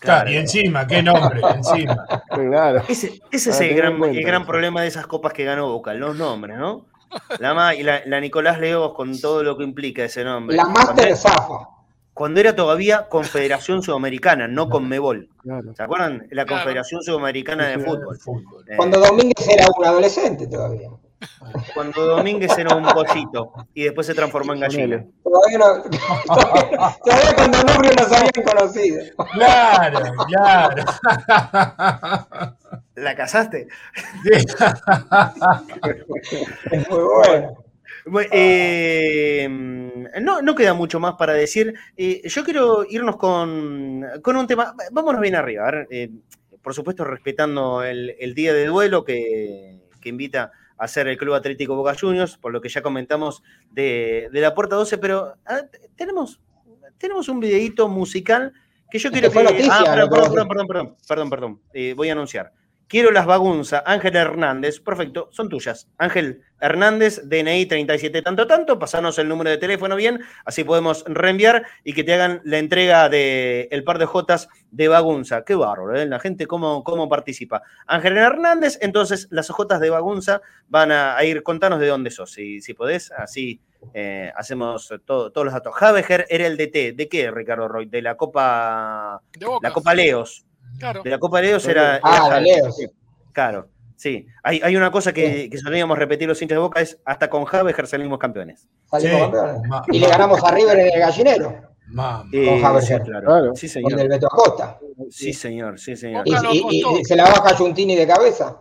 Claro, 0.00 0.30
y 0.30 0.36
encima, 0.36 0.86
qué 0.86 1.02
nombre, 1.02 1.40
encima. 1.54 2.06
Claro. 2.28 2.82
Ese, 2.86 3.22
ese 3.30 3.50
es 3.50 3.60
el 3.62 3.74
gran, 3.74 4.04
el 4.04 4.22
gran 4.22 4.44
problema 4.44 4.82
de 4.82 4.88
esas 4.88 5.06
copas 5.06 5.32
que 5.32 5.44
ganó 5.44 5.72
Boca, 5.72 5.94
los 5.94 6.14
nombres, 6.14 6.58
¿no? 6.58 6.84
La, 7.38 7.74
y 7.74 7.82
la, 7.82 8.20
Nicolás 8.20 8.60
Leos 8.60 8.92
con 8.92 9.18
todo 9.18 9.42
lo 9.42 9.56
que 9.56 9.64
implica 9.64 10.04
ese 10.04 10.24
nombre. 10.24 10.58
La 10.58 10.66
Master 10.66 11.16
Zafa. 11.16 11.70
Cuando 12.14 12.40
era 12.40 12.54
todavía 12.54 13.08
Confederación 13.08 13.82
Sudamericana, 13.82 14.46
no 14.46 14.68
Conmebol. 14.68 15.28
¿Se 15.74 15.82
acuerdan? 15.82 16.26
La 16.30 16.44
Confederación 16.44 17.02
Sudamericana 17.02 17.68
de 17.68 17.78
Fútbol. 17.78 18.18
Cuando 18.76 19.00
Domínguez 19.00 19.48
era 19.48 19.66
un 19.76 19.84
adolescente 19.84 20.46
todavía. 20.46 20.90
Cuando 21.74 22.04
Domínguez 22.04 22.56
era 22.58 22.74
un 22.76 22.84
pollito 22.84 23.52
y 23.74 23.84
después 23.84 24.06
se 24.06 24.14
transformó 24.14 24.52
en 24.52 24.60
gallina. 24.60 25.06
Todavía, 25.22 25.58
no, 25.58 25.82
todavía, 27.04 27.34
cuando 27.36 27.58
no 27.62 27.74
nos 27.74 28.12
habían 28.12 28.30
conocido. 28.44 29.04
Claro, 29.32 30.00
claro. 30.26 30.84
¿La 32.96 33.16
casaste? 33.16 33.68
es 36.70 36.90
muy 36.90 37.00
bueno. 37.00 37.64
Eh, 38.32 39.48
no, 39.48 40.42
no 40.42 40.54
queda 40.54 40.74
mucho 40.74 41.00
más 41.00 41.14
para 41.14 41.34
decir. 41.34 41.74
Eh, 41.96 42.22
yo 42.24 42.44
quiero 42.44 42.84
irnos 42.88 43.16
con, 43.16 44.04
con, 44.22 44.36
un 44.36 44.46
tema. 44.46 44.74
Vámonos 44.90 45.20
bien 45.20 45.36
arriba. 45.36 45.70
Eh, 45.90 46.10
por 46.62 46.74
supuesto, 46.74 47.04
respetando 47.04 47.82
el, 47.82 48.14
el 48.18 48.34
día 48.34 48.52
de 48.52 48.66
duelo 48.66 49.04
que, 49.04 49.80
que 50.00 50.08
invita 50.08 50.52
hacer 50.82 51.06
el 51.06 51.16
Club 51.16 51.34
Atlético 51.34 51.76
Boca 51.76 51.94
Juniors, 51.98 52.36
por 52.36 52.52
lo 52.52 52.60
que 52.60 52.68
ya 52.68 52.82
comentamos 52.82 53.42
de, 53.70 54.28
la 54.32 54.52
Puerta 54.52 54.74
12, 54.74 54.98
pero 54.98 55.34
ah, 55.46 55.62
tenemos, 55.94 56.40
tenemos 56.98 57.28
un 57.28 57.38
videíto 57.38 57.88
musical 57.88 58.52
que 58.90 58.98
yo 58.98 59.12
quiero 59.12 59.30
que... 59.30 59.68
ah, 59.70 59.84
perdón, 59.86 60.10
perdón, 60.10 60.48
perdón, 60.48 60.66
perdón, 60.66 60.96
perdón, 61.06 61.30
perdón, 61.30 61.60
eh, 61.72 61.94
voy 61.96 62.08
a 62.08 62.12
anunciar. 62.12 62.52
Quiero 62.92 63.10
las 63.10 63.24
bagunzas, 63.24 63.82
Ángel 63.86 64.16
Hernández, 64.16 64.78
perfecto, 64.80 65.30
son 65.32 65.48
tuyas. 65.48 65.88
Ángel 65.96 66.42
Hernández, 66.60 67.22
DNI 67.24 67.64
37 67.64 68.20
tanto 68.20 68.46
tanto, 68.46 68.78
pasanos 68.78 69.18
el 69.18 69.30
número 69.30 69.48
de 69.48 69.56
teléfono 69.56 69.96
bien, 69.96 70.20
así 70.44 70.62
podemos 70.62 71.02
reenviar 71.06 71.64
y 71.84 71.94
que 71.94 72.04
te 72.04 72.12
hagan 72.12 72.42
la 72.44 72.58
entrega 72.58 73.08
del 73.08 73.66
el 73.70 73.82
par 73.82 73.98
de 73.98 74.04
Jotas 74.04 74.50
de 74.70 74.88
Bagunza. 74.88 75.42
Qué 75.42 75.54
bárbaro, 75.54 75.98
¿eh? 75.98 76.04
la 76.04 76.20
gente 76.20 76.46
cómo, 76.46 76.84
cómo 76.84 77.08
participa. 77.08 77.62
Ángel 77.86 78.18
Hernández, 78.18 78.76
entonces 78.82 79.26
las 79.30 79.48
Jotas 79.48 79.80
de 79.80 79.88
Bagunza 79.88 80.42
van 80.68 80.92
a, 80.92 81.24
ir, 81.24 81.42
contanos 81.42 81.80
de 81.80 81.86
dónde 81.86 82.10
sos, 82.10 82.30
si, 82.30 82.60
si 82.60 82.74
podés, 82.74 83.10
así 83.12 83.58
eh, 83.94 84.30
hacemos 84.36 84.92
todos 85.06 85.32
los 85.34 85.54
datos. 85.54 85.74
Javeger 85.74 86.26
era 86.28 86.46
el 86.46 86.58
DT, 86.58 86.94
¿de 86.94 87.08
qué, 87.10 87.30
Ricardo 87.30 87.68
Roy? 87.68 87.86
De 87.86 88.02
la 88.02 88.18
Copa, 88.18 89.22
la 89.62 89.72
Copa 89.72 89.94
Leos. 89.94 90.44
De 91.04 91.10
la 91.10 91.18
Copa 91.18 91.40
de 91.40 91.48
Leos 91.48 91.66
era. 91.66 92.00
Ah, 92.02 92.40
Leos. 92.40 92.76
Claro, 93.32 93.68
sí. 93.96 94.26
Hay, 94.42 94.60
hay 94.62 94.76
una 94.76 94.90
cosa 94.90 95.12
que, 95.12 95.48
que 95.50 95.58
solíamos 95.58 95.98
repetir 95.98 96.28
los 96.28 96.40
hinchas 96.40 96.56
de 96.56 96.60
boca: 96.60 96.80
es 96.80 96.98
hasta 97.04 97.30
con 97.30 97.44
Javeger 97.44 97.86
salimos 97.86 98.18
campeones. 98.18 98.68
Salimos 98.90 99.22
campeones. 99.22 99.62
Y 99.92 99.98
le 99.98 100.08
ganamos 100.08 100.42
a 100.42 100.50
River 100.50 100.78
en 100.78 100.94
el 100.94 101.00
gallinero. 101.00 101.62
con 101.94 102.60
Javeger. 102.60 103.02
Claro. 103.02 103.54
Sí, 103.54 103.68
señor. 103.68 103.92
Con 103.92 104.00
el 104.00 104.08
Beto 104.08 104.26
Acosta. 104.26 104.78
Sí, 105.10 105.32
señor, 105.32 105.78
sí, 105.78 105.96
señor. 105.96 106.24
Y, 106.26 107.04
se 107.04 107.16
la 107.16 107.24
baja 107.24 107.54
Giuntini 107.56 107.96
de 107.96 108.06
cabeza. 108.06 108.58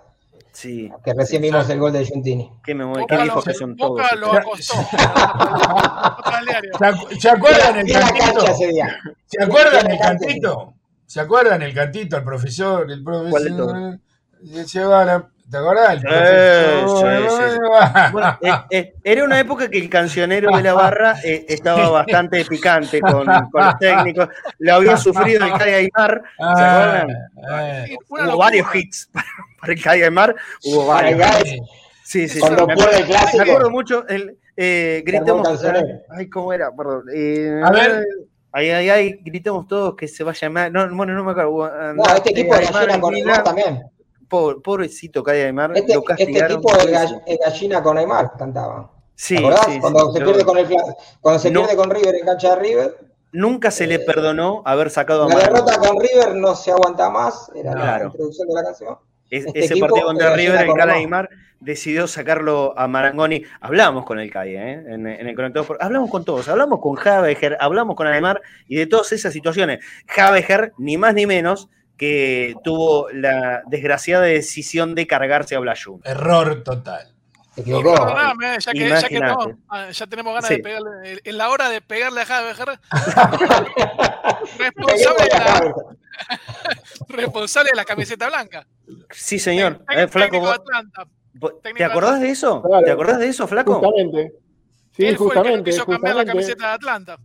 Sí. 0.52 0.92
Que 1.04 1.14
recién 1.14 1.42
vimos 1.42 1.70
el 1.70 1.80
gol 1.80 1.94
de 1.94 2.04
Giuntini. 2.04 2.52
¿Qué, 2.64 2.76
me, 2.76 2.86
qué 3.08 3.18
dijo 3.24 3.42
que 3.42 3.54
son 3.54 3.76
todos? 3.78 4.02
Lo 4.18 4.34
acostó. 4.34 4.76
¿Se 7.20 7.30
acuerdan 7.30 7.80
el 7.80 7.94
cantito? 7.94 8.46
¿Se 9.28 9.44
acuerdan 9.44 9.92
el 9.92 9.98
cantito? 9.98 10.74
¿Se 11.12 11.20
acuerdan 11.20 11.62
el 11.62 11.74
cantito 11.74 12.16
al 12.16 12.24
profesor? 12.24 12.90
El 12.90 13.04
profesor. 13.04 14.00
¿Te 14.40 15.58
acordás? 15.58 16.02
Eh, 16.10 16.86
eh, 18.70 18.94
era 19.04 19.26
una 19.26 19.38
época 19.38 19.70
que 19.70 19.78
el 19.78 19.90
cancionero 19.90 20.56
de 20.56 20.64
la 20.64 20.74
barra 20.74 21.18
eh, 21.22 21.46
estaba 21.50 21.90
bastante 22.06 22.46
picante 22.46 23.02
con, 23.02 23.28
los 23.28 23.78
técnicos. 23.78 24.30
Lo 24.60 24.76
había 24.76 24.96
sufrido 24.96 25.44
el 25.44 25.52
Calle 25.52 25.76
Aymar. 25.76 26.24
¿Se 26.38 26.44
ah, 26.46 27.06
acuerdan? 28.06 28.30
Hubo 28.30 28.38
varios 28.38 28.74
hits 28.74 29.10
para 29.60 29.74
el 29.74 29.84
Calle 29.84 30.06
Aymar. 30.06 30.34
Hubo 30.64 30.88
varios. 30.88 31.28
Sí, 32.06 32.30
sí, 32.30 32.40
Cuando 32.40 32.62
sí. 32.62 32.68
Me, 32.68 32.74
acuerdo, 32.74 33.38
me 33.38 33.42
acuerdo 33.42 33.70
mucho. 33.70 34.08
El, 34.08 34.38
gritemos. 35.04 35.62
Ay, 36.10 36.30
¿cómo 36.30 36.54
era? 36.54 36.72
Perdón. 36.74 37.04
a 37.66 37.72
ver. 37.72 38.06
Ay, 38.54 38.70
ay, 38.70 38.90
ay, 38.90 39.20
gritemos 39.24 39.66
todos 39.68 39.96
que 39.96 40.08
se 40.08 40.24
vaya 40.24 40.48
a 40.48 40.50
llamar. 40.50 40.72
No, 40.72 40.96
bueno, 40.96 41.14
no 41.14 41.24
me 41.24 41.32
acuerdo. 41.32 41.94
No, 41.94 42.04
este 42.16 42.32
equipo 42.32 42.56
de 42.56 42.66
gallina 42.66 43.00
con 43.00 43.14
Neymar 43.14 43.44
también. 43.44 43.84
pobrecito 44.28 45.24
Calle 45.24 45.46
Aymar. 45.46 45.72
Este, 45.76 45.94
este 46.18 46.40
equipo 46.40 46.72
de 46.76 47.38
gallina 47.38 47.82
con 47.82 47.96
Neymar 47.96 48.34
cantaba. 48.38 48.92
Sí, 49.16 49.38
sí, 49.38 49.80
cuando 49.80 50.12
se, 50.12 50.20
pierde 50.20 50.44
con, 50.44 50.58
el, 50.58 50.68
cuando 51.22 51.40
se 51.40 51.52
pierde 51.52 51.76
con 51.76 51.92
River 51.92 52.16
en 52.16 52.26
cancha 52.26 52.56
de 52.56 52.62
River. 52.62 52.98
Nunca 53.32 53.70
se 53.70 53.86
le 53.86 53.96
eh, 53.96 54.00
perdonó 54.00 54.64
haber 54.66 54.90
sacado 54.90 55.26
a 55.26 55.30
La 55.30 55.36
derrota 55.36 55.78
con 55.78 56.00
River 56.00 56.36
no 56.36 56.56
se 56.56 56.72
aguanta 56.72 57.10
más, 57.10 57.52
era 57.56 57.76
la 57.76 58.04
introducción 58.06 58.48
de 58.48 58.54
la 58.56 58.64
canción. 58.64 58.98
este 59.30 59.60
ese 59.60 59.78
partido 59.78 60.08
contra 60.08 60.36
River 60.36 60.66
en 60.66 60.74
Calle 60.74 60.92
Aymar 60.92 61.30
decidió 61.62 62.08
sacarlo 62.08 62.74
a 62.78 62.88
Marangoni. 62.88 63.44
Hablamos 63.62 64.06
con 64.06 64.20
el 64.20 64.30
Calle, 64.30 64.56
¿eh? 64.58 64.84
en, 64.88 65.08
el 65.08 65.36
conector. 65.36 65.78
Hablamos 65.80 66.10
con 66.10 66.26
todos, 66.26 66.50
hablamos 66.50 66.82
con 66.82 66.96
Javeger, 66.96 67.58
hablamos 67.60 67.96
con 67.96 68.08
Aymar 68.08 68.42
y 68.68 68.76
de 68.76 68.88
todas 68.88 69.12
esas 69.14 69.32
situaciones. 69.32 69.84
Javeger, 70.08 70.74
ni 70.78 70.98
más 70.98 71.14
ni 71.14 71.26
menos 71.26 71.70
que 71.98 72.56
tuvo 72.64 73.10
la 73.12 73.62
desgraciada 73.68 74.24
decisión 74.24 74.96
de 74.96 75.08
cargarse 75.08 75.56
a 75.56 75.60
Blayun. 75.60 76.02
Error 76.04 76.64
total. 76.64 77.14
Se 77.54 77.62
equivocó. 77.62 77.96
ya, 77.96 78.72
que, 78.72 78.90
ya, 78.90 79.08
que 79.08 79.20
ah, 79.70 79.92
ya, 79.92 80.08
tenemos 80.08 80.34
ganas 80.34 80.50
de 80.50 80.60
pegarle, 80.60 81.22
en 81.24 81.38
la 81.38 81.50
hora 81.50 81.70
de 81.70 81.82
pegarle 81.82 82.22
a 82.22 82.26
Javier, 82.26 82.56
responsable, 84.58 85.24
de 85.24 85.30
la, 85.30 85.74
responsable 87.10 87.70
de 87.72 87.76
la 87.76 87.86
camiseta 87.86 88.30
blanca. 88.30 88.66
Sí, 89.12 89.38
señor. 89.38 89.84
Eh, 89.94 90.08
flaco, 90.08 90.42
¿Te 91.76 91.84
acordás 91.84 92.20
de 92.22 92.30
eso? 92.30 92.64
¿Te 92.84 92.92
acordás 92.92 93.20
de 93.20 93.28
eso, 93.28 93.48
Flaco? 93.48 93.76
Justamente. 93.76 94.34
Sí, 94.92 95.16
justamente. 95.16 95.72
Fue 95.72 95.96
cambiar 95.96 96.16
la 96.16 96.26
camiseta 96.26 96.68
de 96.68 96.74
Atlanta. 96.74 97.18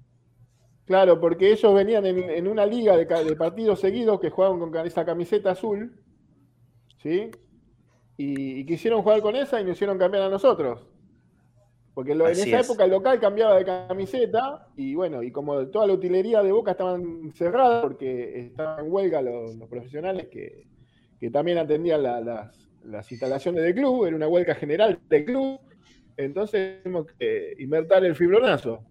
Claro, 0.85 1.21
porque 1.21 1.51
ellos 1.51 1.75
venían 1.75 2.07
en, 2.07 2.47
una 2.47 2.65
liga 2.65 2.97
de, 2.97 3.07
de, 3.07 3.37
partidos 3.37 3.81
seguidos 3.81 4.21
que 4.21 4.31
jugaban 4.31 4.59
con 4.61 4.87
esa 4.87 5.05
camiseta 5.05 5.51
azul. 5.51 6.01
¿Sí? 7.03 7.31
y, 8.17 8.65
quisieron 8.65 9.03
jugar 9.03 9.21
con 9.21 9.37
esa 9.37 9.61
y 9.61 9.65
nos 9.65 9.75
hicieron 9.75 9.99
cambiar 9.99 10.25
a 10.25 10.29
nosotros. 10.29 10.87
Porque 11.95 12.13
en 12.13 12.21
esa 12.21 12.61
época 12.61 12.85
el 12.85 12.91
local 12.91 13.19
cambiaba 13.19 13.57
de 13.57 13.65
camiseta 13.65 14.69
y 14.77 14.95
bueno, 14.95 15.23
y 15.23 15.33
como 15.33 15.67
toda 15.69 15.87
la 15.87 15.95
utilería 15.95 16.43
de 16.43 16.53
Boca 16.53 16.73
estaban 16.73 17.33
cerradas 17.35 17.83
porque 17.83 18.49
estaban 18.49 18.85
en 18.85 18.93
huelga 18.93 19.23
los, 19.23 19.57
profesionales 19.69 20.29
que, 20.29 20.67
también 21.31 21.57
atendían 21.57 22.03
las, 22.03 22.66
instalaciones 23.11 23.63
del 23.63 23.75
club, 23.75 24.07
era 24.07 24.17
una 24.17 24.29
huelga 24.29 24.55
general 24.55 24.99
del 25.09 25.25
club, 25.25 25.61
entonces 26.17 26.83
tuvimos 26.83 27.07
que 27.19 27.55
invertir 27.59 28.05
el 28.05 28.15
fibronazo. 28.15 28.83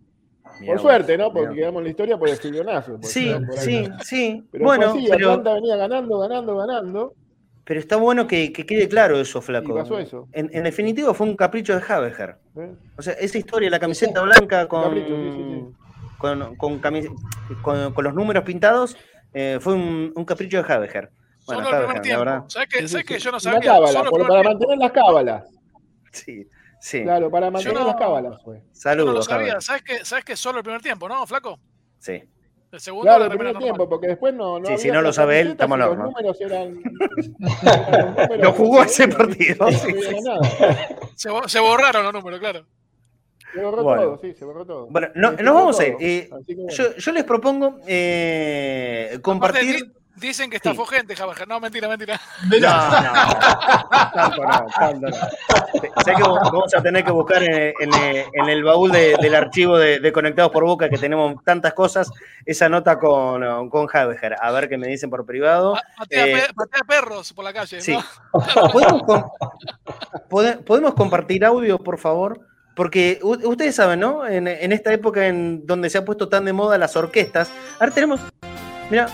por 0.66 0.80
suerte, 0.80 1.18
¿no? 1.18 1.34
Porque 1.34 1.56
quedamos 1.56 1.80
en 1.80 1.84
la 1.86 1.90
historia 1.90 2.18
por 2.18 2.30
el 2.30 2.38
fibronazo. 2.38 3.00
Sí, 3.02 3.34
sí, 3.58 3.88
sí. 4.04 4.44
Pero 4.52 4.66
bueno, 4.66 4.92
así, 4.92 5.12
Atlanta 5.12 5.54
venía 5.54 5.76
ganando, 5.76 6.20
ganando, 6.20 6.58
ganando. 6.58 7.16
Pero 7.66 7.80
está 7.80 7.96
bueno 7.96 8.28
que, 8.28 8.54
quede 8.54 8.88
claro 8.88 9.20
eso, 9.20 9.42
Flaco. 9.42 9.84
En, 10.34 10.52
en, 10.54 10.64
definitivo 10.64 11.16
fue 11.16 11.26
un 11.26 11.36
capricho 11.36 11.76
de 11.76 11.82
Habeger. 11.88 12.36
O 12.96 13.02
sea, 13.02 13.14
esa 13.14 13.40
historia, 13.40 13.72
la 13.72 13.80
camiseta 13.80 14.22
blanca 14.22 14.68
con, 14.68 15.76
con, 16.20 18.04
los 18.04 18.14
números 18.14 18.44
pintados, 18.44 18.96
eh, 19.34 19.58
fue 19.60 19.74
un, 19.74 20.26
capricho 20.26 20.62
de 20.62 20.74
Habeger. 20.74 21.10
Bueno, 21.46 21.64
solo 21.64 21.78
el 21.78 21.86
primer 21.86 22.02
tiempo. 22.02 22.50
¿Sabes 22.50 22.70
que, 22.70 22.88
¿sabes 22.88 23.06
que 23.06 23.20
yo 23.20 23.32
no 23.32 23.40
sabía? 23.40 23.60
Cábala, 23.60 24.04
para 24.04 24.44
mantener 24.44 24.78
las 24.78 24.92
cábalas. 24.92 25.44
Sí, 26.12 26.48
sí. 26.80 27.04
Claro, 27.04 27.30
para 27.30 27.52
mantener 27.52 27.84
las 27.84 27.96
cábalas 27.96 28.42
fue. 28.44 28.64
Saludos. 28.72 29.08
no 29.08 29.14
lo 29.14 29.22
sabía. 29.22 29.62
¿Sabes 29.62 29.84
que, 29.84 30.06
¿Sabes 30.06 30.26
que 30.26 30.36
solo 30.36 30.60
el 30.60 30.64
primer 30.64 30.82
tiempo, 30.82 31.08
no, 31.08 31.26
Flaco? 31.28 31.60
Sí. 32.00 32.24
El 32.72 32.80
segundo 32.82 33.04
claro, 33.04 33.24
el 33.26 33.30
primer 33.30 33.58
tiempo, 33.58 33.88
porque 33.88 34.08
después 34.08 34.34
no. 34.34 34.60
no 34.60 34.66
sí, 34.66 34.78
si 34.78 34.92
no 34.92 35.02
lo 35.02 35.14
sabe 35.14 35.40
él, 35.40 35.52
estamos 35.52 35.80
locos. 35.80 35.98
Los 35.98 36.08
números 36.08 36.42
eran. 36.42 36.82
no 38.42 38.52
jugó 38.52 38.84
ese 38.84 39.08
partido. 39.08 39.72
se, 41.16 41.30
se, 41.48 41.60
borraron 41.60 42.04
los 42.04 42.14
números, 42.14 42.40
claro. 42.40 42.66
Se 43.54 43.62
borró 43.62 43.84
todo, 43.84 44.18
sí, 44.18 44.34
se 44.34 44.44
borró 44.44 44.66
todo. 44.66 44.88
Bueno, 44.88 45.08
no, 45.16 45.32
nos 45.32 45.56
vamos 45.56 45.80
a 45.80 45.88
ir. 45.88 45.96
Eh, 46.02 46.30
yo, 46.70 46.96
yo, 46.98 47.12
les 47.14 47.24
propongo 47.24 47.80
eh, 47.88 49.20
compartir. 49.22 49.94
Dicen 50.16 50.50
que 50.50 50.58
estafó 50.58 50.86
sí. 50.86 50.96
gente, 50.96 51.16
Javier. 51.16 51.48
No, 51.48 51.60
mentira, 51.60 51.90
mentira. 51.90 52.20
No, 52.50 52.60
no. 52.60 52.70
Tanto 54.14 54.44
no, 54.44 54.66
tanto 54.80 55.08
no. 55.10 55.16
Sé 56.04 56.14
que 56.16 56.22
vamos 56.22 56.74
a 56.74 56.82
tener 56.82 57.04
que 57.04 57.12
buscar 57.12 57.44
en, 57.44 57.74
en, 57.80 58.50
el 58.50 58.64
baúl 58.64 58.92
de, 58.92 59.18
del 59.22 59.36
archivo 59.36 59.78
de, 59.78 60.00
de, 60.00 60.12
Conectados 60.14 60.52
por 60.52 60.64
Boca, 60.64 60.90
que 60.90 60.98
tenemos 60.98 61.44
tantas 61.44 61.74
cosas, 61.74 62.10
esa 62.46 62.70
nota 62.70 62.98
con, 62.98 63.70
con 63.70 63.88
Javier. 63.88 64.38
A 64.42 64.52
ver 64.52 64.70
qué 64.70 64.78
me 64.78 64.88
dicen 64.88 65.10
por 65.10 65.26
privado. 65.26 65.76
Patea, 65.98 66.28
eh, 66.28 66.48
perros 66.88 67.34
por 67.34 67.44
la 67.44 67.52
calle. 67.52 67.82
Sí. 67.82 67.94
¿no? 67.94 68.04
¿Podemos, 70.30 70.64
¿Podemos 70.66 70.94
compartir 70.94 71.44
audio, 71.44 71.78
por 71.78 71.98
favor? 71.98 72.40
Porque 72.76 73.20
ustedes 73.22 73.76
saben, 73.76 74.00
¿no? 74.00 74.28
En, 74.28 74.48
en, 74.48 74.72
esta 74.72 74.92
época 74.94 75.28
en 75.28 75.66
donde 75.66 75.90
se 75.90 75.98
ha 75.98 76.06
puesto 76.06 76.28
tan 76.28 76.46
de 76.46 76.54
moda 76.54 76.78
las 76.78 76.96
orquestas. 76.96 77.50
Ahora 77.80 77.94
tenemos. 77.94 78.20
Mira, 78.90 79.08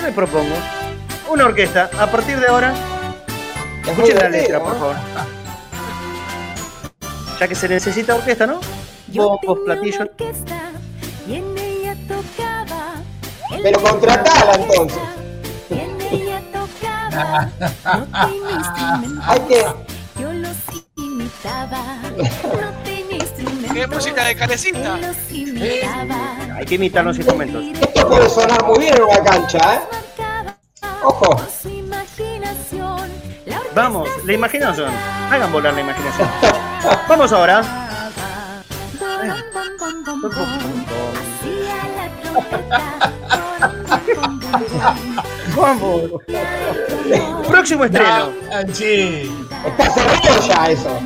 yo 0.00 0.06
les 0.06 0.14
propongo 0.14 0.54
una 1.30 1.46
orquesta. 1.46 1.90
A 1.98 2.10
partir 2.10 2.38
de 2.38 2.46
ahora, 2.46 2.74
escuchen 3.86 4.18
la 4.18 4.28
letra, 4.28 4.60
por 4.60 4.78
favor. 4.78 4.96
Ya 7.38 7.48
que 7.48 7.54
se 7.54 7.68
necesita 7.68 8.14
orquesta, 8.14 8.46
¿no? 8.46 8.60
Bombos, 9.08 9.58
platillos. 9.64 10.08
Pero 13.62 13.82
contratala 13.82 14.54
entonces. 14.54 14.98
Hay 19.26 19.40
que. 19.40 19.66
Yo 20.18 20.32
los 20.32 20.56
imitaba. 20.96 21.82
¿Qué 23.72 23.86
música 23.86 24.24
de 24.24 24.34
carecita? 24.34 24.98
Hay 26.56 26.66
que 26.66 26.74
imitar 26.74 27.04
los 27.04 27.16
instrumentos. 27.16 27.64
Esto 27.80 28.08
puede 28.08 28.28
sonar 28.28 28.64
muy 28.64 28.78
bien 28.78 28.94
en 28.96 29.02
una 29.02 29.22
cancha, 29.22 29.76
¿eh? 29.76 29.80
Ojo. 31.02 31.40
Vamos, 33.74 34.08
la 34.24 34.32
imaginación. 34.32 34.90
Hagan 35.30 35.52
volar 35.52 35.74
la 35.74 35.80
imaginación. 35.80 36.28
Vamos 37.08 37.32
ahora. 37.32 37.62
Vamos. 45.56 46.02
Próximo 47.48 47.84
estreno. 47.84 48.32
sí. 48.72 49.30
Está 49.66 49.90
cerrado 49.90 50.48
ya 50.48 50.70
eso. 50.70 51.00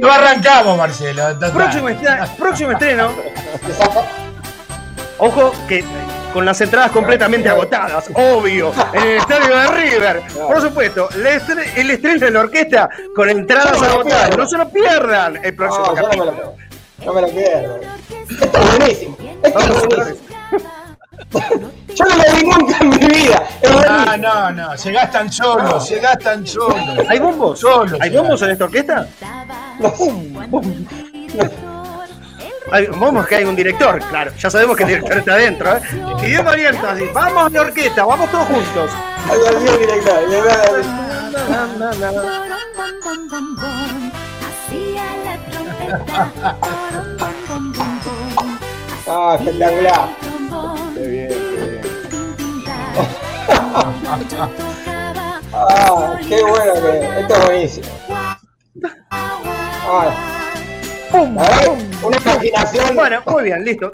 Lo 0.00 0.12
arrancamos, 0.12 0.76
Marcelo. 0.76 1.38
Próximo, 1.52 1.88
próximo 2.38 2.72
estreno. 2.72 3.10
Ojo 5.18 5.52
que 5.68 5.84
con 6.32 6.44
las 6.44 6.60
entradas 6.60 6.90
completamente 6.90 7.48
agotadas, 7.48 8.10
obvio, 8.14 8.72
en 8.92 9.02
el 9.02 9.16
estadio 9.18 9.56
de 9.56 9.66
River. 9.68 10.22
Por 10.46 10.60
supuesto, 10.60 11.08
el 11.10 11.90
estreno 11.90 12.26
de 12.26 12.30
la 12.30 12.40
orquesta 12.40 12.88
con 13.14 13.28
entradas 13.28 13.82
agotadas. 13.82 14.36
No 14.36 14.46
se 14.46 14.58
lo 14.58 14.68
pierdan 14.68 15.40
el 15.42 15.54
próximo 15.54 15.94
capítulo. 15.94 16.54
No 17.04 17.14
me 17.14 17.20
lo 17.22 17.28
pierdo. 17.28 17.80
Esto 18.28 18.58
es 18.58 18.78
buenísimo. 18.78 19.16
Esto 19.42 19.58
es 19.58 19.86
buenísimo. 19.86 20.27
Yo 21.94 22.04
no 22.04 22.16
lo 22.16 22.36
vi 22.36 22.44
nunca 22.44 22.78
en 22.80 22.88
mi 22.90 22.96
vida. 22.96 23.42
Ah, 23.88 24.16
no, 24.16 24.50
no, 24.50 24.76
se 24.76 24.92
gastan 24.92 25.32
solos, 25.32 25.86
se 25.86 25.98
gastan 25.98 26.46
solos. 26.46 27.06
¿Hay 27.08 27.18
bombos? 27.18 27.60
Solos. 27.60 27.98
¿Hay 28.00 28.10
bombos 28.10 28.40
en 28.42 28.50
esta 28.50 28.64
orquesta? 28.64 29.06
Hay, 32.70 32.86
vamos 32.86 33.26
que 33.26 33.36
hay 33.36 33.44
un 33.44 33.56
director, 33.56 33.98
claro, 34.10 34.30
ya 34.36 34.50
sabemos 34.50 34.76
que 34.76 34.82
el 34.82 34.88
director 34.90 35.18
está 35.18 35.32
adentro, 35.34 35.76
¿eh? 35.76 35.80
Y 36.22 36.26
Dios 36.26 36.44
me 36.44 36.66
así, 36.66 37.04
vamos 37.14 37.50
de 37.50 37.60
orquesta, 37.60 38.04
vamos 38.04 38.30
todos 38.30 38.46
juntos. 38.46 38.90
Ah, 49.06 49.36
espectacular. 49.38 50.37
Qué 50.98 51.06
bien, 51.06 51.28
qué 51.28 51.34
bien. 51.34 51.80
ah, 55.52 56.18
qué 56.28 56.42
bueno 56.42 56.74
que 56.74 57.20
esto 57.20 57.34
es 57.34 57.44
buenísimo. 57.44 57.86
Ah. 59.10 60.12
Una 61.12 62.16
imaginación. 62.16 62.96
Bueno, 62.96 63.22
muy 63.26 63.44
bien, 63.44 63.64
listo. 63.64 63.92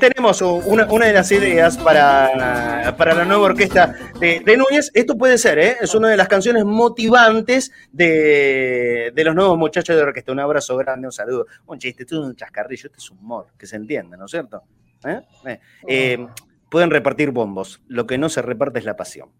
tenemos 0.00 0.40
una, 0.40 0.86
una, 0.86 1.06
de 1.06 1.12
las 1.12 1.30
ideas 1.30 1.76
para, 1.76 2.94
para 2.96 3.14
la 3.14 3.26
nueva 3.26 3.44
orquesta 3.44 3.94
de, 4.18 4.40
de, 4.40 4.56
Núñez. 4.56 4.90
Esto 4.94 5.14
puede 5.16 5.36
ser, 5.36 5.58
¿eh? 5.58 5.76
es 5.80 5.94
una 5.94 6.08
de 6.08 6.16
las 6.16 6.26
canciones 6.26 6.64
motivantes 6.64 7.70
de, 7.92 9.12
de, 9.14 9.24
los 9.24 9.34
nuevos 9.34 9.58
muchachos 9.58 9.94
de 9.94 10.02
orquesta. 10.02 10.32
Un 10.32 10.40
abrazo 10.40 10.74
grande, 10.78 11.06
un 11.06 11.12
saludo. 11.12 11.46
Un 11.66 11.78
chiste, 11.78 12.04
esto 12.04 12.22
es 12.22 12.26
un 12.26 12.34
chascarrillo, 12.34 12.86
este 12.86 12.98
es 12.98 13.10
humor, 13.10 13.48
que 13.58 13.66
se 13.66 13.76
entienda, 13.76 14.16
¿no 14.16 14.24
es 14.24 14.30
cierto? 14.30 14.62
¿Eh? 15.04 15.20
Eh, 15.44 15.60
eh, 15.86 16.26
pueden 16.70 16.90
repartir 16.90 17.30
bombos, 17.30 17.80
lo 17.88 18.06
que 18.06 18.18
no 18.18 18.28
se 18.28 18.42
reparte 18.42 18.78
es 18.78 18.84
la 18.84 18.96
pasión. 18.96 19.30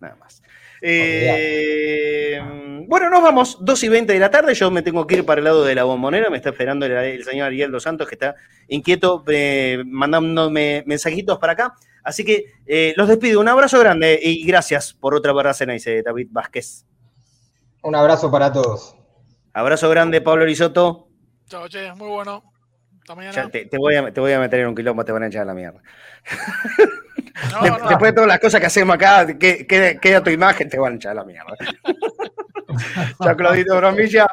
Nada 0.00 0.16
más. 0.16 0.42
bueno, 2.88 3.10
nos 3.10 3.22
vamos, 3.22 3.58
2 3.60 3.84
y 3.84 3.88
20 3.88 4.12
de 4.12 4.18
la 4.18 4.30
tarde. 4.30 4.54
Yo 4.54 4.70
me 4.70 4.82
tengo 4.82 5.06
que 5.06 5.16
ir 5.16 5.24
para 5.24 5.38
el 5.38 5.44
lado 5.44 5.64
de 5.64 5.74
la 5.74 5.84
bombonera. 5.84 6.30
Me 6.30 6.36
está 6.36 6.50
esperando 6.50 6.84
el, 6.86 7.24
señor 7.24 7.46
Ariel 7.46 7.70
Dos 7.70 7.84
Santos, 7.84 8.08
que 8.08 8.16
está 8.16 8.34
inquieto, 8.68 9.24
mandándome 9.86 10.82
mensajitos 10.86 11.38
para 11.38 11.54
acá. 11.54 11.74
Así 12.02 12.24
que 12.24 12.52
los 12.96 13.08
despido. 13.08 13.40
Un 13.40 13.48
abrazo 13.48 13.78
grande 13.80 14.18
y 14.22 14.44
gracias 14.46 14.92
por 14.92 15.14
otra 15.14 15.32
barra 15.32 15.52
dice 15.52 16.02
David 16.02 16.28
Vázquez. 16.30 16.84
Un 17.82 17.94
abrazo 17.94 18.30
para 18.30 18.52
todos. 18.52 18.96
Abrazo 19.52 19.88
grande, 19.88 20.20
Pablo 20.20 20.44
Risotto. 20.44 21.08
Chao, 21.46 21.68
che, 21.68 21.92
muy 21.92 22.08
bueno. 22.08 22.53
Hasta 23.04 23.14
mañana. 23.14 23.50
Te, 23.50 23.68
voy 23.76 23.94
a, 23.96 24.10
te, 24.10 24.18
voy 24.18 24.32
a, 24.32 24.40
meter 24.40 24.60
en 24.60 24.68
un 24.68 24.74
quilombo, 24.74 25.04
te 25.04 25.12
van 25.12 25.24
a 25.24 25.26
echar 25.26 25.42
a 25.42 25.44
la 25.44 25.52
mierda. 25.52 25.82
Después 27.90 28.12
de 28.12 28.12
todas 28.14 28.28
las 28.28 28.38
cosas 28.38 28.60
que 28.60 28.66
hacemos 28.66 28.94
acá, 28.94 29.26
que, 29.38 29.66
queda 29.66 30.22
tu 30.22 30.30
imagen, 30.30 30.70
te 30.70 30.78
van 30.78 30.94
a 30.94 30.96
echar 30.96 31.12
a 31.12 31.16
la 31.16 31.24
mierda. 31.24 31.54
chao, 33.22 33.36
Claudito 33.36 33.76
Bromilla. 33.76 34.26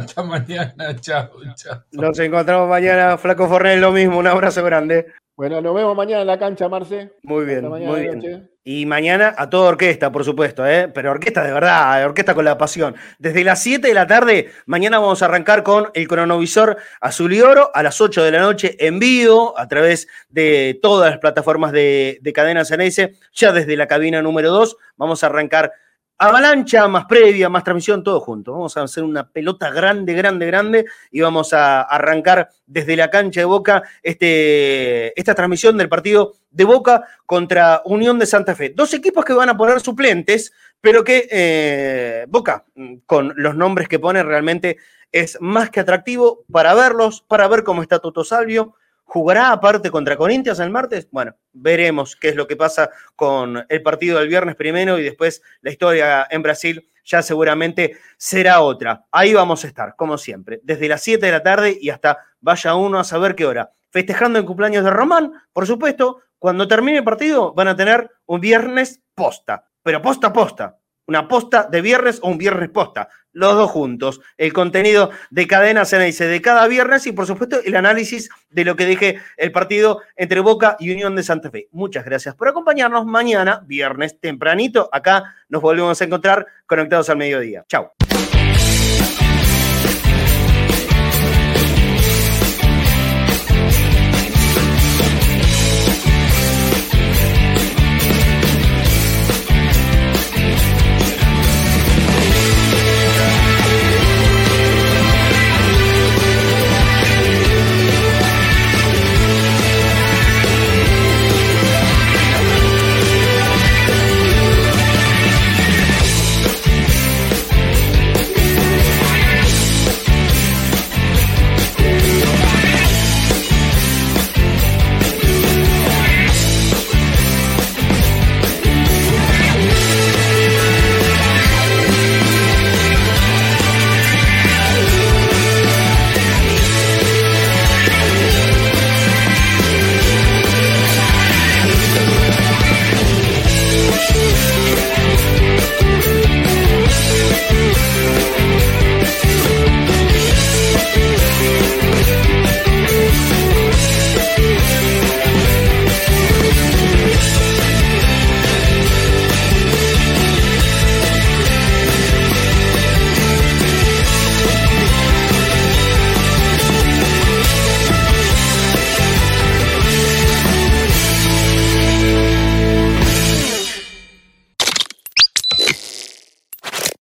Hasta 0.00 0.22
mañana, 0.22 0.96
chao, 1.00 1.32
chao. 1.54 1.84
Nos 1.92 2.18
encontramos 2.18 2.66
mañana, 2.66 3.18
Flaco 3.18 3.46
Fornel, 3.46 3.82
lo 3.82 3.92
mismo, 3.92 4.16
un 4.16 4.26
abrazo 4.26 4.64
grande. 4.64 5.12
Bueno, 5.36 5.60
nos 5.60 5.74
vemos 5.74 5.96
mañana 5.96 6.20
en 6.20 6.28
la 6.28 6.38
cancha, 6.38 6.68
Marce. 6.68 7.10
Muy 7.24 7.44
bien, 7.44 7.66
muy 7.68 7.80
bien. 7.80 8.48
Y 8.62 8.86
mañana 8.86 9.34
a 9.36 9.50
toda 9.50 9.68
orquesta, 9.68 10.12
por 10.12 10.24
supuesto, 10.24 10.64
¿eh? 10.64 10.88
pero 10.94 11.10
orquesta 11.10 11.42
de 11.42 11.52
verdad, 11.52 12.06
orquesta 12.06 12.34
con 12.34 12.44
la 12.44 12.56
pasión. 12.56 12.94
Desde 13.18 13.42
las 13.42 13.60
7 13.60 13.88
de 13.88 13.94
la 13.94 14.06
tarde, 14.06 14.52
mañana 14.64 15.00
vamos 15.00 15.22
a 15.22 15.24
arrancar 15.24 15.64
con 15.64 15.90
el 15.92 16.06
cronovisor 16.06 16.78
azul 17.00 17.34
y 17.34 17.40
oro 17.40 17.72
a 17.74 17.82
las 17.82 18.00
8 18.00 18.22
de 18.22 18.30
la 18.30 18.40
noche 18.40 18.76
en 18.78 19.00
vivo 19.00 19.58
a 19.58 19.66
través 19.66 20.06
de 20.28 20.78
todas 20.80 21.10
las 21.10 21.18
plataformas 21.18 21.72
de, 21.72 22.18
de 22.22 22.32
Cadena 22.32 22.64
Ceneice. 22.64 23.14
Ya 23.32 23.52
desde 23.52 23.76
la 23.76 23.88
cabina 23.88 24.22
número 24.22 24.50
2 24.50 24.76
vamos 24.96 25.24
a 25.24 25.26
arrancar 25.26 25.72
avalancha, 26.18 26.86
más 26.88 27.06
previa, 27.06 27.48
más 27.48 27.64
transmisión, 27.64 28.02
todo 28.02 28.20
junto. 28.20 28.52
Vamos 28.52 28.76
a 28.76 28.82
hacer 28.82 29.04
una 29.04 29.28
pelota 29.28 29.70
grande, 29.70 30.14
grande, 30.14 30.46
grande 30.46 30.84
y 31.10 31.20
vamos 31.20 31.52
a 31.52 31.82
arrancar 31.82 32.50
desde 32.66 32.96
la 32.96 33.10
cancha 33.10 33.40
de 33.40 33.46
Boca 33.46 33.82
este, 34.02 35.18
esta 35.18 35.34
transmisión 35.34 35.76
del 35.76 35.88
partido 35.88 36.34
de 36.50 36.64
Boca 36.64 37.04
contra 37.26 37.82
Unión 37.84 38.18
de 38.18 38.26
Santa 38.26 38.54
Fe. 38.54 38.70
Dos 38.74 38.94
equipos 38.94 39.24
que 39.24 39.32
van 39.32 39.48
a 39.48 39.56
poner 39.56 39.80
suplentes, 39.80 40.52
pero 40.80 41.02
que 41.02 41.28
eh, 41.30 42.26
Boca, 42.28 42.64
con 43.06 43.32
los 43.36 43.56
nombres 43.56 43.88
que 43.88 43.98
pone, 43.98 44.22
realmente 44.22 44.78
es 45.10 45.38
más 45.40 45.70
que 45.70 45.80
atractivo 45.80 46.44
para 46.50 46.74
verlos, 46.74 47.22
para 47.22 47.48
ver 47.48 47.64
cómo 47.64 47.82
está 47.82 47.98
Toto 47.98 48.24
Salvio, 48.24 48.74
¿Jugará 49.04 49.52
aparte 49.52 49.90
contra 49.90 50.16
Corinthians 50.16 50.58
el 50.58 50.70
martes? 50.70 51.08
Bueno, 51.10 51.36
veremos 51.52 52.16
qué 52.16 52.30
es 52.30 52.36
lo 52.36 52.46
que 52.46 52.56
pasa 52.56 52.90
con 53.14 53.64
el 53.68 53.82
partido 53.82 54.18
del 54.18 54.28
viernes 54.28 54.56
primero 54.56 54.98
y 54.98 55.04
después 55.04 55.42
la 55.60 55.70
historia 55.70 56.26
en 56.30 56.42
Brasil 56.42 56.90
ya 57.04 57.22
seguramente 57.22 57.98
será 58.16 58.60
otra. 58.60 59.04
Ahí 59.12 59.34
vamos 59.34 59.64
a 59.64 59.68
estar, 59.68 59.94
como 59.96 60.18
siempre, 60.18 60.60
desde 60.64 60.88
las 60.88 61.02
7 61.02 61.24
de 61.24 61.32
la 61.32 61.42
tarde 61.42 61.76
y 61.80 61.90
hasta 61.90 62.18
vaya 62.40 62.74
uno 62.74 62.98
a 62.98 63.04
saber 63.04 63.34
qué 63.34 63.46
hora. 63.46 63.72
Festejando 63.90 64.38
el 64.38 64.44
cumpleaños 64.44 64.84
de 64.84 64.90
Román, 64.90 65.32
por 65.52 65.66
supuesto, 65.66 66.22
cuando 66.38 66.66
termine 66.66 66.98
el 66.98 67.04
partido 67.04 67.54
van 67.54 67.68
a 67.68 67.76
tener 67.76 68.10
un 68.26 68.40
viernes 68.40 69.00
posta, 69.14 69.68
pero 69.82 70.02
posta 70.02 70.32
posta, 70.32 70.78
una 71.06 71.28
posta 71.28 71.68
de 71.70 71.80
viernes 71.80 72.18
o 72.22 72.28
un 72.28 72.38
viernes 72.38 72.70
posta, 72.70 73.08
los 73.34 73.54
dos 73.54 73.70
juntos. 73.70 74.20
El 74.38 74.54
contenido 74.54 75.10
de 75.30 75.46
Cadena 75.46 75.82
dice 75.82 76.26
de 76.26 76.40
cada 76.40 76.66
viernes 76.66 77.06
y 77.06 77.12
por 77.12 77.26
supuesto 77.26 77.58
el 77.62 77.76
análisis 77.76 78.30
de 78.50 78.64
lo 78.64 78.76
que 78.76 78.86
dije 78.86 79.18
el 79.36 79.52
partido 79.52 80.00
entre 80.16 80.40
Boca 80.40 80.76
y 80.80 80.92
Unión 80.92 81.14
de 81.14 81.22
Santa 81.22 81.50
Fe. 81.50 81.68
Muchas 81.72 82.04
gracias 82.06 82.34
por 82.34 82.48
acompañarnos 82.48 83.04
mañana, 83.04 83.62
viernes 83.66 84.18
tempranito. 84.18 84.88
Acá 84.90 85.34
nos 85.48 85.60
volvemos 85.60 86.00
a 86.00 86.04
encontrar 86.04 86.46
conectados 86.66 87.10
al 87.10 87.18
mediodía. 87.18 87.64
Chao. 87.68 87.92